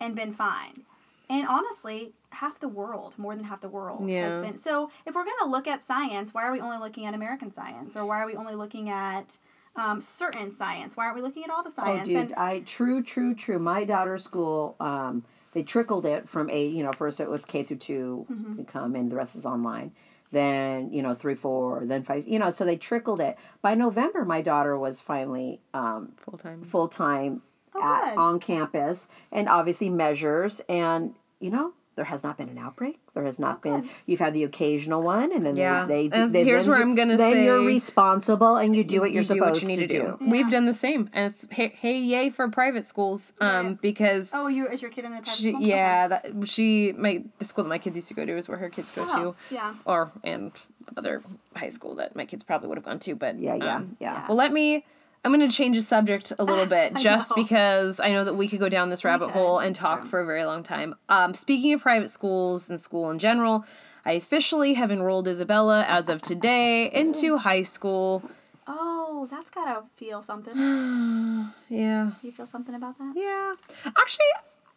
and 0.00 0.14
been 0.16 0.32
fine. 0.32 0.84
And 1.30 1.46
honestly, 1.46 2.12
half 2.30 2.58
the 2.60 2.68
world, 2.68 3.14
more 3.18 3.34
than 3.36 3.44
half 3.44 3.60
the 3.60 3.68
world, 3.68 4.08
has 4.08 4.38
been. 4.38 4.56
So, 4.56 4.90
if 5.06 5.14
we're 5.14 5.24
going 5.24 5.36
to 5.42 5.46
look 5.50 5.66
at 5.66 5.82
science, 5.82 6.32
why 6.32 6.42
are 6.44 6.52
we 6.52 6.60
only 6.60 6.78
looking 6.78 7.04
at 7.06 7.14
American 7.14 7.52
science, 7.52 7.96
or 7.96 8.06
why 8.06 8.20
are 8.22 8.26
we 8.26 8.34
only 8.34 8.54
looking 8.54 8.88
at 8.88 9.36
um, 9.76 10.00
certain 10.00 10.50
science? 10.50 10.96
Why 10.96 11.04
aren't 11.04 11.16
we 11.16 11.22
looking 11.22 11.44
at 11.44 11.50
all 11.50 11.62
the 11.62 11.70
science 11.70 12.08
oh 12.08 12.12
science? 12.12 12.28
dude 12.28 12.36
and 12.38 12.40
i 12.40 12.60
true 12.60 13.02
true 13.02 13.34
true 13.34 13.58
my 13.60 13.84
daughter's 13.84 14.24
school 14.24 14.74
um 14.80 15.24
they 15.52 15.62
trickled 15.62 16.04
it 16.04 16.28
from 16.28 16.50
a 16.50 16.66
you 16.66 16.82
know 16.82 16.90
first 16.92 17.20
it 17.20 17.30
was 17.30 17.44
k 17.44 17.62
through 17.62 17.76
2 17.76 18.26
Mm-hmm. 18.30 18.56
to 18.56 18.64
come 18.64 18.94
and 18.96 19.08
the 19.12 19.14
rest 19.16 19.36
is 19.36 19.46
online 19.46 19.92
then 20.32 20.92
you 20.92 21.00
know 21.02 21.14
three 21.14 21.34
four 21.36 21.84
then 21.86 22.02
five 22.02 22.26
you 22.26 22.38
know 22.40 22.50
so 22.50 22.64
they 22.64 22.76
trickled 22.76 23.20
it 23.20 23.36
by 23.62 23.74
november 23.74 24.24
my 24.24 24.42
daughter 24.42 24.76
was 24.76 25.00
finally 25.00 25.60
um 25.74 26.12
Full 26.16 26.38
time. 26.38 26.62
full 26.64 26.88
time 26.88 27.42
Oh, 27.74 27.82
at 27.82 28.16
on 28.16 28.40
campus 28.40 29.08
and 29.30 29.48
obviously 29.48 29.88
measures 29.90 30.60
and 30.68 31.14
you 31.40 31.50
know 31.50 31.72
there 31.96 32.04
has 32.04 32.22
not 32.22 32.38
been 32.38 32.48
an 32.48 32.58
outbreak. 32.58 33.00
There 33.14 33.24
has 33.24 33.40
not 33.40 33.60
been. 33.60 33.82
Oh. 33.84 33.88
You've 34.06 34.20
had 34.20 34.32
the 34.32 34.44
occasional 34.44 35.02
one, 35.02 35.32
and 35.32 35.44
then 35.44 35.56
Yeah. 35.56 35.84
they. 35.84 36.06
they, 36.06 36.16
And 36.16 36.32
they 36.32 36.44
here's 36.44 36.62
then 36.66 36.70
where 36.70 36.80
I'm 36.80 36.94
gonna 36.94 37.16
Then 37.16 37.42
you're 37.42 37.64
responsible, 37.64 38.54
and 38.56 38.76
you 38.76 38.84
do 38.84 39.00
what 39.00 39.10
you're 39.10 39.22
you 39.24 39.28
do 39.28 39.34
supposed 39.34 39.62
what 39.64 39.70
you 39.70 39.76
need 39.76 39.88
to, 39.88 39.98
do. 39.98 40.16
Yeah. 40.20 40.30
We've 40.30 40.48
done 40.48 40.66
the 40.66 40.72
same, 40.72 41.10
and 41.12 41.32
it's 41.32 41.48
hey, 41.50 41.74
hey 41.76 41.98
yay 41.98 42.30
for 42.30 42.48
private 42.50 42.86
schools, 42.86 43.32
um, 43.40 43.66
Right. 43.66 43.80
because 43.80 44.30
oh, 44.32 44.46
you 44.46 44.68
is 44.68 44.80
your 44.80 44.92
kid 44.92 45.06
in 45.06 45.10
the 45.12 45.22
private 45.22 45.38
she, 45.40 45.50
school? 45.50 45.62
yeah, 45.66 46.06
that 46.06 46.48
she 46.48 46.92
my 46.92 47.24
the 47.38 47.44
school 47.44 47.64
that 47.64 47.68
my 47.70 47.78
kids 47.78 47.96
used 47.96 48.06
to 48.08 48.14
go 48.14 48.24
to 48.24 48.36
is 48.36 48.48
where 48.48 48.58
her 48.58 48.68
kids 48.70 48.92
go 48.92 49.04
Oh, 49.08 49.32
to, 49.32 49.54
yeah. 49.54 49.74
or 49.84 50.12
and 50.22 50.52
other 50.96 51.20
high 51.56 51.68
school 51.68 51.96
that 51.96 52.14
my 52.14 52.24
kids 52.26 52.44
probably 52.44 52.68
would 52.68 52.78
have 52.78 52.84
gone 52.84 53.00
to, 53.00 53.16
but 53.16 53.40
Yeah, 53.40 53.56
yeah, 53.56 53.74
um, 53.76 53.96
yeah. 53.98 54.24
Well, 54.28 54.36
let 54.36 54.52
me. 54.52 54.84
I'm 55.28 55.34
going 55.34 55.46
to 55.46 55.54
change 55.54 55.76
the 55.76 55.82
subject 55.82 56.32
a 56.38 56.44
little 56.44 56.64
bit 56.78 56.96
just 56.96 57.30
know. 57.30 57.36
because 57.36 58.00
I 58.00 58.12
know 58.12 58.24
that 58.24 58.34
we 58.34 58.48
could 58.48 58.60
go 58.60 58.70
down 58.70 58.88
this 58.88 59.04
rabbit 59.04 59.28
hole 59.28 59.58
and 59.58 59.76
talk 59.76 60.00
true. 60.00 60.08
for 60.08 60.20
a 60.20 60.24
very 60.26 60.46
long 60.46 60.62
time. 60.62 60.94
Um, 61.10 61.34
speaking 61.34 61.74
of 61.74 61.82
private 61.82 62.08
schools 62.08 62.70
and 62.70 62.80
school 62.80 63.10
in 63.10 63.18
general, 63.18 63.66
I 64.06 64.12
officially 64.12 64.72
have 64.74 64.90
enrolled 64.90 65.28
Isabella 65.28 65.84
as 65.86 66.08
of 66.08 66.22
today 66.22 66.90
into 66.90 67.36
high 67.36 67.60
school. 67.60 68.22
Oh, 68.66 69.28
that's 69.30 69.50
gotta 69.50 69.82
feel 69.96 70.22
something. 70.22 70.54
Yeah. 71.68 72.12
you 72.22 72.32
feel 72.32 72.46
something 72.46 72.74
about 72.74 72.96
that? 72.96 73.12
Yeah. 73.14 73.52
Actually, 73.84 74.24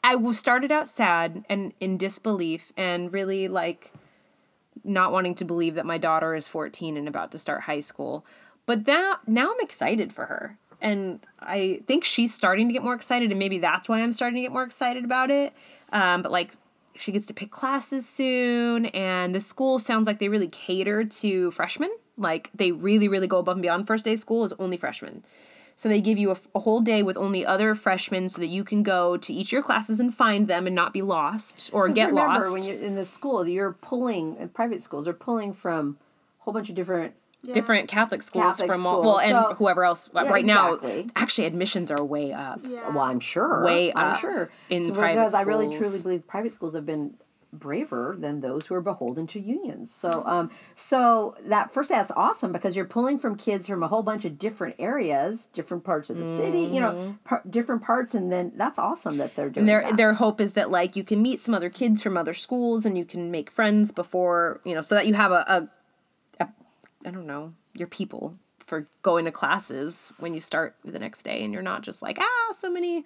I 0.04 0.34
started 0.34 0.70
out 0.70 0.89
sad 0.89 1.45
and 1.47 1.72
in 1.80 1.97
disbelief 1.97 2.74
and 2.76 3.14
really 3.14 3.47
like 3.47 3.93
not 4.84 5.14
wanting 5.14 5.36
to 5.36 5.45
believe 5.45 5.76
that 5.76 5.86
my 5.86 5.97
daughter 5.97 6.36
is 6.36 6.49
14 6.49 6.97
and 6.97 7.08
about 7.08 7.32
to 7.32 7.38
start 7.38 7.62
high 7.62 7.80
school. 7.80 8.26
But 8.66 8.86
that 8.86 9.20
now 9.28 9.51
I'm 9.51 9.59
excited 9.59 10.14
for 10.14 10.26
her. 10.26 10.57
And 10.82 11.20
I 11.39 11.82
think 11.86 12.03
she's 12.03 12.34
starting 12.34 12.68
to 12.68 12.74
get 12.74 12.84
more 12.84 12.95
excited, 12.95 13.30
and 13.32 13.38
maybe 13.38 13.59
that's 13.59 13.88
why 13.88 14.01
I'm 14.01 14.12
starting 14.12 14.36
to 14.38 14.41
get 14.41 14.51
more 14.51 14.64
excited 14.64 15.05
about 15.05 15.30
it. 15.30 15.53
Um, 15.91 16.24
but 16.24 16.32
like, 16.32 16.53
she 16.95 17.12
gets 17.12 17.26
to 17.28 17.34
pick 17.34 17.51
classes 17.51 18.07
soon, 18.07 18.88
and 18.88 19.34
the 19.36 19.39
school 19.39 19.78
sounds 19.78 20.07
like 20.07 20.20
they 20.20 20.30
really 20.30 20.47
cater 20.47 21.03
to 21.03 21.51
freshmen. 21.51 21.91
Like, 22.18 22.49
they 22.55 22.72
really, 22.72 23.07
really 23.07 23.28
go 23.28 23.38
above 23.38 23.57
and 23.57 23.62
beyond. 23.62 23.88
First 23.88 24.05
day 24.05 24.16
school 24.16 24.43
is 24.43 24.53
only 24.53 24.78
freshmen. 24.78 25.24
So 25.76 25.89
they 25.89 26.01
give 26.01 26.18
you 26.18 26.32
a, 26.32 26.38
a 26.53 26.59
whole 26.59 26.82
day 26.82 27.01
with 27.01 27.18
only 27.18 27.45
other 27.45 27.74
freshmen 27.74 28.30
so 28.30 28.39
that 28.39 28.47
you 28.47 28.64
can 28.64 28.84
go 28.84 29.18
to 29.18 29.34
each 29.34 29.47
of 29.47 29.51
your 29.53 29.64
classes 29.64 29.99
and 29.99 30.14
find 30.14 30.47
them 30.47 30.68
and 30.68 30.76
not 30.76 30.93
be 30.93 31.01
lost 31.01 31.70
or 31.74 31.89
get 31.89 32.09
remember, 32.09 32.45
lost. 32.45 32.51
when 32.51 32.64
you're 32.64 32.86
in 32.86 32.95
the 32.95 33.05
school, 33.05 33.47
you're 33.47 33.74
pulling 33.74 34.49
private 34.49 34.84
schools. 34.84 35.05
They're 35.05 35.14
pulling 35.14 35.53
from 35.53 35.97
a 36.39 36.43
whole 36.43 36.53
bunch 36.53 36.70
of 36.70 36.76
different. 36.76 37.16
Different 37.44 37.88
Catholic 37.88 38.22
schools 38.24 38.58
Catholic 38.58 38.72
from 38.72 38.86
all, 38.86 39.02
schools, 39.02 39.06
well, 39.06 39.20
and 39.20 39.32
so- 39.50 39.54
whoever 39.56 39.84
else. 39.84 40.10
uh, 40.16 40.22
Yeah, 40.24 40.30
right 40.32 40.44
exactly. 40.46 41.04
now, 41.04 41.10
actually, 41.16 41.46
admissions 41.48 41.89
are 41.92 42.04
way 42.04 42.32
up. 42.34 42.60
Yeah. 42.64 42.89
Well, 42.89 43.00
I'm 43.06 43.20
sure. 43.20 43.64
Way 43.64 43.92
I'm 43.94 44.12
up 44.14 44.20
sure 44.20 44.50
in 44.70 44.88
so 44.88 44.94
private 44.94 45.20
because 45.22 45.34
I 45.34 45.42
really 45.42 45.76
truly 45.76 46.00
believe 46.02 46.28
private 46.28 46.54
schools 46.54 46.74
have 46.76 46.86
been 46.86 47.16
braver 47.54 48.16
than 48.18 48.39
those 48.39 48.68
who 48.68 48.76
are 48.76 48.80
beholden 48.82 49.28
to 49.28 49.38
unions. 49.38 49.92
So, 49.92 50.24
um, 50.26 50.50
so 50.76 51.36
that 51.46 51.74
first 51.74 51.89
that's 51.89 52.12
awesome 52.16 52.54
because 52.54 52.78
you're 52.78 52.86
pulling 52.86 53.18
from 53.18 53.36
kids 53.36 53.68
from 53.68 53.84
a 53.84 53.89
whole 53.89 54.04
bunch 54.04 54.24
of 54.24 54.39
different 54.39 54.76
areas, 54.80 55.48
different 55.52 55.84
parts 55.84 56.10
of 56.10 56.18
the 56.18 56.24
city, 56.38 56.62
you 56.64 56.80
know, 56.80 57.16
par- 57.26 57.42
different 57.50 57.84
parts, 57.84 58.16
and 58.16 58.32
then 58.32 58.54
that's 58.56 58.80
awesome 58.80 59.18
that 59.18 59.36
they're 59.36 59.50
doing 59.50 59.64
And 59.64 59.70
their 59.70 59.82
that. 59.82 59.98
their 59.98 60.14
hope 60.14 60.39
is 60.39 60.54
that 60.54 60.72
like 60.72 60.96
you 60.96 61.04
can 61.04 61.22
meet 61.22 61.42
some 61.42 61.54
other 61.54 61.70
kids 61.70 62.02
from 62.02 62.16
other 62.16 62.34
schools 62.34 62.86
and 62.86 62.98
you 62.98 63.04
can 63.04 63.32
make 63.32 63.52
friends 63.52 63.92
before 63.92 64.62
you 64.64 64.74
know 64.74 64.80
so 64.82 64.96
that 64.96 65.06
you 65.08 65.14
have 65.16 65.32
a, 65.34 65.44
a, 65.46 65.58
a 65.58 65.68
I 67.06 67.12
don't 67.12 67.28
know 67.28 67.54
your 67.74 67.88
people 67.88 68.36
for 68.66 68.86
going 69.02 69.26
to 69.26 69.32
classes 69.32 70.12
when 70.20 70.34
you 70.34 70.39
start 70.39 70.76
the 70.86 70.99
next 70.99 71.24
day 71.24 71.43
and 71.43 71.52
you're 71.54 71.62
not 71.62 71.82
just 71.82 72.02
like 72.02 72.18
ah 72.20 72.54
so 72.54 72.70
many 72.70 73.04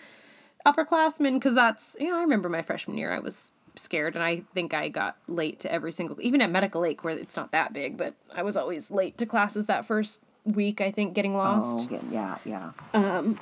upperclassmen 0.65 1.35
because 1.35 1.55
that's 1.55 1.95
you 1.99 2.09
know 2.09 2.17
I 2.17 2.21
remember 2.21 2.49
my 2.49 2.61
freshman 2.61 2.97
year 2.97 3.11
I 3.13 3.19
was 3.19 3.51
scared 3.75 4.15
and 4.15 4.23
I 4.23 4.43
think 4.53 4.73
I 4.73 4.89
got 4.89 5.17
late 5.27 5.59
to 5.61 5.71
every 5.71 5.91
single 5.91 6.17
even 6.21 6.41
at 6.41 6.49
Medical 6.49 6.81
Lake 6.81 7.03
where 7.03 7.17
it's 7.17 7.35
not 7.35 7.51
that 7.51 7.73
big 7.73 7.97
but 7.97 8.13
I 8.33 8.43
was 8.43 8.57
always 8.57 8.89
late 8.91 9.17
to 9.19 9.25
classes 9.25 9.65
that 9.67 9.85
first 9.85 10.21
week 10.45 10.81
I 10.81 10.91
think 10.91 11.13
getting 11.13 11.35
lost 11.35 11.89
Oh, 11.91 11.99
yeah, 12.11 12.37
yeah. 12.45 12.71
Um, 12.93 13.39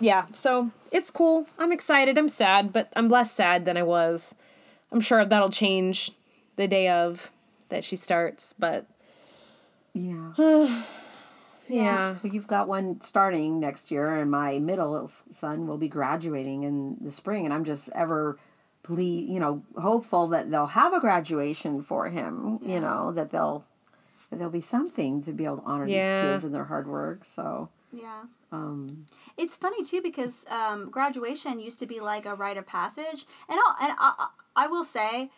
yeah, 0.00 0.24
so 0.32 0.72
it's 0.90 1.10
cool. 1.12 1.46
I'm 1.60 1.70
excited. 1.70 2.18
I'm 2.18 2.28
sad, 2.28 2.72
but 2.72 2.92
I'm 2.96 3.08
less 3.08 3.32
sad 3.32 3.64
than 3.64 3.76
I 3.76 3.84
was. 3.84 4.34
I'm 4.90 5.00
sure 5.00 5.24
that'll 5.24 5.48
change 5.50 6.10
the 6.56 6.66
day 6.66 6.88
of 6.88 7.30
that 7.68 7.84
she 7.84 7.94
starts, 7.94 8.52
but 8.52 8.86
Yeah. 9.94 10.32
yeah. 11.68 12.16
Well, 12.22 12.32
you've 12.32 12.46
got 12.48 12.68
one 12.68 13.00
starting 13.00 13.60
next 13.60 13.90
year, 13.90 14.16
and 14.16 14.30
my 14.30 14.58
middle 14.58 15.08
son 15.08 15.66
will 15.66 15.78
be 15.78 15.88
graduating 15.88 16.64
in 16.64 16.96
the 17.00 17.10
spring, 17.10 17.44
and 17.44 17.54
I'm 17.54 17.64
just 17.64 17.88
ever, 17.94 18.38
please 18.82 19.28
you 19.30 19.38
know, 19.40 19.62
hopeful 19.80 20.26
that 20.28 20.50
they'll 20.50 20.66
have 20.66 20.92
a 20.92 21.00
graduation 21.00 21.80
for 21.82 22.08
him. 22.10 22.58
You 22.62 22.80
know 22.80 23.12
that 23.12 23.30
they'll 23.30 23.64
that 24.30 24.36
there'll 24.36 24.52
be 24.52 24.60
something 24.60 25.22
to 25.22 25.32
be 25.32 25.44
able 25.44 25.58
to 25.58 25.64
honor 25.64 25.86
Yeah. 25.86 26.00
these 26.00 26.20
kids 26.20 26.44
and 26.44 26.54
their 26.54 26.64
hard 26.64 26.88
work. 26.88 27.24
So, 27.24 27.68
Yeah. 27.92 28.22
um, 28.50 29.06
It's 29.36 29.56
funny 29.56 29.84
too 29.84 30.00
because 30.02 30.44
um, 30.50 30.90
graduation 30.90 31.60
used 31.60 31.78
to 31.80 31.86
be 31.86 32.00
like 32.00 32.26
a 32.26 32.34
rite 32.34 32.56
of 32.56 32.66
passage, 32.66 33.26
and 33.48 33.58
I'll, 33.66 33.76
and 33.88 33.92
I, 33.98 34.28
I 34.56 34.66
will 34.66 34.84
say, 34.84 35.30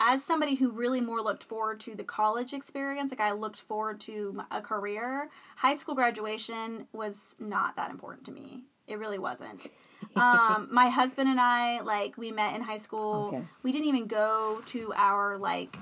as 0.00 0.24
somebody 0.24 0.54
who 0.54 0.70
really 0.70 1.02
more 1.02 1.20
looked 1.20 1.44
forward 1.44 1.78
to 1.80 1.94
the 1.94 2.02
college 2.02 2.54
experience, 2.54 3.12
like 3.12 3.20
I 3.20 3.32
looked 3.32 3.60
forward 3.60 4.00
to 4.02 4.42
a 4.50 4.62
career, 4.62 5.28
high 5.56 5.74
school 5.76 5.94
graduation 5.94 6.86
was 6.92 7.36
not 7.38 7.76
that 7.76 7.90
important 7.90 8.24
to 8.26 8.32
me. 8.32 8.62
It 8.88 8.98
really 8.98 9.18
wasn't. 9.18 9.68
um, 10.16 10.68
my 10.72 10.88
husband 10.88 11.28
and 11.28 11.38
I, 11.38 11.80
like, 11.80 12.16
we 12.16 12.32
met 12.32 12.54
in 12.56 12.62
high 12.62 12.78
school. 12.78 13.26
Okay. 13.28 13.42
We 13.62 13.72
didn't 13.72 13.88
even 13.88 14.06
go 14.06 14.62
to 14.68 14.92
our 14.96 15.36
like 15.36 15.76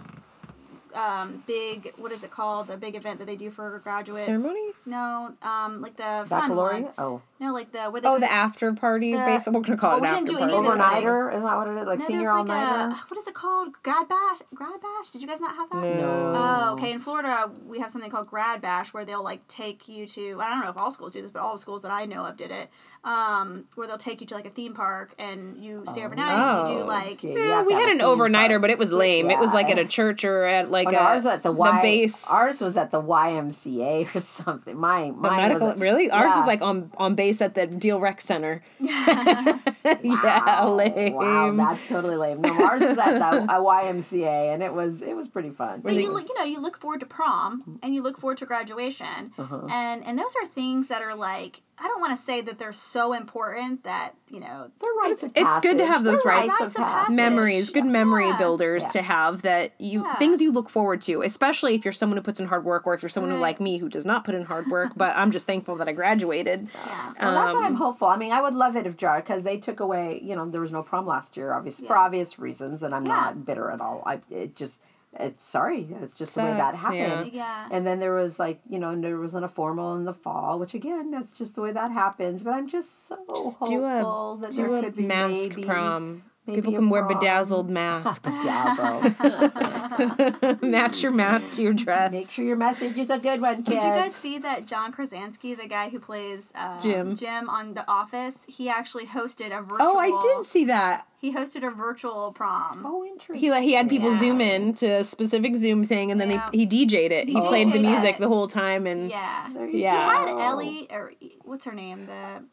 um, 0.95 1.45
big 1.47 1.93
what 1.97 2.13
is 2.13 2.25
it 2.25 2.31
called? 2.31 2.67
The 2.67 2.77
big 2.77 2.97
event 2.97 3.19
that 3.19 3.27
they 3.27 3.37
do 3.37 3.51
for 3.51 3.79
graduates. 3.85 4.27
Ceremony? 4.27 4.73
No, 4.85 5.33
um, 5.43 5.81
like 5.81 5.97
the 5.97 6.27
fun 6.29 6.57
one. 6.57 6.89
Oh, 6.99 7.23
No, 7.41 7.53
like 7.53 7.71
the 7.71 7.83
where 7.91 8.01
they 8.01 8.09
Oh, 8.09 8.15
go 8.15 8.19
the 8.21 8.31
after 8.33 8.73
party, 8.73 9.13
The- 9.13 9.19
basically. 9.19 9.59
We're 9.61 9.65
gonna 9.65 9.79
call 9.79 9.93
Oh, 9.93 9.97
it 9.99 10.01
we 10.03 10.09
an 10.09 10.15
didn't 10.25 10.31
after 10.31 10.39
do 10.39 10.59
any 10.59 10.67
party. 10.67 11.05
overnighter. 11.05 11.35
Is 11.37 11.43
that 11.43 11.57
what 11.57 11.69
it 11.69 11.77
is? 11.81 11.87
Like 11.87 11.99
No, 12.01 12.05
senior 12.07 12.23
there's 12.25 12.33
all 12.33 12.39
like 12.45 12.47
nighter. 12.49 12.89
a 12.91 12.95
what 13.09 13.19
is 13.19 13.27
it 13.29 13.35
called? 13.35 13.69
Grad 13.85 14.09
bash. 14.09 14.39
Grad 14.55 14.81
bash. 14.81 15.11
Did 15.13 15.23
you 15.23 15.29
guys 15.29 15.41
not 15.41 15.55
have 15.55 15.71
that? 15.71 15.83
No. 15.83 16.33
Oh, 16.37 16.73
okay. 16.75 16.91
In 16.91 16.99
Florida, 16.99 17.51
we 17.65 17.79
have 17.79 17.91
something 17.93 18.11
called 18.11 18.27
grad 18.27 18.61
bash, 18.61 18.93
where 18.93 19.05
they'll 19.05 19.23
like 19.23 19.47
take 19.47 19.89
you 19.89 20.07
to. 20.09 20.41
I 20.41 20.51
don't 20.51 20.65
know 20.65 20.71
if 20.71 20.77
all 20.79 20.91
schools 20.91 21.13
do 21.13 21.23
this, 21.23 21.31
but 21.31 21.41
all 21.41 21.53
the 21.53 21.61
schools 21.63 21.83
that 21.83 21.93
I 21.93 22.07
know 22.07 22.25
of 22.25 22.37
did 22.37 22.51
it. 22.51 22.71
Um, 23.05 23.65
where 23.77 23.87
they'll 23.87 23.97
take 23.97 24.21
you 24.21 24.27
to 24.27 24.35
like 24.35 24.45
a 24.45 24.51
theme 24.51 24.75
park 24.75 25.15
and 25.21 25.57
you 25.63 25.85
stay 25.89 26.05
overnight. 26.05 26.33
and 26.33 26.69
you 26.69 26.75
Oh. 26.75 26.79
do 26.81 26.85
like 26.89 27.13
Okay. 27.13 27.35
Yeah, 27.49 27.63
we 27.63 27.73
had 27.73 27.89
an 27.89 28.01
overnighter, 28.01 28.49
park. 28.51 28.63
but 28.63 28.71
it 28.71 28.79
was 28.79 28.91
lame. 28.91 29.31
It 29.31 29.39
was 29.39 29.53
like 29.55 29.71
at 29.71 29.79
a 29.79 29.85
church 29.85 30.25
or 30.25 30.45
at 30.45 30.71
like 30.73 30.89
Oh, 30.89 30.91
no, 30.91 30.99
a, 30.99 31.03
ours 31.03 31.25
was 31.25 31.35
at 31.35 31.43
the, 31.45 31.53
y, 31.53 31.81
base. 31.83 32.29
Ours 32.29 32.61
was 32.61 32.77
at 32.77 32.91
the 32.91 33.01
YMCA 33.01 34.13
or 34.15 34.21
something. 34.21 34.77
My 34.77 35.05
the 35.07 35.13
mine 35.13 35.37
medical, 35.37 35.69
was 35.69 35.77
a- 35.77 35.79
really? 35.81 36.11
Ours 36.11 36.31
yeah. 36.31 36.39
was 36.41 36.47
like 36.47 36.61
on 36.61 36.91
on 36.99 37.15
base 37.15 37.28
at 37.43 37.55
the 37.55 37.67
Deal 37.67 38.01
Rec 38.01 38.21
Center. 38.21 38.63
yeah, 38.81 39.59
Wow, 40.03 40.75
lame. 40.75 41.15
Wow, 41.15 41.53
that's 41.53 41.87
totally 41.89 42.17
lame. 42.17 42.41
No, 42.41 42.51
ours 42.65 42.81
was 42.83 42.99
at 42.99 43.19
the 43.19 43.47
YMCA, 43.53 44.53
and 44.55 44.63
it 44.63 44.73
was 44.73 45.03
it 45.03 45.15
was 45.17 45.29
pretty 45.29 45.51
fun. 45.51 45.81
But 45.83 45.95
you 45.95 46.13
look, 46.13 46.29
you 46.29 46.35
know, 46.39 46.45
you 46.45 46.61
look 46.61 46.79
forward 46.79 47.01
to 47.01 47.07
prom 47.07 47.79
and 47.83 47.95
you 47.95 48.03
look 48.03 48.19
forward 48.19 48.39
to 48.39 48.47
graduation, 48.47 49.33
Uh-huh. 49.39 49.67
and 49.71 50.05
and 50.05 50.19
those 50.19 50.35
are 50.43 50.47
things 50.47 50.89
that 50.89 51.03
are 51.03 51.15
like 51.15 51.63
I 51.81 51.87
don't 51.87 52.01
want 52.01 52.17
to 52.19 52.23
say 52.23 52.41
that 52.41 52.59
they're 52.59 52.73
so 52.73 53.13
important 53.13 53.85
that 53.85 54.15
you 54.31 54.41
know 54.41 54.71
They're 54.81 54.91
rites 55.01 55.23
of 55.23 55.33
it's 55.35 55.61
good 55.61 55.79
to 55.79 55.87
have 55.87 56.03
those 56.05 56.23
They're 56.23 56.33
rites 56.33 56.61
of 56.61 56.75
passage. 56.75 57.15
memories, 57.15 57.71
good 57.71 57.87
memory 57.87 58.29
Yeah. 58.29 58.37
builders 58.37 58.83
Yeah. 58.85 58.91
to 58.91 59.03
have 59.03 59.43
that 59.43 59.73
you 59.79 60.03
Yeah. 60.03 60.15
things 60.17 60.43
you 60.43 60.51
look 60.53 60.69
forward 60.71 61.01
to, 61.03 61.23
especially 61.23 61.75
if 61.75 61.85
you're 61.85 61.93
someone 61.93 62.17
who 62.17 62.23
puts 62.23 62.41
in 62.41 62.49
hard 62.49 62.65
work 62.65 62.87
or 62.87 62.95
if 62.95 63.03
you're 63.03 63.09
someone 63.09 63.33
who 63.33 63.39
like 63.39 63.61
me 63.61 63.79
who 63.79 63.89
does 63.89 64.05
not 64.05 64.25
put 64.25 64.35
in 64.35 64.45
hard 64.47 64.67
work, 64.69 64.93
but 64.97 65.17
I'm 65.17 65.31
just 65.31 65.47
thankful 65.47 65.77
that 65.77 65.89
I 65.89 65.93
graduated. 65.93 66.69
yeah. 66.87 67.13
Well, 67.21 67.35
that's 67.35 67.55
what 67.55 67.63
I'm 67.65 67.73
Um, 67.73 67.77
hopeful. 67.77 68.09
I 68.09 68.17
mean, 68.17 68.33
I 68.33 68.41
would 68.41 68.55
love 68.55 68.75
it 68.77 68.87
if 68.87 68.97
Jar 68.97 69.21
because 69.21 69.45
they 69.45 69.57
took 69.59 69.79
away. 69.81 70.21
You 70.23 70.35
know, 70.37 70.47
there 70.51 70.61
was 70.61 70.73
no 70.73 70.83
prom 70.83 71.07
last 71.07 71.37
year, 71.37 71.53
obviously 71.53 71.87
for 71.87 71.97
obvious 71.97 72.39
reasons, 72.39 72.83
and 72.83 72.93
I'm 72.95 73.07
Yeah. 73.07 73.13
not 73.15 73.45
bitter 73.47 73.71
at 73.71 73.81
all. 73.81 74.03
I 74.05 74.21
it 74.31 74.57
just 74.57 74.83
it's 75.19 75.45
sorry, 75.47 75.89
it's 76.03 76.17
just 76.17 76.35
the 76.35 76.43
way 76.43 76.53
that 76.53 76.77
Sucks, 76.77 76.95
happened. 76.95 77.33
Yeah. 77.33 77.69
And 77.71 77.87
then 77.87 77.99
there 78.01 78.15
was 78.15 78.39
like 78.39 78.61
you 78.69 78.79
know, 78.79 78.91
and 78.91 79.03
there 79.03 79.19
wasn't 79.19 79.45
a 79.45 79.49
formal 79.49 79.97
in 79.97 80.05
the 80.05 80.15
fall, 80.15 80.59
which 80.59 80.75
again, 80.75 81.11
that's 81.11 81.33
just 81.33 81.55
the 81.55 81.61
way 81.63 81.73
that 81.73 81.91
happens. 81.93 82.45
But 82.45 82.55
I'm 82.55 82.69
just 82.69 83.07
so 83.09 83.17
Just 83.27 83.59
hopeful 83.59 83.67
do 83.67 83.85
a 83.85 84.39
that 84.43 84.51
do 84.53 84.57
there 84.57 84.77
a 84.77 84.83
could 84.83 84.97
be 84.97 85.07
mask 85.07 85.51
maybe, 85.51 85.65
prom. 85.65 86.23
maybe 86.47 86.61
People 86.61 86.75
a 86.75 86.77
can 86.79 86.91
wear 86.91 87.05
bedazzled 87.05 87.69
masks. 87.69 88.31
Dazzle. 88.45 89.15
Match 90.63 91.03
your 91.03 91.13
mask 91.13 91.53
to 91.53 91.63
your 91.63 91.73
dress. 91.73 92.13
Make 92.13 92.31
sure 92.31 92.45
your 92.45 92.57
message 92.57 92.99
is 92.99 93.11
a 93.11 93.19
good 93.19 93.41
one, 93.41 93.57
kids. 93.57 93.69
Did 93.69 93.75
you 93.77 93.81
guys 93.81 94.15
see 94.15 94.39
that 94.39 94.67
John 94.67 94.93
Krasinski, 94.93 95.55
the 95.55 95.67
guy 95.67 95.89
who 95.89 95.99
plays 95.99 96.51
um, 96.55 96.79
Jim. 96.81 97.17
Jim 97.17 97.49
on 97.49 97.75
The 97.75 97.85
Office, 97.91 98.37
he 98.47 98.69
actually 98.69 99.07
hosted 99.07 99.57
a 99.57 99.63
virtual. 99.63 99.79
Oh, 99.81 99.99
I 99.99 100.11
did 100.23 100.45
see 100.47 100.65
that. 100.67 101.07
He 101.21 101.35
hosted 101.35 101.67
a 101.67 101.71
virtual 101.71 102.33
prom. 102.33 102.83
Oh, 102.87 103.05
interesting. 103.05 103.37
He 103.37 103.63
he 103.69 103.73
had 103.73 103.89
people 103.89 104.13
Yeah. 104.13 104.19
zoom 104.21 104.41
in 104.41 104.75
to 104.75 104.87
a 105.01 105.05
specific 105.05 105.57
Zoom 105.57 105.85
thing, 105.85 106.11
and 106.13 106.21
then 106.21 106.31
Yeah. 106.31 106.49
he, 106.53 106.67
he 106.67 106.87
DJ'd 106.87 107.11
it. 107.13 107.27
He 107.29 107.35
He 107.35 107.41
played 107.41 107.69
the 107.73 107.79
DJ'd 107.79 107.83
music 107.83 108.15
it. 108.17 108.21
the 108.21 108.29
whole 108.29 108.47
time, 108.47 108.87
and 108.87 109.11
Yeah. 109.11 109.49
There 109.53 109.67
you 109.67 109.73
He 109.73 109.83
Yeah. 109.83 110.17
had. 110.19 110.29
Ellie, 110.29 110.87
or 110.91 111.13
what's 111.45 111.65
her 111.65 111.73
name? 111.75 112.07
The 112.07 112.45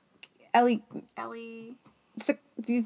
Ellie 0.53 0.81
Ellie. 1.17 1.75
Sec- 2.19 2.39
the- 2.57 2.85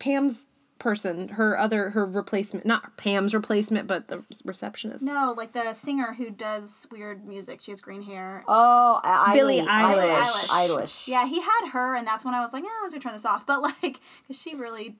Pam's 0.00 0.46
person, 0.78 1.28
her 1.28 1.58
other 1.58 1.90
her 1.90 2.04
replacement, 2.04 2.66
not 2.66 2.96
Pam's 2.96 3.34
replacement, 3.34 3.86
but 3.86 4.08
the 4.08 4.24
receptionist. 4.44 5.04
No, 5.04 5.34
like 5.36 5.52
the 5.52 5.72
singer 5.72 6.14
who 6.14 6.30
does 6.30 6.86
weird 6.90 7.26
music. 7.26 7.60
She 7.60 7.70
has 7.70 7.80
green 7.80 8.02
hair. 8.02 8.44
Oh, 8.48 9.00
I- 9.02 9.32
Billie 9.34 9.60
Eilish. 9.60 10.24
Eilish. 10.24 10.48
Eilish. 10.48 11.08
Yeah, 11.08 11.26
he 11.26 11.40
had 11.40 11.68
her, 11.72 11.94
and 11.96 12.06
that's 12.06 12.24
when 12.24 12.34
I 12.34 12.40
was 12.40 12.52
like, 12.52 12.64
yeah, 12.64 12.70
I 12.80 12.84
was 12.84 12.92
gonna 12.92 13.02
turn 13.02 13.12
this 13.14 13.24
off. 13.26 13.46
But 13.54 13.62
like, 13.62 14.00
cause 14.26 14.38
she 14.38 14.54
really 14.54 14.96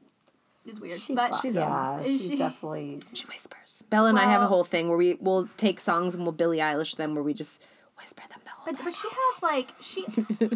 is 0.67 0.81
weird. 0.81 1.01
She, 1.01 1.15
but 1.15 1.35
she's 1.41 1.55
yeah, 1.57 2.01
Is 2.01 2.07
she's 2.23 2.31
she- 2.31 2.39
definitely. 2.39 3.01
She 3.13 3.27
whispers. 3.27 3.85
Bella 3.91 4.09
and 4.11 4.19
I 4.19 4.25
have 4.25 4.43
a 4.43 4.47
whole 4.47 4.65
thing 4.65 4.89
where 4.89 4.97
we 4.99 5.15
will 5.15 5.49
take 5.57 5.81
songs 5.81 6.15
and 6.15 6.25
we'll 6.25 6.33
Billie 6.33 6.59
Eilish 6.59 6.97
them, 6.97 7.15
where 7.15 7.23
we 7.23 7.35
just 7.35 7.63
whisper 7.99 8.23
them 8.31 8.41
the 8.44 8.44
whole 8.44 8.44
But, 8.65 8.77
but 8.83 8.95
she 8.95 9.09
has 9.09 9.43
like 9.43 9.73
she, 9.81 10.05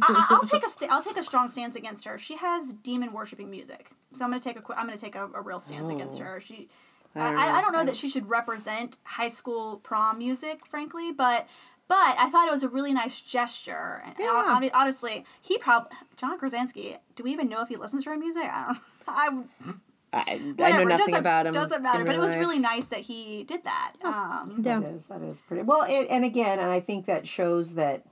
I, 0.02 0.26
I'll 0.30 0.40
take 0.40 0.64
a 0.64 0.68
sta- 0.68 0.88
I'll 0.90 1.02
take 1.02 1.16
a 1.16 1.22
strong 1.22 1.48
stance 1.48 1.76
against 1.76 2.04
her. 2.04 2.18
She 2.18 2.36
has 2.36 2.72
demon 2.72 3.12
worshiping 3.12 3.50
music, 3.50 3.90
so 4.12 4.24
I'm 4.24 4.30
gonna 4.30 4.40
take 4.40 4.59
a 4.59 4.62
qu- 4.62 4.74
I'm 4.74 4.86
gonna 4.86 4.96
take 4.96 5.14
a, 5.14 5.26
a 5.34 5.42
real 5.42 5.61
stance 5.61 5.90
against 5.90 6.20
oh. 6.20 6.24
her. 6.24 6.40
She, 6.40 6.68
I, 7.14 7.20
don't 7.20 7.38
I, 7.38 7.46
know. 7.46 7.52
I 7.54 7.61
don't 7.61 7.72
know 7.72 7.84
that 7.84 7.96
she 7.96 8.09
should 8.09 8.28
represent 8.28 8.96
high 9.04 9.28
school 9.28 9.76
prom 9.78 10.18
music, 10.18 10.66
frankly, 10.66 11.12
but 11.12 11.46
but 11.88 12.16
I 12.18 12.28
thought 12.30 12.46
it 12.46 12.52
was 12.52 12.62
a 12.62 12.68
really 12.68 12.92
nice 12.92 13.20
gesture. 13.20 14.02
And 14.04 14.14
Yeah. 14.18 14.26
I, 14.26 14.56
I 14.56 14.61
mean, 14.61 14.70
honestly, 14.74 15.24
he 15.40 15.56
probably 15.59 15.96
John 16.16 16.38
Krasinski. 16.38 16.96
Do 17.16 17.22
we 17.22 17.32
even 17.32 17.48
know 17.48 17.62
if 17.62 17.68
he 17.68 17.76
listens 17.76 18.04
to 18.04 18.11
her 18.11 18.16
music? 18.16 18.44
I 18.44 18.66
don't. 18.66 19.48
I 19.70 19.74
I, 20.12 20.20
I 20.20 20.36
know 20.36 20.78
it 20.80 20.84
nothing 20.86 20.88
doesn't- 20.88 21.14
about 21.14 21.46
him. 21.46 21.54
Doesn't 21.54 21.82
matter, 21.82 22.04
but 22.04 22.14
it 22.14 22.18
was 22.18 22.30
life. 22.30 22.38
really 22.38 22.59
nice 22.59 22.86
that 22.86 23.00
he 23.00 23.44
did 23.44 23.64
that. 23.64 23.92
Um, 24.02 24.62
Yeah. 24.64 24.80
That 24.80 24.88
is 24.90 25.06
that 25.06 25.22
is 25.22 25.40
pretty 25.42 25.62
well. 25.64 25.82
It, 25.82 26.06
and 26.11 26.24
again, 26.24 26.59
and 26.59 26.70
I 26.70 26.80
think 26.80 27.06
that 27.06 27.26
shows 27.28 27.74
that 27.74 28.04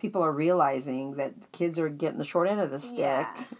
people 0.00 0.22
are 0.22 0.32
realizing 0.32 1.14
that 1.16 1.32
kids 1.52 1.78
are 1.78 1.88
getting 1.88 2.18
the 2.18 2.24
short 2.24 2.48
end 2.48 2.60
of 2.60 2.70
the 2.70 2.78
stick, 2.78 2.98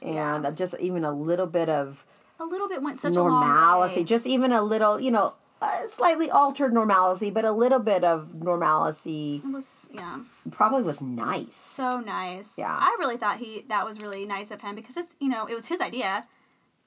Yeah, 0.03 0.37
and 0.43 0.57
just 0.57 0.75
even 0.81 1.05
a 1.05 1.13
little 1.13 1.47
bit 1.47 1.69
of 1.69 2.07
a 2.41 2.45
little 2.45 2.69
bit 2.69 2.83
went 2.83 2.99
such 3.01 3.17
a 3.17 3.23
long 3.23 3.49
normalcy, 3.49 4.05
just 4.05 4.27
even 4.27 4.53
a 4.53 4.63
little, 4.63 5.01
you 5.01 5.11
know. 5.11 5.35
uh, 5.61 5.89
slightly 5.91 6.31
altered 6.31 6.73
normalcy, 6.73 7.31
but 7.31 7.45
a 7.45 7.51
little 7.51 7.81
bit 7.81 8.05
of 8.05 8.37
normalcy 8.43 9.43
It 9.45 9.53
was 9.53 9.89
yeah. 9.93 10.21
probably 10.53 10.83
was 10.85 11.01
nice. 11.01 11.57
so 11.57 11.99
nice. 11.99 12.55
Yeah. 12.57 12.77
I 12.81 12.95
really 13.01 13.17
thought 13.17 13.39
he 13.39 13.65
that 13.69 13.85
was 13.85 14.01
really 14.01 14.25
nice 14.25 14.53
of 14.53 14.61
him 14.61 14.77
because 14.77 14.97
it's 14.97 15.15
you 15.19 15.29
know 15.29 15.47
it 15.47 15.55
was 15.55 15.67
his 15.67 15.81
idea. 15.81 16.27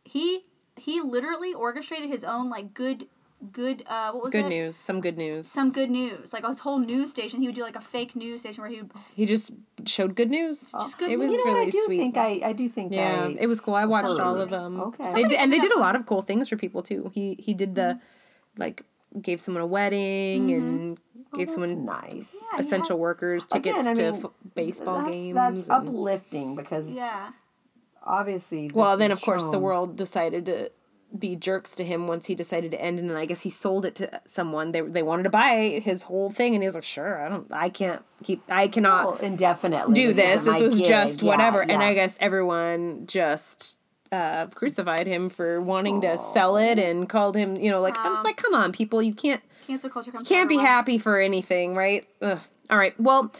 He 0.04 0.46
he 0.78 1.02
literally 1.02 1.54
orchestrated 1.54 2.10
his 2.10 2.24
own 2.24 2.50
like 2.50 2.74
good 2.74 3.08
good 3.52 3.84
uh 3.88 4.12
what 4.12 4.24
was 4.26 4.32
Good 4.32 4.46
it? 4.46 4.50
news. 4.50 4.78
Some 4.78 5.02
good 5.02 5.18
news. 5.18 5.48
Some 5.48 5.72
good 5.72 5.90
news. 5.90 6.32
Like 6.34 6.46
his 6.46 6.60
whole 6.60 6.80
news 6.80 7.10
station. 7.12 7.40
He 7.42 7.48
would 7.48 7.56
do 7.56 7.62
like 7.64 7.76
a 7.76 7.82
fake 7.82 8.16
news 8.16 8.42
station 8.42 8.62
where 8.62 8.70
he 8.70 8.82
would 8.82 8.92
He 9.16 9.26
just 9.26 9.52
showed 9.86 10.16
good 10.16 10.30
news. 10.30 10.72
Just 10.72 10.98
good 11.00 11.10
It 11.12 11.18
was 11.18 11.30
news. 11.32 11.40
You 11.40 11.46
know, 11.46 11.54
really 11.54 11.68
I 11.68 11.70
do 11.72 11.82
sweet. 11.86 11.98
think 11.98 12.18
I, 12.18 12.40
I 12.44 12.54
do 12.54 12.70
think 12.70 12.94
yeah, 12.94 13.26
I 13.26 13.38
it 13.40 13.48
was 13.48 13.60
cool. 13.60 13.74
I 13.76 13.86
watched 13.86 14.20
all 14.20 14.40
of 14.40 14.50
them. 14.50 14.80
Okay. 14.80 15.14
They 15.14 15.24
did, 15.24 15.34
and 15.40 15.52
they 15.52 15.60
did 15.60 15.72
a 15.76 15.80
lot 15.80 15.96
of 15.96 16.06
cool 16.06 16.22
things 16.22 16.50
for 16.50 16.56
people 16.58 16.84
too. 16.84 17.10
He 17.14 17.36
he 17.40 17.54
did 17.54 17.76
the 17.76 18.00
like 18.58 18.84
gave 19.22 19.42
someone 19.42 19.62
a 19.64 19.68
wedding 19.68 20.52
and 20.52 21.00
gave 21.34 21.48
That's 21.48 21.54
someone 21.54 21.84
nice. 21.86 22.36
Yeah, 22.54 22.60
essential 22.60 22.96
had- 22.98 23.02
workers 23.02 23.46
tickets 23.48 23.80
Again, 23.80 23.88
I 23.88 23.94
to 23.94 24.04
f- 24.26 24.32
baseball 24.56 25.02
that's, 25.04 25.16
games. 25.16 25.36
That's 25.36 25.68
and- 25.68 25.90
uplifting 25.90 26.56
because 26.56 26.88
yeah. 26.88 27.32
Obviously. 28.04 28.70
well, 28.74 28.98
then 28.98 29.12
of 29.12 29.22
course 29.22 29.48
the 29.48 29.60
world 29.60 29.96
decided 29.96 30.46
to 30.48 30.72
be 31.18 31.36
jerks 31.36 31.76
to 31.76 31.84
him 31.84 32.08
once 32.08 32.28
he 32.28 32.36
decided 32.36 32.72
to 32.72 32.80
end, 32.82 32.98
and 32.98 33.10
then 33.10 33.18
I 33.18 33.26
guess 33.26 33.42
he 33.42 33.50
sold 33.50 33.84
it 33.86 33.96
to 33.96 34.22
someone. 34.26 34.72
They 34.72 34.80
they 34.82 35.04
wanted 35.04 35.24
to 35.24 35.30
buy 35.30 35.82
his 35.84 36.04
whole 36.04 36.30
thing, 36.30 36.54
and 36.56 36.64
he 36.64 36.68
was 36.68 36.76
like, 36.76 36.86
"Sure, 36.86 37.22
I 37.22 37.28
don't, 37.28 37.48
I 37.52 37.68
can't 37.70 38.02
keep, 38.24 38.42
I 38.50 38.68
cannot." 38.70 39.06
Well, 39.06 39.16
indefinitely 39.18 39.94
do 39.94 40.14
this. 40.14 40.46
This 40.46 40.62
was 40.62 40.78
gig. 40.78 40.88
just 40.88 41.22
Yeah, 41.22 41.28
whatever. 41.30 41.62
And. 41.62 41.84
I 41.84 41.94
guess 41.94 42.16
everyone 42.22 43.08
just 43.08 43.80
uh, 44.14 44.46
crucified 44.48 45.06
him 45.08 45.28
for 45.30 45.60
wanting 45.62 46.00
to 46.02 46.18
sell 46.18 46.56
it 46.58 46.80
and 46.80 47.10
called 47.10 47.36
him, 47.36 47.56
you 47.58 47.72
know, 47.72 47.82
like, 47.82 47.98
I 47.98 48.08
was 48.10 48.20
Wow. 48.20 48.24
like, 48.24 48.38
come 48.38 48.54
on, 48.54 48.72
people, 48.72 49.02
you 49.02 49.14
can't, 49.14 49.42
Cancel 49.68 49.90
culture 49.90 50.12
can't 50.12 50.28
be 50.28 50.56
everyone. 50.56 50.66
happy 50.66 50.98
for 50.98 51.18
anything, 51.20 51.76
right? 51.76 52.08
Ugh. 52.22 52.40
All 52.70 52.78
right. 52.78 52.98
Well, 53.00 53.32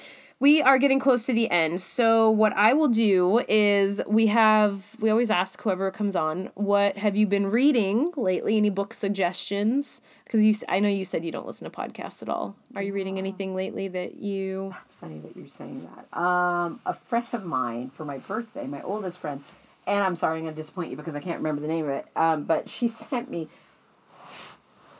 we 0.42 0.60
are 0.60 0.80
getting 0.80 1.00
close 1.00 1.28
to 1.28 1.34
the 1.34 1.50
end. 1.52 1.80
So 1.80 2.32
what 2.32 2.52
I 2.58 2.74
will 2.74 2.88
do 2.88 3.46
is 3.48 4.02
we 4.08 4.26
have 4.28 4.84
we 5.00 5.12
always 5.12 5.30
ask 5.30 5.62
whoever 5.62 5.92
comes 5.92 6.16
on, 6.16 6.50
what 6.56 6.98
have 6.98 7.16
you 7.16 7.28
been 7.28 7.46
reading 7.46 8.12
lately? 8.18 8.58
Any 8.58 8.72
book 8.72 8.96
suggestions? 8.96 10.02
Because 10.26 10.44
you, 10.44 10.56
I 10.68 10.80
know 10.80 10.90
you 10.90 11.06
said 11.06 11.24
you 11.24 11.32
don't 11.32 11.46
listen 11.46 11.70
to 11.70 11.78
podcasts 11.78 12.24
at 12.24 12.30
all. 12.30 12.56
Are 12.76 12.82
you 12.82 12.92
reading 12.92 13.20
anything 13.20 13.54
lately 13.54 13.88
that 13.90 14.16
you? 14.16 14.74
It's 14.86 14.96
funny 14.96 15.20
that 15.20 15.38
you're 15.38 15.48
saying 15.48 15.88
that. 15.96 16.20
Um, 16.20 16.82
a 16.88 16.94
friend 16.94 17.28
of 17.34 17.46
mine 17.46 17.92
for 17.92 18.04
my 18.04 18.18
birthday, 18.18 18.66
my 18.66 18.82
oldest 18.82 19.20
friend, 19.20 19.44
and 19.86 20.04
I'm 20.04 20.16
sorry, 20.16 20.40
I'm 20.40 20.46
going 20.46 20.56
to 20.56 20.60
disappoint 20.60 20.90
you 20.90 20.98
because 20.98 21.16
I 21.16 21.20
can't 21.20 21.38
remember 21.38 21.62
the 21.62 21.68
name 21.68 21.86
of 21.86 21.92
it. 21.92 22.08
Um, 22.16 22.46
but 22.46 22.68
she 22.68 22.88
sent 22.88 23.30
me. 23.30 23.48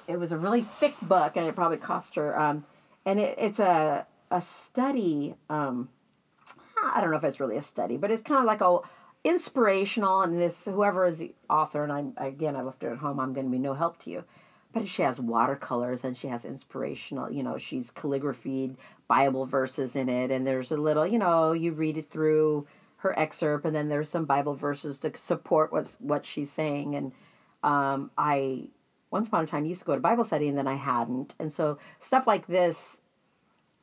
It 0.08 0.20
was 0.20 0.32
a 0.32 0.38
really 0.38 0.62
thick 0.62 0.94
book, 1.02 1.36
and 1.36 1.48
it 1.48 1.56
probably 1.56 1.78
cost 1.78 2.14
her. 2.14 2.40
Um, 2.40 2.64
and 3.06 3.20
it, 3.20 3.36
it's 3.40 3.60
a 3.60 4.06
a 4.32 4.42
study. 4.42 5.36
Um, 5.50 5.90
I 6.84 7.02
don't 7.02 7.12
know 7.12 7.18
if 7.18 7.24
it's 7.24 7.40
really 7.40 7.58
a 7.58 7.62
study, 7.62 7.98
but 7.98 8.10
it's 8.10 8.24
kind 8.24 8.40
of 8.40 8.46
like 8.46 8.62
a 8.62 8.80
inspirational. 9.24 10.22
And 10.22 10.42
this 10.42 10.66
whoever 10.66 11.06
is 11.06 11.20
the 11.20 11.36
author, 11.50 11.84
and 11.84 11.92
I'm 11.92 12.14
again 12.18 12.56
I 12.56 12.64
left 12.64 12.82
her 12.82 12.92
at 12.94 13.00
home. 13.00 13.20
I'm 13.20 13.34
going 13.34 13.46
to 13.46 13.52
be 13.52 13.60
no 13.60 13.74
help 13.74 13.98
to 14.00 14.10
you. 14.10 14.24
But 14.74 14.88
she 14.88 15.02
has 15.02 15.20
watercolors 15.20 16.04
and 16.04 16.16
she 16.16 16.28
has 16.28 16.46
inspirational, 16.46 17.30
you 17.30 17.44
know, 17.44 17.58
she's 17.58 17.92
calligraphied 17.92 18.78
Bible 19.06 19.46
verses 19.46 19.98
in 19.98 20.08
it. 20.08 20.32
And 20.32 20.48
there's 20.48 20.72
a 20.72 20.78
little, 20.78 21.06
you 21.06 21.20
know, 21.20 21.52
you 21.52 21.74
read 21.74 21.98
it 21.98 22.06
through 22.06 22.68
her 22.98 23.18
excerpt 23.20 23.66
and 23.66 23.76
then 23.76 23.90
there's 23.90 24.10
some 24.10 24.24
Bible 24.24 24.54
verses 24.54 24.98
to 25.00 25.12
support 25.18 25.74
what, 25.74 25.94
what 26.00 26.26
she's 26.26 26.50
saying. 26.50 26.96
And 26.96 27.12
um, 27.64 28.12
I, 28.18 28.70
once 29.10 29.28
upon 29.28 29.44
a 29.44 29.48
time, 29.48 29.66
used 29.66 29.82
to 29.82 29.86
go 29.86 29.96
to 29.96 30.00
Bible 30.00 30.24
study 30.24 30.48
and 30.48 30.58
then 30.58 30.70
I 30.70 30.76
hadn't. 30.76 31.36
And 31.38 31.52
so 31.52 31.78
stuff 32.00 32.26
like 32.26 32.48
this 32.48 33.01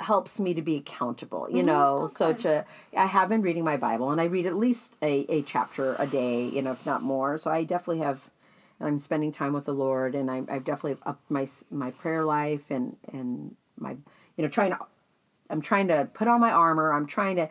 helps 0.01 0.39
me 0.39 0.55
to 0.55 0.63
be 0.63 0.77
accountable, 0.77 1.49
you 1.51 1.59
mm-hmm. 1.59 1.67
know. 1.67 2.07
So 2.07 2.33
to 2.33 2.65
I 2.97 3.07
have 3.07 3.29
been 3.29 3.43
reading 3.43 3.65
my 3.65 3.77
Bible 3.77 4.11
and 4.11 4.21
I 4.21 4.25
read 4.25 4.47
at 4.47 4.57
least 4.57 4.95
a, 5.03 5.27
a 5.29 5.43
chapter 5.43 5.97
a 5.99 6.07
day, 6.07 6.45
you 6.45 6.63
know, 6.63 6.73
if 6.73 6.87
not 6.87 7.03
more. 7.03 7.39
So 7.39 7.51
I 7.51 7.65
definitely 7.65 8.05
have 8.05 8.31
I'm 8.81 8.99
spending 8.99 9.33
time 9.33 9.53
with 9.53 9.65
the 9.65 9.75
Lord 9.75 10.15
and 10.15 10.31
I 10.31 10.43
I've 10.49 10.65
definitely 10.65 10.99
upped 11.05 11.31
my 11.31 11.47
my 11.71 11.91
prayer 11.91 12.25
life 12.25 12.71
and 12.71 12.97
and 13.13 13.57
my 13.79 13.93
you 14.37 14.45
know 14.45 14.49
trying 14.49 14.71
to 14.71 14.79
I'm 15.51 15.63
trying 15.63 15.89
to 15.89 16.09
put 16.13 16.29
on 16.29 16.41
my 16.41 16.51
armor. 16.51 16.93
I'm 16.93 17.07
trying 17.07 17.37
to 17.37 17.49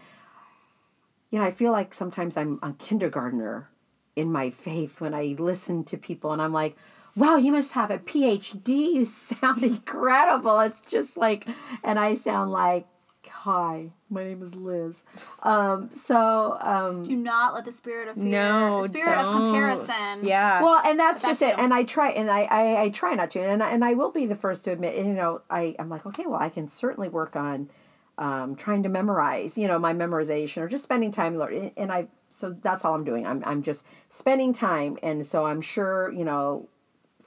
you 1.32 1.40
know, 1.40 1.46
I 1.46 1.52
feel 1.52 1.72
like 1.72 1.94
sometimes 1.94 2.38
I'm 2.38 2.60
a 2.64 2.74
kindergartner 2.74 3.70
in 4.16 4.32
my 4.32 4.50
faith 4.50 5.02
when 5.02 5.14
I 5.14 5.36
listen 5.38 5.84
to 5.86 5.98
people 5.98 6.32
and 6.32 6.42
I'm 6.42 6.54
like, 6.54 6.78
wow, 7.18 7.36
you 7.36 7.52
must 7.52 7.74
have 7.74 7.92
a 7.92 7.98
PhD. 8.00 8.94
You 8.94 9.06
sound 9.06 9.64
incredible. 9.74 10.60
It's 10.62 10.90
just 10.90 11.18
like, 11.18 11.48
and 11.84 12.00
I 12.00 12.14
sound 12.16 12.52
like, 12.52 12.88
hi, 13.28 13.90
my 14.10 14.24
name 14.24 14.42
is 14.44 14.56
Liz. 14.56 15.04
Um, 15.44 15.90
so, 15.92 16.58
um, 16.62 17.04
Do 17.04 17.16
not 17.16 17.54
let 17.54 17.66
the 17.66 17.72
spirit 17.72 18.08
of 18.08 18.16
fear, 18.16 18.24
No, 18.26 18.82
the 18.84 18.88
spirit 18.90 19.18
of 19.18 19.26
don't. 19.26 19.54
comparison. 19.54 20.26
Yeah. 20.28 20.62
well, 20.62 20.82
and 20.86 21.00
that's 21.00 21.22
That's 21.24 21.40
just 21.40 21.54
it. 21.54 21.58
you. 21.58 21.64
And 21.64 21.74
I 21.74 21.84
try, 21.84 22.10
and 22.12 22.30
I, 22.30 22.42
I, 22.44 22.82
I 22.84 22.90
try 22.90 23.14
not 23.16 23.32
to, 23.32 23.40
and 23.42 23.62
I, 23.64 23.72
and 23.72 23.84
I 23.84 23.94
will 23.94 24.12
be 24.12 24.26
the 24.26 24.36
first 24.36 24.64
to 24.66 24.72
admit, 24.72 24.96
and, 24.96 25.08
you 25.08 25.14
know, 25.14 25.42
I, 25.50 25.76
I'm 25.80 25.90
like, 25.90 26.06
okay, 26.06 26.26
well, 26.26 26.40
I 26.40 26.50
can 26.50 26.68
certainly 26.70 27.10
work 27.10 27.36
on, 27.36 27.70
um, 28.18 28.56
trying 28.56 28.84
to 28.84 28.90
memorize, 28.90 29.58
you 29.58 29.68
know, 29.68 29.78
my 29.80 29.94
memorization 29.94 30.58
or 30.64 30.68
just 30.68 30.84
spending 30.84 31.12
time, 31.12 31.36
Lord. 31.36 31.72
And 31.78 31.92
I, 31.92 32.08
so 32.30 32.50
that's 32.50 32.84
all 32.84 32.96
I'm 32.96 33.04
doing. 33.04 33.26
I'm, 33.28 33.44
I'm 33.46 33.62
just 33.64 33.86
spending 34.10 34.54
time. 34.54 34.98
And 35.04 35.26
so 35.26 35.46
I'm 35.46 35.62
sure, 35.62 36.12
you 36.12 36.26
know, 36.26 36.68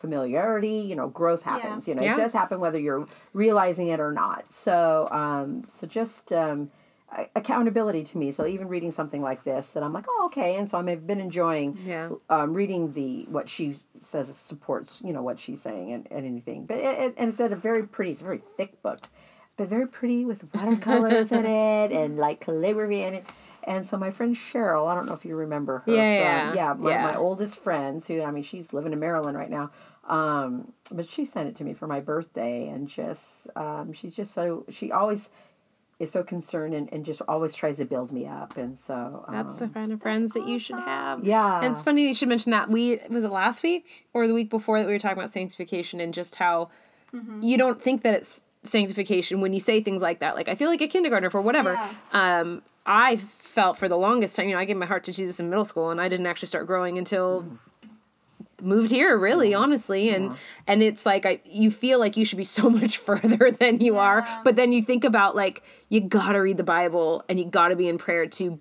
familiarity, 0.01 0.78
you 0.78 0.96
know, 0.96 1.09
growth 1.09 1.42
happens, 1.42 1.86
you 1.86 1.94
know, 1.94 2.03
Yeah. 2.03 2.14
it 2.14 2.16
does 2.16 2.32
happen 2.32 2.59
whether 2.59 2.78
you're 2.78 3.07
realizing 3.32 3.88
it 3.88 4.01
or 4.01 4.12
not. 4.12 4.53
So, 4.53 5.07
um, 5.12 5.64
so 5.68 5.86
just, 5.86 6.32
um, 6.32 6.70
accountability 7.34 8.05
to 8.05 8.18
me. 8.18 8.30
So 8.30 8.46
even 8.46 8.68
reading 8.68 8.90
something 8.92 9.20
like 9.20 9.42
this, 9.44 9.70
that 9.70 9.82
I'm 9.82 9.92
like, 9.92 10.05
oh, 10.09 10.22
okay. 10.26 10.55
And 10.57 10.68
so 10.68 10.78
I 10.78 10.90
have 10.90 11.07
been 11.07 11.20
enjoying, 11.20 11.76
Yeah. 11.84 12.11
um, 12.28 12.55
reading 12.55 12.92
the 12.92 13.26
what 13.28 13.48
she 13.48 13.76
says 14.01 14.34
supports, 14.36 15.01
you 15.05 15.12
know, 15.12 15.22
what 15.22 15.38
she's 15.38 15.61
saying 15.61 15.92
and, 15.92 16.07
and 16.11 16.24
anything. 16.24 16.66
But 16.66 16.78
it, 16.78 16.98
it, 17.01 17.14
and 17.16 17.30
it's 17.30 17.40
at 17.40 17.53
a 17.53 17.57
very 17.57 17.82
pretty, 17.82 18.12
it's 18.12 18.20
a 18.20 18.24
very 18.24 18.38
thick 18.57 18.80
book, 18.82 19.01
but 19.57 19.68
very 19.68 19.88
pretty 19.88 20.24
with 20.24 20.44
watercolors 20.55 21.32
in 21.32 21.44
it 21.44 21.92
and 22.01 22.16
like 22.16 22.40
calligraphy 22.40 23.03
in 23.03 23.14
it. 23.14 23.26
And 23.64 23.84
so 23.84 23.98
my 23.98 24.11
friend 24.11 24.34
Cheryl, 24.34 24.86
I 24.88 24.94
don't 24.94 25.07
know 25.07 25.12
if 25.12 25.24
you 25.24 25.36
remember 25.36 25.78
her. 25.84 25.92
Yeah, 25.92 26.48
from, 26.48 26.57
yeah, 26.57 26.68
yeah, 26.68 26.74
my, 26.74 26.90
yeah. 26.90 27.03
my 27.11 27.16
oldest 27.16 27.59
friends 27.59 28.07
who 28.07 28.22
I 28.22 28.30
mean 28.30 28.42
she's 28.42 28.72
living 28.72 28.92
in 28.92 29.01
Maryland 29.01 29.36
right 29.36 29.51
now. 29.51 29.70
Um, 30.11 30.72
but 30.90 31.08
she 31.08 31.24
sent 31.24 31.48
it 31.48 31.56
to 31.56 31.64
me 31.64 31.72
for 31.72 31.86
my 31.86 32.00
birthday 32.00 32.68
and 32.68 32.88
just 32.88 33.46
um, 33.54 33.92
she's 33.92 34.14
just 34.14 34.34
so 34.34 34.64
she 34.68 34.90
always 34.90 35.30
is 36.00 36.11
so 36.11 36.22
concerned 36.24 36.74
and, 36.74 36.92
and 36.92 37.04
just 37.04 37.22
always 37.28 37.54
tries 37.54 37.76
to 37.76 37.84
build 37.84 38.11
me 38.11 38.26
up 38.26 38.56
and 38.56 38.76
so 38.78 39.24
um, 39.28 39.34
That's 39.34 39.54
the 39.56 39.68
kind 39.68 39.92
of 39.92 40.00
friends 40.02 40.32
that 40.32 40.48
you 40.48 40.58
should 40.58 40.80
have. 40.80 41.22
yeah 41.24 41.61
And 41.62 41.74
it's 41.74 41.84
funny 41.84 42.08
you 42.08 42.14
should 42.14 42.28
mention 42.28 42.50
that. 42.50 42.68
We 42.68 42.98
was 43.08 43.22
it 43.22 43.30
last 43.30 43.62
week 43.62 44.08
or 44.12 44.26
the 44.26 44.34
week 44.34 44.50
before 44.50 44.80
that 44.80 44.86
we 44.86 44.92
were 44.92 44.98
talking 44.98 45.18
about 45.18 45.30
sanctification 45.30 46.00
and 46.00 46.12
just 46.12 46.36
how 46.36 46.70
you 47.40 47.56
don't 47.58 47.80
think 47.82 48.02
that 48.02 48.14
it's 48.14 48.44
sanctification 48.64 49.40
when 49.40 49.52
you 49.52 49.61
say 49.61 49.80
things 49.80 50.00
like 50.02 50.20
that. 50.20 50.34
Like 50.34 50.48
I 50.48 50.54
feel 50.54 50.70
like 50.70 50.80
a 50.80 50.88
kindergartner 50.88 51.30
for 51.30 51.40
whatever. 51.42 51.78
Um, 52.12 52.62
I 52.86 53.16
felt 53.16 53.76
for 53.78 53.88
the 53.88 53.96
longest 53.96 54.36
time, 54.36 54.48
you 54.48 54.54
know, 54.54 54.61
I 54.61 54.64
gave 54.64 54.76
my 54.76 54.86
heart 54.86 55.04
to 55.04 55.12
Jesus 55.12 55.38
in 55.38 55.50
middle 55.50 55.64
school 55.64 55.90
and 55.90 56.00
I 56.00 56.08
didn't 56.08 56.26
actually 56.26 56.48
start 56.48 56.66
growing 56.66 56.98
until 56.98 57.44
moved 58.62 58.90
here 58.90 59.16
really 59.18 59.54
honestly 59.54 60.11
and 60.11 60.36
and 60.66 60.82
it's 60.82 61.06
like 61.06 61.26
I 61.26 61.40
you 61.44 61.70
feel 61.70 61.98
like 61.98 62.16
you 62.16 62.24
should 62.24 62.38
be 62.38 62.44
so 62.61 62.70
much 62.70 62.98
further 62.98 63.50
than 63.50 63.80
you 63.80 63.98
are 63.98 64.26
but 64.44 64.56
then 64.56 64.72
you 64.72 64.82
think 64.82 65.04
about 65.04 65.36
like 65.36 65.62
you 65.88 66.00
got 66.00 66.32
to 66.32 66.38
read 66.38 66.56
the 66.56 66.64
bible 66.64 67.24
and 67.28 67.38
you 67.38 67.44
got 67.44 67.68
to 67.68 67.76
be 67.76 67.88
in 67.88 67.98
prayer 67.98 68.26
to 68.26 68.61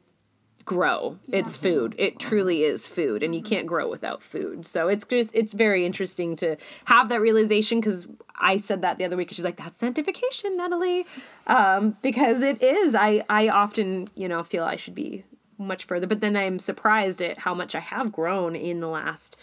grow. 0.70 1.18
It's 1.32 1.58
food. 1.58 1.96
It 1.98 2.20
truly 2.20 2.62
is 2.62 2.86
food, 2.86 3.24
and 3.24 3.34
you 3.34 3.42
can't 3.42 3.66
grow 3.66 3.90
without 3.90 4.22
food. 4.22 4.68
So 4.68 4.88
it's 4.88 5.04
just 5.04 5.32
it's 5.34 5.54
very 5.54 5.84
interesting 5.84 6.36
to 6.38 6.58
have 6.86 7.10
that 7.10 7.22
realization 7.22 7.80
because 7.80 8.06
I 8.36 8.58
said 8.58 8.84
that 8.84 9.00
the 9.00 9.06
other 9.06 9.18
week, 9.18 9.30
and 9.30 9.36
she's 9.36 9.44
like, 9.44 9.58
"That's 9.58 9.80
sanctification, 9.80 10.58
Natalie," 10.58 11.08
um, 11.48 11.98
because 12.04 12.44
it 12.44 12.62
is. 12.62 12.94
I 12.94 13.24
I 13.28 13.50
often 13.50 14.10
you 14.14 14.28
know 14.28 14.44
feel 14.44 14.64
I 14.64 14.76
should 14.76 14.94
be 14.94 15.24
much 15.58 15.86
further, 15.86 16.06
but 16.06 16.22
then 16.22 16.38
I'm 16.38 16.60
surprised 16.60 17.20
at 17.24 17.40
how 17.40 17.56
much 17.56 17.74
I 17.74 17.80
have 17.80 18.12
grown 18.12 18.56
in 18.56 18.80
the 18.80 18.88
last 18.88 19.38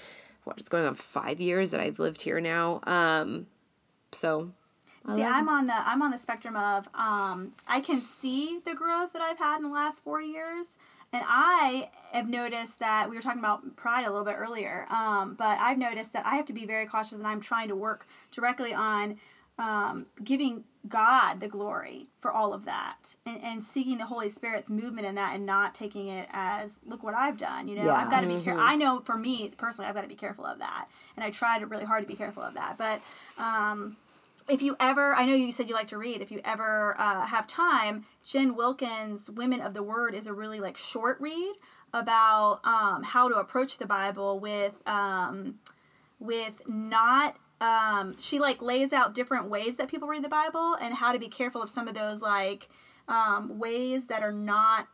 what 0.47 0.59
is 0.59 0.69
going 0.69 0.87
on 0.87 0.95
five 0.95 1.41
years 1.41 1.73
that 1.73 1.81
I've 1.81 1.99
lived 1.99 2.23
here 2.23 2.41
now. 2.41 2.81
Um, 2.85 3.49
so 4.13 4.53
See, 5.15 5.23
I'm 5.23 5.49
on 5.49 5.69
the 5.69 5.75
I'm 5.77 6.03
on 6.03 6.11
the 6.11 6.19
spectrum 6.19 6.57
of 6.57 6.89
um, 6.95 7.53
I 7.69 7.81
can 7.81 8.01
see 8.01 8.59
the 8.65 8.75
growth 8.75 9.13
that 9.13 9.23
I've 9.23 9.39
had 9.39 9.59
in 9.59 9.63
the 9.63 9.69
last 9.71 10.03
four 10.03 10.21
years, 10.21 10.79
and 11.13 11.23
I 11.27 11.91
have 12.13 12.29
noticed 12.29 12.81
that 12.81 13.09
we 13.09 13.15
were 13.15 13.23
talking 13.23 13.39
about 13.39 13.77
pride 13.77 14.05
a 14.05 14.11
little 14.11 14.25
bit 14.25 14.35
earlier. 14.37 14.87
Um, 14.91 15.35
but 15.35 15.59
I've 15.61 15.79
noticed 15.79 16.13
that 16.15 16.27
I 16.27 16.35
have 16.35 16.47
to 16.47 16.53
be 16.53 16.67
very 16.67 16.87
cautious, 16.87 17.19
and 17.19 17.27
I'm 17.27 17.41
trying 17.41 17.69
to 17.69 17.77
work 17.77 18.07
directly 18.33 18.75
on 18.75 19.19
um, 19.59 20.07
giving 20.23 20.65
God 20.89 21.41
the 21.41 21.49
glory 21.49 22.07
for 22.21 22.31
all 22.31 22.53
of 22.53 22.65
that 22.67 23.17
and, 23.25 23.43
and 23.43 23.65
seeking 23.65 23.99
the 23.99 24.07
Holy 24.07 24.29
Spirit's 24.29 24.71
movement 24.71 25.07
in 25.07 25.15
that 25.17 25.35
and 25.35 25.47
not 25.47 25.75
taking 25.75 26.09
it 26.09 26.29
as, 26.31 26.75
look 26.85 27.03
what 27.03 27.15
I've 27.15 27.39
done. 27.39 27.67
You 27.67 27.77
know, 27.77 27.87
Yeah. 27.87 27.95
I've 27.95 28.11
got 28.11 28.21
to 28.21 28.29
be 28.29 28.41
careful. 28.41 28.63
I 28.63 28.77
know 28.77 29.01
for 29.01 29.17
me 29.17 29.53
personally, 29.57 29.89
I've 29.89 29.95
got 29.95 30.03
to 30.03 30.09
be 30.09 30.15
careful 30.15 30.45
of 30.45 30.59
that. 30.59 30.89
And 31.17 31.25
I 31.25 31.31
tried 31.31 31.69
really 31.71 31.85
hard 31.85 32.03
to 32.03 32.09
be 32.09 32.15
careful 32.15 32.43
of 32.43 32.55
that. 32.55 32.77
But 32.77 33.01
um, 33.43 33.97
if 34.49 34.63
you 34.63 34.77
ever, 34.79 35.15
I 35.15 35.25
know 35.27 35.35
you 35.35 35.51
said 35.51 35.69
you 35.69 35.75
like 35.75 35.89
to 35.89 35.99
read, 35.99 36.21
if 36.21 36.31
you 36.31 36.41
ever 36.45 36.95
uh, 36.99 37.27
have 37.27 37.47
time, 37.47 38.05
Jen 38.25 38.55
Wilkin's 38.55 39.29
Women 39.31 39.61
of 39.61 39.75
the 39.75 39.83
Word 39.83 40.15
is 40.15 40.27
a 40.27 40.33
really 40.33 40.61
like 40.61 40.77
short 40.77 41.21
read 41.21 41.55
about 41.93 42.61
um, 42.65 43.03
how 43.03 43.29
to 43.29 43.37
approach 43.37 43.79
the 43.79 43.87
Bible 43.87 44.39
with 44.39 44.75
um, 44.87 45.59
with 46.21 46.63
not 46.69 47.37
um, 47.61 48.15
she 48.19 48.39
like 48.39 48.61
lays 48.61 48.93
out 48.93 49.15
different 49.15 49.49
ways 49.49 49.77
that 49.77 49.89
people 49.89 50.09
read 50.09 50.25
the 50.25 50.29
Bible 50.29 50.77
and 50.81 50.95
how 50.95 51.13
to 51.13 51.19
be 51.19 51.29
careful 51.29 51.63
of 51.63 51.71
some 51.71 51.89
of 51.89 51.95
those 51.95 52.21
like 52.21 52.69
um, 53.09 53.59
ways 53.59 54.07
that 54.07 54.23
are 54.23 54.33
not 54.33 54.89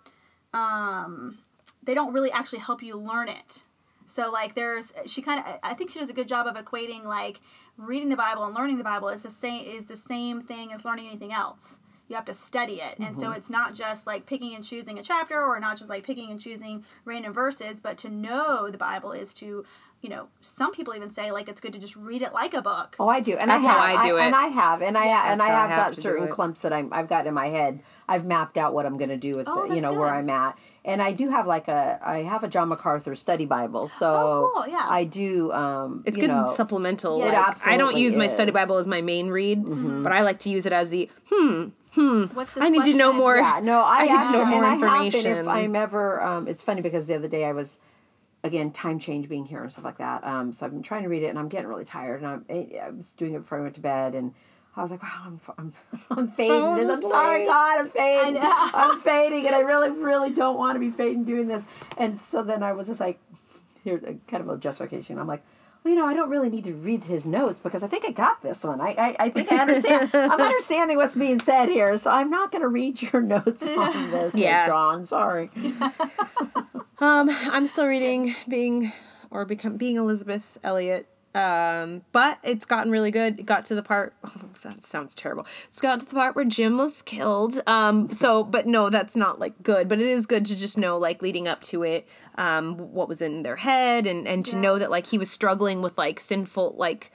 um, 0.55 1.39
they 1.83 1.95
don't 1.95 2.13
really 2.13 2.31
actually 2.31 2.61
help 2.61 2.83
you 2.83 2.97
learn 2.97 3.29
it. 3.29 3.63
So 4.07 4.31
like 4.31 4.55
there's 4.55 4.93
she 5.07 5.23
kind 5.23 5.41
of 5.41 5.59
I 5.63 5.75
think 5.75 5.91
she 5.91 5.99
does 5.99 6.11
a 6.11 6.15
good 6.15 6.29
job 6.29 6.47
of 6.47 6.55
equating 6.55 7.05
like 7.05 7.41
reading 7.77 8.11
the 8.11 8.17
Bible 8.17 8.45
and 8.45 8.55
learning 8.55 8.79
the 8.79 8.85
Bible 8.85 9.09
is 9.09 9.23
the 9.23 9.31
same 9.31 9.65
is 9.67 9.87
the 9.87 9.97
same 9.97 10.43
thing 10.43 10.73
as 10.73 10.85
learning 10.85 11.09
anything 11.09 11.33
else. 11.33 11.79
You 12.09 12.17
have 12.17 12.25
to 12.27 12.35
study 12.35 12.75
it. 12.75 12.99
And 12.99 13.17
so 13.17 13.31
it's 13.33 13.49
not 13.49 13.75
just 13.75 14.07
like 14.07 14.27
picking 14.27 14.55
and 14.55 14.63
choosing 14.63 14.99
a 14.99 15.03
chapter 15.03 15.43
or 15.43 15.59
not 15.59 15.79
just 15.79 15.89
like 15.89 16.05
picking 16.05 16.31
and 16.31 16.39
choosing 16.39 16.85
random 17.07 17.33
verses, 17.33 17.81
but 17.81 17.97
to 17.99 18.11
know 18.11 18.69
the 18.69 18.77
Bible 18.77 19.13
is 19.13 19.33
to, 19.35 19.65
you 20.03 20.09
know, 20.09 20.27
some 20.41 20.73
people 20.73 20.95
even 20.97 21.11
say 21.11 21.31
like 21.31 21.49
it's 21.49 21.61
good 21.61 21.73
to 21.73 21.79
just 21.79 21.95
read 21.95 22.23
it 22.23 22.33
like 22.33 22.55
a 22.55 22.61
book. 22.61 22.97
Oh, 22.99 23.09
I 23.09 23.21
do, 23.21 23.37
and 23.37 23.49
That's 23.49 23.65
I 23.65 23.69
how 23.69 23.87
have, 23.87 24.01
I 24.01 24.09
do 24.09 24.19
and 24.19 24.35
it. 24.35 24.37
I 24.37 24.47
have, 24.49 24.83
and 24.83 24.99
I 24.99 25.05
and 25.33 25.41
I 25.41 25.47
That's 25.47 25.49
how 25.49 25.57
I 25.57 25.61
have, 25.61 25.71
have 25.71 25.95
got 25.95 26.03
certain 26.03 26.29
clumps 26.29 26.63
that 26.63 26.73
I'm 26.73 26.93
I've 26.93 27.09
got 27.09 27.27
in 27.27 27.35
my 27.35 27.49
head. 27.51 27.81
I've 28.09 28.27
mapped 28.27 28.57
out 28.59 28.75
what 28.75 28.85
I'm 28.85 28.99
going 28.99 29.11
to 29.11 29.17
do 29.17 29.37
with, 29.37 29.47
Oh, 29.49 29.63
the, 29.69 29.77
you 29.77 29.81
that's 29.81 29.95
know, 29.95 29.99
where. 30.01 30.13
I'm 30.13 30.29
at, 30.29 30.59
and 30.85 31.01
I 31.01 31.13
do 31.13 31.31
have 31.31 31.47
like 31.47 31.69
a 31.69 32.01
I 32.05 32.19
have 32.25 32.43
a 32.43 32.49
John 32.49 32.69
MacArthur 32.69 33.15
study 33.15 33.47
Bible, 33.47 33.87
so 33.87 34.13
Oh, 34.13 34.53
cool, 34.65 34.67
yeah. 34.69 34.87
I 34.89 35.05
do. 35.05 35.53
Um, 35.53 36.03
It's 36.05 36.17
you 36.17 36.23
good 36.23 36.31
know, 36.31 36.49
supplemental. 36.49 37.21
Yeah, 37.21 37.27
like, 37.27 37.33
it 37.35 37.39
I 37.39 37.77
don't 37.77 37.91
absolutely 37.91 38.03
use 38.03 38.17
my 38.17 38.27
study. 38.27 38.51
Mm-hmm. 38.51 38.59
Bible 38.59 38.79
as 38.79 38.89
my 38.89 39.01
main 39.03 39.29
read, 39.29 39.63
but 40.03 40.13
I 40.13 40.23
like 40.23 40.41
to 40.41 40.51
use 40.51 40.67
it 40.67 40.73
as 40.73 40.91
the 40.91 41.09
hmm. 41.31 41.69
hmm, 41.93 42.25
What's 42.35 42.55
this 42.55 42.63
I 42.63 42.69
need 42.71 42.85
to 42.85 42.95
know 42.95 43.13
more. 43.13 43.37
Yeah, 43.37 43.61
no, 43.63 43.83
I, 43.83 43.99
I 44.01 44.03
need 44.07 44.27
to 44.27 44.33
know 44.33 44.45
more 44.47 44.65
and 44.65 44.67
I 44.67 44.71
have 44.71 44.81
been 44.81 45.05
information. 45.07 45.37
if 45.39 45.49
I'm 45.49 45.77
ever. 45.77 46.21
Um, 46.21 46.49
it's 46.49 46.63
funny 46.63 46.81
because 46.81 47.07
the 47.07 47.15
other 47.15 47.29
day 47.29 47.45
I 47.45 47.53
was, 47.53 47.79
again, 48.45 48.73
time 48.73 48.99
change 48.99 49.29
being 49.29 49.45
here 49.45 49.63
and 49.63 49.71
stuff 49.71 49.85
like 49.85 49.99
that. 49.99 50.25
Um, 50.25 50.53
so 50.53 50.67
I've 50.67 50.73
been 50.73 50.83
trying 50.83 51.05
to 51.05 51.09
read 51.09 51.23
it, 51.23 51.29
and 51.29 51.39
I'm 51.39 51.49
getting 51.49 51.69
really 51.69 51.85
tired, 51.85 52.23
and 52.23 52.27
I'm, 52.27 52.45
I 52.51 52.91
was 52.91 53.13
doing 53.13 53.35
it 53.35 53.41
before 53.41 53.59
I 53.59 53.63
went 53.63 53.75
to 53.75 53.81
bed, 53.81 54.15
and 54.15 54.35
I 54.77 54.83
was 54.83 54.91
like, 54.91 55.03
wow, 55.03 55.23
I'm, 55.27 55.41
I'm, 55.59 55.73
I'm 56.11 56.29
fading 56.29 56.77
this. 56.77 56.89
I'm 56.89 57.03
sorry, 57.03 57.47
God, 57.47 57.81
I'm 57.81 57.89
fading. 57.89 58.43
I'm 58.43 59.01
fading, 59.01 59.47
and 59.47 59.55
I 59.55 59.61
really, 59.61 59.91
really 59.91 60.31
don't 60.31 60.57
want 60.57 60.77
to 60.77 60.81
be 60.81 60.91
fading 60.91 61.25
doing 61.25 61.47
this. 61.47 61.65
And 61.99 62.21
so 62.21 62.43
then 62.43 62.63
I 62.63 62.73
was 62.73 62.89
just 62.89 63.01
like, 63.01 63.21
here, 63.85 63.99
kind 64.29 64.43
of 64.43 64.49
a 64.49 64.59
justification. 64.59 65.19
I'm 65.19 65.27
like. 65.27 65.43
Well, 65.85 65.93
you 65.93 65.99
know, 65.99 66.07
I 66.07 66.15
don't 66.15 66.31
really 66.31 66.49
need 66.49 66.63
to 66.63 66.75
read 66.75 67.03
his 67.03 67.27
notes 67.27 67.59
because 67.59 67.83
I 67.83 67.89
think 67.89 68.05
I 68.05 68.13
got 68.13 68.41
this 68.41 68.63
one. 68.63 68.81
I, 68.81 68.95
I, 68.97 69.17
I 69.19 69.29
think 69.31 69.51
I 69.51 69.63
understand. 69.63 70.11
I'm 70.15 70.31
understanding 70.41 70.97
what's 70.97 71.17
being 71.17 71.41
said 71.41 71.71
here, 71.71 71.97
so 71.97 72.09
I'm 72.09 72.31
not 72.31 72.53
going 72.53 72.63
to 72.63 72.69
read 72.69 73.03
your 73.03 73.21
notes 73.21 73.67
on 73.69 74.13
this. 74.13 74.33
Yeah. 74.33 74.69
John. 74.69 75.05
Sorry. 75.05 75.51
Um, 77.03 77.31
I'm 77.31 77.67
still 77.67 77.87
reading 77.87 78.37
being 78.47 78.93
or 79.29 79.45
become 79.45 79.77
being 79.77 79.97
Elisabeth 79.97 80.57
Elliot. 80.63 81.09
Um, 81.35 82.03
but 82.13 82.39
it's 82.45 82.65
gotten 82.65 82.93
really 82.93 83.11
good. 83.11 83.41
It 83.41 83.47
got 83.47 83.65
to 83.65 83.75
the 83.75 83.83
part 83.83 84.15
that 84.63 84.85
sounds 84.85 85.17
terrible. 85.17 85.45
It's 85.65 85.81
gotten 85.81 85.99
to 85.99 86.07
the 86.07 86.15
part 86.15 86.37
where 86.37 86.45
Jim 86.45 86.79
was 86.79 87.03
killed. 87.03 87.61
Um, 87.67 88.09
so 88.09 88.45
but 88.45 88.69
no, 88.69 88.89
that's 88.89 89.17
not 89.17 89.41
like 89.41 89.65
good. 89.65 89.89
But 89.89 89.99
it 89.99 90.07
is 90.07 90.27
good 90.27 90.47
to 90.47 90.55
just 90.55 90.79
know 90.79 90.97
like 90.97 91.23
leading 91.23 91.49
up 91.49 91.61
to 91.63 91.83
it, 91.83 92.07
um, 92.39 92.77
what 92.77 93.09
was 93.09 93.21
in 93.21 93.43
their 93.43 93.57
head 93.57 94.07
and 94.07 94.29
and 94.29 94.47
to 94.47 94.55
know 94.55 94.79
that 94.79 94.89
like 94.89 95.07
he 95.07 95.19
was 95.19 95.29
struggling 95.29 95.83
with 95.83 95.99
like 95.99 96.21
sinful 96.21 96.77
like 96.79 97.11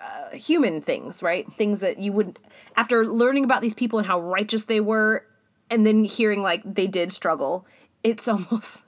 uh, 0.00 0.36
human 0.36 0.80
things, 0.80 1.20
right? 1.20 1.52
Things 1.54 1.80
that 1.80 1.98
you 1.98 2.12
would 2.12 2.38
after 2.76 3.04
learning 3.04 3.42
about 3.42 3.60
these 3.60 3.74
people 3.74 3.98
and 3.98 4.06
how 4.06 4.20
righteous 4.20 4.66
they 4.66 4.80
were 4.80 5.26
and 5.68 5.86
then 5.86 6.04
hearing 6.04 6.42
like 6.42 6.62
they 6.64 6.86
did 6.86 7.10
struggle 7.10 7.66
it's 8.04 8.26
almost 8.34 8.82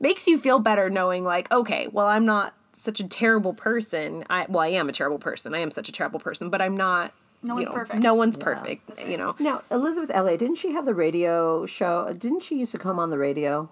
makes 0.00 0.26
you 0.26 0.38
feel 0.38 0.58
better 0.58 0.88
knowing 0.90 1.24
like 1.24 1.50
okay 1.52 1.88
well 1.88 2.06
i'm 2.06 2.24
not 2.24 2.54
such 2.72 3.00
a 3.00 3.06
terrible 3.08 3.52
person 3.54 4.24
i 4.30 4.44
well 4.48 4.62
i 4.62 4.68
am 4.68 4.88
a 4.88 4.92
terrible 4.92 5.18
person 5.18 5.54
i 5.54 5.58
am 5.58 5.70
such 5.70 5.88
a 5.88 5.92
terrible 5.92 6.20
person 6.20 6.50
but 6.50 6.60
i'm 6.60 6.76
not 6.76 7.12
No 7.42 7.54
you 7.54 7.54
one's 7.56 7.68
know, 7.68 7.74
perfect. 7.74 8.02
no 8.02 8.14
one's 8.14 8.36
perfect 8.36 9.00
you 9.06 9.16
know 9.16 9.34
Now, 9.38 9.62
Elisabeth 9.70 10.10
Elliot, 10.12 10.40
didn't 10.40 10.56
she 10.56 10.72
have 10.72 10.84
the 10.84 10.94
radio 10.94 11.64
show? 11.66 12.12
Didn't 12.12 12.40
she 12.42 12.58
used 12.58 12.72
to 12.72 12.78
come 12.78 12.98
on 12.98 13.10
the 13.10 13.18
radio? 13.18 13.68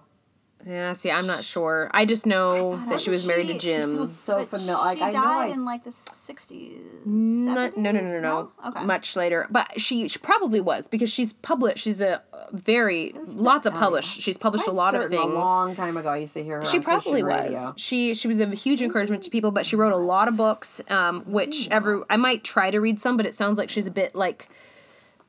Yeah 0.66 0.92
see 0.92 1.10
i'm 1.10 1.26
not 1.26 1.44
sure 1.44 1.90
i 1.92 2.04
just 2.04 2.26
know 2.26 2.76
that 2.88 2.98
she 3.00 3.10
was 3.10 3.26
married 3.26 3.46
to 3.48 3.52
she- 3.54 3.58
she 3.58 3.66
jim 3.76 3.98
was 3.98 4.16
so 4.16 4.38
But 4.38 4.48
familiar. 4.48 4.74
Like, 4.74 4.98
she 4.98 5.04
I 5.04 5.10
know 5.10 5.22
died 5.22 5.50
I- 5.50 5.54
in 5.54 5.64
like 5.64 5.84
the 5.84 5.90
60s. 5.90 6.80
no, 7.04 7.54
70s? 7.70 7.76
no, 7.76 7.90
no, 7.90 8.00
no, 8.00 8.20
no, 8.20 8.52
Okay. 8.68 8.84
Much 8.84 9.14
later, 9.16 9.46
but 9.50 9.80
she, 9.80 10.08
she 10.08 10.18
probably 10.18 10.60
was 10.60 10.88
because 10.88 11.10
she's 11.12 11.32
published. 11.34 11.84
She's 11.84 12.00
a 12.00 12.22
very 12.52 13.12
lots 13.26 13.66
of 13.66 13.74
published. 13.74 14.20
She's 14.22 14.38
published 14.38 14.66
a 14.66 14.70
I'm 14.70 14.76
lot 14.76 14.94
of 14.94 15.02
things. 15.10 15.22
A 15.22 15.26
long 15.26 15.74
time 15.74 15.96
ago, 15.96 16.08
I 16.08 16.18
used 16.18 16.34
to 16.34 16.42
hear 16.42 16.60
her. 16.60 16.64
she 16.64 16.78
on 16.78 16.82
probably 16.84 17.22
was. 17.22 17.32
radio. 17.34 17.74
She 17.76 18.14
she 18.14 18.26
was 18.28 18.40
a 18.40 18.46
huge 18.54 18.80
encouragement 18.80 19.22
to 19.24 19.30
people, 19.30 19.50
but 19.50 19.66
she 19.66 19.76
wrote 19.76 19.92
a 19.92 19.96
lot 19.98 20.28
of 20.28 20.36
books, 20.36 20.80
um, 20.88 21.22
which 21.26 21.68
every 21.70 22.00
I 22.08 22.16
might 22.16 22.42
try 22.44 22.70
to 22.70 22.80
read 22.80 23.00
some, 23.00 23.16
but 23.16 23.26
it 23.26 23.34
sounds 23.34 23.58
like 23.58 23.68
she's 23.70 23.86
a 23.86 23.90
bit 23.90 24.14
like 24.14 24.48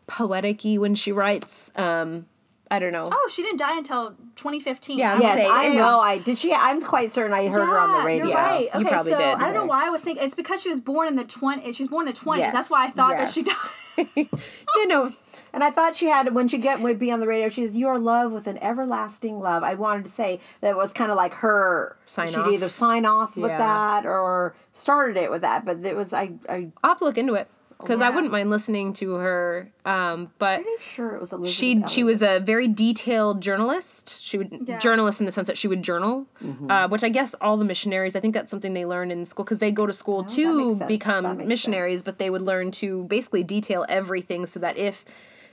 poetic-y 0.07 0.77
when 0.77 0.95
she 0.95 1.11
writes. 1.11 1.71
Um, 1.75 2.27
I 2.71 2.79
don't 2.79 2.91
know. 2.91 3.09
Oh, 3.11 3.29
she 3.31 3.43
didn't 3.43 3.59
die 3.59 3.77
until 3.77 4.11
2015. 4.35 4.97
Yeah, 4.97 5.13
I'm 5.13 5.21
Yes, 5.21 5.37
Say, 5.37 5.47
I 5.47 5.69
know. 5.69 5.99
I 5.99 6.17
did. 6.19 6.37
She. 6.37 6.51
I'm 6.53 6.81
quite 6.81 7.11
certain 7.11 7.31
I 7.33 7.47
heard 7.47 7.65
her 7.65 7.79
on 7.79 7.99
the 7.99 8.05
radio. 8.05 8.25
You're 8.25 8.35
right. 8.35 8.69
You 8.73 8.81
Okay, 8.81 8.89
probably 8.89 9.11
so 9.11 9.17
did. 9.19 9.35
I 9.35 9.39
don't 9.45 9.53
know 9.53 9.65
why 9.65 9.85
I 9.85 9.89
was 9.89 10.01
thinking. 10.01 10.23
It's 10.25 10.35
because 10.35 10.61
she 10.63 10.69
was 10.69 10.81
born 10.81 11.07
in 11.07 11.15
the 11.15 11.23
20. 11.25 11.63
Eh, 11.63 11.71
she 11.73 11.83
was 11.83 11.89
born 11.89 12.07
in 12.07 12.13
the 12.13 12.19
20s. 12.19 12.37
Yes, 12.37 12.53
That's 12.53 12.69
why 12.71 12.85
I 12.87 12.89
thought 12.89 13.17
that 13.17 13.31
she 13.31 13.43
died. 13.43 14.07
you 14.75 14.87
know, 14.87 15.11
And 15.53 15.63
I 15.63 15.69
thought 15.71 15.95
she 15.95 16.07
had 16.07 16.33
when 16.33 16.47
she 16.47 16.57
get 16.57 16.81
would 16.81 16.97
be 16.99 17.11
on 17.11 17.19
the 17.21 17.27
radio. 17.27 17.47
She 17.49 17.65
says, 17.65 17.77
"Your 17.77 17.97
love 17.99 18.33
with 18.33 18.45
an 18.47 18.57
everlasting 18.57 19.39
love." 19.39 19.63
I 19.63 19.75
wanted 19.75 20.03
to 20.05 20.11
say 20.11 20.41
that 20.61 20.75
was 20.75 20.91
kind 20.91 21.11
of 21.11 21.17
like 21.17 21.35
her 21.35 21.95
Sign 22.05 22.27
off 22.29 22.33
She'd 22.33 22.39
off. 22.41 22.51
either 22.51 22.67
sign 22.69 23.05
off 23.05 23.37
with 23.37 23.51
Yeah. 23.51 23.57
that 23.59 24.05
or 24.05 24.53
started 24.73 25.15
it 25.17 25.31
with 25.31 25.41
that, 25.43 25.63
but 25.65 25.85
it 25.85 25.95
was 25.95 26.11
I. 26.13 26.31
I 26.49 26.71
I'll 26.83 26.89
have 26.91 26.97
to 26.97 27.05
look 27.05 27.17
into 27.17 27.35
it 27.35 27.47
because 27.85 28.01
I 28.01 28.09
wouldn't 28.09 28.31
mind 28.31 28.49
listening 28.49 28.93
to 28.93 29.13
her. 29.15 29.71
Um, 29.85 30.31
but 30.39 30.63
pretty 30.63 30.81
sure 30.83 31.15
it 31.15 31.19
was 31.19 31.31
Elisabeth. 31.31 31.53
she 31.55 31.83
she 31.87 32.03
was 32.03 32.21
a 32.21 32.39
very 32.39 32.67
detailed 32.67 33.41
journalist. 33.41 34.21
She 34.23 34.37
would 34.37 34.49
Yeah. 34.67 34.79
journalist 34.79 35.19
in 35.19 35.25
the 35.25 35.31
sense 35.31 35.47
that 35.47 35.57
she 35.57 35.67
would 35.67 35.83
journal, 35.83 36.27
Mm-hmm. 36.43 36.71
uh, 36.71 36.87
which 36.87 37.03
I 37.03 37.09
guess 37.09 37.33
all 37.41 37.57
the 37.57 37.65
missionaries. 37.65 38.15
I 38.15 38.19
think 38.19 38.33
that's 38.33 38.49
something 38.51 38.73
they 38.73 38.85
learn 38.85 39.11
in 39.11 39.25
school 39.25 39.45
because 39.45 39.59
they 39.59 39.71
go 39.71 39.85
to 39.85 39.93
school 39.93 40.21
makes 40.23 40.35
to 40.35 40.83
become 40.87 41.47
missionaries, 41.47 41.99
sense. 41.99 42.05
but 42.05 42.17
they 42.19 42.29
would 42.29 42.41
learn 42.41 42.71
to 42.71 43.03
basically 43.05 43.43
detail 43.43 43.85
everything 43.87 44.45
so 44.45 44.59
that 44.59 44.77
if 44.77 45.05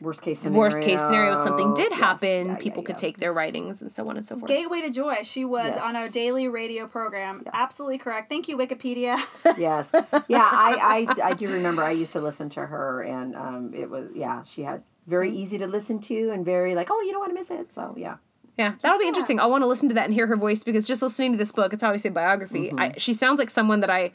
worst 0.02 0.20
case 0.22 0.40
scenario. 0.40 0.58
worst 0.58 0.80
case 0.82 1.00
scenario 1.00 1.34
something 1.34 1.72
did 1.74 1.90
Yes. 1.92 2.00
happen, 2.00 2.46
Yeah, 2.48 2.56
people 2.56 2.82
yeah, 2.82 2.86
could 2.86 2.96
yeah. 2.96 3.06
take 3.08 3.18
their 3.18 3.32
writings 3.32 3.80
and 3.82 3.90
so 3.90 4.06
on 4.08 4.16
and 4.16 4.24
so 4.24 4.36
forth. 4.38 4.48
Gateway 4.48 4.80
to 4.82 4.90
Joy. 4.90 5.16
She 5.22 5.44
was 5.44 5.66
Yes. 5.66 5.82
on 5.82 5.96
our 5.96 6.08
daily 6.08 6.48
radio 6.48 6.86
program. 6.86 7.42
Absolutely 7.52 7.98
correct. 7.98 8.28
Thank 8.28 8.48
you, 8.48 8.56
Wikipedia. 8.58 9.16
yes 9.58 9.90
yeah 10.28 10.48
I, 10.50 11.06
I 11.20 11.30
i 11.30 11.34
do 11.34 11.48
remember 11.58 11.82
i 11.82 11.90
used 11.90 12.12
to 12.12 12.20
listen 12.20 12.48
to 12.50 12.66
her 12.66 13.02
and 13.02 13.34
um 13.36 13.72
it 13.74 13.88
was 13.90 14.10
yeah 14.14 14.42
she 14.44 14.62
had 14.62 14.82
very 15.06 15.28
Mm-hmm. 15.28 15.36
easy 15.42 15.58
to 15.58 15.66
listen 15.66 15.98
to 16.00 16.30
and 16.30 16.44
very 16.44 16.74
like 16.74 16.88
oh 16.90 17.00
you 17.02 17.10
don't 17.12 17.20
want 17.20 17.30
to 17.30 17.34
miss 17.34 17.50
it 17.50 17.72
so 17.72 17.94
yeah 17.96 18.16
Yeah, 18.58 18.74
that'll 18.82 18.98
be 18.98 19.08
interesting. 19.08 19.40
I'll 19.40 19.50
want 19.50 19.62
to 19.62 19.66
listen 19.66 19.88
to 19.88 19.94
that 19.96 20.04
and 20.04 20.14
hear 20.14 20.26
her 20.26 20.36
voice 20.36 20.62
because 20.62 20.86
just 20.86 21.00
listening 21.02 21.32
to 21.32 21.38
this 21.38 21.52
book, 21.52 21.72
it's 21.72 21.82
obviously 21.82 22.10
a 22.10 22.12
biography. 22.12 22.66
Mm-hmm. 22.68 22.78
I, 22.78 22.94
she 22.98 23.14
sounds 23.14 23.38
like 23.38 23.48
someone 23.50 23.80
that 23.80 23.88
I, 23.90 24.12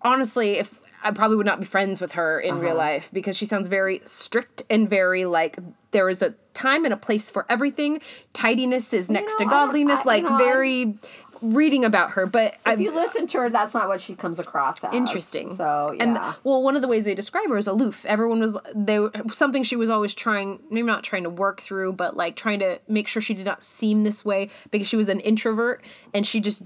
honestly, 0.00 0.58
if 0.58 0.80
I 1.04 1.10
probably 1.10 1.36
would 1.36 1.46
not 1.46 1.58
be 1.60 1.66
friends 1.66 2.00
with 2.00 2.12
her 2.12 2.38
in 2.40 2.54
Uh-huh. 2.54 2.62
real 2.64 2.76
life 2.76 3.10
because 3.12 3.36
she 3.36 3.46
sounds 3.46 3.68
very 3.68 4.00
strict 4.04 4.62
and 4.70 4.88
very 4.88 5.24
like 5.24 5.58
there 5.90 6.08
is 6.08 6.22
a 6.22 6.34
time 6.54 6.84
and 6.84 6.94
a 6.94 6.96
place 6.96 7.30
for 7.30 7.44
everything. 7.48 8.00
Tidiness 8.32 8.92
is 8.92 9.10
next 9.10 9.32
know, 9.40 9.46
to 9.46 9.50
godliness, 9.50 10.00
I- 10.00 10.02
you 10.02 10.06
like 10.06 10.24
know, 10.24 10.30
I- 10.36 10.38
very 10.38 10.98
reading 11.40 11.84
about 11.84 12.12
her. 12.12 12.24
But 12.24 12.54
if 12.54 12.60
I 12.66 12.72
you 12.74 12.94
listen 12.94 13.26
to 13.26 13.38
her 13.40 13.50
that's 13.50 13.74
not 13.74 13.88
what 13.88 14.00
she 14.00 14.14
comes 14.14 14.38
across 14.38 14.84
as 14.84 14.94
interesting. 14.94 15.56
so 15.56 15.92
yeah 15.92 16.02
And 16.04 16.14
well, 16.44 16.62
one 16.62 16.76
of 16.76 16.82
the 16.82 16.88
ways 16.88 17.04
they 17.04 17.16
describe 17.16 17.48
her 17.48 17.58
is 17.58 17.66
aloof. 17.66 18.06
Everyone 18.06 18.38
was 18.40 18.56
they 18.74 19.00
something 19.32 19.64
she 19.64 19.74
was 19.74 19.90
always 19.90 20.14
trying, 20.14 20.60
maybe 20.70 20.86
not 20.86 21.02
trying 21.02 21.24
to 21.24 21.30
work 21.30 21.60
through, 21.60 21.94
but 21.94 22.16
like 22.16 22.36
trying 22.36 22.60
to 22.60 22.78
make 22.86 23.08
sure 23.08 23.20
she 23.20 23.34
did 23.34 23.44
not 23.46 23.64
seem 23.64 24.04
this 24.04 24.24
way 24.24 24.50
because 24.70 24.86
she 24.86 24.96
was 24.96 25.08
an 25.08 25.18
introvert 25.18 25.82
and 26.14 26.24
she 26.26 26.38
just, 26.38 26.62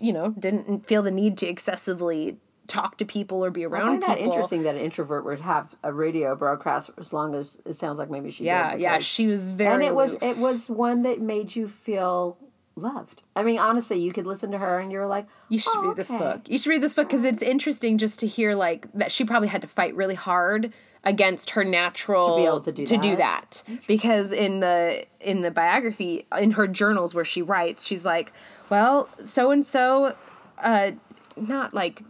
you 0.00 0.14
know, 0.14 0.30
didn't 0.38 0.86
feel 0.86 1.02
the 1.02 1.10
need 1.10 1.36
to 1.36 1.46
excessively 1.46 2.38
talk 2.70 2.96
to 2.98 3.04
people 3.04 3.44
or 3.44 3.50
be 3.50 3.64
I 3.64 3.66
around 3.68 3.86
find 3.88 4.02
that 4.02 4.18
people. 4.18 4.32
interesting 4.32 4.62
that 4.62 4.74
an 4.76 4.80
introvert 4.80 5.24
would 5.24 5.40
have 5.40 5.74
a 5.82 5.92
radio 5.92 6.36
broadcast 6.36 6.90
as 6.98 7.12
long 7.12 7.34
as 7.34 7.60
it 7.66 7.76
sounds 7.76 7.98
like 7.98 8.10
maybe 8.10 8.30
she 8.30 8.44
Yeah, 8.44 8.72
did 8.72 8.80
yeah, 8.80 8.98
she 9.00 9.26
was 9.26 9.50
very. 9.50 9.74
and 9.74 9.82
it 9.82 9.94
was 9.94 10.14
it 10.22 10.38
was 10.38 10.70
one 10.70 11.02
that 11.02 11.20
made 11.20 11.56
you 11.56 11.66
feel 11.68 12.38
loved. 12.76 13.22
I 13.36 13.42
mean, 13.42 13.58
honestly, 13.58 13.98
you 13.98 14.12
could 14.12 14.26
listen 14.26 14.52
to 14.52 14.58
her 14.58 14.78
and 14.78 14.90
you're 14.92 15.06
like, 15.08 15.26
You 15.48 15.58
should 15.58 15.72
"Oh, 15.74 15.88
read 15.88 15.96
this 15.96 16.08
book. 16.10 16.42
You 16.48 16.58
should 16.58 16.70
read 16.70 16.82
this 16.82 16.94
book 16.94 17.08
because 17.08 17.24
it's 17.24 17.42
interesting 17.42 17.98
just 17.98 18.20
to 18.20 18.26
hear 18.26 18.54
like 18.54 18.90
that 18.94 19.10
she 19.12 19.24
probably 19.24 19.48
had 19.48 19.60
to 19.62 19.68
fight 19.68 19.94
really 19.96 20.14
hard 20.14 20.72
against 21.04 21.50
her 21.50 21.64
natural 21.64 22.28
To 22.28 22.36
be 22.36 22.44
able 22.46 22.60
to 22.60 22.72
do 22.72 22.84
to 22.86 22.96
do 22.98 23.16
that. 23.16 23.64
that. 23.66 23.80
Because 23.86 24.32
in 24.32 24.60
the 24.60 25.04
in 25.20 25.40
the 25.42 25.50
biography 25.50 26.26
in 26.38 26.52
her 26.52 26.66
journals 26.68 27.14
where 27.14 27.24
she 27.24 27.42
writes, 27.42 27.86
she's 27.86 28.04
like, 28.04 28.32
well, 28.70 29.08
so 29.24 29.50
and 29.50 29.64
so, 29.66 30.14
uh, 30.62 30.92
not 31.36 31.72
like 31.74 32.02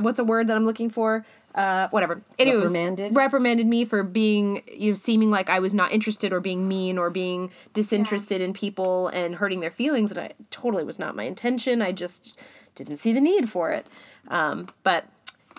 what's 0.00 0.18
a 0.18 0.24
word 0.24 0.46
that 0.48 0.56
I'm 0.56 0.64
looking 0.64 0.90
for. 0.90 1.24
Uh, 1.54 1.88
whatever. 1.88 2.20
Anyways, 2.38 2.72
Reprimanded? 2.72 3.16
reprimanded 3.16 3.66
me 3.66 3.84
for 3.84 4.02
being, 4.04 4.62
you 4.70 4.90
know, 4.90 4.94
seeming 4.94 5.30
like 5.30 5.50
I 5.50 5.58
was 5.58 5.74
not 5.74 5.90
interested 5.92 6.32
or 6.32 6.40
being 6.40 6.68
mean 6.68 6.98
or 6.98 7.10
being 7.10 7.50
disinterested 7.72 8.40
in 8.40 8.52
people 8.52 9.08
and 9.08 9.34
hurting 9.34 9.60
their 9.60 9.70
feelings. 9.70 10.12
And 10.12 10.20
I 10.20 10.32
totally 10.50 10.84
was 10.84 10.98
not 10.98 11.16
my 11.16 11.24
intention. 11.24 11.82
I 11.82 11.90
just 11.92 12.40
didn't 12.76 12.98
see 12.98 13.12
the 13.12 13.20
need 13.20 13.48
for 13.48 13.72
it. 13.72 13.86
Um, 14.28 14.68
but, 14.84 15.06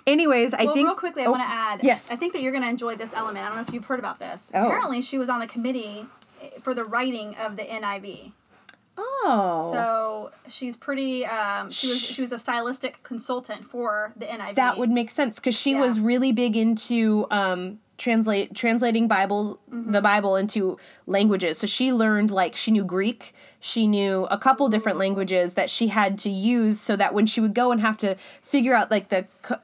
anyways, 0.07 0.53
I 0.53 0.65
Well, 0.65 0.73
think. 0.75 0.85
real 0.87 0.95
quickly, 0.95 1.23
I 1.23 1.25
oh, 1.25 1.31
want 1.31 1.43
to 1.43 1.49
add. 1.49 1.79
Yes. 1.83 2.09
I 2.09 2.15
think 2.15 2.31
that 2.33 2.43
you're 2.43 2.53
going 2.53 2.63
to 2.63 2.69
enjoy 2.69 2.95
this 2.95 3.13
element. 3.13 3.43
I 3.45 3.49
don't 3.49 3.57
know 3.57 3.63
if 3.63 3.73
you've 3.73 3.85
heard 3.85 3.99
about 3.99 4.19
this. 4.19 4.49
Oh. 4.53 4.67
Apparently, 4.67 5.01
she 5.01 5.17
was 5.17 5.27
on 5.27 5.39
the 5.41 5.47
committee 5.47 6.05
for 6.61 6.73
the 6.73 6.85
writing 6.85 7.35
of 7.35 7.57
the 7.57 7.63
NIV. 7.63 8.31
Oh. 8.97 9.69
So 9.73 9.79
she's 10.49 10.75
pretty. 10.77 11.25
Um, 11.25 11.69
she 11.71 11.87
was 11.87 11.99
she 12.01 12.21
was 12.21 12.31
a 12.31 12.39
stylistic 12.39 13.03
consultant 13.03 13.65
for 13.65 14.13
the 14.17 14.25
NIV. 14.25 14.55
that 14.55 14.77
would 14.77 14.89
make 14.91 15.09
sense 15.09 15.35
because 15.37 15.55
she 15.57 15.71
Yeah. 15.71 15.81
was 15.81 15.99
really 15.99 16.31
big 16.31 16.55
into 16.57 17.27
um, 17.31 17.79
translate 17.97 18.53
translating 18.55 19.07
Bible 19.07 19.59
Mm-hmm. 19.71 19.91
the 19.91 20.01
Bible 20.01 20.35
into 20.35 20.77
languages. 21.05 21.57
So 21.59 21.67
she 21.67 21.93
learned 21.93 22.31
like 22.31 22.55
she 22.55 22.71
knew 22.71 22.83
Greek, 22.83 23.33
she 23.59 23.85
knew 23.87 24.25
a 24.31 24.37
couple 24.37 24.67
different 24.69 24.97
languages 24.97 25.53
that 25.53 25.69
she 25.69 25.87
had 25.89 26.17
to 26.19 26.29
use 26.29 26.79
so 26.79 26.95
that 26.95 27.13
when 27.13 27.25
she 27.27 27.39
would 27.39 27.53
go 27.53 27.71
and 27.71 27.79
have 27.81 27.97
to 27.99 28.15
figure 28.41 28.73
out 28.73 28.89
like 28.89 29.09
the 29.09 29.27
co- 29.43 29.59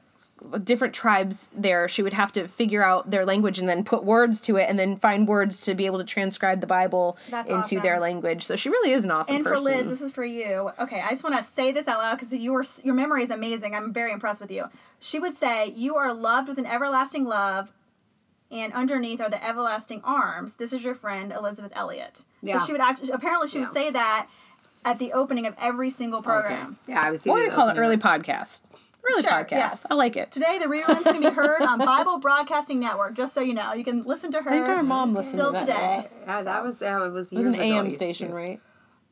different 0.62 0.94
tribes 0.94 1.48
there, 1.54 1.88
she 1.88 2.02
would 2.02 2.12
have 2.12 2.30
to 2.32 2.46
figure 2.46 2.84
out 2.84 3.10
their 3.10 3.24
language 3.24 3.58
and 3.58 3.68
then 3.68 3.82
put 3.82 4.04
words 4.04 4.40
to 4.42 4.56
it 4.56 4.68
and 4.68 4.78
then 4.78 4.96
find 4.96 5.26
words 5.26 5.62
to 5.62 5.74
be 5.74 5.86
able 5.86 5.98
to 5.98 6.04
transcribe 6.04 6.60
the 6.60 6.66
Bible 6.66 7.16
That's 7.30 7.48
into 7.50 7.60
awesome. 7.60 7.82
their 7.82 7.98
language. 7.98 8.44
So 8.44 8.54
she 8.54 8.68
really 8.68 8.92
is 8.92 9.04
an 9.04 9.10
awesome 9.10 9.36
And 9.36 9.44
for 9.44 9.52
person. 9.54 9.76
Liz, 9.78 9.88
this 9.88 10.00
is 10.02 10.12
for 10.12 10.24
you. 10.24 10.70
Okay, 10.78 11.00
I 11.00 11.08
just 11.08 11.24
want 11.24 11.36
to 11.36 11.42
say 11.42 11.72
this 11.72 11.88
out 11.88 11.98
loud 11.98 12.14
because 12.16 12.34
your 12.34 12.64
your 12.84 12.94
memory 12.94 13.24
is 13.24 13.30
amazing. 13.30 13.74
I'm 13.74 13.92
very 13.92 14.12
impressed 14.12 14.40
with 14.40 14.50
you. 14.50 14.66
She 15.00 15.18
would 15.18 15.34
say, 15.34 15.72
"You 15.74 15.96
are 15.96 16.12
loved 16.12 16.48
with 16.48 16.58
an 16.58 16.66
everlasting 16.66 17.24
love, 17.24 17.72
and 18.50 18.72
underneath 18.72 19.20
are 19.20 19.30
the 19.30 19.42
everlasting 19.44 20.02
arms. 20.04 20.54
This 20.54 20.72
is 20.72 20.84
your 20.84 20.94
friend 20.94 21.32
Elisabeth 21.32 21.72
Elliot." 21.74 22.24
Yeah. 22.42 22.58
So 22.58 22.66
she 22.66 22.72
would 22.72 22.80
actually 22.82 23.10
apparently 23.10 23.48
she 23.48 23.58
would 23.60 23.72
say 23.72 23.90
that 23.90 24.28
at 24.84 24.98
the 24.98 25.12
opening 25.12 25.46
of 25.46 25.54
every 25.58 25.90
single 25.90 26.22
program. 26.22 26.78
Yeah, 26.86 27.00
I 27.00 27.10
was. 27.10 27.24
What 27.24 27.36
do 27.38 27.42
you 27.42 27.50
call 27.50 27.68
it? 27.70 27.76
Early 27.78 27.96
podcast. 27.96 28.62
Early 29.12 29.22
Sure, 29.22 29.30
podcast. 29.30 29.50
yes. 29.50 29.86
I 29.90 29.94
like 29.94 30.16
it. 30.16 30.32
Today, 30.32 30.58
the 30.58 30.66
reruns 30.66 31.04
can 31.04 31.20
be 31.20 31.30
heard 31.30 31.62
on 31.62 31.78
Bible 31.78 32.18
Broadcasting 32.18 32.80
Network. 32.80 33.14
Just 33.14 33.34
so 33.34 33.40
you 33.40 33.54
know, 33.54 33.72
you 33.72 33.84
can 33.84 34.02
listen 34.02 34.32
to 34.32 34.42
her. 34.42 34.50
I 34.50 34.54
think 34.54 34.68
our 34.68 34.82
mom 34.82 35.14
listened 35.14 35.34
still 35.36 35.52
to 35.52 35.52
that. 35.52 35.66
today. 35.66 36.08
Yeah, 36.26 36.42
that 36.42 36.64
was 36.64 36.80
yeah, 36.80 37.04
it 37.04 37.10
was. 37.12 37.32
It 37.32 37.36
was 37.36 37.46
an 37.46 37.54
ago 37.54 37.62
AM 37.62 37.90
station, 37.90 38.32
right? 38.32 38.60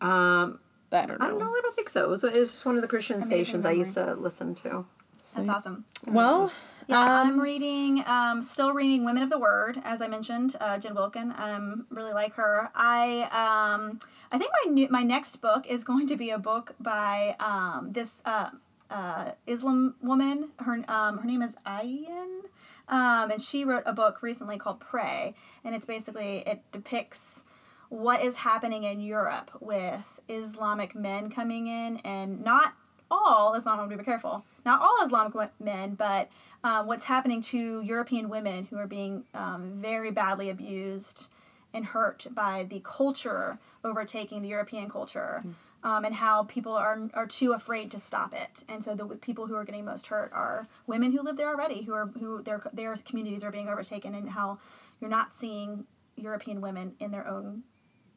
Um, 0.00 0.58
I 0.92 1.06
don't 1.06 1.18
know. 1.18 1.26
I 1.26 1.28
don't 1.28 1.38
know. 1.38 1.46
I 1.50 1.60
don't 1.62 1.74
think 1.74 1.90
so. 1.90 2.04
It 2.04 2.08
was, 2.10 2.24
it 2.24 2.32
was 2.34 2.50
just 2.52 2.64
one 2.66 2.76
of 2.76 2.82
the 2.82 2.88
Christian 2.88 3.20
stations 3.22 3.64
I 3.64 3.72
used 3.72 3.94
to 3.94 4.14
listen 4.14 4.54
to. 4.56 4.86
That's 5.34 5.48
awesome. 5.48 5.84
Well, 6.06 6.52
Yeah, 6.86 7.00
um, 7.00 7.08
I'm 7.10 7.40
reading, 7.40 8.04
um, 8.06 8.40
still 8.42 8.72
reading 8.72 9.04
Women 9.04 9.22
of 9.24 9.30
the 9.30 9.38
Word, 9.38 9.80
as 9.84 10.00
I 10.00 10.06
mentioned, 10.06 10.54
uh, 10.60 10.78
Jen 10.78 10.94
Wilkin. 10.94 11.32
I 11.32 11.52
um, 11.54 11.86
really 11.90 12.12
like 12.12 12.34
her. 12.34 12.70
I, 12.74 13.22
um, 13.32 13.98
I 14.30 14.38
think 14.38 14.52
my 14.64 14.70
new, 14.70 14.88
my 14.90 15.02
next 15.02 15.36
book 15.38 15.66
is 15.66 15.82
going 15.82 16.06
to 16.08 16.16
be 16.16 16.30
a 16.30 16.38
book 16.38 16.74
by 16.78 17.34
um, 17.40 17.88
this 17.90 18.20
uh, 18.24 18.50
uh, 18.90 19.32
Islam 19.47 19.94
woman. 20.02 20.51
Her 20.59 20.85
um, 20.89 21.19
her 21.19 21.24
name 21.24 21.43
is 21.43 21.55
Ayaan, 21.66 22.43
um, 22.89 23.31
and 23.31 23.43
she 23.43 23.65
wrote 23.65 23.82
a 23.86 23.93
book 23.93 24.23
recently 24.23 24.59
called 24.59 24.81
Prey, 24.81 25.35
and 25.65 25.74
it's 25.74 25.86
basically 25.86 26.39
it 26.47 26.62
depicts 26.73 27.44
what 27.89 28.23
is 28.23 28.36
happening 28.36 28.85
in 28.85 29.01
Europe 29.01 29.51
with 29.61 30.20
Islamic 30.28 30.94
men 30.94 31.31
coming 31.31 31.66
in, 31.66 31.98
and 31.98 32.43
not 32.43 32.74
all 33.11 33.55
Islamic. 33.55 33.97
Be 33.97 34.05
careful, 34.05 34.44
not 34.65 34.81
all 34.81 35.05
Islamic 35.05 35.51
men, 35.61 35.94
but 35.94 36.28
um, 36.62 36.86
what's 36.86 37.05
happening 37.05 37.43
to 37.43 37.82
European 37.82 38.28
women 38.28 38.65
who 38.65 38.77
are 38.78 38.86
being 38.86 39.24
um, 39.35 39.74
very 39.81 40.11
badly 40.11 40.51
abused 40.51 41.28
and 41.74 41.86
hurt 41.86 42.27
by 42.31 42.65
the 42.69 42.81
culture 42.85 43.59
overtaking 43.85 44.40
the 44.43 44.48
European 44.48 44.89
culture, 44.89 45.43
um, 45.85 46.05
and 46.05 46.15
how 46.15 46.44
people 46.44 46.73
are 46.73 47.09
are 47.12 47.27
too 47.27 47.52
afraid 47.52 47.90
to 47.93 48.01
stop 48.01 48.35
it. 48.35 48.65
And 48.69 48.82
so 48.82 48.94
the 48.94 49.06
people 49.19 49.47
who 49.47 49.55
are 49.55 49.65
getting 49.65 49.85
most 49.85 50.09
hurt 50.09 50.32
are 50.32 50.66
women 50.86 51.12
who 51.12 51.23
live 51.23 51.36
there 51.36 51.48
already, 51.48 51.82
who 51.82 51.93
are 51.93 52.06
who 52.06 52.43
their 52.43 52.62
their 52.73 52.97
communities 52.97 53.44
are 53.44 53.52
being 53.52 53.69
overtaken, 53.69 54.15
and 54.15 54.31
how 54.31 54.59
you're 55.01 55.11
not 55.11 55.35
seeing 55.35 55.85
European 56.16 56.61
women 56.61 56.94
in 56.98 57.11
their 57.11 57.28
own 57.28 57.62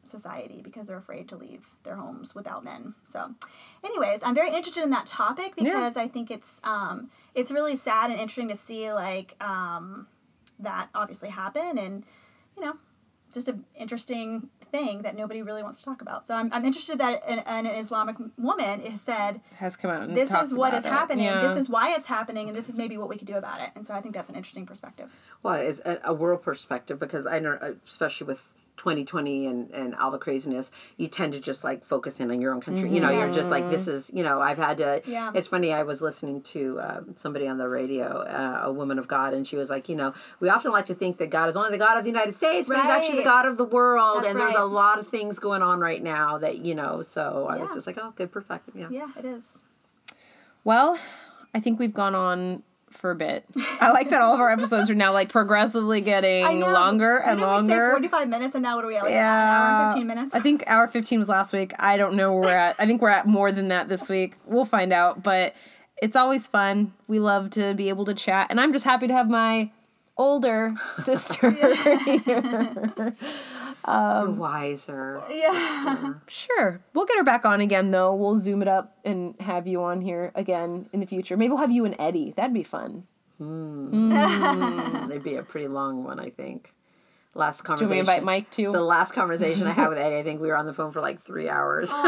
society 0.04 0.62
because 0.64 0.88
they're 0.88 0.98
afraid 0.98 1.28
to 1.28 1.36
leave 1.36 1.66
their 1.84 1.98
homes 1.98 2.34
without 2.34 2.64
men. 2.64 2.96
So, 3.10 3.36
anyways, 3.84 4.22
I'm 4.24 4.34
very 4.34 4.50
interested 4.50 4.84
in 4.84 4.92
that 4.92 5.06
topic 5.06 5.56
because 5.58 5.98
I 5.98 6.08
think 6.08 6.32
it's 6.32 6.62
um, 6.64 7.10
it's 7.36 7.52
really 7.52 7.76
sad 7.76 8.10
and 8.10 8.20
interesting 8.20 8.48
to 8.48 8.56
see 8.56 8.92
like 8.94 9.36
um, 9.44 10.08
that 10.60 10.88
obviously 10.96 11.30
happen 11.30 11.78
and 11.78 12.06
you 12.56 12.64
know 12.64 12.78
just 13.34 13.50
an 13.50 13.66
interesting 13.76 14.50
thing 14.78 15.02
that 15.02 15.16
nobody 15.16 15.42
really 15.42 15.64
wants 15.64 15.80
to 15.80 15.86
talk 15.86 16.02
about. 16.02 16.28
So 16.28 16.36
I'm, 16.36 16.52
I'm 16.54 16.66
interested 16.66 16.98
that 17.00 17.22
an, 17.28 17.40
an 17.40 17.66
Islamic 17.66 18.16
woman 18.38 18.82
has 18.82 19.02
said 19.02 19.42
has 19.58 19.76
come 19.76 19.92
out 19.92 20.02
and 20.04 20.16
this 20.16 20.32
is 20.32 20.54
what 20.54 20.70
about 20.70 20.80
is 20.80 20.86
it. 20.86 20.92
happening. 21.00 21.26
Yeah. 21.26 21.48
This 21.48 21.58
is 21.58 21.70
why 21.70 21.94
it's 21.96 22.08
happening, 22.08 22.48
and 22.50 22.56
this 22.58 22.70
is 22.70 22.76
maybe 22.76 22.98
what 22.98 23.10
we 23.10 23.18
could 23.18 23.28
do 23.28 23.38
about 23.44 23.60
it. 23.62 23.70
And 23.76 23.86
so 23.86 23.94
I 23.94 24.02
think 24.02 24.14
that's 24.16 24.30
an 24.30 24.36
interesting 24.36 24.66
perspective. 24.66 25.10
Well, 25.44 25.56
it's 25.56 25.82
a, 25.86 26.00
a 26.04 26.14
world 26.14 26.42
perspective 26.42 27.00
because 27.00 27.26
I 27.26 27.40
know, 27.40 27.76
especially 27.86 28.28
with 28.28 28.42
2020 28.78 29.46
and, 29.48 29.72
and 29.72 29.96
all 29.96 30.12
the 30.12 30.18
craziness, 30.18 30.72
you 30.96 31.08
tend 31.08 31.34
to 31.34 31.40
just 31.40 31.64
like 31.64 31.84
focus 31.84 32.20
in 32.20 32.32
on 32.32 32.40
your 32.40 32.54
own 32.54 32.62
country. 32.62 32.90
You 32.94 33.02
know, 33.02 33.10
you're 33.10 33.34
just 33.34 33.50
like, 33.50 33.70
this 33.70 33.88
is, 33.88 34.10
you 34.14 34.24
know, 34.24 34.40
I've 34.40 34.58
had 34.58 34.78
to. 34.78 35.02
Yeah. 35.06 35.32
It's 35.34 35.48
funny, 35.48 35.74
I 35.74 35.84
was 35.84 36.02
listening 36.02 36.42
to 36.44 36.80
um, 36.82 37.14
somebody 37.16 37.48
on 37.48 37.58
the 37.58 37.68
radio, 37.68 38.22
uh, 38.22 38.62
a 38.68 38.72
woman 38.72 39.00
of 39.00 39.08
God, 39.08 39.34
and 39.34 39.46
she 39.46 39.56
was 39.56 39.70
like, 39.70 39.90
you 39.90 39.96
know, 39.96 40.14
we 40.40 40.50
often 40.50 40.72
like 40.72 40.86
to 40.88 40.96
think 40.96 41.18
that 41.18 41.30
God 41.30 41.50
is 41.50 41.58
only 41.58 41.72
the 41.72 41.78
God 41.78 41.98
of 41.98 42.04
the 42.04 42.10
United 42.10 42.36
States, 42.36 42.70
but 42.70 42.78
He's 42.78 42.86
actually 42.86 43.18
the 43.18 43.24
God 43.24 43.46
of 43.46 43.58
the 43.58 43.66
world. 43.66 44.20
That's 44.20 44.32
and 44.32 44.40
there's 44.40 44.56
a 44.56 44.66
lot 44.66 45.00
of 45.00 45.08
things 45.08 45.40
going 45.40 45.62
on 45.62 45.80
right 45.80 46.02
now 46.02 46.38
that, 46.38 46.60
you 46.60 46.76
know, 46.76 47.02
so 47.02 47.48
I 47.50 47.58
was 47.58 47.74
just 47.74 47.88
like, 47.88 47.98
oh, 47.98 48.14
good 48.16 48.32
perspective. 48.32 48.76
Yeah. 48.78 48.88
Yeah, 48.92 49.08
it 49.18 49.26
is. 49.26 49.60
Well, 50.64 51.00
I 51.54 51.60
think 51.60 51.80
we've 51.80 51.94
gone 51.94 52.16
on 52.16 52.64
for 52.92 53.12
a 53.12 53.16
bit. 53.16 53.46
I 53.80 53.92
like 53.92 54.10
that 54.10 54.22
all 54.22 54.34
of 54.34 54.40
our 54.40 54.50
episodes 54.52 54.90
are 54.90 54.96
now 54.96 55.14
like 55.14 55.30
progressively 55.30 56.02
getting 56.02 56.62
longer 56.62 57.18
and 57.18 57.40
did 57.40 57.46
We 57.46 57.50
say 57.50 57.56
longer. 57.56 57.90
45 57.92 58.30
minutes, 58.30 58.56
and 58.56 58.64
now 58.64 58.76
what 58.76 58.86
are 58.86 58.88
we 58.88 58.96
at? 58.96 59.04
Like 59.04 59.12
yeah, 59.12 59.44
an 59.44 59.50
hour 59.50 59.84
and 59.86 59.94
15 59.94 60.08
minutes? 60.08 60.36
I 60.36 60.40
think 60.40 60.64
hour 60.68 60.88
fifteen 60.88 61.20
was 61.20 61.30
last 61.30 61.54
week. 61.54 61.74
I 61.80 61.98
don't 61.98 62.16
know 62.16 62.34
where 62.34 62.42
we're 62.42 62.56
at. 62.56 62.76
I 62.80 62.86
think 62.86 63.02
we're 63.02 63.10
at 63.10 63.26
more 63.28 63.52
than 63.52 63.68
that 63.70 63.90
this 63.90 64.10
week. 64.10 64.36
We'll 64.46 64.66
find 64.66 64.92
out. 64.94 65.24
But 65.24 65.56
it's 66.02 66.16
always 66.16 66.48
fun. 66.48 66.94
We 67.08 67.20
love 67.20 67.50
to 67.52 67.74
be 67.74 67.90
able 67.90 68.06
to 68.06 68.14
chat, 68.14 68.48
and 68.50 68.60
I'm 68.60 68.72
just 68.74 68.86
happy 68.86 69.08
to 69.08 69.14
have 69.14 69.30
my 69.30 69.72
older 70.18 70.74
sister 71.04 71.52
here. 72.06 72.86
You're 73.88 74.32
wiser. 74.32 75.22
yeah. 75.30 76.14
Sure. 76.28 76.82
We'll 76.94 77.06
get 77.06 77.18
her 77.18 77.24
back 77.24 77.46
on 77.46 77.62
again, 77.62 77.92
though. 77.92 78.14
We'll 78.14 78.38
zoom 78.38 78.62
it 78.62 78.68
up 78.68 78.98
and 79.06 79.36
have 79.40 79.66
you 79.68 79.82
on 79.84 80.02
here 80.02 80.32
again 80.36 80.90
in 80.94 81.00
the 81.00 81.06
future. 81.06 81.38
Maybe 81.38 81.50
we'll 81.50 81.58
have 81.60 81.72
you 81.72 81.86
and 81.86 81.96
Eddie. 81.98 82.34
That'd 82.36 82.54
be 82.54 82.64
fun. 82.64 83.04
Hmm. 83.38 84.12
It'd 85.10 85.24
be 85.24 85.36
a 85.36 85.44
pretty 85.44 85.68
long 85.68 86.04
one, 86.04 86.20
I 86.20 86.30
think. 86.32 86.74
Last 87.38 87.60
Do 87.60 87.64
conversation. 87.68 87.92
we 87.92 88.00
invite 88.00 88.24
Mike 88.24 88.50
too? 88.52 88.72
The 88.72 88.82
last 88.82 89.14
conversation 89.14 89.68
I 89.68 89.72
had 89.72 89.90
with 89.90 89.98
Eddie, 89.98 90.18
I 90.18 90.24
think 90.24 90.42
we 90.42 90.48
were 90.48 90.58
on 90.58 90.66
the 90.66 90.74
phone 90.74 90.92
for 90.92 91.02
like 91.02 91.22
three 91.22 91.48
hours. 91.50 91.92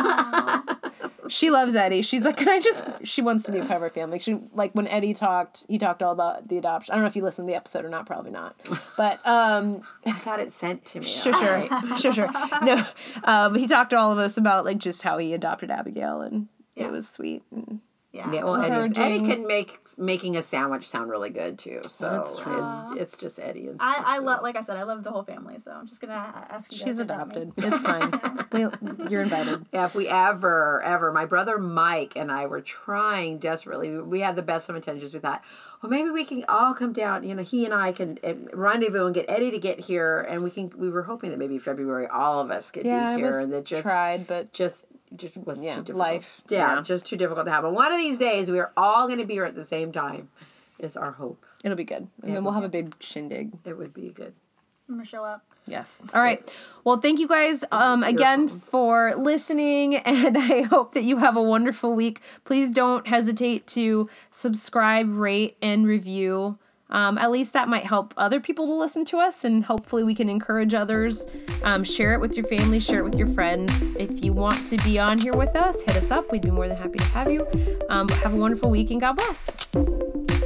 She 1.28 1.52
loves 1.52 1.76
Eddie. 1.76 2.02
She's 2.02 2.24
like, 2.26 2.38
can 2.38 2.50
I 2.50 2.60
just? 2.60 2.84
She 3.04 3.22
wants 3.22 3.46
to 3.46 3.52
be 3.52 3.60
a 3.60 3.62
part 3.66 3.78
of 3.78 3.84
our 3.84 3.92
family. 3.92 4.18
She 4.18 4.40
like 4.54 4.74
when 4.74 4.88
Eddie 4.88 5.14
talked. 5.14 5.64
He 5.68 5.78
talked 5.78 6.02
all 6.02 6.12
about 6.12 6.48
the 6.48 6.58
adoption. 6.58 6.92
I 6.92 6.96
don't 6.96 7.04
know 7.04 7.08
if 7.08 7.16
you 7.16 7.22
listened 7.22 7.48
to 7.48 7.52
the 7.52 7.56
episode 7.56 7.86
or 7.86 7.90
not. 7.90 8.08
Probably 8.08 8.32
not. 8.32 8.56
But 8.98 9.20
um, 9.28 9.84
I 10.08 10.18
got 10.26 10.40
it 10.40 10.52
sent 10.52 10.86
to 10.86 11.02
me. 11.02 11.06
sure, 11.06 11.32
sure, 11.34 11.68
sure, 12.00 12.14
sure. 12.14 12.32
No, 12.64 12.84
um, 13.26 13.54
he 13.54 13.68
talked 13.68 13.92
to 13.92 13.98
all 13.98 14.12
of 14.12 14.18
us 14.18 14.38
about 14.38 14.66
like 14.66 14.80
just 14.80 15.04
how 15.04 15.20
he 15.20 15.36
adopted 15.36 15.70
Abigail, 15.70 16.22
and 16.22 16.48
Yeah. 16.76 16.88
it 16.88 16.92
was 16.92 17.08
sweet. 17.08 17.44
And 17.52 17.82
Yeah. 18.12 18.34
Yeah, 18.34 18.44
well, 18.44 18.56
Eddie's, 18.56 18.98
Eddie 18.98 19.20
can 19.20 19.46
make 19.46 19.78
making 20.00 20.36
a 20.36 20.42
sandwich 20.42 20.88
sound 20.88 21.12
really 21.12 21.30
good 21.30 21.60
too. 21.60 21.80
So 21.88 22.10
That's 22.10 22.40
true. 22.40 22.58
it's 22.58 23.02
it's 23.02 23.18
just 23.18 23.40
Eddie 23.40 23.68
and 23.68 23.78
I, 23.80 24.16
I 24.16 24.18
love, 24.18 24.42
like 24.42 24.56
I 24.56 24.64
said, 24.64 24.78
I 24.78 24.84
love 24.84 25.04
the 25.04 25.12
whole 25.12 25.24
family. 25.24 25.60
So 25.60 25.72
I'm 25.72 25.86
just 25.88 26.02
gonna 26.02 26.14
ask 26.50 26.72
you. 26.72 26.78
She's 26.80 26.98
adopted. 26.98 27.54
It's 27.58 27.84
fine. 27.84 28.12
we, 28.52 28.62
you're 29.10 29.22
invited. 29.22 29.64
Yeah, 29.72 29.86
if 29.86 29.94
we 29.94 30.08
ever, 30.08 30.82
ever, 30.82 31.12
my 31.12 31.26
brother 31.26 31.60
Mike 31.60 32.14
and 32.16 32.32
I 32.32 32.48
were 32.48 32.62
trying 32.62 33.38
desperately. 33.38 33.96
We 34.00 34.22
had 34.22 34.36
the 34.36 34.42
best 34.42 34.70
of 34.70 34.76
intentions. 34.76 35.14
We 35.14 35.20
thought, 35.20 35.44
well, 35.84 35.92
maybe 35.92 36.10
we 36.10 36.26
can 36.26 36.46
all 36.50 36.74
come 36.74 36.94
down. 36.94 37.24
You 37.24 37.36
know, 37.36 37.44
he 37.44 37.64
and 37.66 37.76
I 37.76 37.92
can 37.92 38.18
uh, 38.24 38.34
rendezvous 38.54 39.06
and 39.06 39.14
get 39.14 39.26
Eddie 39.30 39.52
to 39.52 39.60
get 39.60 39.82
here, 39.82 40.22
and 40.22 40.42
we 40.42 40.50
can. 40.50 40.72
We 40.76 40.90
were 40.90 41.04
hoping 41.04 41.30
that 41.30 41.38
maybe 41.38 41.60
February 41.60 42.08
all 42.08 42.40
of 42.40 42.50
us 42.50 42.72
could 42.72 42.86
Yeah, 42.88 43.16
be 43.16 43.22
here, 43.22 43.40
and 43.40 43.54
that 43.54 43.66
just 43.66 43.84
tried, 43.84 44.26
but 44.26 44.52
just 44.52 44.86
just 45.16 45.38
was 45.38 45.64
Yeah, 45.64 45.72
too 45.72 45.82
difficult. 45.82 45.98
life. 45.98 46.42
Yeah, 46.50 46.76
Yeah. 46.76 46.82
just 46.82 47.06
too 47.06 47.16
difficult 47.18 47.46
to 47.46 47.52
happen. 47.52 47.74
One 47.74 47.92
of 47.92 47.98
these 47.98 48.18
days, 48.18 48.50
we 48.52 48.60
are 48.60 48.72
all 48.78 49.08
going 49.08 49.20
to 49.20 49.26
be 49.26 49.34
here 49.36 49.46
at 49.46 49.56
the 49.56 49.66
same 49.66 49.92
time. 49.92 50.30
Is 50.80 50.96
our 50.96 51.12
hope. 51.12 51.46
it'll 51.64 51.76
be 51.76 51.84
good. 51.84 52.08
And 52.24 52.34
then 52.34 52.44
we'll 52.46 52.54
have 52.54 52.64
a 52.64 52.70
big 52.70 52.96
shindig. 53.02 53.52
It 53.66 53.78
would 53.78 53.94
be 53.94 54.10
good. 54.12 54.34
I'm 54.88 54.96
gonna 54.96 55.06
show 55.06 55.26
up. 55.26 55.44
Yes. 55.68 56.02
All 56.14 56.22
right. 56.22 56.42
Well, 56.86 56.98
thank 57.02 57.20
you 57.20 57.28
guys 57.28 57.66
um, 57.72 58.02
again 58.02 58.48
for 58.48 59.14
listening, 59.18 59.96
and 60.14 60.38
I 60.38 60.62
hope 60.64 60.94
that 60.94 61.04
you 61.04 61.18
have 61.18 61.36
a 61.36 61.42
wonderful 61.44 61.94
week. 61.94 62.22
Please 62.46 62.72
don't 62.72 63.06
hesitate 63.08 63.68
to 63.68 64.10
subscribe, 64.32 65.14
rate, 65.16 65.58
and 65.62 65.86
review. 65.86 66.58
Um, 66.90 67.18
at 67.18 67.32
least 67.32 67.54
that 67.54 67.68
might 67.68 67.86
help 67.86 68.14
other 68.18 68.40
people 68.40 68.66
to 68.68 68.74
listen 68.74 69.06
to 69.06 69.18
us, 69.18 69.44
and 69.44 69.64
hopefully, 69.64 70.04
we 70.04 70.16
can 70.16 70.30
encourage 70.30 70.74
others. 70.74 71.28
Um, 71.64 71.84
share 71.84 72.14
it 72.14 72.20
with 72.20 72.36
your 72.36 72.46
family, 72.48 72.80
share 72.80 73.00
it 73.00 73.04
with 73.04 73.16
your 73.16 73.28
friends. 73.28 73.96
If 73.96 74.24
you 74.24 74.34
want 74.34 74.66
to 74.68 74.78
be 74.78 75.00
on 75.00 75.18
here 75.18 75.36
with 75.36 75.56
us, 75.56 75.82
hit 75.82 75.96
us 75.96 76.12
up. 76.12 76.32
We'd 76.32 76.42
be 76.42 76.52
more 76.52 76.68
than 76.68 76.78
happy 76.78 77.00
to 77.00 77.06
have 77.06 77.32
you. 77.32 77.48
Um, 77.90 78.10
have 78.10 78.34
a 78.34 78.38
wonderful 78.38 78.70
week, 78.70 78.92
and 78.92 79.02
God 79.02 79.14
bless. 79.14 80.39